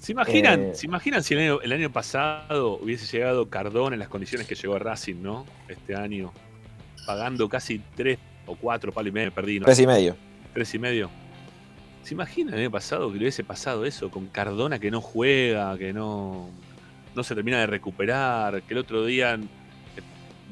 ¿Se 0.00 0.12
imaginan, 0.12 0.60
Eh, 0.64 0.74
¿se 0.74 0.84
imaginan 0.86 1.22
si 1.22 1.32
el 1.32 1.40
año, 1.40 1.60
el 1.62 1.72
año 1.72 1.90
pasado 1.90 2.74
hubiese 2.82 3.06
llegado 3.06 3.48
Cardona 3.48 3.94
en 3.94 4.00
las 4.00 4.08
condiciones 4.08 4.46
que 4.46 4.54
llegó 4.54 4.74
a 4.74 4.78
Racing, 4.80 5.22
¿no? 5.22 5.46
Este 5.68 5.94
año. 5.94 6.30
Pagando 7.06 7.48
casi 7.48 7.80
tres 7.94 8.18
o 8.46 8.56
cuatro 8.56 8.92
palos 8.92 9.10
y 9.10 9.12
medio, 9.12 9.32
perdí, 9.32 9.58
¿no? 9.60 9.66
Tres 9.66 9.80
y 9.80 9.86
medio. 9.86 10.16
Tres 10.52 10.74
y 10.74 10.78
medio. 10.78 11.10
¿Se 12.02 12.14
imaginan 12.14 12.54
el 12.54 12.60
año 12.60 12.70
pasado 12.70 13.08
que 13.08 13.14
le 13.14 13.24
hubiese 13.24 13.44
pasado 13.44 13.84
eso 13.86 14.10
con 14.10 14.26
Cardona 14.26 14.78
que 14.78 14.90
no 14.90 15.00
juega, 15.00 15.76
que 15.78 15.92
no, 15.92 16.50
no 17.14 17.22
se 17.22 17.34
termina 17.34 17.58
de 17.60 17.66
recuperar, 17.66 18.62
que 18.62 18.74
el 18.74 18.78
otro 18.78 19.04
día 19.06 19.38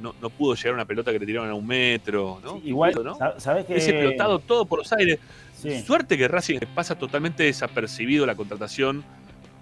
no, 0.01 0.15
no 0.21 0.31
pudo 0.31 0.55
llegar 0.55 0.71
a 0.71 0.75
una 0.75 0.85
pelota 0.87 1.13
que 1.13 1.19
le 1.19 1.27
tiraron 1.27 1.51
a 1.51 1.55
un 1.55 1.67
metro, 1.67 2.41
¿no? 2.43 2.55
Sí, 2.55 2.69
igual, 2.69 2.95
¿no? 3.05 3.15
sa- 3.17 3.39
¿sabés 3.39 3.67
que 3.67 3.77
Ese 3.77 3.91
explotado 3.91 4.39
todo 4.39 4.65
por 4.65 4.79
los 4.79 4.93
aires. 4.95 5.19
Sí. 5.55 5.81
Suerte 5.83 6.17
que 6.19 6.27
Racing 6.27 6.59
pasa 6.75 6.97
totalmente 6.99 7.45
desapercibido 7.45 8.25
la 8.27 8.35
contratación 8.35 9.05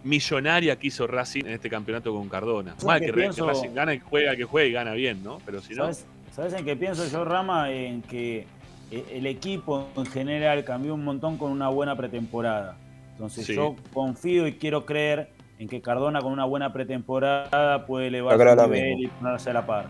millonaria 0.03 0.77
que 0.77 0.87
hizo 0.87 1.07
Racing 1.07 1.45
en 1.45 1.53
este 1.53 1.69
campeonato 1.69 2.15
con 2.15 2.29
Cardona. 2.29 2.71
¿Sabes 2.73 2.85
Mal 2.87 3.01
que, 3.01 3.07
Re- 3.09 3.12
pienso? 3.23 3.45
que 3.45 3.53
Racing 3.53 3.75
gana 3.75 3.93
y 3.95 3.99
juega, 3.99 4.35
que 4.37 4.45
juegue 4.45 4.69
y 4.69 4.73
gana 4.73 4.93
bien, 4.95 5.23
¿no? 5.23 5.41
Pero 5.45 5.61
si 5.61 5.75
no. 5.75 5.83
¿Sabes, 5.83 6.07
¿Sabes 6.32 6.52
en 6.55 6.65
qué 6.65 6.77
pienso 6.77 7.07
yo, 7.07 7.24
Rama? 7.24 7.70
En 7.70 8.02
que 8.02 8.47
eh, 8.90 9.05
el 9.12 9.27
equipo 9.27 9.89
en 9.97 10.07
general 10.07 10.65
cambió 10.65 10.94
un 10.94 11.05
montón 11.05 11.36
con 11.39 11.51
una 11.51 11.69
buena 11.69 11.97
pretemporada. 11.97 12.77
Entonces 13.12 13.47
Sí. 13.47 13.55
yo 13.55 13.77
confío 13.93 14.47
y 14.47 14.55
quiero 14.55 14.86
creer 14.86 15.31
en 15.59 15.69
que 15.69 15.81
Cardona 15.82 16.20
con 16.20 16.32
una 16.32 16.44
buena 16.47 16.73
pretemporada 16.73 17.85
puede 17.86 18.07
elevar 18.07 18.39
su 18.39 18.44
nivel 18.69 18.97
mismo. 18.97 19.02
y 19.02 19.20
ponerse 19.20 19.51
a 19.51 19.52
la 19.52 19.66
par. 19.66 19.85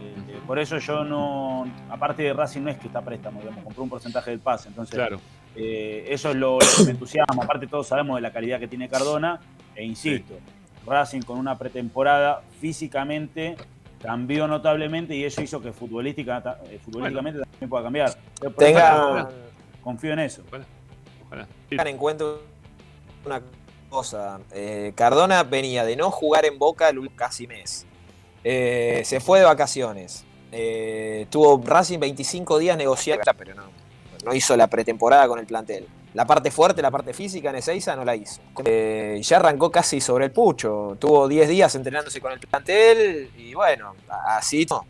Eh, 0.00 0.38
por 0.46 0.58
eso 0.58 0.78
yo 0.78 1.04
no, 1.04 1.66
aparte 1.90 2.22
de 2.22 2.32
Racing 2.32 2.62
no 2.62 2.70
es 2.70 2.78
que 2.78 2.86
está 2.86 3.00
a 3.00 3.02
préstamo, 3.02 3.40
digamos, 3.40 3.62
compró 3.62 3.82
un 3.82 3.90
porcentaje 3.90 4.30
del 4.30 4.40
pase, 4.40 4.68
entonces 4.68 4.94
Claro. 4.94 5.20
eh, 5.54 6.06
eso 6.08 6.30
es 6.30 6.36
lo, 6.36 6.54
lo 6.54 6.66
que 6.78 6.84
me 6.84 6.90
entusiasma. 6.92 7.44
Aparte 7.44 7.66
todos 7.66 7.86
sabemos 7.86 8.16
de 8.16 8.22
la 8.22 8.32
calidad 8.32 8.58
que 8.58 8.68
tiene 8.68 8.88
Cardona 8.88 9.38
e 9.76 9.84
insisto, 9.84 10.34
Racing 10.86 11.20
con 11.20 11.38
una 11.38 11.58
pretemporada 11.58 12.42
físicamente 12.60 13.56
cambió 14.02 14.46
notablemente 14.48 15.14
y 15.14 15.24
eso 15.24 15.40
hizo 15.42 15.60
que 15.60 15.72
futbolística, 15.72 16.58
eh, 16.68 16.78
futbolísticamente 16.84 17.40
también 17.40 17.70
pueda 17.70 17.84
cambiar. 17.84 18.18
Tenga- 18.56 19.28
eso 19.28 19.28
confío 19.82 20.12
en 20.12 20.18
eso. 20.20 20.42
Ojalá. 21.26 21.46
tengan 21.68 21.86
en 21.86 21.96
cuenta 21.96 22.24
una 23.24 23.40
cosa. 23.88 24.40
eh, 24.52 24.92
Cardona 24.94 25.42
venía 25.44 25.84
de 25.84 25.96
no 25.96 26.10
jugar 26.10 26.44
en 26.44 26.58
Boca 26.58 26.88
el 26.88 26.98
último 26.98 27.16
casi 27.16 27.46
mes. 27.46 27.86
Eh, 28.44 29.02
se 29.04 29.20
fue 29.20 29.38
de 29.38 29.44
vacaciones. 29.44 30.24
Eh, 30.50 31.26
tuvo 31.30 31.62
Racing 31.64 31.98
25 31.98 32.58
días 32.58 32.76
negociando, 32.76 33.22
pero 33.38 33.54
no, 33.54 33.62
no 34.24 34.34
hizo 34.34 34.56
la 34.56 34.66
pretemporada 34.66 35.26
con 35.28 35.38
el 35.38 35.46
plantel. 35.46 35.86
La 36.14 36.26
parte 36.26 36.50
fuerte, 36.50 36.82
la 36.82 36.90
parte 36.90 37.14
física 37.14 37.50
en 37.50 37.56
Ezeiza 37.56 37.96
no 37.96 38.04
la 38.04 38.14
hizo. 38.14 38.40
Eh, 38.64 39.18
ya 39.22 39.36
arrancó 39.38 39.70
casi 39.70 40.00
sobre 40.00 40.26
el 40.26 40.30
pucho. 40.30 40.96
Tuvo 41.00 41.26
10 41.26 41.48
días 41.48 41.74
entrenándose 41.74 42.20
con 42.20 42.32
el 42.32 42.38
plantel 42.40 43.30
y 43.36 43.54
bueno, 43.54 43.94
así 44.26 44.66
no. 44.68 44.84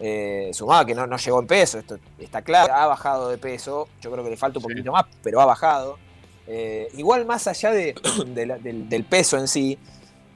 Eh, 0.00 0.50
sumaba 0.52 0.84
que 0.86 0.94
no, 0.94 1.06
no 1.06 1.16
llegó 1.16 1.38
en 1.40 1.46
peso, 1.46 1.78
esto 1.78 1.98
está 2.18 2.42
claro. 2.42 2.72
Ha 2.74 2.86
bajado 2.86 3.28
de 3.28 3.38
peso, 3.38 3.88
yo 4.00 4.10
creo 4.10 4.24
que 4.24 4.30
le 4.30 4.36
falta 4.36 4.58
un 4.58 4.62
poquito 4.64 4.90
más, 4.92 5.04
pero 5.22 5.40
ha 5.40 5.44
bajado. 5.44 5.98
Eh, 6.46 6.88
igual 6.94 7.24
más 7.26 7.46
allá 7.46 7.70
de, 7.70 7.94
de 8.26 8.46
la- 8.46 8.58
del, 8.58 8.88
del 8.88 9.04
peso 9.04 9.36
en 9.38 9.46
sí, 9.48 9.78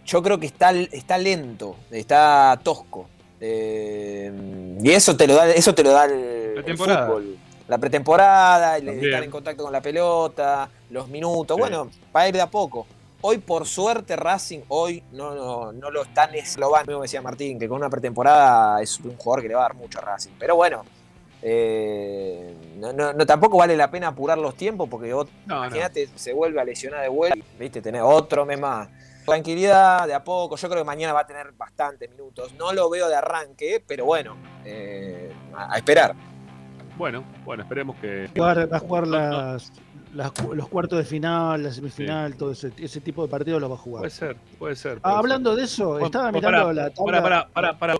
yo 0.04 0.22
creo 0.22 0.38
que 0.38 0.46
está, 0.46 0.70
está 0.72 1.18
lento, 1.18 1.76
está 1.90 2.60
tosco. 2.62 3.08
Y 3.40 4.90
eso 4.90 5.16
te 5.16 5.26
lo 5.26 5.34
da, 5.34 5.48
eso 5.50 5.74
te 5.74 5.82
lo 5.82 5.90
da 5.92 6.04
el, 6.04 6.62
temporada. 6.64 7.06
fútbol. 7.08 7.38
La 7.68 7.78
pretemporada, 7.78 8.76
el 8.76 8.88
estar 8.88 9.22
en 9.24 9.30
contacto 9.30 9.64
con 9.64 9.72
la 9.72 9.80
pelota, 9.80 10.68
los 10.90 11.08
minutos. 11.08 11.56
Sí. 11.56 11.60
Bueno, 11.60 11.90
va 12.14 12.20
a 12.20 12.28
ir 12.28 12.34
de 12.34 12.40
a 12.40 12.46
poco. 12.50 12.86
Hoy, 13.22 13.38
por 13.38 13.66
suerte, 13.66 14.14
Racing, 14.14 14.60
hoy 14.68 15.02
no, 15.12 15.34
no, 15.34 15.72
no 15.72 15.90
lo 15.90 16.02
están 16.02 16.32
eslobando, 16.34 16.92
como 16.92 17.02
decía 17.02 17.20
Martín, 17.22 17.58
que 17.58 17.66
con 17.68 17.78
una 17.78 17.90
pretemporada 17.90 18.80
es 18.82 19.00
un 19.00 19.16
jugador 19.16 19.42
que 19.42 19.48
le 19.48 19.54
va 19.54 19.62
a 19.62 19.68
dar 19.68 19.74
mucho 19.74 19.98
a 19.98 20.02
Racing. 20.02 20.32
Pero 20.38 20.54
bueno, 20.54 20.84
eh, 21.42 22.54
no, 22.76 22.92
no- 22.92 23.12
no- 23.12 23.26
tampoco 23.26 23.56
vale 23.56 23.76
la 23.76 23.90
pena 23.90 24.08
apurar 24.08 24.38
los 24.38 24.54
tiempos 24.56 24.88
porque 24.88 25.08
No, 25.08 25.24
imagínate, 25.46 26.08
se 26.14 26.32
vuelve 26.32 26.60
a 26.60 26.64
lesionar 26.64 27.02
de 27.02 27.08
vuelta, 27.08 27.36
y, 27.38 27.42
viste, 27.58 27.80
tener 27.82 28.02
otro 28.02 28.44
mes 28.46 28.60
más. 28.60 28.88
Tranquilidad, 29.24 30.06
de 30.06 30.14
a 30.14 30.22
poco. 30.22 30.54
Yo 30.56 30.68
creo 30.68 30.82
que 30.82 30.86
mañana 30.86 31.12
va 31.12 31.20
a 31.20 31.26
tener 31.26 31.50
bastantes 31.52 32.08
minutos. 32.10 32.52
No 32.54 32.72
lo 32.72 32.88
veo 32.88 33.08
de 33.08 33.16
arranque, 33.16 33.82
pero 33.84 34.04
bueno, 34.04 34.36
eh, 34.64 35.32
a, 35.54 35.74
a 35.74 35.78
esperar. 35.78 36.14
Bueno, 36.96 37.24
bueno, 37.44 37.62
esperemos 37.62 37.96
que. 37.96 38.28
Jugar- 38.34 38.72
va 38.72 38.76
a 38.76 38.80
jugar 38.80 39.06
las, 39.06 39.70
las 40.14 40.32
cu- 40.32 40.54
los 40.54 40.66
cuartos 40.68 40.98
de 40.98 41.04
final, 41.04 41.62
la 41.62 41.70
semifinal, 41.70 42.34
todo 42.36 42.52
ese, 42.52 42.72
ese 42.78 43.00
tipo 43.02 43.22
de 43.22 43.28
partidos 43.28 43.60
los 43.60 43.70
va 43.70 43.74
a 43.74 43.78
jugar. 43.78 44.00
Puede 44.00 44.10
ser, 44.10 44.36
puede 44.58 44.76
ser. 44.76 44.98
Ah, 45.02 45.18
hablando 45.18 45.50
ser. 45.50 45.58
de 45.58 45.64
eso, 45.66 45.88
Bueno, 45.90 46.06
estaba 46.06 46.30
bueno, 46.30 46.48
mirando 46.48 46.72
la 46.72 46.90
tabla. 46.90 47.22
pará, 47.22 47.48
pará, 47.52 47.78
pará. 47.78 47.94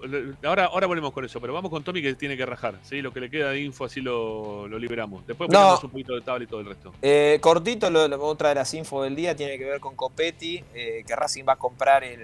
Ahora, 0.44 0.64
ahora 0.66 0.86
volvemos 0.86 1.12
con 1.12 1.24
eso, 1.27 1.39
pero 1.43 1.52
vamos 1.52 1.70
con 1.70 1.85
Tommy 1.85 2.01
que 2.01 2.14
tiene 2.14 2.39
que 2.39 2.47
rajar. 2.47 2.77
¿sí? 2.82 3.02
Lo 3.02 3.12
que 3.12 3.20
le 3.20 3.28
queda 3.28 3.51
de 3.51 3.60
info, 3.60 3.85
así 3.85 4.01
lo, 4.01 4.66
lo 4.66 4.78
liberamos. 4.78 5.27
Después 5.27 5.51
No. 5.51 5.59
ponemos 5.59 5.85
un 5.85 5.90
poquito 5.90 6.14
de 6.14 6.20
tabla 6.23 6.44
y 6.44 6.47
todo 6.47 6.60
el 6.60 6.66
resto. 6.66 6.93
Eh, 7.02 7.39
cortito, 7.43 7.90
lo- 7.90 8.09
lo- 8.09 8.24
otra 8.24 8.48
de 8.48 8.55
las 8.55 8.73
info 8.73 9.02
del 9.02 9.14
día 9.14 9.36
tiene 9.36 9.59
que 9.59 9.64
ver 9.66 9.81
con 9.81 9.94
Copetti, 9.94 10.64
eh, 10.74 11.05
que 11.06 11.14
Racing 11.14 11.44
va 11.47 11.52
a 11.55 11.56
comprar 11.56 12.02
el. 12.02 12.20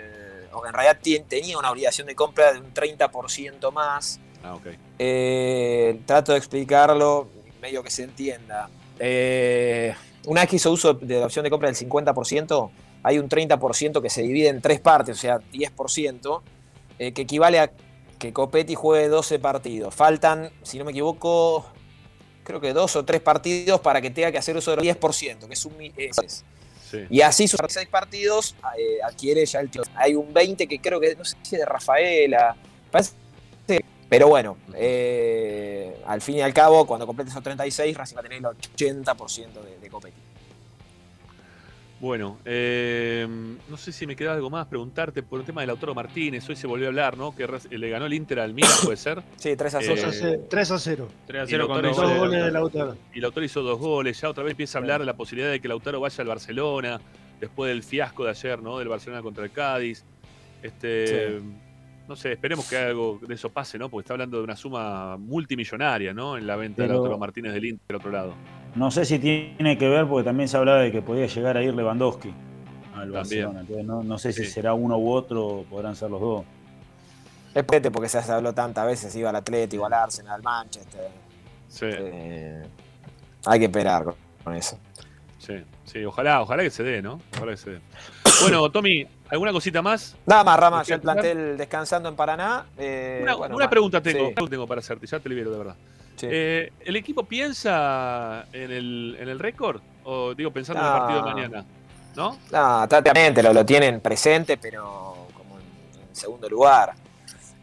O 0.55 0.67
en 0.67 0.73
realidad 0.73 0.99
tenía 1.29 1.59
una 1.59 1.71
obligación 1.71 2.07
de 2.07 2.15
compra 2.15 2.53
de 2.53 2.61
un 2.61 2.73
30% 2.75 3.71
más. 3.73 4.21
Ah, 4.43 4.55
ok. 4.55 4.67
Eh, 4.99 6.01
trato 6.07 6.33
de 6.33 6.39
explicarlo, 6.39 7.29
medio 7.61 7.83
que 7.83 7.91
se 7.91 8.05
entienda. 8.05 8.69
Eh, 8.99 9.95
una 10.27 10.43
vez 10.43 10.51
que 10.51 10.57
hizo 10.57 10.71
uso 10.71 10.95
de 10.95 11.19
la 11.21 11.27
opción 11.27 11.43
de 11.45 11.51
compra 11.51 11.71
del 11.71 11.77
50%, 11.77 12.71
hay 13.03 13.19
un 13.19 13.29
30% 13.29 14.01
que 14.01 14.11
se 14.11 14.23
divide 14.23 14.49
en 14.49 14.61
tres 14.61 14.81
partes, 14.81 15.17
o 15.17 15.21
sea, 15.21 15.39
10%, 15.53 16.43
eh, 16.99 17.13
que 17.13 17.23
equivale 17.23 17.59
a 17.59 17.73
que 18.19 18.33
Copetti 18.33 18.75
juegue 18.75 19.09
12 19.09 19.39
partidos. 19.41 19.95
Faltan, 19.95 20.51
si 20.63 20.79
no 20.79 20.85
me 20.85 20.93
equivoco, 20.93 21.67
creo 22.45 22.61
que 22.61 22.73
dos 22.73 22.95
o 22.95 23.05
tres 23.05 23.21
partidos 23.21 23.81
para 23.81 24.01
que 24.01 24.11
tenga 24.11 24.31
que 24.31 24.39
hacer 24.39 24.57
uso 24.57 24.77
del 24.77 24.81
10%, 24.81 25.47
que 25.49 25.55
es 25.55 25.65
un... 25.65 25.75
es- 25.97 26.45
Sí. 26.93 26.99
y 27.09 27.23
así 27.23 27.49
sus 27.49 27.59
seis 27.69 27.89
partidos 27.89 28.55
eh, 28.79 28.99
adquiere 29.03 29.47
ya 29.47 29.61
el 29.61 29.71
título. 29.71 29.91
Hay 29.97 30.15
un 30.15 30.31
20 30.35 30.69
que 30.69 30.79
creo 30.79 31.01
que, 31.01 31.17
no 31.17 31.25
sé 31.25 31.39
si 31.43 31.55
es 31.55 31.61
de 31.61 31.65
Rafaela, 31.65 32.55
parece 32.91 33.13
pero 34.13 34.29
bueno, 34.29 34.59
eh, 34.75 35.97
al 36.05 36.21
fin 36.21 36.37
y 36.37 36.41
al 36.43 36.53
cabo, 36.53 36.87
cuando 36.87 37.07
complete 37.07 37.31
esos 37.31 37.43
36, 37.43 37.97
Racing 37.97 38.15
va 38.15 38.21
a 38.21 38.23
tener 38.25 38.37
el 38.41 38.45
80% 38.45 39.15
de, 39.65 39.79
de 39.81 39.89
Copetti. 39.89 40.15
Bueno, 41.99 42.37
eh, 42.45 43.27
no 43.71 43.77
sé 43.79 43.91
si 43.91 44.07
me 44.07 44.15
queda 44.15 44.35
algo 44.35 44.51
más 44.51 44.67
preguntarte 44.67 45.23
por 45.23 45.41
el 45.41 45.47
tema 45.47 45.63
de 45.63 45.69
Lautaro 45.69 45.95
Martínez. 45.95 46.47
Hoy 46.47 46.57
se 46.57 46.67
volvió 46.67 46.89
a 46.89 46.91
hablar, 46.91 47.17
¿no? 47.17 47.35
Que 47.35 47.49
le 47.71 47.89
ganó 47.89 48.05
el 48.05 48.13
Inter 48.13 48.41
al 48.41 48.53
Milan, 48.53 48.71
¿puede 48.85 48.99
ser? 48.99 49.23
Sí, 49.37 49.57
3 49.57 49.75
a 49.77 49.81
Eh, 49.81 49.83
0. 49.87 49.95
3 49.97 50.05
a 50.05 50.13
0. 50.13 50.43
3 50.51 50.71
a 50.73 50.79
0. 50.79 51.09
3 51.27 51.41
a 51.41 51.45
Y 51.45 51.49
0 51.49 51.69
con 51.69 51.83
Lautaro 51.83 51.89
dos 51.89 51.97
goles. 51.97 52.19
goles 52.19 52.45
de 52.45 52.51
Lautaro. 52.53 52.97
Y 53.15 53.21
Lautaro 53.21 53.47
hizo 53.47 53.63
dos 53.63 53.79
goles. 53.79 54.21
Ya 54.21 54.29
otra 54.29 54.45
vez 54.45 54.51
empieza 54.51 54.77
a 54.77 54.81
hablar 54.83 55.01
de 55.01 55.07
la 55.07 55.15
posibilidad 55.17 55.51
de 55.51 55.59
que 55.61 55.69
Lautaro 55.69 56.01
vaya 56.01 56.21
al 56.21 56.29
Barcelona, 56.29 57.01
después 57.41 57.71
del 57.71 57.83
fiasco 57.83 58.25
de 58.25 58.31
ayer, 58.31 58.61
¿no? 58.63 58.79
Del 58.79 58.89
Barcelona 58.89 59.23
contra 59.23 59.45
el 59.45 59.53
Cádiz. 59.53 60.05
Este, 60.63 61.41
No 62.09 62.17
sé, 62.17 62.33
esperemos 62.33 62.69
que 62.69 62.77
algo 62.77 63.19
de 63.27 63.35
eso 63.35 63.49
pase, 63.51 63.79
¿no? 63.79 63.89
Porque 63.89 64.03
está 64.05 64.15
hablando 64.15 64.37
de 64.39 64.45
una 64.45 64.57
suma 64.57 65.17
multimillonaria, 65.17 66.13
¿no? 66.13 66.37
En 66.37 66.47
la 66.47 66.57
venta 66.57 66.83
de 66.83 66.89
Pero- 66.89 66.99
Lautaro 67.01 67.19
Martínez 67.19 67.53
del 67.55 67.65
Inter, 67.65 67.87
del 67.87 67.97
otro 67.97 68.11
lado. 68.11 68.35
No 68.75 68.91
sé 68.91 69.05
si 69.05 69.19
tiene 69.19 69.79
que 69.79 69.89
ver 69.89 70.07
porque 70.07 70.25
también 70.25 70.49
se 70.49 70.57
hablaba 70.57 70.79
de 70.81 70.91
que 70.91 71.01
podía 71.03 71.27
llegar 71.27 71.57
a 71.57 71.63
ir 71.63 71.75
Lewandowski 71.75 72.29
al 72.29 72.35
También. 72.95 73.13
Barcelona. 73.13 73.61
Entonces 73.61 73.85
no, 73.87 74.03
no 74.03 74.19
sé 74.19 74.33
si 74.33 74.45
Sí. 74.45 74.51
será 74.51 74.75
uno 74.75 74.99
u 74.99 75.11
otro 75.13 75.65
podrán 75.71 75.95
ser 75.95 76.11
los 76.11 76.21
dos. 76.21 76.45
Es 77.55 77.65
pete 77.65 77.91
porque 77.91 78.09
se 78.09 78.19
habló 78.33 78.53
tantas 78.55 78.87
veces, 78.87 79.15
iba 79.15 79.31
al 79.31 79.37
Atlético, 79.37 79.85
al 79.87 79.93
Arsenal, 79.93 80.35
al 80.37 80.43
Manchester. 80.43 81.09
Sí, 81.69 81.87
Eh, 81.89 82.63
hay 83.47 83.59
que 83.59 83.67
esperar 83.67 84.05
con, 84.05 84.15
con 84.43 84.55
eso. 84.55 84.79
sí, 85.39 85.55
sí. 85.85 86.05
Ojalá, 86.05 86.41
ojalá 86.43 86.63
que 86.63 86.71
se 86.71 86.83
dé, 86.83 87.01
¿no? 87.03 87.21
Ojalá 87.37 87.53
que 87.53 87.59
se 87.59 87.71
dé. 87.73 87.81
Bueno, 88.41 88.71
Tommy, 88.71 89.07
¿alguna 89.33 89.51
cosita 89.53 89.83
más? 89.83 90.15
Nada 90.27 90.45
más, 90.45 90.59
Rama, 90.61 90.79
¿Me 90.79 90.85
ya 90.85 90.95
el 90.95 91.01
plantel 91.01 91.57
descansando 91.59 92.09
en 92.09 92.15
Paraná. 92.17 92.67
eh, 92.79 93.21
Una, 93.23 93.35
bueno, 93.35 93.57
una 93.57 93.65
más. 93.65 93.71
pregunta 93.71 94.01
tengo, 94.01 94.29
Sí, 94.29 94.47
tengo 94.49 94.67
para 94.67 94.79
hacerte, 94.81 95.07
ya 95.07 95.19
te 95.19 95.29
libero 95.29 95.51
de 95.51 95.59
verdad. 95.59 95.75
sí. 96.17 96.27
Eh, 96.31 96.73
¿El 96.85 96.97
equipo 96.97 97.25
piensa 97.25 98.47
en 98.53 98.71
el, 98.71 99.17
en 99.19 99.29
el 99.29 99.39
récord? 99.39 99.81
O 100.05 100.35
digo, 100.35 100.51
pensando 100.53 100.81
en 100.83 100.87
el 100.87 100.93
partido 100.99 101.23
de 101.25 101.33
mañana. 101.35 101.65
¿No? 102.15 102.39
No, 102.51 102.89
tácticamente 102.89 103.43
lo, 103.43 103.53
lo 103.55 103.65
tienen 103.65 104.01
presente, 104.01 104.59
pero 104.59 105.29
como 105.35 105.59
en, 105.59 106.09
en 106.11 106.15
segundo 106.15 106.49
lugar. 106.49 106.93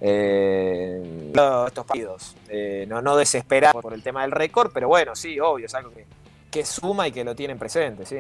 Eh, 0.02 1.32
estos 1.68 1.86
partidos. 1.86 2.36
Eh, 2.48 2.86
no, 2.88 3.02
no 3.02 3.16
desesperar 3.16 3.74
por 3.74 3.94
el 3.94 4.02
tema 4.02 4.22
del 4.24 4.32
récord, 4.32 4.72
pero 4.74 4.88
bueno, 4.88 5.16
sí, 5.16 5.40
obvio, 5.40 5.66
es 5.66 5.76
algo 5.76 5.92
que, 5.92 6.06
que 6.50 6.66
suma 6.66 7.08
y 7.08 7.12
que 7.12 7.24
lo 7.24 7.36
tienen 7.36 7.60
presente, 7.60 8.06
sí. 8.06 8.18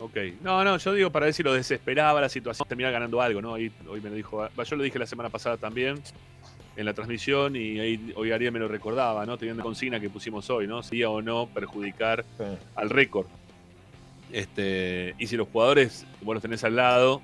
Ok. 0.00 0.16
No, 0.42 0.62
no, 0.64 0.76
yo 0.76 0.94
digo 0.94 1.10
para 1.10 1.26
ver 1.26 1.34
si 1.34 1.42
lo 1.42 1.52
desesperaba 1.52 2.20
la 2.20 2.28
situación, 2.28 2.68
terminar 2.68 2.92
ganando 2.92 3.20
algo, 3.20 3.42
¿no? 3.42 3.52
Hoy, 3.52 3.72
hoy 3.88 4.00
me 4.00 4.10
lo 4.10 4.16
dijo, 4.16 4.36
va, 4.36 4.64
yo 4.64 4.76
lo 4.76 4.82
dije 4.82 4.98
la 4.98 5.06
semana 5.06 5.28
pasada 5.28 5.56
también 5.56 6.00
en 6.76 6.84
la 6.84 6.94
transmisión 6.94 7.56
y 7.56 7.80
ahí 7.80 8.12
hoy 8.14 8.30
Ariel 8.30 8.52
me 8.52 8.60
lo 8.60 8.68
recordaba, 8.68 9.26
¿no? 9.26 9.36
Teniendo 9.36 9.62
consigna 9.64 9.98
que 9.98 10.08
pusimos 10.08 10.48
hoy, 10.48 10.68
¿no? 10.68 10.82
Si 10.82 11.02
o 11.02 11.20
no 11.20 11.48
perjudicar 11.48 12.24
al 12.76 12.90
récord. 12.90 13.26
Este, 14.32 15.14
y 15.18 15.26
si 15.26 15.36
los 15.36 15.48
jugadores, 15.48 16.06
vos 16.22 16.34
los 16.34 16.42
tenés 16.42 16.62
al 16.62 16.76
lado, 16.76 17.20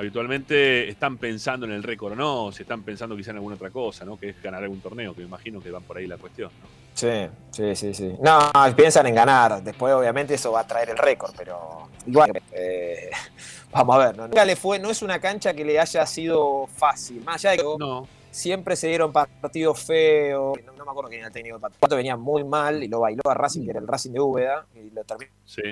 habitualmente 0.00 0.88
están 0.88 1.18
pensando 1.18 1.66
en 1.66 1.72
el 1.72 1.82
récord 1.82 2.12
o 2.12 2.16
no, 2.16 2.52
si 2.52 2.62
están 2.62 2.82
pensando 2.82 3.14
quizá 3.16 3.32
en 3.32 3.36
alguna 3.36 3.56
otra 3.56 3.70
cosa, 3.70 4.04
¿no? 4.04 4.18
Que 4.18 4.30
es 4.30 4.42
ganar 4.42 4.62
algún 4.62 4.80
torneo, 4.80 5.14
que 5.14 5.20
me 5.20 5.26
imagino 5.26 5.60
que 5.60 5.70
van 5.70 5.82
por 5.82 5.98
ahí 5.98 6.06
la 6.06 6.16
cuestión, 6.16 6.50
¿no? 6.60 6.68
Sí, 6.94 7.28
sí, 7.50 7.76
sí, 7.76 7.94
sí. 7.94 8.14
No, 8.20 8.50
piensan 8.74 9.06
en 9.06 9.14
ganar. 9.14 9.62
Después, 9.62 9.92
obviamente, 9.92 10.34
eso 10.34 10.52
va 10.52 10.60
a 10.60 10.66
traer 10.66 10.90
el 10.90 10.98
récord, 10.98 11.32
pero 11.36 11.88
igual, 12.06 12.32
eh, 12.52 13.10
vamos 13.72 13.96
a 13.96 13.98
ver. 14.06 14.16
¿no? 14.16 14.26
Nunca 14.26 14.44
le 14.44 14.56
fue, 14.56 14.78
no 14.78 14.90
es 14.90 15.02
una 15.02 15.20
cancha 15.20 15.52
que 15.52 15.64
le 15.64 15.78
haya 15.78 16.06
sido 16.06 16.66
fácil. 16.66 17.22
Más 17.22 17.36
allá 17.36 17.50
de 17.50 17.56
que 17.58 17.64
No, 17.78 18.08
siempre 18.30 18.76
se 18.76 18.88
dieron 18.88 19.12
partidos 19.12 19.80
feos. 19.80 20.58
No, 20.64 20.72
no 20.72 20.84
me 20.86 20.90
acuerdo 20.90 21.10
quién 21.10 21.20
era 21.20 21.28
el 21.28 21.34
técnico 21.34 21.58
del 21.58 21.70
partido. 21.70 21.96
venía 21.96 22.16
muy 22.16 22.42
mal 22.42 22.82
y 22.82 22.88
lo 22.88 23.00
bailó 23.00 23.22
a 23.26 23.34
Racing, 23.34 23.64
que 23.64 23.70
era 23.70 23.80
el 23.80 23.86
Racing 23.86 24.12
de 24.12 24.20
Úbeda, 24.20 24.66
y 24.74 24.90
lo 24.90 25.04
terminó 25.04 25.30
sí. 25.44 25.62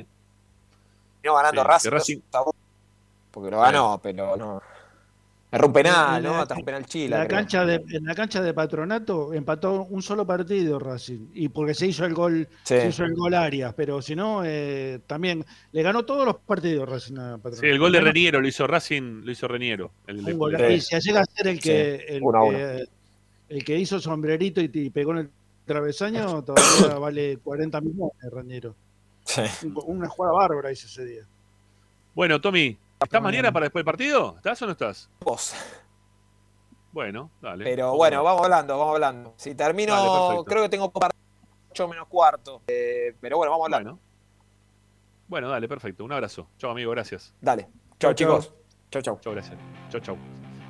ganando 1.23 1.63
Sí, 1.79 1.89
Racing. 1.89 2.21
Porque 3.31 3.51
lo 3.51 3.61
ganó, 3.61 4.01
pero 4.03 4.37
no. 4.37 4.63
Erró 5.51 5.69
un 5.69 5.73
penal, 5.73 6.23
¿no? 6.23 6.35
Atajó 6.41 6.61
un 6.61 6.67
penal 6.67 6.85
Chile. 6.85 7.09
La 7.17 7.27
creo. 7.27 7.39
cancha 7.39 7.65
de, 7.65 7.77
en 7.91 8.05
la 8.05 8.15
cancha 8.15 8.43
de 8.43 8.53
Patronato 8.53 9.33
empató 9.33 9.85
un 9.85 10.03
solo 10.03 10.27
partido 10.27 10.79
Racing. 10.79 11.29
Y 11.33 11.49
porque 11.49 11.73
se 11.73 11.87
hizo 11.87 12.05
el 12.05 12.13
gol, 12.13 12.47
Sí. 12.65 12.75
se 12.77 12.89
hizo 12.89 13.05
el 13.05 13.15
gol 13.15 13.33
Arias. 13.33 13.73
Pero 13.75 14.03
si 14.03 14.15
no, 14.15 14.43
eh, 14.45 15.01
también 15.07 15.43
le 15.73 15.83
ganó 15.83 16.05
todos 16.05 16.27
los 16.27 16.37
partidos 16.37 16.87
Racing 16.87 17.17
a 17.17 17.37
Patronato. 17.39 17.61
Sí, 17.63 17.67
el 17.67 17.79
gol 17.79 17.93
de 17.93 18.01
Reniero 18.03 18.43
lo 18.43 18.47
hizo 18.49 18.67
Racing, 18.67 19.23
lo 19.25 19.31
hizo 19.33 19.49
Reniero. 19.49 19.91
El 20.07 20.23
de 20.23 20.33
un 20.35 20.39
gol. 20.39 20.71
Y 20.71 20.83
si 20.83 21.01
llega 21.01 21.21
a 21.23 21.25
ser 21.25 21.49
el 21.49 21.59
que, 21.61 22.05
Sí, 22.07 22.15
el, 22.17 22.23
uno 22.23 22.39
a 22.39 22.45
uno. 22.45 22.59
que- 22.59 22.85
el 23.49 23.65
que 23.65 23.79
hizo 23.79 23.99
sombrerito 24.01 24.61
y, 24.61 24.71
y 24.75 24.91
pegó 24.91 25.13
en 25.13 25.19
el 25.19 25.31
travesaño, 25.65 26.43
todavía 26.93 26.99
vale 26.99 27.39
40 27.43 27.81
millones, 27.81 28.13
Raniero. 28.31 28.75
Sí. 29.25 29.43
Una 29.87 30.09
jugada 30.09 30.35
bárbara 30.35 30.71
hizo 30.73 30.87
ese 30.87 31.07
día. 31.07 31.23
Bueno, 32.15 32.39
Tommy, 32.39 32.77
¿estás 33.03 33.23
mañana 33.23 33.53
para 33.53 33.65
después 33.65 33.81
del 33.81 33.87
partido? 33.87 34.35
¿Estás 34.37 34.61
o 34.63 34.67
no 34.67 34.73
estás? 34.73 35.11
Vos. 35.21 35.55
Bueno, 36.93 37.31
dale. 37.41 37.65
Pero 37.65 37.95
bueno, 37.97 38.23
vamos 38.25 38.43
hablando, 38.45 38.79
vamos 38.79 38.95
hablando. 38.95 39.35
Si 39.37 39.55
termino, 39.55 39.95
Dale, 39.95 40.45
creo 40.45 40.63
que 40.63 40.69
tengo 40.69 40.91
8 41.71 41.89
menos 41.89 42.09
cuarto. 42.09 42.63
Eh, 42.67 43.15
pero 43.21 43.37
bueno, 43.37 43.53
vamos 43.53 43.67
hablando. 43.67 43.91
Bueno. 43.91 44.09
Bueno, 45.29 45.49
dale, 45.51 45.69
perfecto. 45.69 46.05
Un 46.05 46.13
abrazo. 46.13 46.49
Chao, 46.57 46.71
amigo, 46.71 46.91
gracias. 46.91 47.35
Dale. 47.41 47.65
Chau, 48.01 48.13
Chau, 48.13 48.15
chicos. 48.15 48.53
Chau, 48.91 49.03
chau. 49.03 49.19
Chao, 49.21 49.33
gracias. 49.35 49.57
Chao, 49.91 50.01
chao. 50.01 50.17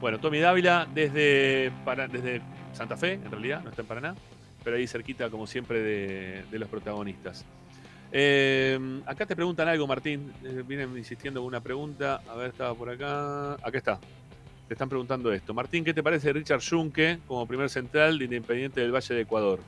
Bueno, 0.00 0.18
Tommy 0.18 0.40
Dávila 0.40 0.86
desde, 0.92 1.72
Para- 1.84 2.08
desde 2.08 2.42
Santa 2.72 2.96
Fe, 2.96 3.14
en 3.14 3.30
realidad, 3.30 3.62
no 3.62 3.70
está 3.70 3.82
en 3.82 3.88
Paraná, 3.88 4.14
pero 4.64 4.76
ahí 4.76 4.86
cerquita, 4.86 5.30
como 5.30 5.46
siempre, 5.46 5.80
de, 5.80 6.44
de 6.50 6.58
los 6.58 6.68
protagonistas. 6.68 7.44
Eh, 8.10 9.00
acá 9.06 9.26
te 9.26 9.36
preguntan 9.36 9.68
algo, 9.68 9.86
Martín. 9.86 10.32
Eh, 10.44 10.62
vienen 10.66 10.96
insistiendo 10.96 11.40
con 11.40 11.48
una 11.48 11.60
pregunta. 11.60 12.22
A 12.28 12.34
ver, 12.36 12.50
estaba 12.50 12.74
por 12.74 12.90
acá. 12.90 13.54
Acá 13.54 13.78
está. 13.78 13.98
Te 14.66 14.74
están 14.74 14.88
preguntando 14.88 15.32
esto. 15.32 15.54
Martín, 15.54 15.84
¿qué 15.84 15.94
te 15.94 16.02
parece 16.02 16.32
Richard 16.32 16.60
Junque 16.62 17.18
como 17.26 17.46
primer 17.46 17.70
central 17.70 18.18
de 18.18 18.26
Independiente 18.26 18.80
del 18.80 18.92
Valle 18.92 19.14
de 19.14 19.20
Ecuador? 19.22 19.60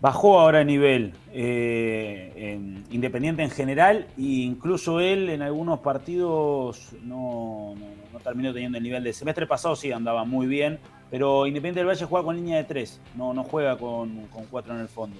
Bajó 0.00 0.40
ahora 0.40 0.58
de 0.58 0.64
nivel 0.64 1.14
eh, 1.32 2.32
en 2.36 2.84
Independiente 2.90 3.42
en 3.42 3.50
general 3.50 4.06
e 4.18 4.22
incluso 4.22 5.00
él 5.00 5.30
en 5.30 5.40
algunos 5.40 5.80
partidos 5.80 6.92
no, 7.02 7.74
terminó 8.22 8.52
teniendo 8.52 8.76
el 8.76 8.84
nivel 8.84 9.04
del 9.04 9.14
semestre 9.14 9.46
pasado, 9.46 9.74
sí 9.74 9.92
andaba 9.92 10.24
muy 10.24 10.46
bien, 10.46 10.78
pero 11.10 11.46
Independiente 11.46 11.80
del 11.80 11.88
Valle 11.88 12.04
juega 12.04 12.24
con 12.24 12.36
línea 12.36 12.58
de 12.58 12.64
tres, 12.64 13.00
no, 13.14 13.32
no 13.32 13.42
juega 13.44 13.78
con 13.78 14.26
cuatro 14.50 14.74
en 14.74 14.80
el 14.80 14.88
fondo. 14.88 15.16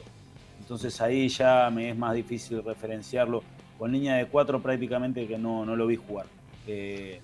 Entonces 0.67 1.01
ahí 1.01 1.29
ya 1.29 1.71
me 1.71 1.91
es 1.91 1.97
más 1.97 2.13
difícil 2.13 2.61
referenciarlo. 2.61 3.45
Con 3.79 3.93
línea 3.93 4.17
de 4.17 4.27
4 4.27 4.61
prácticamente 4.61 5.29
que 5.29 5.39
no, 5.39 5.65
no 5.65 5.77
lo 5.77 5.87
vi 5.87 5.95
jugar. 5.95 6.27
Eh, 6.67 7.21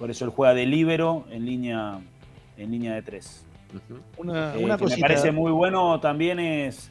por 0.00 0.10
eso 0.10 0.24
él 0.24 0.32
juega 0.32 0.52
de 0.52 0.66
líbero 0.66 1.24
en 1.30 1.46
línea, 1.46 2.00
en 2.56 2.72
línea 2.72 2.94
de 2.94 3.02
3. 3.02 3.46
Una, 4.16 4.54
Eh, 4.56 4.64
una 4.64 4.76
que 4.76 4.86
me 4.86 4.96
parece 4.96 5.30
muy 5.30 5.52
bueno 5.52 6.00
también 6.00 6.40
es 6.40 6.90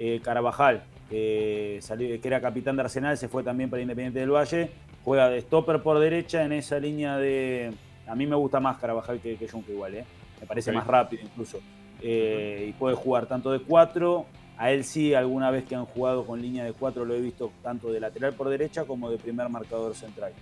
eh, 0.00 0.20
Carabajal, 0.24 0.82
que, 1.08 1.78
salió, 1.82 2.20
que 2.20 2.26
era 2.26 2.40
capitán 2.40 2.74
de 2.74 2.82
Arsenal, 2.82 3.16
se 3.16 3.28
fue 3.28 3.44
también 3.44 3.70
para 3.70 3.80
Independiente 3.80 4.18
del 4.18 4.32
Valle, 4.32 4.70
juega 5.04 5.28
de 5.28 5.40
stopper 5.40 5.82
por 5.82 6.00
derecha 6.00 6.44
en 6.44 6.52
esa 6.52 6.80
línea 6.80 7.16
de... 7.16 7.72
A 8.08 8.16
mí 8.16 8.26
me 8.26 8.34
gusta 8.34 8.58
más 8.58 8.78
Carabajal 8.78 9.20
que, 9.20 9.36
que 9.36 9.46
Junque 9.46 9.70
igual, 9.72 9.94
¿eh? 9.94 10.04
me 10.40 10.46
parece 10.48 10.72
más 10.72 10.86
rápido 10.86 11.22
incluso. 11.22 11.60
Eh, 12.00 12.66
y 12.68 12.72
puede 12.72 12.94
jugar 12.94 13.26
tanto 13.26 13.50
de 13.50 13.60
4, 13.60 14.26
a 14.58 14.72
él 14.72 14.84
sí 14.84 15.14
alguna 15.14 15.50
vez 15.50 15.64
que 15.64 15.76
han 15.76 15.86
jugado 15.86 16.26
con 16.26 16.42
línea 16.42 16.64
de 16.64 16.72
4 16.72 17.04
lo 17.04 17.14
he 17.14 17.20
visto 17.20 17.52
tanto 17.62 17.92
de 17.92 18.00
lateral 18.00 18.34
por 18.34 18.48
derecha 18.48 18.84
como 18.84 19.08
de 19.08 19.16
primer 19.16 19.48
marcador 19.48 19.94
central. 19.94 20.32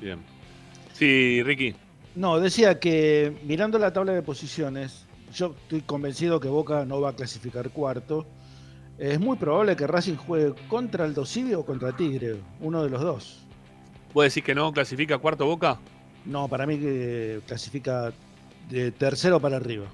Bien. 0.00 0.18
Sí, 0.94 1.42
Ricky. 1.42 1.74
No, 2.14 2.40
decía 2.40 2.80
que 2.80 3.36
mirando 3.44 3.78
la 3.78 3.92
tabla 3.92 4.12
de 4.12 4.22
posiciones, 4.22 5.06
yo 5.32 5.54
estoy 5.62 5.82
convencido 5.82 6.40
que 6.40 6.48
Boca 6.48 6.84
no 6.84 7.00
va 7.00 7.10
a 7.10 7.12
clasificar 7.12 7.70
cuarto. 7.70 8.26
Es 8.98 9.20
muy 9.20 9.36
probable 9.36 9.76
que 9.76 9.86
Racing 9.86 10.16
juegue 10.16 10.54
contra 10.68 11.04
el 11.04 11.14
Dosivi 11.14 11.54
o 11.54 11.64
contra 11.64 11.94
Tigre, 11.94 12.36
uno 12.60 12.82
de 12.82 12.90
los 12.90 13.00
dos. 13.00 13.46
¿Vos 14.12 14.24
decís 14.24 14.42
que 14.42 14.54
no 14.54 14.72
clasifica 14.72 15.18
cuarto 15.18 15.46
Boca? 15.46 15.78
No, 16.24 16.48
para 16.48 16.66
mí 16.66 16.78
que 16.78 17.40
clasifica 17.46 18.12
de 18.68 18.90
tercero 18.90 19.38
para 19.38 19.56
arriba. 19.56 19.86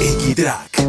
Equitrack. 0.00 0.80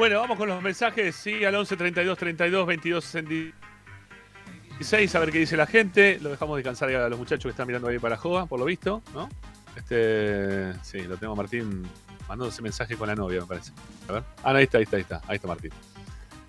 Bueno, 0.00 0.18
vamos 0.18 0.36
con 0.38 0.48
los 0.48 0.62
mensajes. 0.62 1.14
Sí, 1.14 1.44
al 1.44 1.54
11 1.54 1.76
32 1.76 2.16
32 2.16 2.66
22 2.66 3.04
66. 3.04 5.14
A 5.14 5.18
ver 5.18 5.30
qué 5.30 5.40
dice 5.40 5.58
la 5.58 5.66
gente. 5.66 6.18
Lo 6.22 6.30
dejamos 6.30 6.56
descansar 6.56 6.88
a 6.88 7.10
los 7.10 7.18
muchachos 7.18 7.42
que 7.42 7.50
están 7.50 7.66
mirando 7.66 7.86
ahí 7.86 7.98
para 7.98 8.16
Joa, 8.16 8.46
por 8.46 8.58
lo 8.58 8.64
visto, 8.64 9.02
¿no? 9.12 9.28
Este. 9.76 10.72
Sí, 10.82 11.02
lo 11.02 11.18
tengo 11.18 11.36
Martín 11.36 11.82
mandándose 12.26 12.62
mensaje 12.62 12.96
con 12.96 13.08
la 13.08 13.14
novia, 13.14 13.42
me 13.42 13.46
parece. 13.46 13.72
A 14.08 14.12
ver. 14.12 14.22
Ah, 14.42 14.52
no, 14.52 14.58
ahí 14.58 14.64
está, 14.64 14.78
ahí 14.78 14.84
está, 14.84 14.96
ahí 14.96 15.02
está. 15.02 15.20
Ahí 15.28 15.36
está 15.36 15.48
Martín. 15.48 15.70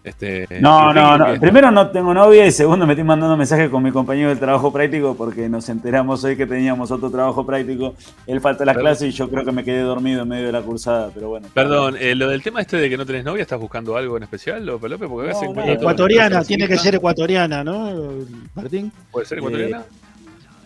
Este, 0.03 0.48
No, 0.61 0.91
no, 0.91 1.15
no. 1.15 1.40
Primero 1.40 1.69
no 1.69 1.90
tengo 1.91 2.11
novia 2.14 2.45
y 2.48 2.52
segundo 2.52 2.88
me 2.88 2.94
estoy 2.94 3.03
mandando 3.03 3.38
mensajes 3.38 3.69
con 3.69 3.84
mi 3.84 3.91
compañero 3.91 4.30
del 4.30 4.40
trabajo 4.40 4.73
práctico 4.73 5.15
porque 5.15 5.48
nos 5.48 5.69
enteramos 5.69 6.23
hoy 6.23 6.36
que 6.36 6.48
teníamos 6.48 6.90
otro 6.90 7.11
trabajo 7.11 7.45
práctico. 7.45 7.94
Él 8.26 8.41
falta 8.41 8.65
las 8.65 8.76
clases 8.78 9.10
y 9.10 9.11
yo 9.11 9.30
creo 9.30 9.45
que 9.45 9.52
me 9.52 9.64
quedé 9.64 9.82
dormido 9.82 10.23
en 10.23 10.28
medio 10.28 10.48
de 10.48 10.52
la 10.53 10.61
cursada, 10.61 11.11
pero 11.14 11.30
bueno. 11.30 11.48
Perdón, 11.53 11.98
eh, 11.99 12.15
lo 12.15 12.28
del 12.30 12.41
tema 12.41 12.61
este 12.61 12.78
de 12.78 12.90
que 12.90 12.98
no 12.98 13.06
tenés 13.06 13.23
novia, 13.23 13.44
¿estás 13.44 13.60
buscando 13.60 13.95
algo 13.95 14.18
en 14.18 14.23
especial, 14.23 14.65
López? 14.65 14.91
Porque 15.07 15.30
encuentra 15.30 15.64
todo- 15.65 15.72
Ecuatoriana, 15.73 16.44
tiene 16.44 16.68
que 16.68 16.78
ser 16.80 16.95
ecuatoriana, 16.95 17.64
¿no, 17.64 18.10
Martín? 18.56 18.91
¿Puede 19.11 19.26
ser 19.28 19.38
ecuatoriana? 19.38 19.84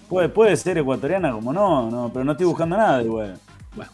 Puede, 0.08 0.30
puede 0.30 0.56
ser 0.56 0.78
ecuatoriana, 0.78 1.32
como 1.32 1.52
no, 1.52 1.90
no, 1.92 2.10
pero 2.14 2.24
no 2.24 2.32
estoy 2.34 2.46
buscando 2.46 2.78
nada 2.78 3.02
igual. 3.04 3.38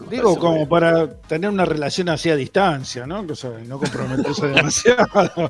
Digo, 0.09 0.37
como 0.37 0.67
para 0.69 1.11
tener 1.21 1.49
una 1.49 1.65
relación 1.65 2.09
así 2.09 2.29
a 2.29 2.35
distancia, 2.35 3.07
¿no? 3.07 3.21
O 3.21 3.35
sea, 3.35 3.59
y 3.63 3.67
no 3.67 3.79
comprometerse 3.79 4.47
demasiado. 4.53 5.49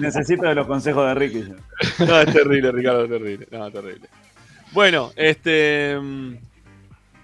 Necesito 0.00 0.42
de 0.46 0.54
los 0.54 0.66
consejos 0.66 1.06
de 1.08 1.14
Ricky. 1.14 1.40
yo. 1.48 2.06
No, 2.06 2.20
es 2.20 2.32
terrible, 2.32 2.72
Ricardo, 2.72 3.04
es 3.04 3.10
terrible. 3.10 3.48
No, 3.50 3.70
terrible. 3.70 4.08
Bueno, 4.72 5.12
este. 5.16 5.98
mm, 6.00 6.34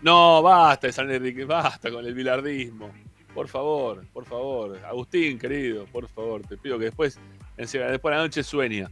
No, 0.02 0.42
basta 0.42 0.86
de 0.88 0.92
San 0.92 1.10
Enrique, 1.10 1.44
basta 1.44 1.90
con 1.90 2.04
el 2.04 2.14
bilardismo. 2.14 2.90
Por 3.34 3.48
favor, 3.48 4.04
por 4.12 4.24
favor. 4.24 4.78
Agustín, 4.84 5.38
querido, 5.38 5.84
por 5.86 6.08
favor, 6.08 6.42
te 6.42 6.56
pido 6.56 6.78
que 6.78 6.86
después, 6.86 7.18
encima, 7.56 7.84
después 7.86 8.12
de 8.12 8.16
la 8.16 8.22
noche 8.24 8.42
sueña. 8.42 8.90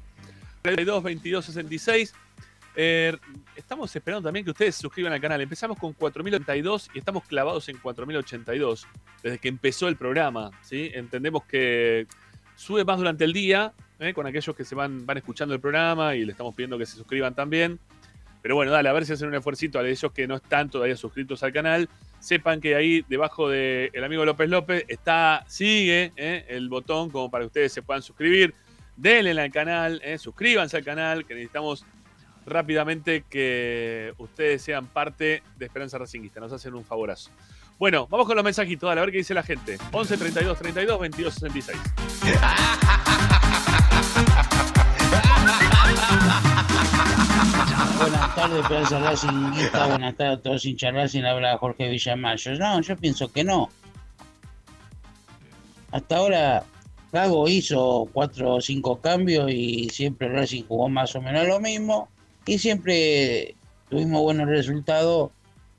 32 0.63 1.03
22 1.03 1.45
66. 1.45 2.15
Eh, 2.79 3.17
estamos 3.57 3.95
esperando 3.97 4.29
también 4.29 4.45
que 4.45 4.51
ustedes 4.51 4.77
se 4.77 4.83
suscriban 4.83 5.13
al 5.13 5.21
canal. 5.21 5.41
Empezamos 5.41 5.79
con 5.79 5.95
4082 5.95 6.91
y 6.95 6.99
estamos 6.99 7.25
clavados 7.25 7.69
en 7.71 7.79
4082 7.79 8.87
desde 9.23 9.39
que 9.39 9.49
empezó 9.49 9.89
el 9.89 9.97
programa. 9.97 10.51
¿sí? 10.63 10.91
Entendemos 10.95 11.45
que 11.45 12.07
sube 12.55 12.85
más 12.85 12.99
durante 12.99 13.25
el 13.25 13.33
día 13.33 13.73
¿eh? 13.99 14.13
con 14.13 14.27
aquellos 14.27 14.55
que 14.55 14.65
se 14.65 14.75
van, 14.75 15.07
van 15.07 15.17
escuchando 15.17 15.55
el 15.55 15.61
programa 15.61 16.15
y 16.15 16.27
le 16.27 16.33
estamos 16.33 16.55
pidiendo 16.55 16.77
que 16.77 16.85
se 16.85 16.97
suscriban 16.97 17.35
también. 17.35 17.81
Pero 18.43 18.55
bueno, 18.55 18.71
dale, 18.71 18.91
a 18.91 18.93
ver 18.93 19.07
si 19.07 19.15
hacen 19.15 19.27
un 19.27 19.35
esfuercito 19.35 19.79
a 19.79 19.89
ellos 19.89 20.13
que 20.13 20.29
no 20.29 20.37
están 20.37 20.71
todavía 20.71 20.97
suscritos 20.97 21.43
al 21.43 21.53
canal. 21.53 21.89
Sepan 22.21 22.61
que 22.61 22.77
ahí 22.77 23.05
debajo 23.09 23.49
del 23.49 24.05
amigo 24.05 24.25
López 24.25 24.49
López 24.51 24.85
está, 24.87 25.45
sigue 25.49 26.13
¿eh? 26.17 26.45
el 26.49 26.69
botón 26.69 27.11
como 27.11 27.31
para 27.31 27.43
que 27.43 27.47
ustedes 27.47 27.73
se 27.73 27.83
puedan 27.83 28.03
suscribir. 28.03 28.55
Denle 28.97 29.41
al 29.41 29.51
canal, 29.51 30.01
suscríbanse 30.19 30.77
al 30.77 30.85
canal, 30.85 31.27
que 31.27 31.35
necesitamos 31.35 31.85
rápidamente 32.47 33.25
que 33.29 34.15
ustedes 34.19 34.63
sean 34.63 34.87
parte 34.87 35.43
de 35.59 35.67
Esperanza 35.67 35.99
Racinguista. 35.99 36.41
Nos 36.41 36.53
hacen 36.53 36.75
un 36.75 36.85
favorazo. 36.85 37.31
Bueno, 37.79 38.07
vamos 38.09 38.27
con 38.27 38.37
los 38.37 38.45
mensajitos, 38.45 38.89
dale, 38.89 39.01
a 39.01 39.05
ver 39.05 39.13
qué 39.13 39.19
dice 39.19 39.35
la 39.35 39.43
gente. 39.43 39.77
11 39.93 40.17
32 40.17 40.59
32 40.59 41.01
22 41.01 41.35
66. 41.35 41.79
Buenas 47.99 48.35
tardes, 48.35 48.61
Esperanza 48.61 48.99
Racingista. 49.01 49.87
Buenas 49.87 50.17
tardes 50.17 50.39
a 50.39 50.43
todos 50.43 50.65
hinchas 50.65 50.95
Racing. 50.95 51.25
Habla 51.25 51.59
Jorge 51.59 51.89
Villamayo. 51.89 52.59
No, 52.59 52.81
yo 52.81 52.97
pienso 52.97 53.33
que 53.33 53.45
no. 53.45 53.69
Hasta 55.93 56.17
ahora, 56.17 56.65
Gago 57.13 57.49
hizo 57.49 58.09
cuatro 58.13 58.55
o 58.55 58.61
cinco 58.61 59.01
cambios 59.01 59.51
y 59.51 59.89
siempre 59.91 60.29
Racing 60.29 60.65
jugó 60.65 60.89
más 60.89 61.15
o 61.17 61.23
menos 61.23 61.47
lo 61.47 61.61
mismo. 61.61 62.09
Y 62.47 62.59
siempre 62.59 63.57
tuvimos 63.91 64.23
buenos 64.23 64.49
resultados 64.49 65.31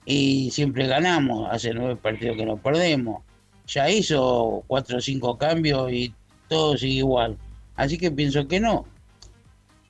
y 0.06 0.52
siempre 0.52 0.88
ganamos. 0.88 1.50
Hace 1.52 1.74
nueve 1.74 1.96
partidos 1.96 2.36
que 2.36 2.46
no 2.46 2.58
perdemos. 2.58 3.24
Ya 3.68 3.90
hizo 3.90 4.64
cuatro 4.68 4.98
o 4.98 5.02
cinco 5.02 5.38
cambios 5.38 5.92
y 5.92 6.14
todo 6.48 6.78
sigue 6.78 6.96
igual. 6.96 7.38
Así 7.76 7.98
que 7.98 8.12
pienso 8.12 8.48
que 8.48 8.60
no. 8.60 8.86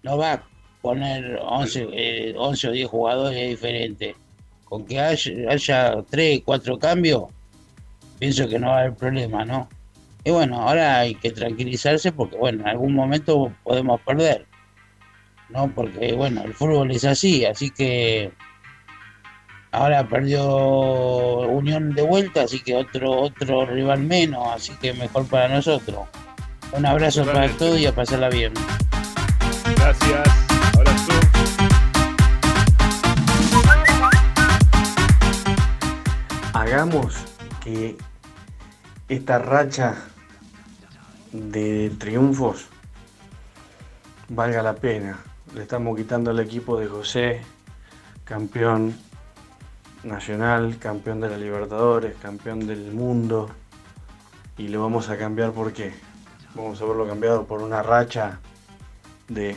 No 0.04 0.18
va 0.18 0.34
a 0.34 0.44
poner 0.82 1.40
11, 1.42 1.88
eh, 1.94 2.34
11 2.38 2.68
o 2.68 2.72
10 2.72 2.88
jugadores 2.88 3.38
es 3.40 3.50
diferente. 3.50 4.16
Con 4.66 4.86
que 4.86 5.00
haya, 5.00 5.32
haya 5.50 6.04
3, 6.10 6.42
4 6.46 6.78
cambios, 6.78 7.24
pienso 8.20 8.48
que 8.48 8.60
no 8.60 8.68
va 8.68 8.78
a 8.78 8.80
haber 8.82 8.96
problema, 8.96 9.46
¿no? 9.46 9.70
Y 10.24 10.32
bueno, 10.32 10.62
ahora 10.62 11.00
hay 11.00 11.16
que 11.16 11.32
tranquilizarse 11.32 12.12
porque, 12.12 12.38
bueno, 12.38 12.62
en 12.62 12.68
algún 12.68 12.94
momento 12.94 13.54
podemos 13.64 14.02
perder, 14.02 14.46
¿no? 15.50 15.70
Porque, 15.74 16.14
bueno, 16.14 16.44
el 16.44 16.54
fútbol 16.54 16.92
es 16.92 17.06
así, 17.06 17.46
así 17.46 17.70
que 17.70 18.32
ahora 19.72 20.08
perdió 20.08 20.46
Unión 21.48 21.94
de 21.94 22.02
vuelta, 22.04 22.44
así 22.44 22.60
que 22.62 22.76
otro, 22.76 23.12
otro 23.12 23.66
rival 23.66 24.04
menos, 24.04 24.48
así 24.54 24.74
que 24.82 24.94
mejor 24.94 25.28
para 25.28 25.48
nosotros. 25.48 26.08
Un 26.72 26.86
abrazo 26.86 27.26
para 27.26 27.48
todos 27.50 27.80
y 27.80 27.86
a 27.86 27.96
pasarla 27.96 28.30
bien. 28.30 28.54
Gracias. 29.76 30.28
Abrazo. 30.76 31.28
hagamos 36.68 37.16
que 37.64 37.96
esta 39.08 39.40
racha 39.40 39.96
de 41.32 41.92
triunfos 41.98 42.68
valga 44.28 44.62
la 44.62 44.76
pena. 44.76 45.18
Le 45.54 45.62
estamos 45.62 45.96
quitando 45.96 46.32
al 46.32 46.40
equipo 46.40 46.78
de 46.78 46.88
José, 46.88 47.42
campeón 48.26 48.96
nacional, 50.04 50.78
campeón 50.78 51.22
de 51.22 51.30
la 51.30 51.38
Libertadores, 51.38 52.16
campeón 52.22 52.68
del 52.68 52.92
mundo, 52.92 53.50
y 54.58 54.68
le 54.68 54.78
vamos 54.78 55.10
a 55.10 55.18
cambiar 55.18 55.52
por 55.52 55.72
qué. 55.72 55.94
Vamos 56.54 56.82
a 56.82 56.86
verlo 56.86 57.08
cambiado 57.08 57.46
por 57.46 57.62
una 57.62 57.82
racha 57.82 58.40
de 59.30 59.56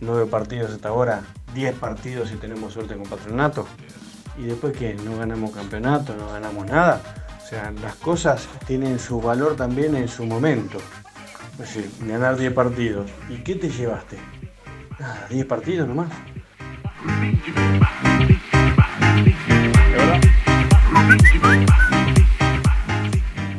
nueve 0.00 0.26
partidos 0.26 0.72
hasta 0.72 0.88
ahora, 0.88 1.22
10 1.54 1.74
partidos 1.76 2.30
si 2.30 2.36
tenemos 2.36 2.72
suerte 2.72 2.96
con 2.96 3.04
Patronato. 3.04 3.66
Y 4.38 4.44
después 4.44 4.76
que 4.76 4.94
no 4.94 5.18
ganamos 5.18 5.50
campeonato, 5.50 6.16
no 6.16 6.28
ganamos 6.28 6.66
nada. 6.66 7.02
O 7.42 7.46
sea, 7.46 7.70
las 7.82 7.96
cosas 7.96 8.48
tienen 8.66 8.98
su 8.98 9.20
valor 9.20 9.56
también 9.56 9.94
en 9.94 10.08
su 10.08 10.24
momento. 10.24 10.78
Es 11.52 11.58
decir, 11.58 11.90
ganar 12.00 12.38
10 12.38 12.52
partidos. 12.54 13.10
¿Y 13.28 13.42
qué 13.42 13.56
te 13.56 13.68
llevaste? 13.68 14.18
Nada, 15.02 15.26
10 15.30 15.46
partidos 15.46 15.88
nomás. 15.88 16.12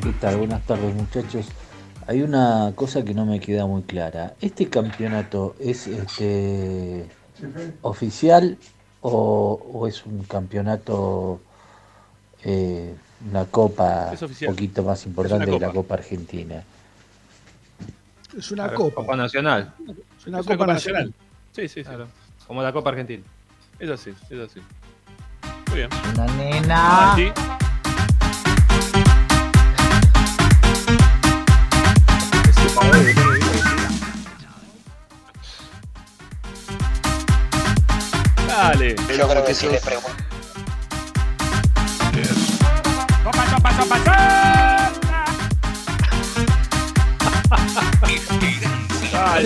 ¿Qué 0.02 0.14
tal? 0.22 0.38
Buenas 0.38 0.66
tardes 0.66 0.96
muchachos. 0.96 1.48
Hay 2.08 2.22
una 2.22 2.72
cosa 2.76 3.04
que 3.04 3.14
no 3.14 3.26
me 3.26 3.42
queda 3.42 3.66
muy 3.66 3.82
clara. 3.82 4.36
¿Este 4.40 4.70
campeonato 4.70 5.58
es 5.60 5.88
este 5.88 7.10
oficial 7.82 8.58
o, 9.02 9.60
o 9.74 9.86
es 9.86 10.06
un 10.06 10.24
campeonato, 10.24 11.42
eh, 12.46 12.96
una 13.30 13.44
copa 13.44 14.14
un 14.14 14.48
poquito 14.48 14.84
más 14.84 15.06
importante 15.06 15.52
que 15.52 15.60
la 15.60 15.74
copa. 15.74 15.96
Argentina? 15.96 16.64
Es 18.38 18.50
una. 18.50 18.74
Copa 18.74 19.18
Nacional. 19.18 19.74
Es 20.18 20.28
una 20.28 20.42
copa 20.42 20.66
nacional. 20.66 21.14
Sí, 21.54 21.68
sí, 21.68 21.68
sí. 21.68 21.84
Claro, 21.84 22.08
Como 22.48 22.64
la 22.64 22.74
Copa 22.74 22.90
Argentina. 22.90 23.24
Es 23.78 23.90
así, 23.90 24.12
es 24.30 24.40
así. 24.40 24.60
Muy 25.68 25.78
bien. 25.78 25.90
Una 26.14 26.26
nena. 26.36 27.14
Así. 27.14 27.32
Dale. 38.48 38.96
Yo 39.18 39.28
creo 39.30 39.46
que 39.46 39.54
si 39.54 39.68
le 39.68 39.80
pregunto. 39.80 40.24
Ah, 49.36 49.40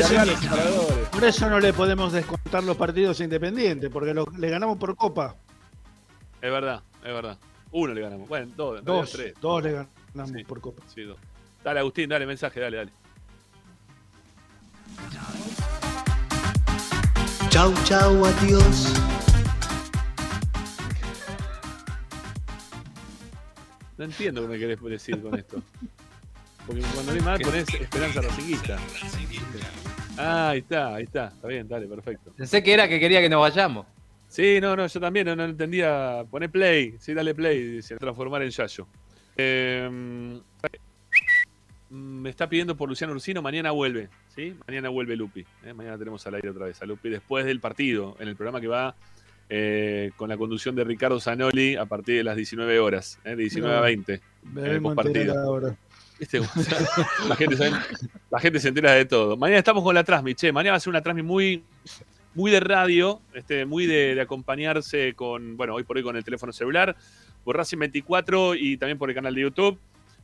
Por 1.11 1.23
eso, 1.23 1.49
no 1.49 1.59
le 1.61 1.71
podemos 1.71 2.11
descontar 2.11 2.61
los 2.63 2.75
partidos 2.75 3.19
a 3.21 3.23
Independiente, 3.23 3.89
porque 3.89 4.13
lo- 4.13 4.25
le 4.37 4.49
ganamos 4.49 4.77
por 4.77 4.95
Copa. 4.97 5.35
Es 6.41 6.51
verdad, 6.51 6.83
es 7.03 7.13
verdad. 7.13 7.37
Uno 7.71 7.93
le 7.93 8.01
ganamos. 8.01 8.27
Bueno, 8.27 8.51
dos, 8.55 8.83
Dos, 8.83 9.11
tres. 9.11 9.33
dos 9.39 9.63
le 9.63 9.71
ganamos 10.13 10.43
por 10.45 10.59
Copa. 10.59 10.83
Sí, 10.93 11.03
dos. 11.03 11.17
Dale, 11.63 11.79
Agustín, 11.79 12.09
dale 12.09 12.25
mensaje, 12.25 12.59
dale, 12.59 12.77
dale. 12.77 12.91
Chau, 17.49 17.73
chau, 17.85 18.25
adiós. 18.25 18.93
No 23.97 24.03
entiendo 24.05 24.41
qué 24.41 24.47
me 24.47 24.59
querés 24.59 24.79
decir 24.81 25.21
con 25.21 25.33
esto. 25.35 25.61
Porque 26.67 26.81
cuando 26.93 27.13
lees 27.13 27.23
mal 27.23 27.39
ponés 27.39 27.73
esperanza 27.73 28.21
racinguista. 28.21 28.77
Ah, 30.17 30.49
ahí 30.49 30.59
está, 30.59 30.95
ahí 30.95 31.03
está. 31.05 31.27
Está 31.27 31.47
bien, 31.47 31.67
dale, 31.67 31.87
perfecto. 31.87 32.33
Pensé 32.35 32.61
que 32.61 32.73
era 32.73 32.87
que 32.87 32.99
quería 32.99 33.21
que 33.21 33.29
nos 33.29 33.39
vayamos. 33.39 33.85
Sí, 34.27 34.59
no, 34.61 34.75
no, 34.75 34.85
yo 34.85 34.99
también 34.99 35.25
no, 35.25 35.35
no 35.35 35.45
entendía. 35.45 36.25
Poné 36.29 36.49
play, 36.49 36.95
sí, 36.99 37.13
dale 37.13 37.33
play, 37.33 37.81
se 37.81 37.95
transformar 37.95 38.41
en 38.43 38.49
Yayo. 38.49 38.87
Eh, 39.37 40.39
me 41.89 42.29
está 42.29 42.49
pidiendo 42.49 42.75
por 42.75 42.89
Luciano 42.89 43.13
Ursino, 43.13 43.41
mañana 43.41 43.71
vuelve, 43.71 44.09
¿sí? 44.35 44.55
Mañana 44.67 44.89
vuelve 44.89 45.15
Lupi. 45.15 45.45
¿eh? 45.63 45.73
Mañana 45.73 45.97
tenemos 45.97 46.25
al 46.27 46.35
aire 46.35 46.49
otra 46.49 46.65
vez 46.65 46.81
a 46.81 46.85
Lupi 46.85 47.09
después 47.09 47.45
del 47.45 47.59
partido, 47.59 48.17
en 48.19 48.27
el 48.27 48.35
programa 48.35 48.59
que 48.59 48.67
va 48.67 48.95
eh, 49.49 50.11
con 50.17 50.27
la 50.27 50.37
conducción 50.37 50.75
de 50.75 50.83
Ricardo 50.83 51.19
Zanoli 51.19 51.77
a 51.77 51.85
partir 51.85 52.17
de 52.17 52.23
las 52.23 52.35
19 52.35 52.79
horas, 52.79 53.19
¿eh? 53.23 53.31
de 53.31 53.43
19 53.43 53.75
a 53.75 53.81
20. 53.81 54.21
Me 54.53 54.61
en 54.61 54.67
el 54.67 54.81
¿Viste? 56.19 56.39
la, 57.29 57.35
gente, 57.35 57.57
sabe- 57.57 57.71
la 58.29 58.39
gente 58.39 58.59
se 58.59 58.69
entera 58.69 58.91
de 58.93 59.05
todo. 59.05 59.37
Mañana 59.37 59.59
estamos 59.59 59.83
con 59.83 59.93
la 59.95 60.03
Transmi, 60.03 60.33
che. 60.35 60.51
Mañana 60.51 60.71
va 60.71 60.77
a 60.77 60.79
ser 60.79 60.89
una 60.89 61.01
Transmi 61.01 61.23
muy, 61.23 61.63
muy 62.33 62.51
de 62.51 62.59
radio, 62.59 63.21
este, 63.33 63.65
muy 63.65 63.85
de, 63.85 64.15
de 64.15 64.21
acompañarse 64.21 65.13
con, 65.13 65.57
bueno, 65.57 65.75
hoy 65.75 65.83
por 65.83 65.97
hoy 65.97 66.03
con 66.03 66.15
el 66.15 66.23
teléfono 66.23 66.51
celular, 66.51 66.95
por 67.43 67.55
Racing 67.57 67.77
24 67.79 68.55
y 68.55 68.77
también 68.77 68.97
por 68.97 69.09
el 69.09 69.15
canal 69.15 69.35
de 69.35 69.41
YouTube. 69.41 69.79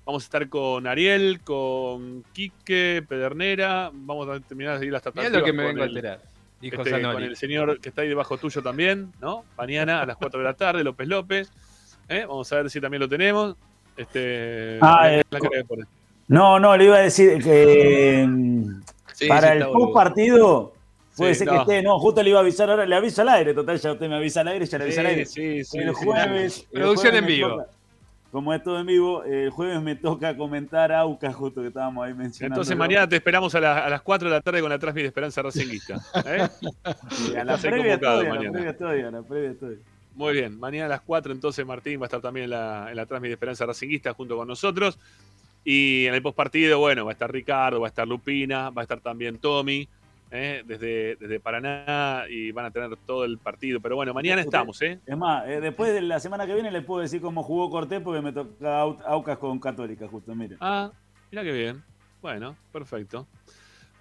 Vamos 0.06 0.24
a 0.24 0.26
estar 0.26 0.50
con 0.50 0.86
Ariel, 0.86 1.40
con 1.46 2.24
Quique, 2.34 3.06
Pedernera. 3.08 3.90
Vamos 3.94 4.28
a 4.28 4.40
terminar 4.42 4.74
de 4.74 4.80
seguir 4.80 4.94
las 4.94 5.02
tratativas. 5.02 5.32
lo 5.32 5.46
que 5.46 5.54
me 5.54 5.64
vengo 5.66 5.84
a 5.84 5.86
enterar. 5.86 6.22
Dijo 6.60 6.82
este, 6.82 7.02
con 7.02 7.24
el 7.24 7.36
señor 7.36 7.80
que 7.80 7.90
está 7.90 8.02
ahí 8.02 8.08
debajo 8.10 8.38
tuyo 8.38 8.62
también, 8.62 9.12
¿no? 9.22 9.44
Mañana 9.58 10.02
a 10.02 10.06
las 10.06 10.18
4 10.18 10.40
de 10.40 10.44
la 10.46 10.54
tarde, 10.54 10.84
López 10.84 11.08
López. 11.08 11.52
¿eh? 12.10 12.26
Vamos 12.28 12.52
a 12.52 12.58
ver 12.58 12.70
si 12.70 12.82
también 12.82 13.02
lo 13.02 13.10
tenemos. 13.10 13.56
Este, 13.98 14.80
Ah, 14.82 15.08
la 15.30 15.38
eh. 15.40 15.84
No, 16.28 16.60
no, 16.60 16.76
le 16.78 16.86
iba 16.86 16.98
a 16.98 17.02
decir 17.02 17.44
que 17.44 18.28
Sí, 19.14 19.28
para 19.28 19.52
sí, 19.52 19.58
el 19.60 19.66
post 19.68 19.94
partido 19.94 20.74
puede 21.16 21.34
Sí, 21.36 21.40
ser 21.40 21.48
no. 21.48 21.54
que 21.54 21.60
esté, 21.60 21.84
no, 21.84 22.00
justo 22.00 22.24
le 22.24 22.30
iba 22.32 22.40
a 22.40 22.42
avisar 22.42 22.70
ahora, 22.70 22.86
le 22.86 22.96
aviso 22.96 23.22
al 23.22 23.30
aire, 23.30 23.54
total, 23.54 23.78
ya 23.80 23.92
usted 23.92 24.10
me 24.10 24.16
avisa 24.16 24.42
al 24.42 24.48
aire, 24.48 24.66
ya 24.66 24.78
le 24.80 24.84
avisa 24.86 25.02
al 25.02 25.08
aire. 25.08 25.26
sí, 25.26 25.64
sí, 25.64 25.78
el 25.78 25.90
sí. 25.96 26.06
jueves. 26.06 26.68
el 26.72 26.80
Producción 26.82 27.12
jueves 27.14 27.20
en 27.22 27.26
vivo. 27.28 27.50
toca- 27.50 27.68
como 28.32 28.52
es 28.52 28.64
todo 28.64 28.80
en 28.80 28.88
vivo, 28.88 29.24
el 29.26 29.52
jueves 29.52 29.80
me 29.84 29.96
toca 29.96 30.36
comentar 30.36 30.92
Aucas, 30.92 31.36
justo 31.36 31.62
que 31.62 31.68
estábamos 31.68 32.04
ahí 32.04 32.16
mencionando. 32.16 32.56
Entonces 32.56 32.76
mañana 32.76 33.08
te 33.08 33.18
esperamos 33.18 33.54
a, 33.54 33.60
la- 33.60 33.86
a 33.86 33.90
las 33.92 34.02
4 34.02 34.28
de 34.28 34.34
la 34.36 34.42
tarde 34.42 34.60
con 34.62 34.72
la 34.72 34.80
transmisión 34.80 35.04
de 35.04 35.10
Esperanza 35.10 35.44
Racinguista. 35.44 35.98
¿eh? 36.26 36.48
a 37.40 37.44
la 37.44 37.58
previa 37.58 37.94
estoy, 37.94 38.26
a 38.26 38.34
la 38.34 38.40
previa 38.52 38.70
estoy, 38.72 39.02
a 39.02 39.12
la 39.12 39.22
previa 39.22 39.52
estoy. 39.52 39.78
Muy 40.16 40.34
bien, 40.34 40.60
mañana 40.60 40.86
a 40.86 40.90
las 40.90 41.02
4 41.02 41.32
entonces 41.32 41.66
Martín 41.66 42.00
va 42.00 42.06
a 42.06 42.08
estar 42.08 42.22
también 42.22 42.46
en 42.46 42.50
la, 42.52 42.88
en 42.90 42.96
la 42.96 43.06
transmisión 43.06 43.32
de 43.32 43.34
Esperanza 43.36 43.66
Racinguista 43.66 44.14
junto 44.14 44.38
con 44.38 44.48
nosotros. 44.48 45.00
Y 45.66 46.06
en 46.06 46.14
el 46.14 46.22
postpartido, 46.22 46.78
bueno, 46.80 47.06
va 47.06 47.12
a 47.12 47.14
estar 47.14 47.32
Ricardo, 47.32 47.80
va 47.80 47.88
a 47.88 47.90
estar 47.90 48.08
Lupina, 48.08 48.70
va 48.70 48.82
a 48.82 48.84
estar 48.84 49.00
también 49.00 49.38
Tommy, 49.40 49.88
¿eh? 50.30 50.62
desde, 50.68 51.16
desde 51.16 51.40
Paraná, 51.40 52.26
y 52.30 52.52
van 52.52 52.66
a 52.66 52.72
tener 52.72 52.96
todo 53.08 53.24
el 53.24 53.38
partido. 53.38 53.80
Pero 53.80 53.96
bueno, 53.96 54.14
mañana 54.14 54.42
estamos, 54.42 54.82
¿eh? 54.82 55.00
Es 55.06 55.18
más, 55.18 55.48
eh, 55.48 55.62
después 55.62 55.94
de 55.94 56.02
la 56.02 56.20
semana 56.20 56.46
que 56.46 56.54
viene 56.54 56.70
le 56.70 56.82
puedo 56.82 57.02
decir 57.02 57.22
cómo 57.22 57.44
jugó 57.44 57.70
Cortés 57.70 58.02
porque 58.02 58.22
me 58.22 58.34
toca 58.34 58.84
Au- 58.84 59.02
Aucas 59.06 59.38
con 59.38 59.58
Católica, 59.60 60.06
justo, 60.08 60.36
mire. 60.36 60.58
Ah, 60.60 60.92
mira 61.32 61.44
qué 61.44 61.52
bien. 61.54 61.82
Bueno, 62.22 62.56
perfecto. 62.72 63.26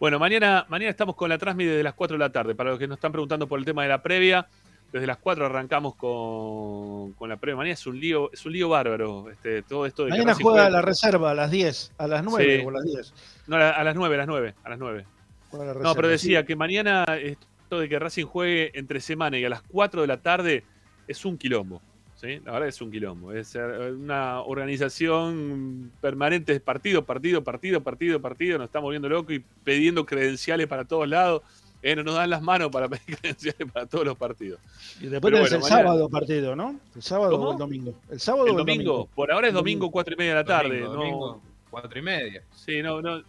Bueno, 0.01 0.18
mañana, 0.18 0.66
mañana 0.68 0.90
estamos 0.90 1.14
con 1.14 1.28
la 1.28 1.39
transmisión 1.39 1.74
desde 1.74 1.84
las 1.84 1.94
4 1.94 2.16
de 2.16 2.18
la 2.18 2.32
tarde. 2.32 2.56
Para 2.56 2.70
los 2.70 2.78
que 2.80 2.89
nos 2.89 2.97
están 2.97 3.12
preguntando 3.12 3.47
por 3.47 3.60
el 3.60 3.64
tema 3.64 3.84
de 3.84 3.89
la 3.89 4.02
previa, 4.02 4.48
desde 4.93 5.06
las 5.06 5.16
4 5.19 5.47
arrancamos 5.47 5.94
con, 5.94 7.12
con 7.14 7.28
la 7.28 7.36
previa. 7.36 7.56
Mañana 7.56 7.74
es 7.74 7.86
un 7.86 7.98
lío, 7.98 8.31
es 8.32 8.44
un 8.44 8.52
lío 8.52 8.69
bárbaro. 8.69 9.31
Este, 9.31 9.62
todo 9.62 9.86
esto 9.86 10.05
de 10.05 10.10
Mañana 10.10 10.35
juega 10.35 10.62
juegue- 10.64 10.70
la 10.73 10.82
reserva 10.82 11.31
a 11.31 11.35
las 11.35 11.51
10, 11.51 11.93
a 11.98 12.06
las 12.06 12.23
9 12.23 12.59
Sí. 12.60 12.64
o 12.66 12.69
a 12.69 12.73
las 12.73 12.85
10. 12.85 13.14
No, 13.47 13.56
a 13.56 13.59
la- 13.59 13.70
a 13.70 13.85
las 13.85 13.94
9, 13.97 14.14
a 14.14 14.19
las 14.19 14.27
9, 14.27 14.55
a 14.62 14.69
las 14.70 14.78
9. 14.78 15.05
Juega 15.51 15.74
la 15.74 15.81
No, 15.81 15.94
pero 15.94 16.09
decía 16.09 16.40
sí. 16.40 16.47
que 16.47 16.56
mañana 16.56 17.05
esto 17.20 17.81
de 17.81 17.89
que 17.89 17.98
Racing 17.98 18.27
juegue 18.27 18.70
entre 18.78 19.01
semana 19.01 19.39
y 19.39 19.44
a 19.44 19.48
las 19.48 19.62
4 19.62 20.02
de 20.02 20.06
la 20.06 20.19
tarde 20.19 20.62
es 21.09 21.24
un 21.24 21.39
quilombo. 21.39 21.81
¿sí? 22.16 22.40
La 22.44 22.52
verdad 22.52 22.69
es 22.69 22.81
un 22.81 22.90
quilombo. 22.93 23.32
Es 23.32 23.56
una 23.56 24.43
organización 24.43 25.90
permanente 26.01 26.52
de 26.52 26.60
partido, 26.60 27.05
partido, 27.05 27.43
partido, 27.43 27.82
partido, 27.82 28.20
partido. 28.20 28.59
Nos 28.59 28.66
estamos 28.66 28.90
viendo 28.90 29.09
locos 29.09 29.35
y 29.35 29.40
pidiendo 29.64 30.06
credenciales 30.06 30.66
para 30.69 30.85
todos 30.85 31.09
lados. 31.09 31.43
Eh, 31.82 31.96
no 31.96 32.04
nos 32.04 32.14
dan 32.14 32.30
las 32.30 32.40
manos 32.42 32.70
para 32.70 32.88
pedir 32.88 33.16
credenciales 33.20 33.70
para 33.72 33.86
todos 33.86 34.04
los 34.04 34.16
partidos. 34.16 34.60
Y 35.00 35.06
después 35.06 35.32
Pero 35.32 35.36
tenés 35.44 35.50
bueno, 35.50 35.56
el 35.56 35.62
mañana- 35.62 35.82
sábado 35.82 36.09
partido, 36.09 36.56
¿no? 36.56 36.80
El 36.94 37.02
sábado 37.02 37.32
¿Cómo? 37.32 37.48
o 37.48 37.52
el 37.52 37.59
domingo. 37.59 37.94
El 38.10 38.20
sábado 38.20 38.44
El 38.46 38.50
o 38.50 38.52
el 38.52 38.59
domingo, 38.59 38.92
domingo. 38.92 39.09
por 39.14 39.32
ahora 39.32 39.48
es 39.48 39.54
Domingo. 39.54 39.90
4 39.90 40.14
y 40.14 40.16
media 40.16 40.30
de 40.30 40.36
la 40.36 40.44
tarde. 40.44 40.80
Domingo, 40.80 40.92
no- 40.94 40.98
domingo, 41.02 41.42
cuatro 41.70 41.98
y 41.98 42.02
media. 42.02 42.42
Sí, 42.54 42.82
no, 42.82 43.00
no. 43.02 43.22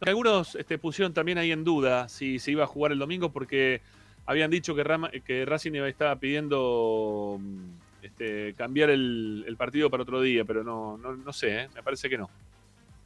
Algunos 0.00 0.54
este, 0.56 0.78
pusieron 0.78 1.12
también 1.12 1.38
ahí 1.38 1.52
en 1.52 1.62
duda 1.62 2.08
si 2.08 2.38
se 2.38 2.50
iba 2.50 2.64
a 2.64 2.66
jugar 2.66 2.90
el 2.92 2.98
domingo 2.98 3.30
porque 3.30 3.80
habían 4.26 4.50
dicho 4.50 4.74
que, 4.74 4.82
Rama- 4.82 5.10
que 5.10 5.44
Racing 5.44 5.74
estaba 5.74 6.16
pidiendo 6.16 7.36
mm, 7.38 7.64
este, 8.02 8.54
cambiar 8.54 8.90
el, 8.90 9.44
el 9.46 9.56
partido 9.56 9.90
para 9.90 10.02
otro 10.02 10.20
día, 10.22 10.44
pero 10.44 10.64
no, 10.64 10.96
no, 10.96 11.14
no 11.14 11.32
sé, 11.32 11.62
¿eh? 11.64 11.68
me 11.74 11.82
parece 11.82 12.08
que 12.08 12.16
no. 12.18 12.28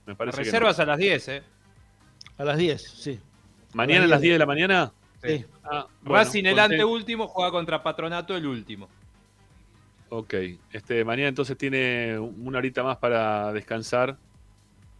Me 0.06 0.14
parece 0.14 0.38
que 0.38 0.44
no. 0.44 0.52
Reservas 0.52 0.78
a 0.78 0.86
las 0.86 0.98
10, 0.98 1.28
¿eh? 1.28 1.42
A 2.38 2.44
las 2.44 2.56
10, 2.58 2.80
sí. 2.82 3.18
¿Mañana 3.74 4.04
a 4.04 4.08
las 4.08 4.20
10 4.20 4.34
de 4.34 4.38
la 4.38 4.46
mañana? 4.46 4.92
Sí. 5.22 5.44
Ah, 5.64 5.86
bueno, 6.02 6.14
Racing 6.18 6.44
el 6.44 6.54
conté- 6.56 6.60
anteúltimo 6.74 7.28
juega 7.28 7.50
contra 7.50 7.82
Patronato 7.82 8.36
el 8.36 8.46
último. 8.46 8.88
Ok, 10.10 10.34
este, 10.72 11.04
mañana 11.04 11.28
entonces 11.28 11.56
tiene 11.56 12.18
una 12.18 12.58
horita 12.58 12.82
más 12.82 12.98
para 12.98 13.52
descansar 13.52 14.16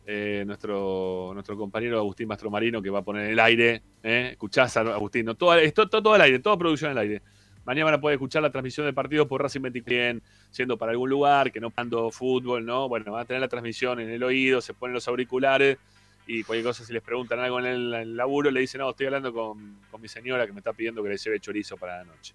eh, 0.07 0.43
nuestro, 0.47 1.31
nuestro 1.35 1.57
compañero 1.57 1.99
Agustín 1.99 2.27
Mastromarino 2.27 2.83
que 2.83 2.91
va 2.91 2.99
a 3.01 3.03
poner 3.03 3.31
el 3.31 3.39
aire. 3.39 3.83
¿eh? 4.03 4.31
Escuchás, 4.33 4.77
a 4.77 4.81
Agustín, 4.81 5.27
no, 5.27 5.35
todo, 5.35 5.55
esto, 5.55 5.89
todo, 5.89 6.03
todo 6.03 6.15
al 6.15 6.21
aire, 6.23 6.39
toda 6.41 6.57
producción 6.57 6.91
al 6.91 6.99
aire. 6.99 7.23
Mañana 7.65 7.85
van 7.87 7.95
a 7.95 8.01
poder 8.01 8.15
escuchar 8.17 8.43
la 8.43 8.51
transmisión 8.51 8.87
del 8.87 8.95
partido 8.95 9.27
por 9.29 9.41
Racing 9.41 9.63
24, 9.63 10.21
siendo 10.51 10.77
para 10.77 10.93
algún 10.93 11.09
lugar, 11.09 11.51
que 11.53 11.61
no 11.61 11.71
pando 11.71 12.11
fútbol, 12.11 12.67
¿no? 12.67 12.89
Bueno, 12.89 13.13
van 13.13 13.23
a 13.23 13.25
tener 13.25 13.41
la 13.41 13.49
transmisión 13.49 14.01
en 14.01 14.11
el 14.11 14.23
oído, 14.23 14.61
se 14.61 14.75
ponen 14.75 14.93
los 14.95 15.07
auriculares 15.09 15.79
y 16.27 16.43
cualquier 16.43 16.65
cosa, 16.65 16.85
si 16.85 16.93
les 16.93 17.03
preguntan 17.03 17.39
algo 17.41 17.59
en 17.61 17.67
el, 17.67 17.95
en 17.95 18.01
el 18.01 18.17
laburo, 18.17 18.51
le 18.51 18.61
dicen, 18.61 18.81
no, 18.81 18.91
estoy 18.91 19.07
hablando 19.07 19.33
con, 19.33 19.81
con 19.91 20.01
mi 20.01 20.09
señora 20.09 20.47
que 20.47 20.53
me 20.53 20.61
está 20.61 20.73
pidiendo 20.73 21.03
que 21.03 21.11
le 21.11 21.17
lleve 21.17 21.41
chorizo 21.41 21.77
para 21.77 21.99
la 21.99 22.05
noche. 22.05 22.35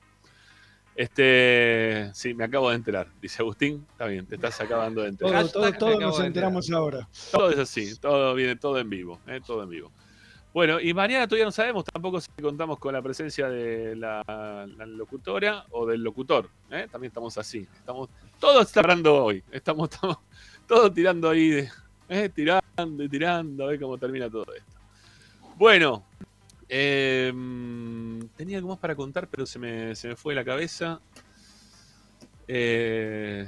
Este, 0.96 2.12
sí, 2.14 2.34
me 2.34 2.44
acabo 2.44 2.70
de 2.70 2.76
enterar, 2.76 3.08
dice 3.22 3.42
Agustín. 3.42 3.86
Está 3.92 4.06
bien, 4.06 4.26
te 4.26 4.36
estás 4.36 4.60
acabando 4.60 5.02
de 5.02 5.10
enterar. 5.10 5.48
Todo, 5.48 5.72
todo, 5.72 5.74
todo 5.74 6.00
nos 6.00 6.20
enteramos 6.20 6.70
ahora. 6.72 7.08
Todo 7.32 7.52
es 7.52 7.60
así, 7.60 7.98
todo 8.00 8.36
viene 8.36 8.58
todo 8.58 8.78
en 8.80 8.90
vivo, 8.90 9.20
¿eh? 9.26 9.40
todo 9.46 9.64
en 9.64 9.70
vivo. 9.70 9.92
Bueno, 10.54 10.80
y 10.80 10.94
mañana 10.94 11.28
todavía 11.28 11.46
no 11.46 11.52
sabemos 11.52 11.86
tampoco 11.86 12.20
si 12.20 12.30
contamos 12.42 12.80
con 12.80 12.94
la 12.94 13.02
presencia 13.02 13.48
de 13.48 13.96
la, 13.96 14.24
la 14.28 14.86
locutora 14.86 15.66
o 15.70 15.86
del 15.86 16.04
locutor. 16.04 16.50
¿eh? 16.72 16.88
También 16.92 17.12
estamos 17.12 17.38
así. 17.38 17.68
Estamos, 17.76 18.10
todo 18.40 18.62
está 18.62 18.82
hablando 18.82 19.24
hoy. 19.24 19.44
Estamos, 19.52 19.90
estamos 19.90 20.18
todos 20.68 20.94
tirando 20.94 21.30
ahí, 21.30 21.50
de, 21.50 21.70
¿eh? 22.10 22.59
Tirando 22.86 23.10
tirando, 23.10 23.64
a 23.64 23.68
ver 23.68 23.80
cómo 23.80 23.98
termina 23.98 24.30
todo 24.30 24.46
esto. 24.56 24.80
Bueno, 25.56 26.04
eh, 26.68 27.34
tenía 28.36 28.58
algo 28.58 28.70
más 28.70 28.80
para 28.80 28.96
contar, 28.96 29.28
pero 29.28 29.46
se 29.46 29.60
me, 29.60 29.96
se 29.96 30.08
me 30.08 30.16
fue 30.16 30.34
de 30.34 30.40
la 30.42 30.46
cabeza. 30.46 31.00
Eh, 32.48 33.48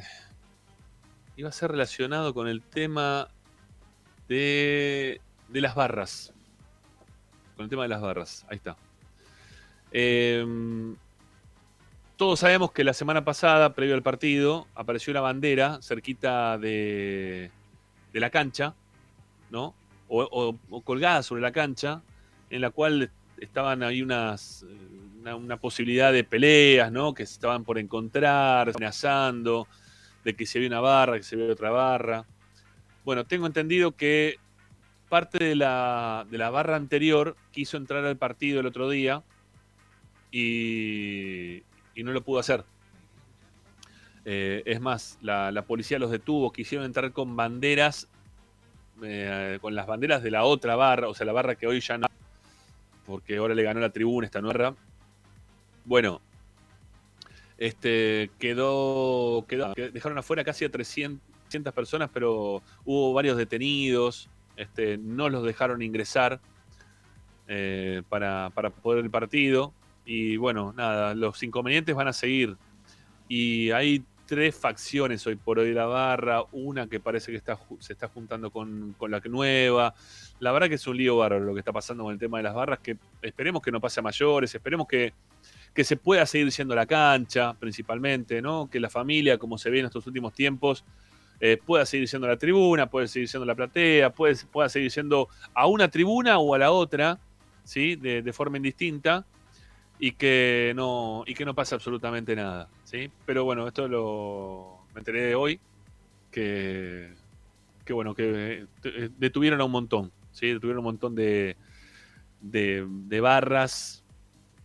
iba 1.37 1.49
a 1.49 1.51
ser 1.51 1.71
relacionado 1.71 2.33
con 2.33 2.47
el 2.47 2.61
tema 2.61 3.29
de, 4.27 5.21
de 5.47 5.61
las 5.61 5.75
barras. 5.75 6.33
Con 7.55 7.63
el 7.63 7.69
tema 7.69 7.83
de 7.83 7.89
las 7.89 8.01
barras. 8.01 8.45
Ahí 8.49 8.57
está. 8.57 8.75
Eh, 9.91 10.45
todos 12.21 12.39
sabemos 12.39 12.71
que 12.71 12.83
la 12.83 12.93
semana 12.93 13.25
pasada, 13.25 13.73
previo 13.73 13.95
al 13.95 14.03
partido, 14.03 14.67
apareció 14.75 15.09
una 15.09 15.21
bandera 15.21 15.81
cerquita 15.81 16.59
de, 16.59 17.49
de 18.13 18.19
la 18.19 18.29
cancha, 18.29 18.75
O, 19.53 19.75
o- 20.09 20.55
o 20.69 20.81
colgada 20.81 21.23
sobre 21.23 21.41
la 21.41 21.51
cancha, 21.51 22.01
en 22.49 22.61
la 22.61 22.69
cual 22.69 23.11
estaban 23.37 23.81
ahí 23.83 23.99
eh, 23.99 24.03
una, 24.03 24.35
una 25.35 25.57
posibilidad 25.57 26.11
de 26.11 26.23
peleas, 26.23 26.91
¿no? 26.91 27.13
Que 27.13 27.25
se 27.25 27.33
estaban 27.33 27.63
por 27.63 27.77
encontrar, 27.79 28.69
amenazando, 28.69 29.67
de 30.23 30.35
que 30.35 30.45
si 30.45 30.57
había 30.57 30.69
una 30.69 30.79
barra, 30.81 31.17
que 31.17 31.23
si 31.23 31.35
había 31.35 31.51
otra 31.51 31.71
barra. 31.71 32.25
Bueno, 33.05 33.25
tengo 33.25 33.47
entendido 33.47 33.93
que 33.93 34.37
parte 35.09 35.43
de 35.43 35.55
la, 35.55 36.25
de 36.29 36.37
la 36.37 36.49
barra 36.49 36.75
anterior 36.75 37.35
quiso 37.51 37.77
entrar 37.77 38.05
al 38.05 38.17
partido 38.17 38.59
el 38.59 38.65
otro 38.67 38.89
día 38.89 39.23
y, 40.31 41.63
y 41.95 42.03
no 42.03 42.11
lo 42.11 42.21
pudo 42.21 42.39
hacer. 42.39 42.63
Eh, 44.23 44.61
es 44.65 44.79
más, 44.79 45.17
la, 45.21 45.51
la 45.51 45.63
policía 45.63 45.97
los 45.99 46.11
detuvo, 46.11 46.51
quisieron 46.51 46.85
entrar 46.85 47.11
con 47.11 47.35
banderas, 47.35 48.07
eh, 49.03 49.57
con 49.61 49.75
las 49.75 49.87
banderas 49.87 50.23
de 50.23 50.31
la 50.31 50.43
otra 50.43 50.75
barra, 50.75 51.07
o 51.07 51.13
sea, 51.13 51.25
la 51.25 51.33
barra 51.33 51.55
que 51.55 51.67
hoy 51.67 51.79
ya 51.79 51.97
no, 51.97 52.07
porque 53.05 53.37
ahora 53.37 53.53
le 53.55 53.63
ganó 53.63 53.79
la 53.79 53.89
tribuna 53.89 54.25
esta 54.25 54.41
nueva. 54.41 54.75
Bueno, 55.85 56.21
este 57.57 58.31
quedó, 58.39 59.45
quedó 59.47 59.73
que 59.73 59.91
dejaron 59.91 60.17
afuera 60.17 60.43
casi 60.43 60.65
a 60.65 60.71
300, 60.71 61.19
personas, 61.73 62.09
pero 62.13 62.61
hubo 62.85 63.13
varios 63.13 63.37
detenidos, 63.37 64.29
este, 64.55 64.97
no 64.97 65.29
los 65.29 65.43
dejaron 65.43 65.81
ingresar 65.81 66.39
eh, 67.47 68.03
para, 68.09 68.49
para 68.53 68.69
poder 68.69 69.03
el 69.03 69.11
partido. 69.11 69.73
Y 70.05 70.37
bueno, 70.37 70.73
nada, 70.75 71.13
los 71.13 71.41
inconvenientes 71.43 71.95
van 71.95 72.07
a 72.07 72.13
seguir. 72.13 72.57
Y 73.27 73.71
hay 73.71 74.03
tres 74.31 74.55
facciones 74.55 75.27
hoy 75.27 75.35
por 75.35 75.59
hoy 75.59 75.73
la 75.73 75.87
barra, 75.87 76.41
una 76.53 76.87
que 76.87 77.01
parece 77.01 77.33
que 77.33 77.41
se 77.79 77.91
está 77.91 78.07
juntando 78.07 78.49
con, 78.49 78.95
con, 78.97 79.11
la 79.11 79.19
nueva. 79.19 79.93
La 80.39 80.53
verdad 80.53 80.69
que 80.69 80.75
es 80.75 80.87
un 80.87 80.95
lío 80.95 81.17
bárbaro 81.17 81.43
lo 81.43 81.53
que 81.53 81.59
está 81.59 81.73
pasando 81.73 82.05
con 82.05 82.13
el 82.13 82.17
tema 82.17 82.37
de 82.37 82.43
las 82.43 82.53
barras, 82.53 82.79
que 82.79 82.95
esperemos 83.21 83.61
que 83.61 83.73
no 83.73 83.81
pase 83.81 83.99
a 83.99 84.03
mayores, 84.03 84.55
esperemos 84.55 84.87
que, 84.87 85.11
que 85.73 85.83
se 85.83 85.97
pueda 85.97 86.25
seguir 86.25 86.49
siendo 86.53 86.73
la 86.75 86.85
cancha, 86.85 87.53
principalmente, 87.59 88.41
¿no? 88.41 88.69
Que 88.71 88.79
la 88.79 88.89
familia, 88.89 89.37
como 89.37 89.57
se 89.57 89.69
ve 89.69 89.79
en 89.79 89.87
estos 89.87 90.07
últimos 90.07 90.31
tiempos, 90.31 90.85
eh, 91.41 91.57
pueda 91.57 91.85
seguir 91.85 92.07
siendo 92.07 92.25
la 92.25 92.37
tribuna, 92.37 92.89
puede 92.89 93.09
seguir 93.09 93.27
siendo 93.27 93.45
la 93.45 93.53
platea, 93.53 94.11
puede, 94.11 94.37
pueda 94.49 94.69
seguir 94.69 94.91
siendo 94.91 95.27
a 95.53 95.67
una 95.67 95.89
tribuna 95.89 96.39
o 96.39 96.55
a 96.55 96.57
la 96.57 96.71
otra, 96.71 97.19
¿sí? 97.65 97.97
De 97.97 98.31
forma 98.31 98.55
indistinta 98.55 99.25
y 100.03 100.13
que 100.13 100.73
no 100.75 101.23
y 101.27 101.35
que 101.35 101.45
no 101.45 101.53
pasa 101.53 101.75
absolutamente 101.75 102.35
nada, 102.35 102.67
¿sí? 102.85 103.11
Pero 103.23 103.45
bueno, 103.45 103.67
esto 103.67 103.87
lo 103.87 104.79
me 104.95 104.99
enteré 104.99 105.21
de 105.21 105.35
hoy 105.35 105.59
que 106.31 107.13
que 107.85 107.93
bueno, 107.93 108.15
que 108.15 108.65
eh, 108.83 109.09
detuvieron 109.19 109.61
a 109.61 109.63
un 109.63 109.71
montón, 109.71 110.11
¿sí? 110.31 110.47
Detuvieron 110.47 110.79
un 110.79 110.85
montón 110.85 111.13
de, 111.13 111.55
de, 112.41 113.19
barras 113.21 114.03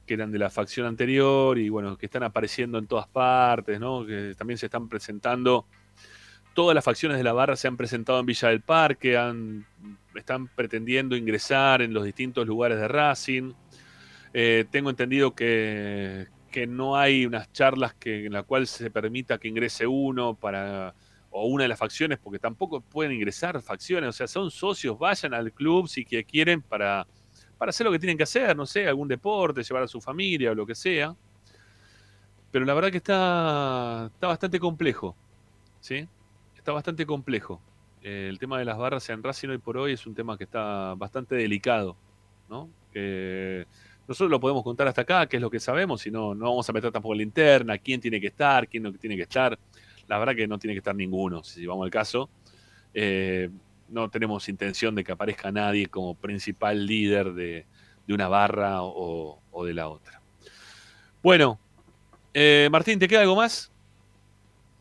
que 0.06 0.14
eran 0.14 0.32
de 0.32 0.38
la 0.38 0.48
facción 0.48 0.86
anterior 0.86 1.58
y 1.58 1.68
bueno, 1.68 1.98
que 1.98 2.06
están 2.06 2.22
apareciendo 2.22 2.78
en 2.78 2.86
todas 2.86 3.06
partes, 3.06 3.78
¿no? 3.78 4.06
Que 4.06 4.34
también 4.38 4.56
se 4.56 4.66
están 4.66 4.88
presentando 4.88 5.66
todas 6.54 6.74
las 6.74 6.84
facciones 6.84 7.18
de 7.18 7.24
la 7.24 7.34
barra 7.34 7.56
se 7.56 7.68
han 7.68 7.76
presentado 7.76 8.18
en 8.18 8.24
Villa 8.24 8.48
del 8.48 8.62
Parque, 8.62 9.18
están 10.14 10.48
pretendiendo 10.48 11.14
ingresar 11.14 11.82
en 11.82 11.92
los 11.92 12.04
distintos 12.04 12.46
lugares 12.46 12.78
de 12.78 12.88
Racing. 12.88 13.52
Eh, 14.38 14.66
tengo 14.70 14.90
entendido 14.90 15.34
que, 15.34 16.26
que, 16.52 16.66
no 16.66 16.98
hay 16.98 17.24
unas 17.24 17.50
charlas 17.52 17.94
que, 17.94 18.26
en 18.26 18.34
la 18.34 18.42
cual 18.42 18.66
se 18.66 18.90
permita 18.90 19.38
que 19.38 19.48
ingrese 19.48 19.86
uno 19.86 20.34
para 20.34 20.94
o 21.30 21.46
una 21.46 21.62
de 21.62 21.68
las 21.68 21.78
facciones, 21.78 22.18
porque 22.18 22.38
tampoco 22.38 22.82
pueden 22.82 23.12
ingresar 23.12 23.62
facciones, 23.62 24.10
o 24.10 24.12
sea, 24.12 24.26
son 24.26 24.50
socios, 24.50 24.98
vayan 24.98 25.32
al 25.32 25.52
club 25.54 25.88
si 25.88 26.04
quieren 26.04 26.60
para, 26.60 27.06
para 27.56 27.70
hacer 27.70 27.86
lo 27.86 27.92
que 27.92 27.98
tienen 27.98 28.18
que 28.18 28.24
hacer, 28.24 28.54
no 28.54 28.66
sé, 28.66 28.86
algún 28.86 29.08
deporte, 29.08 29.62
llevar 29.62 29.84
a 29.84 29.88
su 29.88 30.02
familia 30.02 30.50
o 30.50 30.54
lo 30.54 30.66
que 30.66 30.74
sea. 30.74 31.16
Pero 32.50 32.66
la 32.66 32.74
verdad 32.74 32.90
que 32.90 32.98
está, 32.98 34.10
está 34.12 34.26
bastante 34.26 34.60
complejo, 34.60 35.16
¿sí? 35.80 36.06
Está 36.54 36.72
bastante 36.72 37.06
complejo. 37.06 37.58
Eh, 38.02 38.26
el 38.28 38.38
tema 38.38 38.58
de 38.58 38.66
las 38.66 38.76
barras 38.76 39.08
en 39.08 39.22
Racing 39.22 39.48
hoy 39.48 39.58
por 39.58 39.78
hoy 39.78 39.94
es 39.94 40.06
un 40.06 40.14
tema 40.14 40.36
que 40.36 40.44
está 40.44 40.92
bastante 40.94 41.36
delicado, 41.36 41.96
¿no? 42.50 42.68
Que 42.92 43.66
nosotros 44.08 44.30
lo 44.30 44.40
podemos 44.40 44.62
contar 44.62 44.88
hasta 44.88 45.02
acá, 45.02 45.26
qué 45.26 45.36
es 45.36 45.42
lo 45.42 45.50
que 45.50 45.60
sabemos, 45.60 46.06
y 46.06 46.10
no, 46.10 46.34
no 46.34 46.46
vamos 46.46 46.68
a 46.68 46.72
meter 46.72 46.92
tampoco 46.92 47.14
la 47.14 47.22
interna, 47.22 47.78
quién 47.78 48.00
tiene 48.00 48.20
que 48.20 48.28
estar, 48.28 48.68
quién 48.68 48.82
no 48.82 48.92
tiene 48.92 49.16
que 49.16 49.22
estar. 49.22 49.58
La 50.06 50.18
verdad 50.18 50.36
que 50.36 50.46
no 50.46 50.58
tiene 50.58 50.74
que 50.74 50.78
estar 50.78 50.94
ninguno, 50.94 51.42
si 51.42 51.66
vamos 51.66 51.84
al 51.84 51.90
caso. 51.90 52.30
Eh, 52.94 53.50
no 53.88 54.08
tenemos 54.08 54.48
intención 54.48 54.94
de 54.94 55.04
que 55.04 55.12
aparezca 55.12 55.50
nadie 55.50 55.86
como 55.86 56.14
principal 56.14 56.86
líder 56.86 57.34
de, 57.34 57.66
de 58.06 58.14
una 58.14 58.28
barra 58.28 58.82
o, 58.82 59.40
o, 59.50 59.64
de 59.64 59.74
la 59.74 59.88
otra. 59.88 60.20
Bueno, 61.22 61.58
eh, 62.32 62.68
Martín, 62.70 62.98
¿te 62.98 63.08
queda 63.08 63.22
algo 63.22 63.36
más 63.36 63.70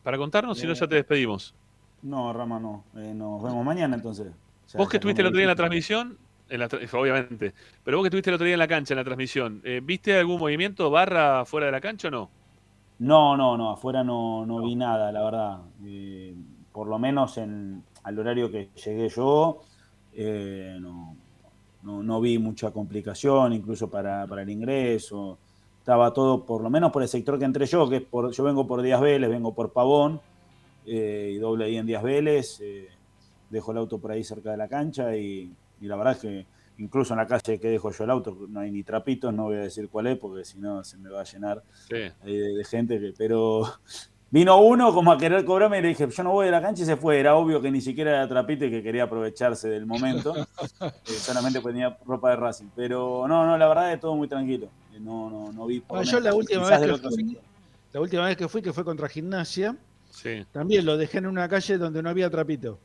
para 0.04 0.18
contarnos? 0.18 0.60
Si 0.60 0.68
no, 0.68 0.74
ya 0.74 0.88
te 0.88 0.96
despedimos. 0.96 1.56
No, 2.02 2.32
Rama, 2.34 2.60
no. 2.60 2.84
Eh, 2.96 3.14
nos 3.16 3.42
vemos 3.42 3.66
mañana 3.66 3.96
entonces. 3.96 4.28
Ya, 4.72 4.78
vos 4.78 4.90
que 4.90 4.98
estuviste 4.98 5.22
el 5.22 5.28
otro 5.28 5.38
día 5.38 5.46
en 5.46 5.50
la 5.50 5.56
transmisión, 5.56 6.18
obviamente. 6.94 7.54
Pero 7.84 7.98
vos 7.98 8.04
que 8.04 8.08
estuviste 8.08 8.30
el 8.30 8.36
otro 8.36 8.46
día 8.46 8.54
en 8.54 8.60
la 8.60 8.68
cancha, 8.68 8.94
en 8.94 8.98
la 8.98 9.04
transmisión, 9.04 9.62
eh, 9.64 9.82
¿viste 9.84 10.18
algún 10.18 10.40
movimiento 10.40 10.90
barra 10.90 11.46
fuera 11.46 11.68
de 11.68 11.72
la 11.72 11.82
cancha 11.82 12.08
o 12.10 12.12
no? 12.12 12.30
No, 13.00 13.36
no, 13.36 13.58
no, 13.58 13.72
afuera 13.72 14.04
no, 14.04 14.46
no 14.46 14.62
vi 14.62 14.76
nada, 14.76 15.12
la 15.12 15.24
verdad. 15.24 15.60
Eh, 15.86 16.34
por 16.72 16.88
lo 16.88 16.98
menos 16.98 17.38
en, 17.38 17.84
al 18.04 18.20
horario 18.20 18.50
que 18.50 18.70
llegué 18.84 19.10
yo, 19.10 19.62
eh, 20.14 20.78
no, 20.80 21.16
no, 21.84 22.04
no, 22.04 22.22
vi 22.22 22.38
mucha 22.40 22.72
complicación, 22.72 23.54
incluso 23.54 23.90
para, 23.90 24.26
para, 24.28 24.44
el 24.44 24.50
ingreso. 24.50 25.38
Estaba 25.80 26.14
todo, 26.14 26.46
por 26.46 26.62
lo 26.62 26.70
menos 26.70 26.92
por 26.92 27.02
el 27.02 27.10
sector 27.10 27.38
que 27.38 27.46
entré 27.46 27.66
yo, 27.66 27.90
que 27.90 27.98
es 27.98 28.02
por, 28.02 28.32
yo 28.32 28.44
vengo 28.44 28.66
por 28.66 28.82
Díaz 28.82 29.02
Vélez, 29.02 29.30
vengo 29.30 29.54
por 29.54 29.74
Pavón, 29.74 30.22
y 30.86 31.36
doble 31.36 31.66
ahí 31.66 31.78
en 31.78 31.86
Díaz 31.86 32.04
Vélez. 32.04 32.62
dejo 33.50 33.72
el 33.72 33.78
auto 33.78 34.00
por 34.00 34.12
ahí 34.12 34.24
cerca 34.24 34.52
de 34.52 34.58
la 34.58 34.68
cancha 34.68 35.16
y, 35.16 35.52
y 35.82 35.88
la 35.88 35.96
verdad 35.96 36.14
es 36.14 36.20
que 36.20 36.46
incluso 36.78 37.14
en 37.14 37.20
la 37.20 37.28
calle 37.28 37.60
que 37.60 37.70
dejo 37.70 37.92
yo 37.92 38.04
el 38.04 38.10
auto 38.10 38.38
no 38.50 38.60
hay 38.60 38.72
ni 38.72 38.84
trapitos, 38.84 39.34
no 39.34 39.44
voy 39.44 39.58
a 39.58 39.62
decir 39.62 39.90
cuál 39.90 40.08
es 40.08 40.18
porque 40.18 40.44
si 40.44 40.60
no 40.60 40.84
se 40.84 40.98
me 40.98 41.10
va 41.10 41.22
a 41.22 41.24
llenar 41.24 41.64
sí. 41.88 41.96
de, 42.24 42.54
de, 42.54 42.66
gente, 42.66 43.00
que, 43.00 43.14
pero 43.18 43.64
vino 44.32 44.60
uno 44.60 44.94
como 44.94 45.12
a 45.12 45.18
querer 45.18 45.46
cobrarme 45.46 45.80
y 45.80 45.82
le 45.82 45.88
dije, 45.90 46.10
yo 46.10 46.24
no 46.24 46.32
voy 46.32 46.46
de 46.46 46.52
la 46.52 46.62
cancha 46.62 46.84
y 46.84 46.86
se 46.86 46.98
fue, 46.98 47.20
era 47.20 47.36
obvio 47.36 47.62
que 47.62 47.72
ni 47.72 47.82
siquiera 47.82 48.12
era 48.12 48.28
trapito 48.28 48.66
y 48.66 48.72
que 48.72 48.84
quería 48.84 49.04
aprovecharse 49.04 49.70
del 49.70 49.86
momento, 49.86 50.36
eh, 50.82 50.92
solamente 51.06 51.62
tenía 51.62 51.98
ropa 52.06 52.32
de 52.32 52.36
Racing, 52.38 52.70
pero 52.76 53.28
no, 53.28 53.46
no, 53.46 53.58
la 53.58 53.68
verdad 53.68 53.94
es 53.94 54.00
todo 54.00 54.16
muy 54.16 54.28
tranquilo, 54.28 54.70
no, 55.00 55.30
no, 55.30 55.52
no 55.52 55.66
vi... 55.66 55.80
Por 55.82 56.04
yo 56.04 56.20
la 56.20 56.34
última, 56.34 56.68
vez 56.70 56.80
que 56.80 57.10
fui, 57.10 57.38
la 57.94 58.02
última 58.02 58.26
vez 58.26 58.38
que 58.38 58.48
fui, 58.48 58.62
que 58.62 58.74
fue 58.74 58.84
contra 58.84 59.08
Gimnasia, 59.08 59.76
sí. 60.10 60.46
también 60.52 60.86
lo 60.86 60.98
dejé 60.98 61.20
en 61.20 61.28
una 61.28 61.48
calle 61.48 61.78
donde 61.78 62.02
no 62.04 62.10
había 62.10 62.30
trapito. 62.30 62.80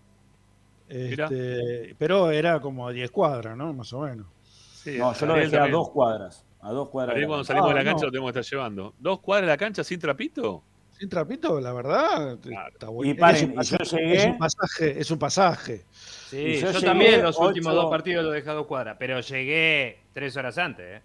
Este, 0.91 1.95
pero 1.97 2.31
era 2.31 2.61
como 2.61 2.89
a 2.89 2.93
10 2.93 3.11
cuadras, 3.13 3.57
¿no? 3.57 3.73
Más 3.73 3.93
o 3.93 4.01
menos. 4.01 4.27
Sí, 4.43 4.99
no, 4.99 5.13
yo 5.15 5.27
lo 5.27 5.35
dejé 5.35 5.59
a 5.59 5.69
dos 5.69 5.91
cuadras. 5.91 6.45
A 6.61 6.73
dos 6.73 6.89
cuadras. 6.89 7.17
Ahí 7.17 7.27
cuando 7.27 7.45
salimos 7.45 7.71
ah, 7.71 7.75
de 7.75 7.79
la 7.79 7.85
cancha 7.85 8.01
no. 8.01 8.07
lo 8.07 8.13
tenemos 8.13 8.33
que 8.33 8.41
estar 8.41 8.59
llevando. 8.59 8.95
¿Dos 8.99 9.21
cuadras 9.21 9.47
de 9.47 9.53
la 9.53 9.57
cancha 9.57 9.85
sin 9.85 10.01
trapito? 10.01 10.63
Sin 10.99 11.09
trapito, 11.09 11.61
la 11.61 11.73
verdad. 11.73 12.39
Claro. 12.41 12.73
Está 12.73 12.89
bueno. 12.89 13.13
Y 13.13 13.15
paren, 13.15 13.59
es, 13.59 13.73
un, 13.73 13.79
yo 13.79 13.97
llegué... 13.97 14.15
es 14.17 14.27
un 14.27 14.39
pasaje. 14.39 15.01
Es 15.01 15.11
un 15.11 15.19
pasaje. 15.19 15.85
Sí, 15.93 16.61
yo, 16.61 16.73
yo 16.73 16.81
también 16.81 17.23
los 17.23 17.39
8... 17.39 17.49
últimos 17.49 17.75
dos 17.75 17.91
partidos 17.91 18.25
lo 18.25 18.31
dejé 18.33 18.51
a 18.51 18.55
dos 18.55 18.67
cuadras, 18.67 18.97
pero 18.99 19.21
llegué 19.21 20.01
tres 20.13 20.37
horas 20.37 20.59
antes. 20.59 20.99
¿eh? 20.99 21.03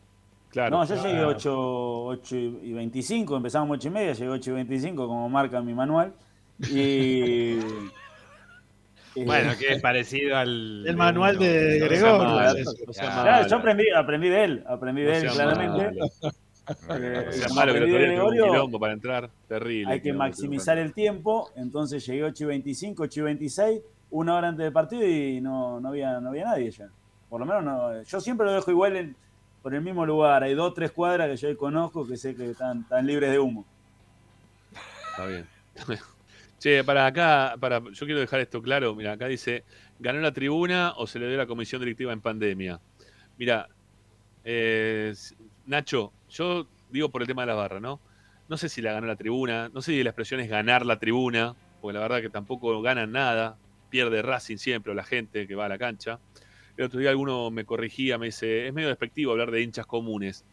Claro. 0.49 0.77
No, 0.77 0.85
yo 0.85 0.95
llegué 0.95 1.23
8, 1.23 2.05
8 2.05 2.35
y 2.35 2.73
25, 2.73 3.37
empezamos 3.37 3.77
8 3.77 3.87
y 3.87 3.91
media, 3.91 4.13
llegué 4.13 4.29
8 4.29 4.51
y 4.51 4.53
25 4.53 5.07
como 5.07 5.29
marca 5.29 5.61
mi 5.61 5.73
manual. 5.73 6.13
Y. 6.59 7.59
Bueno, 9.15 9.53
que 9.59 9.73
es 9.73 9.81
parecido 9.81 10.37
al. 10.37 10.85
El 10.85 10.97
manual 10.97 11.37
de 11.37 11.79
Gregorio. 11.79 12.53
Claro, 12.93 13.47
yo 13.47 13.55
aprendí, 13.55 13.85
aprendí 13.95 14.29
de 14.29 14.43
él, 14.43 14.63
aprendí 14.67 15.01
de 15.01 15.17
él, 15.17 15.27
claramente. 15.29 15.99
Eh, 16.89 17.25
o 17.29 17.31
sea, 17.31 17.47
malo 17.49 17.73
que 17.73 17.79
Gregorio, 17.79 18.45
un 18.45 18.49
quilombo 18.49 18.79
para 18.79 18.93
entrar, 18.93 19.29
terrible. 19.47 19.93
Hay 19.93 20.01
que 20.01 20.13
maximizar 20.13 20.77
el 20.79 20.93
tiempo, 20.93 21.51
entonces 21.55 22.03
llegué 22.05 22.23
8 22.23 22.43
y 22.43 22.47
25, 22.47 23.03
8 23.03 23.19
y 23.19 23.23
26, 23.23 23.81
una 24.09 24.35
hora 24.35 24.47
antes 24.47 24.63
del 24.63 24.73
partido 24.73 25.07
y 25.07 25.41
no, 25.41 25.79
no, 25.79 25.89
había, 25.89 26.19
no 26.19 26.29
había 26.29 26.45
nadie 26.45 26.71
ya. 26.71 26.89
Por 27.29 27.39
lo 27.39 27.45
menos 27.45 27.63
no. 27.63 28.01
Yo 28.01 28.19
siempre 28.19 28.47
lo 28.47 28.53
dejo 28.53 28.71
igual 28.71 28.95
en, 28.95 29.15
por 29.61 29.75
el 29.75 29.81
mismo 29.81 30.05
lugar. 30.05 30.43
Hay 30.43 30.53
dos, 30.53 30.73
tres 30.73 30.91
cuadras 30.91 31.29
que 31.29 31.37
yo 31.37 31.57
conozco 31.57 32.07
que 32.07 32.17
sé 32.17 32.35
que 32.35 32.51
están, 32.51 32.81
están 32.81 33.05
libres 33.05 33.31
de 33.31 33.39
humo. 33.39 33.65
Está 35.11 35.27
bien. 35.27 35.47
Che, 36.65 36.83
para 36.83 37.05
acá, 37.05 37.55
para, 37.59 37.77
yo 37.77 38.05
quiero 38.07 38.19
dejar 38.19 38.39
esto 38.39 38.59
claro. 38.59 38.95
Mira, 38.95 39.11
acá 39.11 39.27
dice: 39.27 39.65
¿ganó 39.99 40.19
la 40.19 40.33
tribuna 40.33 40.93
o 40.97 41.05
se 41.05 41.19
le 41.19 41.27
dio 41.27 41.37
la 41.37 41.45
comisión 41.45 41.79
directiva 41.79 42.11
en 42.11 42.21
pandemia? 42.21 42.81
Mira, 43.37 43.69
eh, 44.43 45.13
Nacho, 45.67 46.11
yo 46.27 46.67
digo 46.89 47.09
por 47.09 47.21
el 47.21 47.27
tema 47.27 47.43
de 47.43 47.49
la 47.49 47.53
barra, 47.53 47.79
¿no? 47.79 48.01
No 48.49 48.57
sé 48.57 48.67
si 48.67 48.81
la 48.81 48.93
ganó 48.93 49.05
la 49.05 49.15
tribuna, 49.15 49.69
no 49.75 49.83
sé 49.83 49.91
si 49.91 50.01
la 50.03 50.09
expresión 50.09 50.39
es 50.39 50.49
ganar 50.49 50.87
la 50.87 50.97
tribuna, 50.97 51.55
porque 51.81 51.93
la 51.93 51.99
verdad 51.99 52.19
que 52.19 52.31
tampoco 52.31 52.81
ganan 52.81 53.11
nada, 53.11 53.59
pierde 53.91 54.23
Racing 54.23 54.57
siempre 54.57 54.91
o 54.91 54.95
la 54.95 55.03
gente 55.03 55.45
que 55.45 55.53
va 55.53 55.65
a 55.65 55.69
la 55.69 55.77
cancha. 55.77 56.19
El 56.77 56.85
otro 56.85 56.99
día 56.99 57.11
alguno 57.11 57.51
me 57.51 57.65
corrigía, 57.65 58.17
me 58.17 58.25
dice: 58.25 58.65
es 58.65 58.73
medio 58.73 58.87
despectivo 58.87 59.33
hablar 59.33 59.51
de 59.51 59.61
hinchas 59.61 59.85
comunes. 59.85 60.43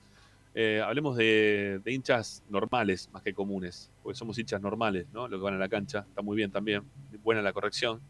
Eh, 0.55 0.83
hablemos 0.85 1.17
de, 1.17 1.81
hinchas 1.87 2.43
normales 2.49 3.09
más 3.13 3.23
que 3.23 3.33
comunes, 3.33 3.91
porque 4.03 4.19
somos 4.19 4.39
hinchas 4.39 4.61
normales, 4.61 5.07
¿no? 5.13 5.29
Los 5.29 5.41
que 5.41 5.45
van 5.45 5.55
a 5.55 5.59
la 5.59 5.69
cancha, 5.69 6.05
está 6.09 6.23
muy 6.23 6.37
bien 6.37 6.51
también, 6.51 6.83
buena 7.23 7.43
la 7.43 7.53
corrección. 7.53 8.01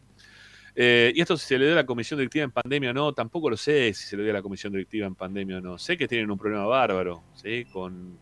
Eh, 0.75 1.13
y 1.15 1.21
esto 1.21 1.37
si 1.37 1.45
se 1.45 1.59
le 1.59 1.65
dio 1.65 1.73
a 1.73 1.77
la 1.77 1.85
comisión 1.85 2.17
directiva 2.17 2.45
en 2.45 2.51
pandemia 2.51 2.89
o 2.89 2.93
no, 2.93 3.13
tampoco 3.13 3.49
lo 3.49 3.57
sé 3.57 3.93
si 3.93 4.07
se 4.07 4.17
le 4.17 4.23
dio 4.23 4.31
a 4.31 4.35
la 4.35 4.41
comisión 4.41 4.73
directiva 4.73 5.05
en 5.05 5.15
pandemia 5.15 5.57
o 5.57 5.61
no. 5.61 5.77
Sé 5.77 5.97
que 5.97 6.07
tienen 6.07 6.31
un 6.31 6.37
problema 6.37 6.65
bárbaro, 6.65 7.23
¿sí? 7.35 7.65
Con, 7.65 8.17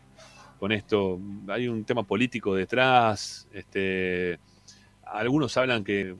con 0.58 0.70
esto. 0.70 1.18
Hay 1.48 1.66
un 1.68 1.84
tema 1.84 2.02
político 2.02 2.54
detrás. 2.54 3.48
Este, 3.52 4.38
algunos 5.04 5.56
hablan 5.56 5.82
que, 5.82 6.14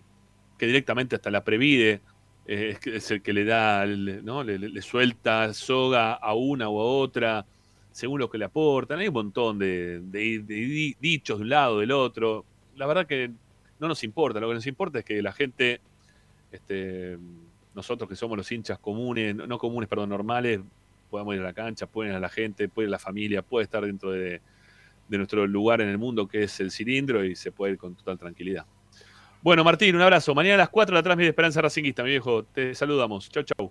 que 0.58 0.66
directamente 0.66 1.16
hasta 1.16 1.30
la 1.30 1.44
Previde 1.44 2.00
eh, 2.46 2.78
es, 2.84 3.10
el 3.10 3.22
que 3.22 3.32
le 3.32 3.44
da, 3.44 3.86
¿no? 3.86 4.42
Le, 4.42 4.58
le- 4.58 4.82
suelta 4.82 5.52
soga 5.54 6.14
a 6.14 6.34
una 6.34 6.68
u 6.68 6.80
a 6.80 6.84
otra, 6.84 7.46
según 7.92 8.18
lo 8.20 8.28
que 8.30 8.38
le 8.38 8.44
aportan. 8.46 8.98
Hay 8.98 9.08
un 9.08 9.14
montón 9.14 9.58
de, 9.58 10.00
de- 10.00 10.40
de 10.40 10.54
di- 10.54 10.96
dichos 11.00 11.38
de 11.38 11.42
un 11.44 11.48
lado, 11.50 11.78
del 11.80 11.92
otro. 11.92 12.44
La 12.76 12.86
verdad 12.86 13.06
que 13.06 13.30
no 13.78 13.88
nos 13.88 14.02
importa. 14.04 14.40
Lo 14.40 14.48
que 14.48 14.54
nos 14.54 14.66
importa 14.66 14.98
es 15.00 15.04
que 15.04 15.22
la 15.22 15.32
gente, 15.32 15.80
este, 16.50 17.18
nosotros 17.74 18.08
que 18.08 18.16
somos 18.16 18.36
los 18.36 18.50
hinchas 18.50 18.78
comunes, 18.78 19.34
no 19.34 19.58
comunes, 19.58 19.88
perdón, 19.88 20.08
normales, 20.10 20.60
podamos 21.10 21.34
ir 21.34 21.40
a 21.40 21.44
la 21.44 21.52
cancha, 21.52 21.86
pueden 21.86 22.12
ir 22.12 22.16
a 22.16 22.20
la 22.20 22.28
gente, 22.28 22.68
puede 22.68 22.86
ir 22.86 22.90
la 22.90 22.98
familia, 22.98 23.42
puede 23.42 23.64
estar 23.64 23.84
dentro 23.84 24.10
de, 24.12 24.40
nuestro 25.08 25.46
lugar 25.46 25.82
en 25.82 25.88
el 25.90 25.98
mundo 25.98 26.26
que 26.26 26.44
es 26.44 26.58
el 26.60 26.70
cilindro 26.70 27.22
y 27.22 27.36
se 27.36 27.52
puede 27.52 27.72
ir 27.74 27.78
con 27.78 27.94
total 27.94 28.16
tranquilidad. 28.18 28.64
Bueno, 29.42 29.62
Martín, 29.62 29.94
un 29.94 30.00
abrazo. 30.00 30.34
Mañana 30.34 30.54
a 30.54 30.58
las 30.58 30.68
4 30.70 30.94
de 30.94 30.98
la 31.00 31.02
transmisión 31.02 31.26
de 31.26 31.30
Esperanza 31.30 31.60
Racinguista, 31.60 32.02
mi 32.02 32.10
viejo. 32.10 32.44
Te 32.44 32.74
saludamos. 32.74 33.28
Chau, 33.28 33.42
chau. 33.42 33.70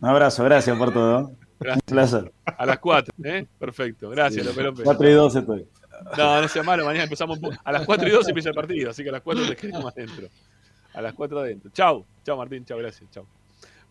Un 0.00 0.08
abrazo, 0.08 0.44
gracias 0.44 0.76
por 0.78 0.92
todo. 0.92 1.32
Gracias. 1.60 1.84
Un 1.86 1.94
placer. 1.94 2.32
A 2.44 2.66
las 2.66 2.78
4, 2.78 3.14
¿eh? 3.24 3.46
Perfecto. 3.58 4.10
Gracias, 4.10 4.42
Sí. 4.42 4.48
López 4.48 4.64
López. 4.64 4.84
4 4.84 5.08
y 5.08 5.12
12 5.12 5.38
estoy. 5.40 5.66
No, 6.16 6.40
no 6.42 6.48
sea 6.48 6.62
malo. 6.62 6.84
Mañana 6.86 7.04
empezamos 7.04 7.38
a 7.62 7.72
las 7.72 7.84
4 7.86 8.08
y 8.08 8.10
12 8.10 8.30
empieza 8.30 8.48
el 8.48 8.54
partido, 8.54 8.90
así 8.90 9.02
que 9.02 9.10
a 9.10 9.12
las 9.12 9.20
4 9.22 9.46
te 9.46 9.56
quedamos 9.56 9.92
adentro. 9.92 10.28
A 10.94 11.02
las 11.02 11.12
4 11.14 11.38
adentro. 11.38 11.70
Chau. 11.72 12.04
Chau, 12.24 12.36
Martín. 12.38 12.64
Chau, 12.64 12.78
gracias. 12.78 13.08
Chau. 13.10 13.26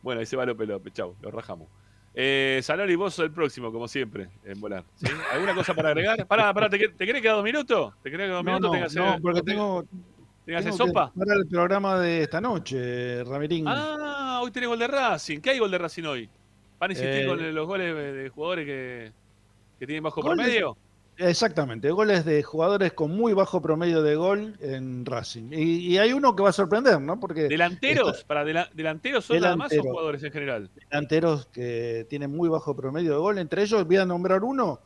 Bueno, 0.02 0.20
ahí 0.20 0.26
se 0.26 0.36
va 0.36 0.46
López 0.46 0.68
López. 0.68 0.94
Chau. 0.94 1.16
Lo 1.22 1.30
rajamos. 1.32 1.68
Eh, 2.16 2.60
Salori, 2.64 2.96
vos 2.96 3.14
sos 3.14 3.26
el 3.26 3.32
próximo, 3.32 3.72
como 3.72 3.88
siempre, 3.88 4.30
en 4.44 4.60
volar. 4.60 4.84
¿sí? 4.96 5.06
¿Alguna 5.32 5.54
cosa 5.54 5.74
para 5.76 5.90
agregar? 5.90 6.26
Pará, 6.26 6.52
pará, 6.54 6.68
¿te, 6.70 6.80
que- 6.80 6.90
te 6.90 7.06
querés 7.06 7.22
quedar 7.22 7.36
dos 7.36 7.46
minutos? 7.46 7.94
¿Te 8.02 8.10
querés 8.10 8.26
quedar 8.26 8.44
dos 8.44 8.46
minutos? 8.46 8.72
no, 8.72 8.80
no, 8.80 8.86
hacer- 9.12 9.22
porque 9.22 9.42
tengo, 9.44 9.86
tengas 10.44 10.64
que 10.64 10.70
hacer 10.70 10.72
tengo 10.72 10.86
que 10.86 10.88
sopa. 10.90 11.12
preparar 11.14 11.38
el 11.38 11.48
programa 11.48 12.00
de 12.00 12.24
esta 12.24 12.42
noche, 12.42 13.24
Ramirín. 13.24 13.66
Ah, 13.68 14.40
hoy 14.44 14.50
tenés 14.52 14.68
gol 14.68 14.80
de 14.80 14.88
Racing. 14.88 15.40
¿Qué 15.40 15.52
hay 15.52 15.60
gol 15.60 15.70
de 15.72 15.78
Racing 15.78 16.04
hoy? 16.06 16.30
¿Van 16.80 16.90
a 16.92 16.94
insistir 16.94 17.24
Eh, 17.24 17.28
con 17.28 17.54
los 17.56 17.68
goles 17.68 17.96
de 17.96 18.30
jugadores 18.30 18.66
que, 18.66 19.12
que 19.80 19.86
tienen 19.86 20.04
bajo 20.04 20.22
Goles- 20.22 20.38
promedio? 20.46 20.78
Exactamente, 21.18 21.92
goles 21.92 22.24
de 22.24 22.42
jugadores 22.44 22.94
con 22.94 23.12
muy 23.12 23.34
bajo 23.34 23.62
promedio 23.62 24.02
de 24.02 24.16
gol 24.16 24.56
en 24.62 25.06
Racing. 25.06 25.52
Y, 25.52 25.80
y 25.88 25.98
hay 25.98 26.14
uno 26.14 26.34
que 26.34 26.44
va 26.44 26.50
a 26.50 26.54
sorprender, 26.54 27.02
¿no? 27.02 27.20
Porque 27.20 27.50
¿Delanteros? 27.50 28.24
¿Para 28.24 28.46
dela- 28.46 28.70
delanteros 28.74 29.26
son 29.26 29.38
nada 29.42 29.58
más 29.58 29.66
o 29.66 29.70
Delantero. 29.70 29.92
jugadores 29.92 30.24
en 30.24 30.32
general? 30.32 30.70
delanteros 30.90 31.46
que 31.48 32.06
tienen 32.10 32.32
muy 32.32 32.48
bajo 32.48 32.74
promedio 32.74 33.12
de 33.12 33.18
gol. 33.18 33.38
Entre 33.38 33.64
ellos 33.64 33.86
voy 33.86 33.98
a 33.98 34.06
nombrar 34.06 34.46
uno. 34.46 34.80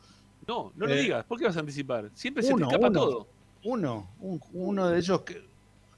No, 0.48 0.72
no 0.74 0.86
lo 0.86 0.92
Eh, 0.94 1.02
digas. 1.02 1.24
¿Por 1.24 1.38
qué 1.38 1.44
vas 1.46 1.56
a 1.56 1.60
anticipar? 1.60 2.10
Siempre 2.14 2.42
se 2.42 2.52
te 2.52 2.62
escapa 2.62 2.88
uno. 2.88 3.00
todo. 3.00 3.26
Uno, 3.62 4.10
un- 4.20 4.40
uno 4.54 4.88
de 4.88 4.98
ellos 4.98 5.20
que. 5.20 5.40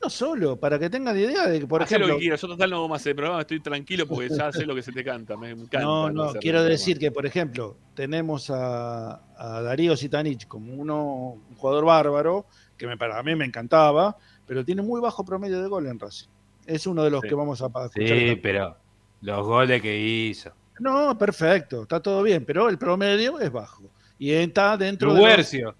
Uno 0.00 0.10
solo, 0.10 0.56
para 0.60 0.78
que 0.78 0.90
tengan 0.90 1.16
idea 1.18 1.46
de 1.48 1.60
que, 1.60 1.66
por 1.66 1.82
Hacé 1.82 1.94
lo 1.98 2.04
ejemplo. 2.04 2.16
que 2.18 2.20
quieras. 2.22 2.40
Yo 2.40 2.48
total 2.48 2.70
no 2.70 2.76
hago 2.76 2.88
más 2.88 3.06
el 3.06 3.14
programa. 3.16 3.40
Estoy 3.40 3.60
tranquilo 3.60 4.06
porque 4.06 4.28
ya 4.28 4.52
sé 4.52 4.66
lo 4.66 4.74
que 4.74 4.82
se 4.82 4.92
te 4.92 5.02
canta. 5.02 5.36
Me 5.36 5.50
encanta. 5.50 5.80
No, 5.80 6.10
no, 6.10 6.32
quiero 6.34 6.62
decir 6.62 6.98
que, 6.98 7.10
por 7.10 7.24
ejemplo, 7.26 7.76
tenemos 7.94 8.50
a, 8.50 9.22
a 9.36 9.62
Darío 9.62 9.96
Sitanich 9.96 10.46
como 10.46 10.74
uno, 10.74 11.38
un 11.48 11.56
jugador 11.56 11.84
bárbaro, 11.86 12.46
que 12.76 12.86
me, 12.86 12.96
para 12.98 13.22
mí 13.22 13.34
me 13.34 13.46
encantaba, 13.46 14.16
pero 14.46 14.64
tiene 14.64 14.82
muy 14.82 15.00
bajo 15.00 15.24
promedio 15.24 15.62
de 15.62 15.68
gol 15.68 15.86
en 15.86 15.98
Racing. 15.98 16.28
Es 16.66 16.86
uno 16.86 17.02
de 17.02 17.10
los 17.10 17.22
Sí. 17.22 17.28
que 17.28 17.34
vamos 17.34 17.62
a 17.62 17.66
escuchar. 17.66 17.92
Sí, 17.94 18.36
pero 18.42 18.76
los 19.22 19.46
goles 19.46 19.80
que 19.80 19.98
hizo. 19.98 20.52
No, 20.78 21.16
perfecto, 21.16 21.82
está 21.82 22.00
todo 22.02 22.22
bien, 22.22 22.44
pero 22.44 22.68
el 22.68 22.76
promedio 22.76 23.40
es 23.40 23.50
bajo. 23.50 23.84
Y 24.18 24.32
está 24.32 24.76
dentro 24.76 25.08
de. 25.08 25.14
los- 25.14 25.22
Luguercio. 25.26 25.74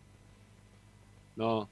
No. 1.37 1.69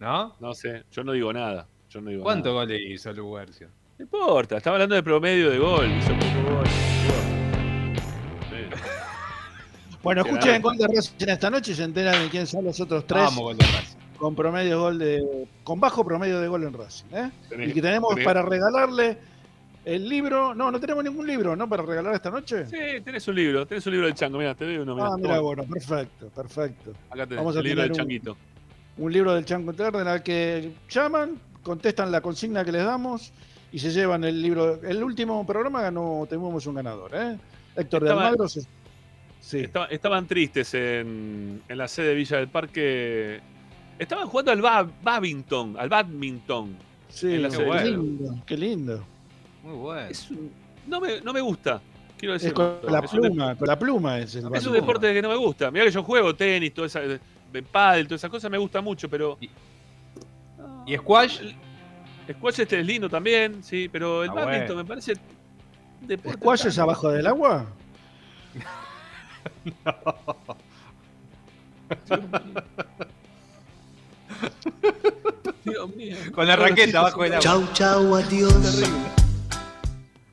¿No? 0.00 0.34
No 0.40 0.54
sé. 0.54 0.84
Yo 0.90 1.04
no 1.04 1.12
digo 1.12 1.32
nada. 1.32 1.66
Yo 1.90 2.00
no 2.00 2.10
digo 2.10 2.22
¿Cuántos 2.22 2.52
nada. 2.52 2.64
goles 2.64 2.80
hizo 2.86 3.12
Luguercio? 3.12 3.68
No 3.98 4.04
importa. 4.04 4.56
Estaba 4.56 4.76
hablando 4.76 4.94
de 4.94 5.02
promedio 5.02 5.50
de 5.50 5.58
gol. 5.58 5.86
Hizo 5.90 6.12
poco 6.14 6.56
gol. 6.56 6.66
Sí. 6.66 6.70
Bueno, 10.02 10.22
escuchen 10.22 10.46
nada. 10.52 10.58
gol 10.60 10.78
de 10.78 10.86
Racing 10.88 11.28
esta 11.28 11.50
noche 11.50 11.72
y 11.72 11.74
se 11.74 11.84
enteran 11.84 12.22
de 12.22 12.30
quién 12.30 12.46
son 12.46 12.64
los 12.64 12.80
otros 12.80 13.06
tres. 13.06 13.22
Vamos, 13.22 13.40
gol 13.42 13.56
de 13.58 13.66
Racing. 13.66 13.96
Con 14.16 14.34
promedio 14.34 14.70
de 14.70 14.74
gol 14.76 14.98
de. 14.98 15.46
con 15.62 15.78
bajo 15.78 16.02
promedio 16.06 16.40
de 16.40 16.48
gol 16.48 16.64
en 16.64 16.72
Racing. 16.72 17.04
¿eh? 17.12 17.30
Tenés- 17.50 17.68
Y 17.68 17.72
que 17.74 17.82
tenemos 17.82 18.14
tenés- 18.14 18.24
para 18.24 18.40
regalarle 18.40 19.18
el 19.84 20.08
libro. 20.08 20.54
No, 20.54 20.70
no 20.70 20.80
tenemos 20.80 21.04
ningún 21.04 21.26
libro, 21.26 21.54
¿no? 21.54 21.68
Para 21.68 21.82
regalar 21.82 22.14
esta 22.14 22.30
noche. 22.30 22.64
Sí, 22.66 23.02
tenés 23.04 23.28
un 23.28 23.34
libro. 23.34 23.66
Tenés 23.66 23.84
un 23.86 23.92
libro 23.92 24.06
del 24.06 24.14
chango. 24.14 24.38
Mira, 24.38 24.54
te 24.54 24.64
doy 24.64 24.78
uno. 24.78 24.94
mirá. 24.94 25.08
Ah, 25.08 25.16
mira, 25.18 25.38
bueno, 25.40 25.64
perfecto, 25.64 26.28
perfecto. 26.30 26.92
Acá 27.10 27.24
tenés 27.26 27.36
Vamos 27.36 27.56
a 27.56 27.58
el 27.58 27.64
libro 27.66 27.82
del 27.82 27.90
un- 27.90 27.96
changuito. 27.98 28.36
Un 29.00 29.12
libro 29.12 29.34
del 29.34 29.44
en 29.50 30.06
el 30.08 30.22
que 30.22 30.72
llaman, 30.90 31.40
contestan 31.62 32.12
la 32.12 32.20
consigna 32.20 32.64
que 32.66 32.70
les 32.72 32.84
damos 32.84 33.32
y 33.72 33.78
se 33.78 33.90
llevan 33.90 34.24
el 34.24 34.42
libro. 34.42 34.78
El 34.82 35.02
último 35.02 35.46
programa 35.46 35.80
ganó, 35.80 36.26
tuvimos 36.28 36.66
un 36.66 36.74
ganador, 36.74 37.10
¿eh? 37.14 37.38
Héctor 37.76 38.02
de 38.02 38.08
Estaba- 38.08 38.26
Almagro. 38.26 38.48
se- 38.48 38.60
Sí. 39.40 39.60
Estaba- 39.60 39.86
estaban 39.86 40.26
tristes 40.26 40.74
en, 40.74 41.62
en 41.66 41.78
la 41.78 41.88
sede 41.88 42.08
de 42.08 42.14
Villa 42.14 42.36
del 42.36 42.48
Parque. 42.48 43.40
Estaban 43.98 44.28
jugando 44.28 44.52
al 44.52 44.60
ba- 44.60 44.86
badminton, 45.02 45.76
al 45.78 45.88
badminton. 45.88 46.76
Sí, 47.08 47.34
en 47.34 47.42
la 47.44 47.48
qué, 47.48 47.56
sede 47.56 47.78
de 47.78 47.84
lindo, 47.90 48.38
qué 48.44 48.56
lindo. 48.58 49.04
Muy 49.62 49.76
bueno. 49.76 50.08
Es 50.10 50.30
un- 50.30 50.50
no, 50.86 51.00
me, 51.00 51.22
no 51.22 51.32
me 51.32 51.40
gusta. 51.40 51.80
Quiero 52.18 52.34
decir, 52.34 52.48
Es 52.48 52.54
con 52.54 52.80
la 52.86 53.00
pluma, 53.00 53.56
con 53.56 53.66
la 53.66 53.78
pluma 53.78 54.18
es 54.18 54.34
el 54.34 54.54
Es 54.54 54.66
un 54.66 54.74
deporte 54.74 55.10
que 55.14 55.22
no 55.22 55.30
me 55.30 55.36
gusta. 55.36 55.70
Mirá 55.70 55.86
que 55.86 55.90
yo 55.90 56.02
juego 56.02 56.34
tenis, 56.36 56.74
toda 56.74 56.86
esa, 56.86 57.00
de 57.52 57.62
pádel, 57.62 58.06
todas 58.06 58.20
esas 58.20 58.30
cosas 58.30 58.50
me 58.50 58.58
gusta 58.58 58.80
mucho, 58.80 59.08
pero. 59.08 59.38
¿Y 60.86 60.96
squash? 60.96 61.40
Squash 62.32 62.60
este 62.60 62.80
es 62.80 62.86
lindo 62.86 63.08
también, 63.08 63.62
sí, 63.64 63.88
pero 63.90 64.22
el 64.24 64.30
Ah, 64.30 64.34
badminton 64.34 64.66
bueno. 64.68 64.82
me 64.82 64.84
parece. 64.84 65.14
deporte 66.02 66.38
¿Squash 66.38 66.60
tan- 66.62 66.68
es 66.68 66.78
abajo 66.78 67.10
del 67.10 67.26
agua? 67.26 67.66
Dios 75.64 75.94
mío. 75.96 76.16
Con 76.34 76.46
la 76.46 76.56
raqueta 76.56 77.00
abajo 77.00 77.22
del 77.22 77.34
agua. 77.34 77.42
Chau, 77.42 77.64
chau, 77.72 78.14
adiós. 78.16 78.82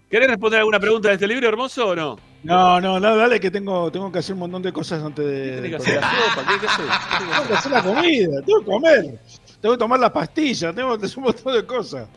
¿Querés 0.09 0.29
responder 0.29 0.59
alguna 0.59 0.79
pregunta 0.79 1.09
de 1.09 1.15
este 1.15 1.27
libro, 1.27 1.47
hermoso, 1.47 1.87
o 1.89 1.95
no? 1.95 2.19
No, 2.43 2.79
no, 2.79 2.99
no, 2.99 3.15
dale 3.17 3.39
que 3.39 3.51
tengo, 3.51 3.91
tengo 3.91 4.11
que 4.11 4.19
hacer 4.19 4.33
un 4.33 4.39
montón 4.39 4.61
de 4.61 4.71
cosas 4.71 5.03
antes 5.03 5.25
de. 5.25 5.61
Tenés 5.61 5.83
que 5.83 5.91
de 5.91 5.97
hacer 5.99 6.01
la 6.01 6.11
sopa, 6.11 6.47
¿qué, 6.53 6.59
qué 6.59 6.67
hacer? 6.67 6.85
Tengo 7.19 7.47
que 7.47 7.53
hacer 7.53 7.71
la 7.71 7.83
comida, 7.83 8.41
tengo 8.45 8.59
que 8.59 8.65
comer, 8.65 9.19
tengo 9.61 9.75
que 9.75 9.79
tomar 9.79 9.99
la 9.99 10.13
pastilla, 10.13 10.71
tengo 10.73 10.97
que 10.97 11.05
hacer 11.07 11.17
un 11.17 11.23
montón 11.25 11.53
de 11.53 11.65
cosas. 11.65 12.07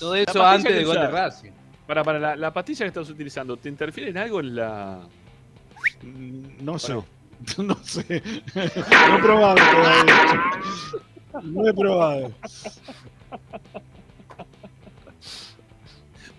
Todo 0.00 0.14
eso 0.14 0.44
antes 0.44 0.66
que 0.66 0.74
del 0.74 0.86
gol 0.86 0.96
de. 0.96 1.08
Racing. 1.08 1.50
Para, 1.86 2.02
para, 2.02 2.18
la, 2.18 2.36
la 2.36 2.52
pastilla 2.52 2.80
que 2.84 2.88
estás 2.88 3.08
utilizando, 3.10 3.56
¿te 3.56 3.68
interfiere 3.68 4.10
en 4.10 4.18
algo 4.18 4.40
en 4.40 4.56
la. 4.56 4.98
No 6.60 6.78
sé. 6.78 6.94
No 7.58 7.76
sé. 7.84 8.22
No 8.54 9.18
he 9.18 9.20
probado 9.20 9.56
todavía. 9.56 10.42
No 11.42 11.68
he 11.68 11.74
probado. 11.74 12.32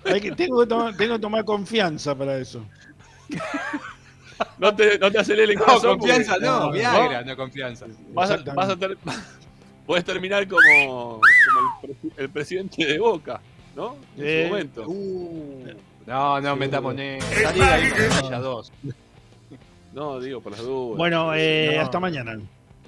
Hay 0.06 0.22
que- 0.22 0.32
tengo, 0.32 0.60
que 0.62 0.68
tomar, 0.68 0.96
tengo 0.98 1.16
que 1.16 1.20
tomar 1.22 1.46
confianza 1.46 2.16
para 2.16 2.38
eso. 2.40 2.66
No 4.60 4.76
te, 4.76 5.00
no 5.00 5.12
te 5.12 5.18
acelere 5.20 5.54
el 5.54 5.58
No, 5.60 5.66
corazón. 5.66 5.98
confianza 5.98 6.34
porque- 6.34 6.46
no, 6.46 6.60
¿no? 6.60 6.72
Viagra, 6.72 7.24
no 7.24 7.36
confianza. 7.36 7.86
Vas 8.14 8.30
a, 8.32 8.38
vas 8.38 8.70
a 8.70 8.76
ter- 8.76 8.98
podés 9.88 10.06
terminar 10.06 10.48
como, 10.48 10.62
como 10.62 11.22
el, 11.84 11.90
presi- 11.90 12.14
el 12.18 12.30
presidente 12.30 12.86
de 12.86 13.00
Boca, 13.00 13.42
¿no? 13.76 13.96
En 14.16 14.24
Eh, 14.28 14.44
su 14.44 14.50
momento. 14.50 14.86
No, 16.06 16.40
no, 16.40 16.56
metamos 16.56 16.96
en 17.00 17.20
Salí 17.22 17.60
de 17.60 17.66
ahí 17.66 17.90
con 17.90 18.22
Villa 18.22 18.40
2. 18.40 18.72
No, 19.94 20.20
digo, 20.20 20.40
por 20.42 20.52
las 20.52 20.62
dudas. 20.62 20.98
Bueno, 20.98 21.34
eh, 21.34 21.74
No. 21.76 21.82
hasta 21.82 22.00
mañana. 22.00 22.40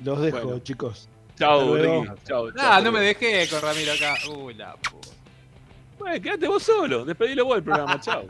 Los 0.04 0.22
dejo, 0.22 0.42
Bueno. 0.42 0.60
chicos. 0.60 1.10
Chao. 1.38 1.76
Ricky. 1.76 2.12
Chao. 2.26 2.48
Ah, 2.50 2.52
chao. 2.76 2.82
no 2.84 2.92
me 2.92 3.00
dejé 3.02 3.48
con 3.50 3.60
Ramiro 3.62 3.92
acá. 3.94 4.16
Uy, 4.38 4.54
la 4.54 4.76
puta. 4.76 5.08
Bueno, 5.98 6.22
quédate 6.22 6.48
vos 6.48 6.62
solo. 6.62 7.06
Despedilo 7.06 7.46
vos 7.46 7.58
el 7.58 7.64
programa. 7.64 8.00
Chao. 8.02 8.24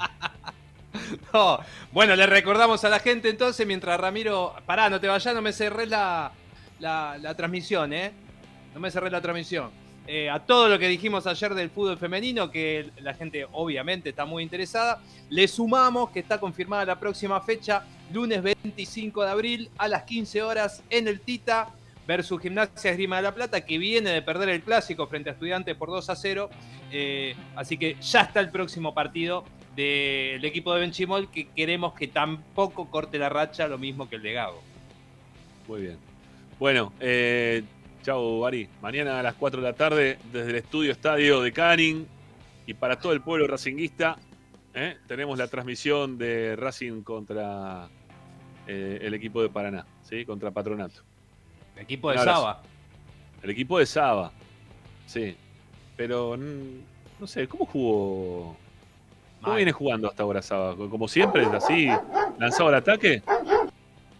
No. 1.34 1.60
Bueno, 1.92 2.16
le 2.16 2.26
recordamos 2.26 2.84
a 2.84 2.90
la 2.90 3.00
gente 3.00 3.30
entonces, 3.30 3.66
mientras 3.66 4.00
Ramiro. 4.00 4.54
Pará, 4.66 4.90
no 4.90 5.00
te 5.00 5.08
vayas, 5.08 5.34
no 5.34 5.42
me 5.42 5.54
cerré 5.54 5.86
la, 5.86 6.32
la, 6.80 7.18
la 7.20 7.36
transmisión, 7.36 7.94
¿eh? 7.94 8.12
No 8.74 8.80
me 8.80 8.92
cerré 8.92 9.10
la 9.10 9.22
transmisión. 9.22 9.72
eh, 10.08 10.28
a 10.30 10.40
todo 10.40 10.68
lo 10.70 10.80
que 10.80 10.88
dijimos 10.88 11.28
ayer 11.28 11.54
del 11.54 11.70
fútbol 11.70 11.98
femenino, 11.98 12.50
que 12.50 12.90
la 13.02 13.14
gente 13.14 13.46
obviamente 13.52 14.10
está 14.10 14.26
muy 14.26 14.42
interesada. 14.44 15.00
Le 15.30 15.48
sumamos 15.48 16.10
que 16.10 16.20
está 16.20 16.40
confirmada 16.40 16.84
la 16.86 17.00
próxima 17.00 17.40
fecha, 17.42 17.84
lunes 18.12 18.42
25 18.42 19.24
de 19.24 19.30
abril 19.30 19.70
a 19.78 19.88
las 19.88 20.04
15 20.04 20.42
horas 20.42 20.82
en 20.90 21.08
el 21.08 21.22
Tita 21.22 21.70
versus 22.08 22.42
Gimnasia 22.42 22.90
Esgrima 22.90 23.18
de 23.18 23.22
la 23.22 23.36
Plata, 23.36 23.62
que 23.62 23.78
viene 23.78 24.10
de 24.10 24.24
perder 24.24 24.50
el 24.50 24.64
clásico 24.64 25.06
frente 25.06 25.30
a 25.30 25.34
Estudiantes 25.34 25.76
por 25.76 25.90
2 25.90 26.10
a 26.10 26.16
0. 26.16 26.50
Eh, 26.92 27.36
así 27.56 27.78
que 27.78 27.96
ya 28.02 28.22
está 28.22 28.40
el 28.40 28.50
próximo 28.50 28.96
partido 28.96 29.44
del 29.80 30.44
equipo 30.44 30.74
de 30.74 30.82
Benchimol, 30.82 31.32
que 31.32 31.48
queremos 31.48 31.94
que 31.94 32.10
tampoco 32.10 32.90
corte 32.90 33.18
la 33.18 33.30
racha, 33.30 33.66
lo 33.70 33.78
mismo 33.78 34.10
que 34.10 34.18
el 34.18 34.22
de 34.22 34.34
Gago. 34.34 34.62
Muy 35.70 35.84
bien. 35.84 35.98
Bueno, 36.60 36.92
eh, 37.00 37.64
chao, 38.04 38.46
Ari. 38.46 38.68
Mañana 38.82 39.22
a 39.22 39.24
las 39.24 39.36
4 39.36 39.62
de 39.62 39.68
la 39.68 39.74
tarde, 39.74 40.20
desde 40.34 40.50
el 40.50 40.56
estudio 40.58 40.92
estadio 40.92 41.42
de 41.42 41.54
Canning 41.54 42.06
y 42.68 42.74
para 42.74 43.00
todo 43.00 43.14
el 43.14 43.22
pueblo 43.22 43.48
racinguista, 43.48 44.18
¿eh? 44.74 44.98
tenemos 45.08 45.38
la 45.38 45.48
transmisión 45.48 46.18
de 46.18 46.58
Racing 46.58 47.02
contra 47.04 47.88
eh, 48.68 49.00
el 49.02 49.14
equipo 49.14 49.42
de 49.42 49.48
Paraná, 49.48 49.86
¿sí? 50.04 50.26
contra 50.26 50.52
Patronato. 50.52 51.04
El 51.78 51.84
equipo 51.84 52.12
de 52.12 52.18
Saba. 52.18 52.64
El 53.42 53.50
equipo 53.50 53.80
de 53.80 53.86
Saba, 53.86 54.34
sí. 55.06 55.38
Pero 55.96 56.36
no 56.36 57.28
sé, 57.28 57.48
¿cómo 57.48 57.66
jugó? 57.66 58.58
¿Cómo 59.42 59.56
viene 59.56 59.72
jugando 59.72 60.08
hasta 60.08 60.24
ahora 60.24 60.42
Saba? 60.42 60.76
Como 60.76 61.08
siempre, 61.08 61.46
así, 61.46 61.90
lanzado 62.38 62.70
al 62.70 62.76
ataque. 62.76 63.24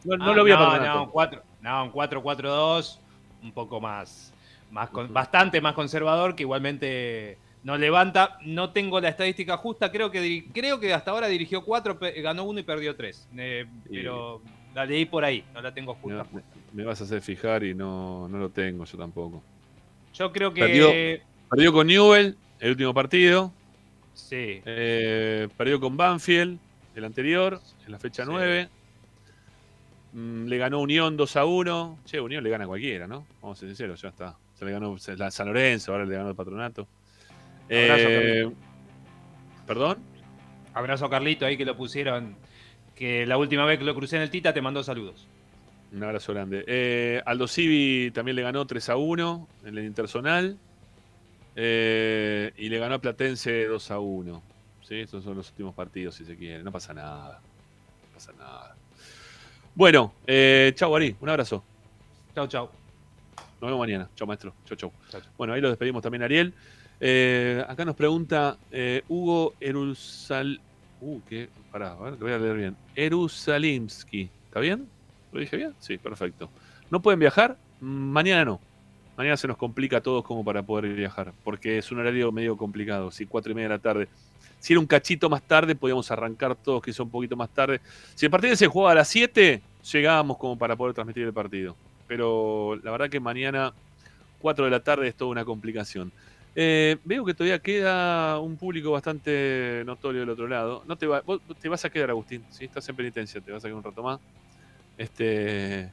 No, 0.06 0.18
no 0.18 0.34
lo 0.34 0.44
vi 0.44 0.52
a 0.52 0.58
Patronato. 0.58 1.00
No, 1.00 1.12
4, 1.12 1.44
no, 1.62 1.84
un 1.86 1.92
4-4-2, 1.92 3.00
un 3.44 3.52
poco 3.52 3.82
más, 3.82 4.34
más 4.72 4.90
bastante 5.10 5.60
más 5.60 5.74
conservador, 5.74 6.36
que 6.36 6.44
igualmente 6.44 7.38
no 7.64 7.78
levanta. 7.78 8.38
No 8.46 8.72
tengo 8.72 9.02
la 9.02 9.10
estadística 9.10 9.58
justa, 9.58 9.92
creo 9.92 10.10
que, 10.10 10.46
creo 10.54 10.80
que 10.80 10.94
hasta 10.94 11.12
ahora 11.12 11.28
dirigió 11.28 11.64
4, 11.64 12.00
ganó 12.24 12.44
1 12.46 12.60
y 12.60 12.64
perdió 12.64 12.96
3. 12.96 13.30
Eh, 13.38 13.66
pero 13.90 14.42
la 14.74 14.86
leí 14.86 15.06
por 15.06 15.24
ahí, 15.24 15.44
no 15.54 15.62
la 15.62 15.74
tengo 15.74 15.96
justa. 15.96 16.26
Me, 16.74 16.84
vas 16.84 17.02
a 17.02 17.04
hacer 17.04 17.22
fijar 17.22 17.64
y 17.64 17.74
no, 17.74 18.28
no 18.30 18.38
lo 18.38 18.50
tengo 18.50 18.86
yo 18.86 18.98
tampoco. 18.98 19.44
Yo 20.14 20.32
creo 20.32 20.54
que... 20.54 21.22
Perdió, 21.50 21.74
con 21.74 21.88
Newell 21.88 22.38
el 22.60 22.72
último 22.72 22.94
partido. 22.94 23.52
Sí. 24.28 24.62
Eh, 24.66 25.48
perdió 25.58 25.80
con 25.80 25.96
Banfield 25.98 26.60
el 26.96 27.06
anterior, 27.06 27.60
en 27.86 27.92
la 27.92 28.00
fecha 28.00 28.26
9. 28.26 28.70
Mm, 30.14 30.46
le 30.46 30.58
ganó 30.58 30.80
Unión 30.80 31.18
2 31.18 31.36
a 31.36 31.46
1. 31.46 32.00
Che, 32.06 32.20
Unión 32.20 32.44
le 32.44 32.50
gana 32.50 32.66
a 32.66 32.68
cualquiera, 32.68 33.08
¿no? 33.08 33.26
Vamos 33.42 33.58
a 33.58 33.60
ser 33.62 33.70
sinceros, 33.70 34.02
ya 34.02 34.10
está. 34.10 34.38
Se 34.56 34.66
le 34.66 34.72
ganó 34.72 34.98
San 34.98 35.48
Lorenzo, 35.48 35.92
ahora 35.92 36.06
le 36.06 36.16
ganó 36.16 36.30
el 36.30 36.36
patronato. 36.36 36.88
Eh, 37.70 38.50
¿Perdón? 39.66 40.00
Abrazo 40.74 41.06
a 41.06 41.10
Carlito 41.10 41.46
ahí 41.46 41.58
que 41.58 41.66
lo 41.66 41.78
pusieron. 41.78 42.36
Que 42.96 43.26
la 43.26 43.38
última 43.38 43.64
vez 43.66 43.80
que 43.80 43.86
lo 43.86 43.96
crucé 43.96 44.18
en 44.18 44.24
el 44.24 44.30
Tita 44.30 44.54
te 44.54 44.62
mandó 44.62 44.84
saludos. 44.84 45.28
Un 45.94 46.04
abrazo 46.04 46.34
grande. 46.34 46.64
Eh, 46.68 47.22
Aldo 47.26 47.48
Civi 47.48 48.12
también 48.12 48.36
le 48.36 48.42
ganó 48.42 48.66
3 48.68 48.90
a 48.90 48.98
1 48.98 49.48
en 49.66 49.78
el 49.78 49.86
Intersonal. 49.86 50.58
Eh, 51.56 52.54
y 52.58 52.70
le 52.70 52.80
ganó 52.80 52.96
a 52.96 53.00
Platense 53.00 53.66
2 53.66 53.92
a 53.92 54.00
1. 54.00 54.44
¿Sí? 54.88 54.96
Estos 54.96 55.24
son 55.24 55.38
los 55.38 55.50
últimos 55.50 55.76
partidos, 55.76 56.16
si 56.16 56.26
se 56.26 56.36
quiere. 56.36 56.64
No 56.64 56.72
pasa 56.72 56.94
nada. 56.94 57.40
No 57.40 58.14
pasa 58.14 58.34
nada. 58.34 58.76
Bueno, 59.76 60.14
eh, 60.26 60.72
chau, 60.76 60.96
Ari. 60.96 61.16
Un 61.20 61.30
abrazo. 61.30 61.64
Chau, 62.36 62.48
chau. 62.48 62.70
Nos 63.62 63.70
vemos 63.70 63.80
mañana. 63.80 64.10
Chau, 64.16 64.28
maestro. 64.28 64.54
Chau, 64.66 64.78
chau. 64.78 64.92
Bueno, 65.38 65.54
ahí 65.54 65.62
lo 65.62 65.70
despedimos 65.70 66.02
también, 66.02 66.24
Ariel. 66.24 66.54
Eh, 67.00 67.64
acá 67.68 67.86
nos 67.86 67.96
pregunta 67.96 68.58
eh, 68.72 69.04
Hugo 69.08 69.54
Erusal. 69.60 70.60
Uh, 71.02 71.22
qué. 71.28 71.50
Pará, 71.72 71.94
a 71.94 72.02
ver, 72.02 72.14
que 72.16 72.24
voy 72.24 72.34
a 72.34 72.38
leer 72.38 72.58
bien. 72.58 72.78
Erusalimski. 72.96 74.30
¿Está 74.48 74.60
bien? 74.60 74.88
¿Lo 75.32 75.40
dije 75.40 75.56
bien? 75.56 75.76
Sí, 75.80 75.98
perfecto. 75.98 76.50
¿No 76.90 77.02
pueden 77.02 77.20
viajar? 77.20 77.58
Mañana 77.80 78.46
no. 78.46 78.60
Mañana 79.20 79.36
se 79.36 79.50
nos 79.50 79.58
complica 79.58 79.98
a 79.98 80.02
todos 80.02 80.24
como 80.24 80.46
para 80.46 80.64
poder 80.64 80.94
viajar, 80.94 81.34
porque 81.44 81.78
es 81.78 81.92
un 81.92 82.00
horario 82.00 82.32
medio 82.32 82.56
complicado. 82.56 83.12
Si 83.12 83.26
cuatro 83.26 83.52
y 83.52 83.56
media 83.56 83.68
de 83.68 83.76
la 83.76 83.82
tarde. 83.82 84.08
Si 84.62 84.72
era 84.72 84.80
un 84.80 84.86
cachito 84.86 85.30
más 85.30 85.42
tarde, 85.42 85.76
podíamos 85.76 86.10
arrancar 86.10 86.56
todos, 86.56 86.82
son 86.96 87.08
un 87.08 87.12
poquito 87.12 87.36
más 87.36 87.50
tarde. 87.50 87.82
Si 88.16 88.26
el 88.26 88.32
partido 88.32 88.56
se 88.56 88.68
juega 88.68 88.92
a 88.92 88.96
las 88.96 89.10
7, 89.10 89.62
llegábamos 89.92 90.38
como 90.38 90.58
para 90.58 90.78
poder 90.78 90.96
transmitir 90.96 91.26
el 91.26 91.34
partido. 91.34 91.76
Pero 92.08 92.80
la 92.82 92.92
verdad 92.92 93.10
que 93.10 93.20
mañana, 93.20 93.74
4 94.40 94.64
de 94.64 94.72
la 94.72 94.80
tarde, 94.80 95.10
es 95.10 95.16
toda 95.16 95.32
una 95.32 95.44
complicación. 95.44 96.14
Eh, 96.56 96.96
veo 97.04 97.26
que 97.26 97.34
todavía 97.34 97.60
queda 97.60 98.40
un 98.40 98.56
público 98.56 98.92
bastante 98.92 99.84
notorio 99.86 100.22
del 100.22 100.30
otro 100.30 100.48
lado. 100.48 100.86
No 100.88 100.98
te, 100.98 101.08
vos 101.08 101.42
te 101.60 101.68
vas 101.68 101.84
a 101.84 101.90
quedar, 101.90 102.12
Agustín. 102.12 102.46
¿sí? 102.52 102.64
Estás 102.64 102.88
en 102.88 102.96
penitencia, 102.96 103.42
te 103.42 103.52
vas 103.52 103.66
a 103.66 103.68
quedar 103.68 103.76
un 103.76 103.84
rato 103.84 104.02
más. 104.02 104.22
Este, 104.98 105.92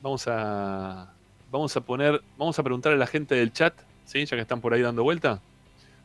vamos 0.00 0.28
a, 0.28 1.12
vamos 1.50 1.76
a 1.76 1.80
poner, 1.80 2.22
vamos 2.36 2.58
a 2.58 2.62
preguntar 2.62 2.92
a 2.92 2.96
la 2.96 3.06
gente 3.06 3.34
del 3.34 3.52
chat, 3.52 3.74
¿sí? 4.04 4.24
ya 4.24 4.36
que 4.36 4.42
están 4.42 4.60
por 4.60 4.72
ahí 4.72 4.82
dando 4.82 5.02
vuelta. 5.02 5.40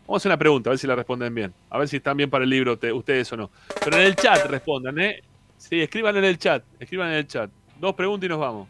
Vamos 0.07 0.15
a 0.15 0.21
hacer 0.21 0.29
una 0.29 0.37
pregunta, 0.37 0.69
a 0.69 0.71
ver 0.71 0.79
si 0.79 0.87
la 0.87 0.95
responden 0.95 1.33
bien. 1.33 1.53
A 1.69 1.79
ver 1.79 1.87
si 1.87 1.97
están 1.97 2.15
bien 2.15 2.29
para 2.29 2.43
el 2.43 2.49
libro 2.49 2.77
ustedes 2.93 3.31
o 3.33 3.37
no. 3.37 3.49
Pero 3.83 3.97
en 3.97 4.03
el 4.03 4.15
chat 4.15 4.45
respondan, 4.47 4.99
¿eh? 4.99 5.23
Sí, 5.57 5.81
escriban 5.81 6.15
en 6.17 6.25
el 6.25 6.37
chat, 6.37 6.63
escriban 6.79 7.09
en 7.09 7.15
el 7.15 7.27
chat. 7.27 7.49
Dos 7.79 7.95
preguntas 7.95 8.25
y 8.25 8.29
nos 8.29 8.39
vamos. 8.39 8.67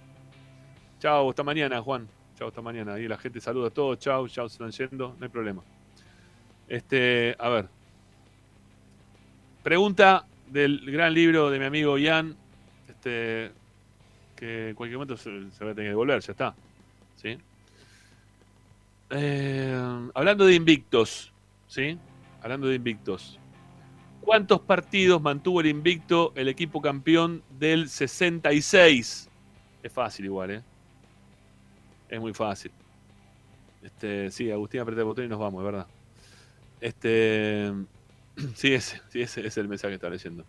Chao, 0.99 1.29
hasta 1.29 1.43
mañana, 1.43 1.81
Juan. 1.81 2.07
Chao, 2.37 2.47
hasta 2.47 2.61
mañana. 2.61 2.93
Ahí 2.93 3.07
la 3.07 3.17
gente 3.17 3.41
saluda 3.41 3.67
a 3.67 3.71
todos. 3.71 3.99
Chao, 3.99 4.27
chao, 4.27 4.47
se 4.47 4.53
están 4.53 4.71
yendo. 4.71 5.15
No 5.19 5.25
hay 5.25 5.29
problema. 5.29 5.61
Este, 6.67 7.35
a 7.37 7.49
ver. 7.49 7.67
Pregunta 9.61 10.25
del 10.47 10.89
gran 10.89 11.13
libro 11.13 11.49
de 11.49 11.59
mi 11.59 11.65
amigo 11.65 11.97
Ian. 11.97 12.37
Este, 12.87 13.51
que 14.35 14.69
en 14.69 14.75
cualquier 14.75 14.97
momento 14.97 15.17
se, 15.17 15.29
va 15.29 15.37
a 15.37 15.49
tener 15.59 15.75
que 15.75 15.81
devolver, 15.83 16.21
ya 16.21 16.31
está. 16.31 16.55
Eh, 19.09 20.09
hablando 20.13 20.45
de 20.45 20.55
invictos, 20.55 21.31
¿sí? 21.67 21.97
Hablando 22.41 22.67
de 22.67 22.75
invictos. 22.75 23.39
¿Cuántos 24.21 24.59
partidos 24.61 25.21
mantuvo 25.21 25.61
el 25.61 25.67
invicto 25.67 26.33
el 26.35 26.47
equipo 26.47 26.81
campeón 26.81 27.43
del 27.59 27.89
66? 27.89 29.29
Es 29.83 29.91
fácil 29.91 30.25
igual, 30.25 30.51
¿eh? 30.51 30.63
Es 32.09 32.19
muy 32.19 32.33
fácil. 32.33 32.71
Este, 33.83 34.31
sí, 34.31 34.49
Agustín 34.49 34.81
aprieta 34.81 35.01
el 35.01 35.05
botón 35.05 35.25
y 35.25 35.27
nos 35.27 35.39
vamos, 35.39 35.61
es 35.61 35.65
verdad. 35.65 35.87
Este, 36.81 37.71
sí, 38.55 38.73
ese, 38.73 39.01
sí, 39.09 39.21
ese 39.21 39.45
es 39.45 39.57
el 39.57 39.67
mensaje 39.67 39.91
que 39.91 39.95
está 39.95 40.09
leyendo. 40.09 40.43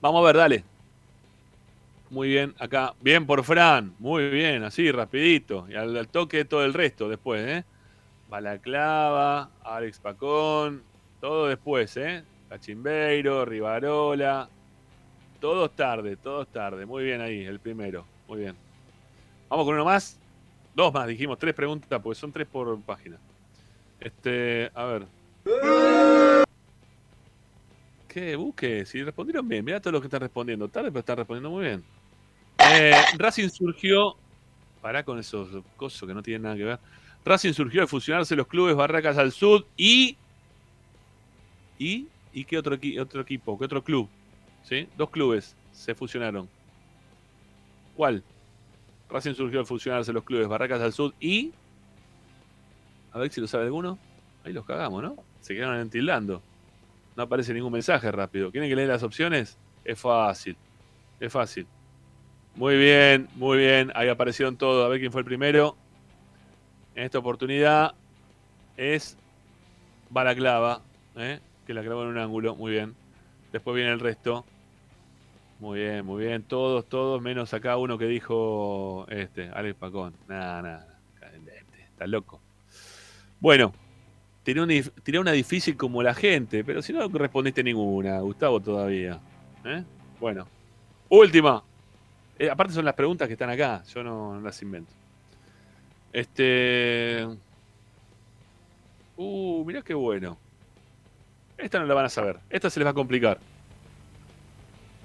Vamos 0.00 0.22
a 0.22 0.26
ver, 0.26 0.36
dale. 0.36 0.64
Muy 2.10 2.28
bien, 2.28 2.54
acá. 2.58 2.94
Bien 3.00 3.24
por 3.24 3.44
Fran. 3.44 3.94
Muy 4.00 4.30
bien, 4.30 4.64
así, 4.64 4.90
rapidito. 4.90 5.66
Y 5.70 5.76
al, 5.76 6.08
toque 6.08 6.44
todo 6.44 6.64
el 6.64 6.74
resto 6.74 7.08
después, 7.08 7.46
¿eh? 7.46 7.64
Balaclava, 8.28 9.50
Alex 9.62 10.00
Pacón, 10.00 10.82
todo 11.20 11.46
después, 11.46 11.96
¿eh? 11.96 12.24
Cachimbeiro, 12.48 13.44
Rivarola. 13.44 14.48
Todos 15.40 15.74
tarde, 15.76 16.16
todos 16.16 16.48
tarde. 16.48 16.84
Muy 16.84 17.04
bien 17.04 17.20
ahí, 17.20 17.44
el 17.44 17.60
primero. 17.60 18.04
Muy 18.26 18.40
bien. 18.40 18.56
Vamos 19.48 19.64
con 19.64 19.74
uno 19.74 19.84
más. 19.84 20.18
Dos 20.74 20.92
más, 20.92 21.06
dijimos. 21.06 21.38
Tres 21.38 21.54
preguntas, 21.54 22.00
porque 22.02 22.18
son 22.18 22.32
tres 22.32 22.48
por 22.48 22.80
página. 22.82 23.18
Este, 24.00 24.70
a 24.74 24.84
ver. 24.84 25.06
¿Qué? 28.08 28.34
Busque. 28.34 28.84
Si 28.84 29.02
respondieron 29.04 29.46
bien. 29.48 29.64
Mira 29.64 29.80
todos 29.80 29.92
los 29.92 30.02
que 30.02 30.08
están 30.08 30.20
respondiendo. 30.20 30.68
Tarde, 30.68 30.90
pero 30.90 31.00
están 31.00 31.18
respondiendo 31.18 31.50
muy 31.50 31.64
bien. 31.64 31.84
Eh, 32.72 32.92
Racing 33.18 33.48
surgió. 33.48 34.16
Pará 34.80 35.02
con 35.04 35.18
esos 35.18 35.62
cosas 35.76 36.06
que 36.06 36.14
no 36.14 36.22
tienen 36.22 36.42
nada 36.42 36.56
que 36.56 36.64
ver. 36.64 36.78
Racing 37.24 37.52
surgió 37.52 37.82
de 37.82 37.86
fusionarse 37.86 38.34
los 38.34 38.46
clubes 38.46 38.74
Barracas 38.74 39.18
al 39.18 39.32
Sud 39.32 39.64
y. 39.76 40.16
¿Y? 41.78 42.08
¿Y 42.32 42.44
qué 42.44 42.58
otro, 42.58 42.74
equipo? 42.74 43.58
¿Qué 43.58 43.64
otro 43.64 43.82
club? 43.82 44.08
¿Sí? 44.62 44.88
Dos 44.96 45.10
clubes 45.10 45.56
se 45.72 45.94
fusionaron. 45.94 46.48
¿Cuál? 47.96 48.22
Racing 49.10 49.34
surgió 49.34 49.60
de 49.60 49.64
fusionarse 49.64 50.12
los 50.12 50.24
clubes 50.24 50.48
Barracas 50.48 50.80
al 50.80 50.92
Sud 50.92 51.12
y. 51.20 51.52
A 53.12 53.18
ver 53.18 53.30
si 53.32 53.40
lo 53.40 53.46
sabe 53.46 53.64
alguno. 53.64 53.98
Ahí 54.44 54.52
los 54.52 54.64
cagamos, 54.64 55.02
¿no? 55.02 55.16
Se 55.40 55.54
quedaron 55.54 55.80
entildando. 55.80 56.42
No 57.16 57.24
aparece 57.24 57.52
ningún 57.52 57.72
mensaje 57.72 58.10
rápido. 58.10 58.50
¿Quieren 58.50 58.70
que 58.70 58.76
leer 58.76 58.88
las 58.88 59.02
opciones? 59.02 59.58
Es 59.84 59.98
fácil. 59.98 60.56
Es 61.18 61.32
fácil. 61.32 61.66
Muy 62.56 62.76
bien, 62.76 63.28
muy 63.36 63.58
bien. 63.58 63.92
Ahí 63.94 64.08
aparecieron 64.08 64.56
todos. 64.56 64.84
A 64.84 64.88
ver 64.88 65.00
quién 65.00 65.12
fue 65.12 65.20
el 65.20 65.24
primero. 65.24 65.76
En 66.94 67.04
esta 67.04 67.18
oportunidad 67.18 67.94
es 68.76 69.16
Balaclava, 70.10 70.82
¿eh? 71.16 71.40
que 71.66 71.74
la 71.74 71.82
clavó 71.82 72.02
en 72.02 72.08
un 72.08 72.18
ángulo. 72.18 72.56
Muy 72.56 72.72
bien. 72.72 72.94
Después 73.52 73.74
viene 73.74 73.92
el 73.92 74.00
resto. 74.00 74.44
Muy 75.60 75.80
bien, 75.80 76.04
muy 76.04 76.24
bien. 76.24 76.42
Todos, 76.42 76.88
todos, 76.88 77.20
menos 77.20 77.52
acá 77.52 77.76
uno 77.76 77.98
que 77.98 78.06
dijo 78.06 79.06
este, 79.08 79.50
Alex 79.50 79.76
Pacón. 79.76 80.14
Nada, 80.28 80.62
nada. 80.62 80.86
Está 81.92 82.06
loco. 82.06 82.40
Bueno, 83.40 83.74
tiré 84.42 84.62
una, 85.20 85.32
difícil 85.32 85.76
como 85.76 86.02
la 86.02 86.14
gente, 86.14 86.64
pero 86.64 86.82
si 86.82 86.92
no 86.92 87.06
respondiste 87.08 87.62
ninguna, 87.62 88.20
Gustavo, 88.20 88.60
todavía. 88.60 89.20
¿Eh? 89.64 89.84
Bueno, 90.18 90.46
última. 91.08 91.62
Eh, 92.40 92.48
aparte 92.48 92.72
son 92.72 92.86
las 92.86 92.94
preguntas 92.94 93.28
que 93.28 93.34
están 93.34 93.50
acá, 93.50 93.82
yo 93.94 94.02
no, 94.02 94.40
las 94.40 94.62
invento. 94.62 94.90
Este. 96.10 97.28
Uh, 99.14 99.62
mirá 99.66 99.82
qué 99.82 99.92
bueno. 99.92 100.38
Esta 101.58 101.78
no 101.78 101.84
la 101.84 101.92
van 101.92 102.06
a 102.06 102.08
saber. 102.08 102.40
Esta 102.48 102.70
se 102.70 102.80
les 102.80 102.86
va 102.86 102.92
a 102.92 102.94
complicar. 102.94 103.38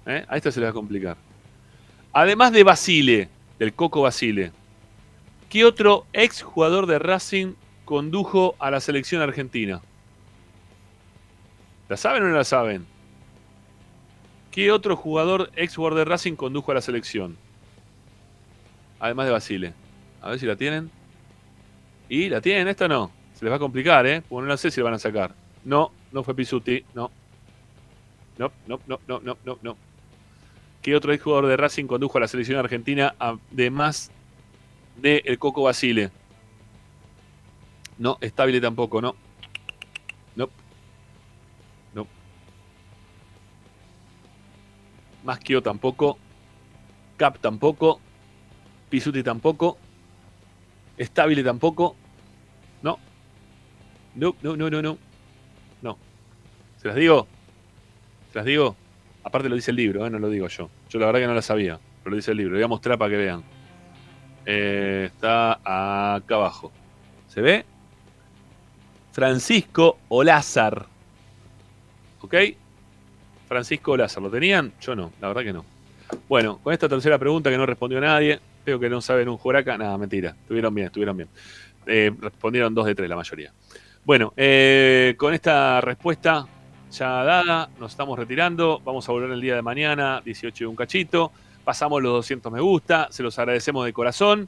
¿Eh? 0.05 0.25
A 0.29 0.37
esta 0.37 0.49
se 0.49 0.61
les 0.61 0.67
va 0.67 0.69
a 0.69 0.73
complicar. 0.73 1.17
Además 2.13 2.53
de 2.53 2.63
Basile, 2.63 3.27
del 3.59 3.73
Coco 3.73 4.03
Basile, 4.03 4.53
¿qué 5.49 5.65
otro 5.65 6.05
ex 6.13 6.41
jugador 6.41 6.85
de 6.85 6.99
Racing 6.99 7.55
condujo 7.83 8.55
a 8.59 8.71
la 8.71 8.79
selección 8.79 9.21
argentina? 9.21 9.81
¿La 11.89 11.97
saben 11.97 12.23
o 12.23 12.29
no 12.29 12.35
la 12.37 12.45
saben? 12.45 12.85
¿Qué 14.55 14.71
otro 14.71 14.95
jugador 14.95 15.51
ex 15.57 15.75
jugador 15.75 15.97
de 15.97 16.05
Racing 16.05 16.35
condujo 16.35 16.71
a 16.71 16.75
la 16.75 16.81
selección? 16.81 17.35
Además 19.01 19.25
de 19.25 19.31
Basile. 19.33 19.73
A 20.21 20.29
ver 20.29 20.39
si 20.39 20.45
la 20.45 20.55
tienen. 20.55 20.89
¿Y 22.07 22.29
la 22.29 22.39
tienen? 22.39 22.69
Esta 22.69 22.87
no. 22.87 23.11
Se 23.33 23.43
les 23.43 23.51
va 23.51 23.57
a 23.57 23.59
complicar, 23.59 24.07
¿eh? 24.07 24.23
Porque 24.29 24.47
no 24.47 24.55
sé 24.55 24.71
si 24.71 24.79
la 24.79 24.85
van 24.85 24.93
a 24.93 24.99
sacar. 24.99 25.35
No, 25.65 25.91
no 26.13 26.23
fue 26.23 26.33
Pisuti. 26.35 26.85
No. 26.93 27.11
No, 28.37 28.53
no, 28.65 28.79
no, 28.87 29.01
no, 29.05 29.19
no, 29.19 29.37
no, 29.43 29.59
no. 29.61 29.77
¿Qué 30.81 30.95
otro 30.95 31.13
jugador 31.17 31.47
de 31.47 31.57
Racing 31.57 31.85
condujo 31.85 32.17
a 32.17 32.21
la 32.21 32.29
selección 32.29 32.57
argentina 32.57 33.13
además 33.19 34.09
de 34.95 35.21
el 35.25 35.37
Coco 35.37 35.63
Basile? 35.63 36.11
No, 37.97 38.17
estable 38.21 38.61
tampoco. 38.61 39.01
No. 39.01 39.17
No. 40.37 40.47
Maschio 45.25 45.61
tampoco. 45.61 46.17
Cap 47.17 47.39
tampoco. 47.39 47.99
Pisuti 48.89 49.23
tampoco. 49.23 49.77
Estable 50.97 51.43
tampoco. 51.43 51.95
No. 52.81 52.97
No, 54.15 54.35
no, 54.41 54.55
no, 54.55 54.69
no, 54.69 54.81
no. 54.81 54.97
No. 55.81 55.97
¿Se 56.77 56.87
las 56.87 56.95
digo? 56.95 57.27
¿Se 58.31 58.39
las 58.39 58.45
digo? 58.45 58.75
Aparte 59.23 59.49
lo 59.49 59.55
dice 59.55 59.71
el 59.71 59.77
libro, 59.77 60.05
¿eh? 60.05 60.09
no 60.09 60.19
lo 60.19 60.29
digo 60.29 60.47
yo. 60.47 60.69
Yo 60.89 60.99
la 60.99 61.07
verdad 61.07 61.21
que 61.21 61.27
no 61.27 61.33
la 61.33 61.41
sabía, 61.41 61.79
pero 62.03 62.11
lo 62.11 62.15
dice 62.15 62.31
el 62.31 62.37
libro. 62.37 62.53
Lo 62.53 62.57
voy 62.57 62.65
a 62.65 62.67
mostrar 62.67 62.97
para 62.97 63.09
que 63.09 63.17
vean. 63.17 63.43
Eh, 64.45 65.09
está 65.11 65.53
acá 65.53 66.35
abajo. 66.35 66.71
¿Se 67.27 67.41
ve? 67.41 67.65
Francisco 69.11 69.97
Olázar. 70.09 70.85
¿Ok? 72.21 72.35
Francisco 73.47 73.93
Olázar. 73.93 74.21
¿Lo 74.21 74.29
tenían? 74.29 74.73
Yo 74.81 74.95
no, 74.95 75.11
la 75.21 75.27
verdad 75.27 75.43
que 75.43 75.53
no. 75.53 75.65
Bueno, 76.27 76.59
con 76.63 76.73
esta 76.73 76.87
tercera 76.87 77.17
pregunta 77.17 77.49
que 77.49 77.57
no 77.57 77.65
respondió 77.65 77.99
nadie, 77.99 78.39
veo 78.65 78.79
que 78.79 78.89
no 78.89 79.01
saben 79.01 79.29
un 79.29 79.37
Joraca. 79.37 79.77
Nada, 79.77 79.97
mentira. 79.97 80.35
Estuvieron 80.41 80.73
bien, 80.73 80.87
estuvieron 80.87 81.17
bien. 81.17 81.29
Eh, 81.87 82.11
respondieron 82.19 82.73
dos 82.73 82.85
de 82.85 82.95
tres 82.95 83.09
la 83.09 83.15
mayoría. 83.15 83.51
Bueno, 84.03 84.33
eh, 84.37 85.15
con 85.17 85.33
esta 85.33 85.81
respuesta 85.81 86.45
ya 86.91 87.23
dada, 87.23 87.69
nos 87.79 87.91
estamos 87.91 88.17
retirando. 88.17 88.79
Vamos 88.83 89.07
a 89.09 89.11
volver 89.11 89.31
el 89.31 89.41
día 89.41 89.55
de 89.55 89.61
mañana, 89.61 90.21
18 90.23 90.63
y 90.63 90.67
un 90.67 90.75
cachito. 90.75 91.31
Pasamos 91.63 92.01
los 92.01 92.13
200 92.13 92.51
me 92.51 92.61
gusta, 92.61 93.07
se 93.09 93.23
los 93.23 93.37
agradecemos 93.39 93.85
de 93.85 93.93
corazón. 93.93 94.47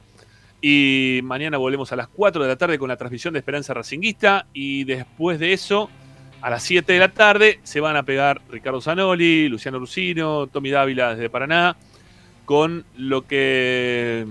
Y 0.60 1.20
mañana 1.24 1.58
volvemos 1.58 1.92
a 1.92 1.96
las 1.96 2.08
4 2.08 2.42
de 2.42 2.48
la 2.48 2.56
tarde 2.56 2.78
con 2.78 2.88
la 2.88 2.96
transmisión 2.96 3.32
de 3.32 3.40
Esperanza 3.40 3.74
Racinguista. 3.74 4.46
Y 4.52 4.84
después 4.84 5.38
de 5.38 5.52
eso, 5.52 5.90
a 6.40 6.50
las 6.50 6.62
7 6.62 6.92
de 6.92 6.98
la 6.98 7.08
tarde, 7.08 7.60
se 7.62 7.80
van 7.80 7.96
a 7.96 8.02
pegar 8.04 8.40
Ricardo 8.50 8.80
Zanoli, 8.80 9.48
Luciano 9.48 9.78
Rusino, 9.78 10.46
Tommy 10.46 10.70
Dávila 10.70 11.14
desde 11.14 11.30
Paraná, 11.30 11.76
con 12.44 12.84
lo 12.96 13.26
que 13.26 14.26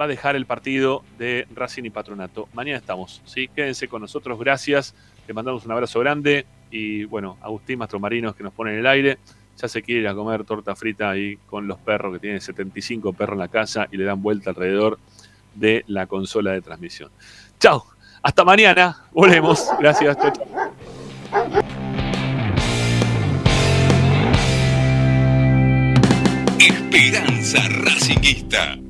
va 0.00 0.04
a 0.04 0.08
dejar 0.08 0.36
el 0.36 0.46
partido 0.46 1.02
de 1.18 1.46
Racing 1.54 1.84
y 1.84 1.90
Patronato. 1.90 2.48
Mañana 2.52 2.78
estamos, 2.78 3.22
¿sí? 3.24 3.48
Quédense 3.48 3.88
con 3.88 4.02
nosotros, 4.02 4.38
gracias. 4.38 4.94
Les 5.26 5.34
mandamos 5.34 5.64
un 5.64 5.72
abrazo 5.72 6.00
grande. 6.00 6.46
Y 6.70 7.04
bueno, 7.04 7.38
Agustín 7.40 7.78
Mastromarinos 7.78 8.36
que 8.36 8.42
nos 8.42 8.52
pone 8.52 8.72
en 8.72 8.80
el 8.80 8.86
aire. 8.86 9.18
Ya 9.56 9.68
se 9.68 9.82
quiere 9.82 10.02
ir 10.02 10.08
a 10.08 10.14
comer 10.14 10.44
torta 10.44 10.76
frita 10.76 11.10
ahí 11.10 11.38
con 11.46 11.66
los 11.66 11.78
perros, 11.78 12.12
que 12.12 12.18
tienen 12.18 12.40
75 12.40 13.14
perros 13.14 13.34
en 13.34 13.38
la 13.38 13.48
casa 13.48 13.88
y 13.90 13.96
le 13.96 14.04
dan 14.04 14.22
vuelta 14.22 14.50
alrededor 14.50 14.98
de 15.54 15.82
la 15.86 16.06
consola 16.06 16.52
de 16.52 16.60
transmisión. 16.60 17.10
Chao, 17.58 17.86
hasta 18.22 18.44
mañana, 18.44 19.04
volvemos. 19.12 19.66
Gracias, 19.80 20.18
chau. 20.18 20.65
Esperanza 26.58 27.58
Racinguista. 27.68 28.85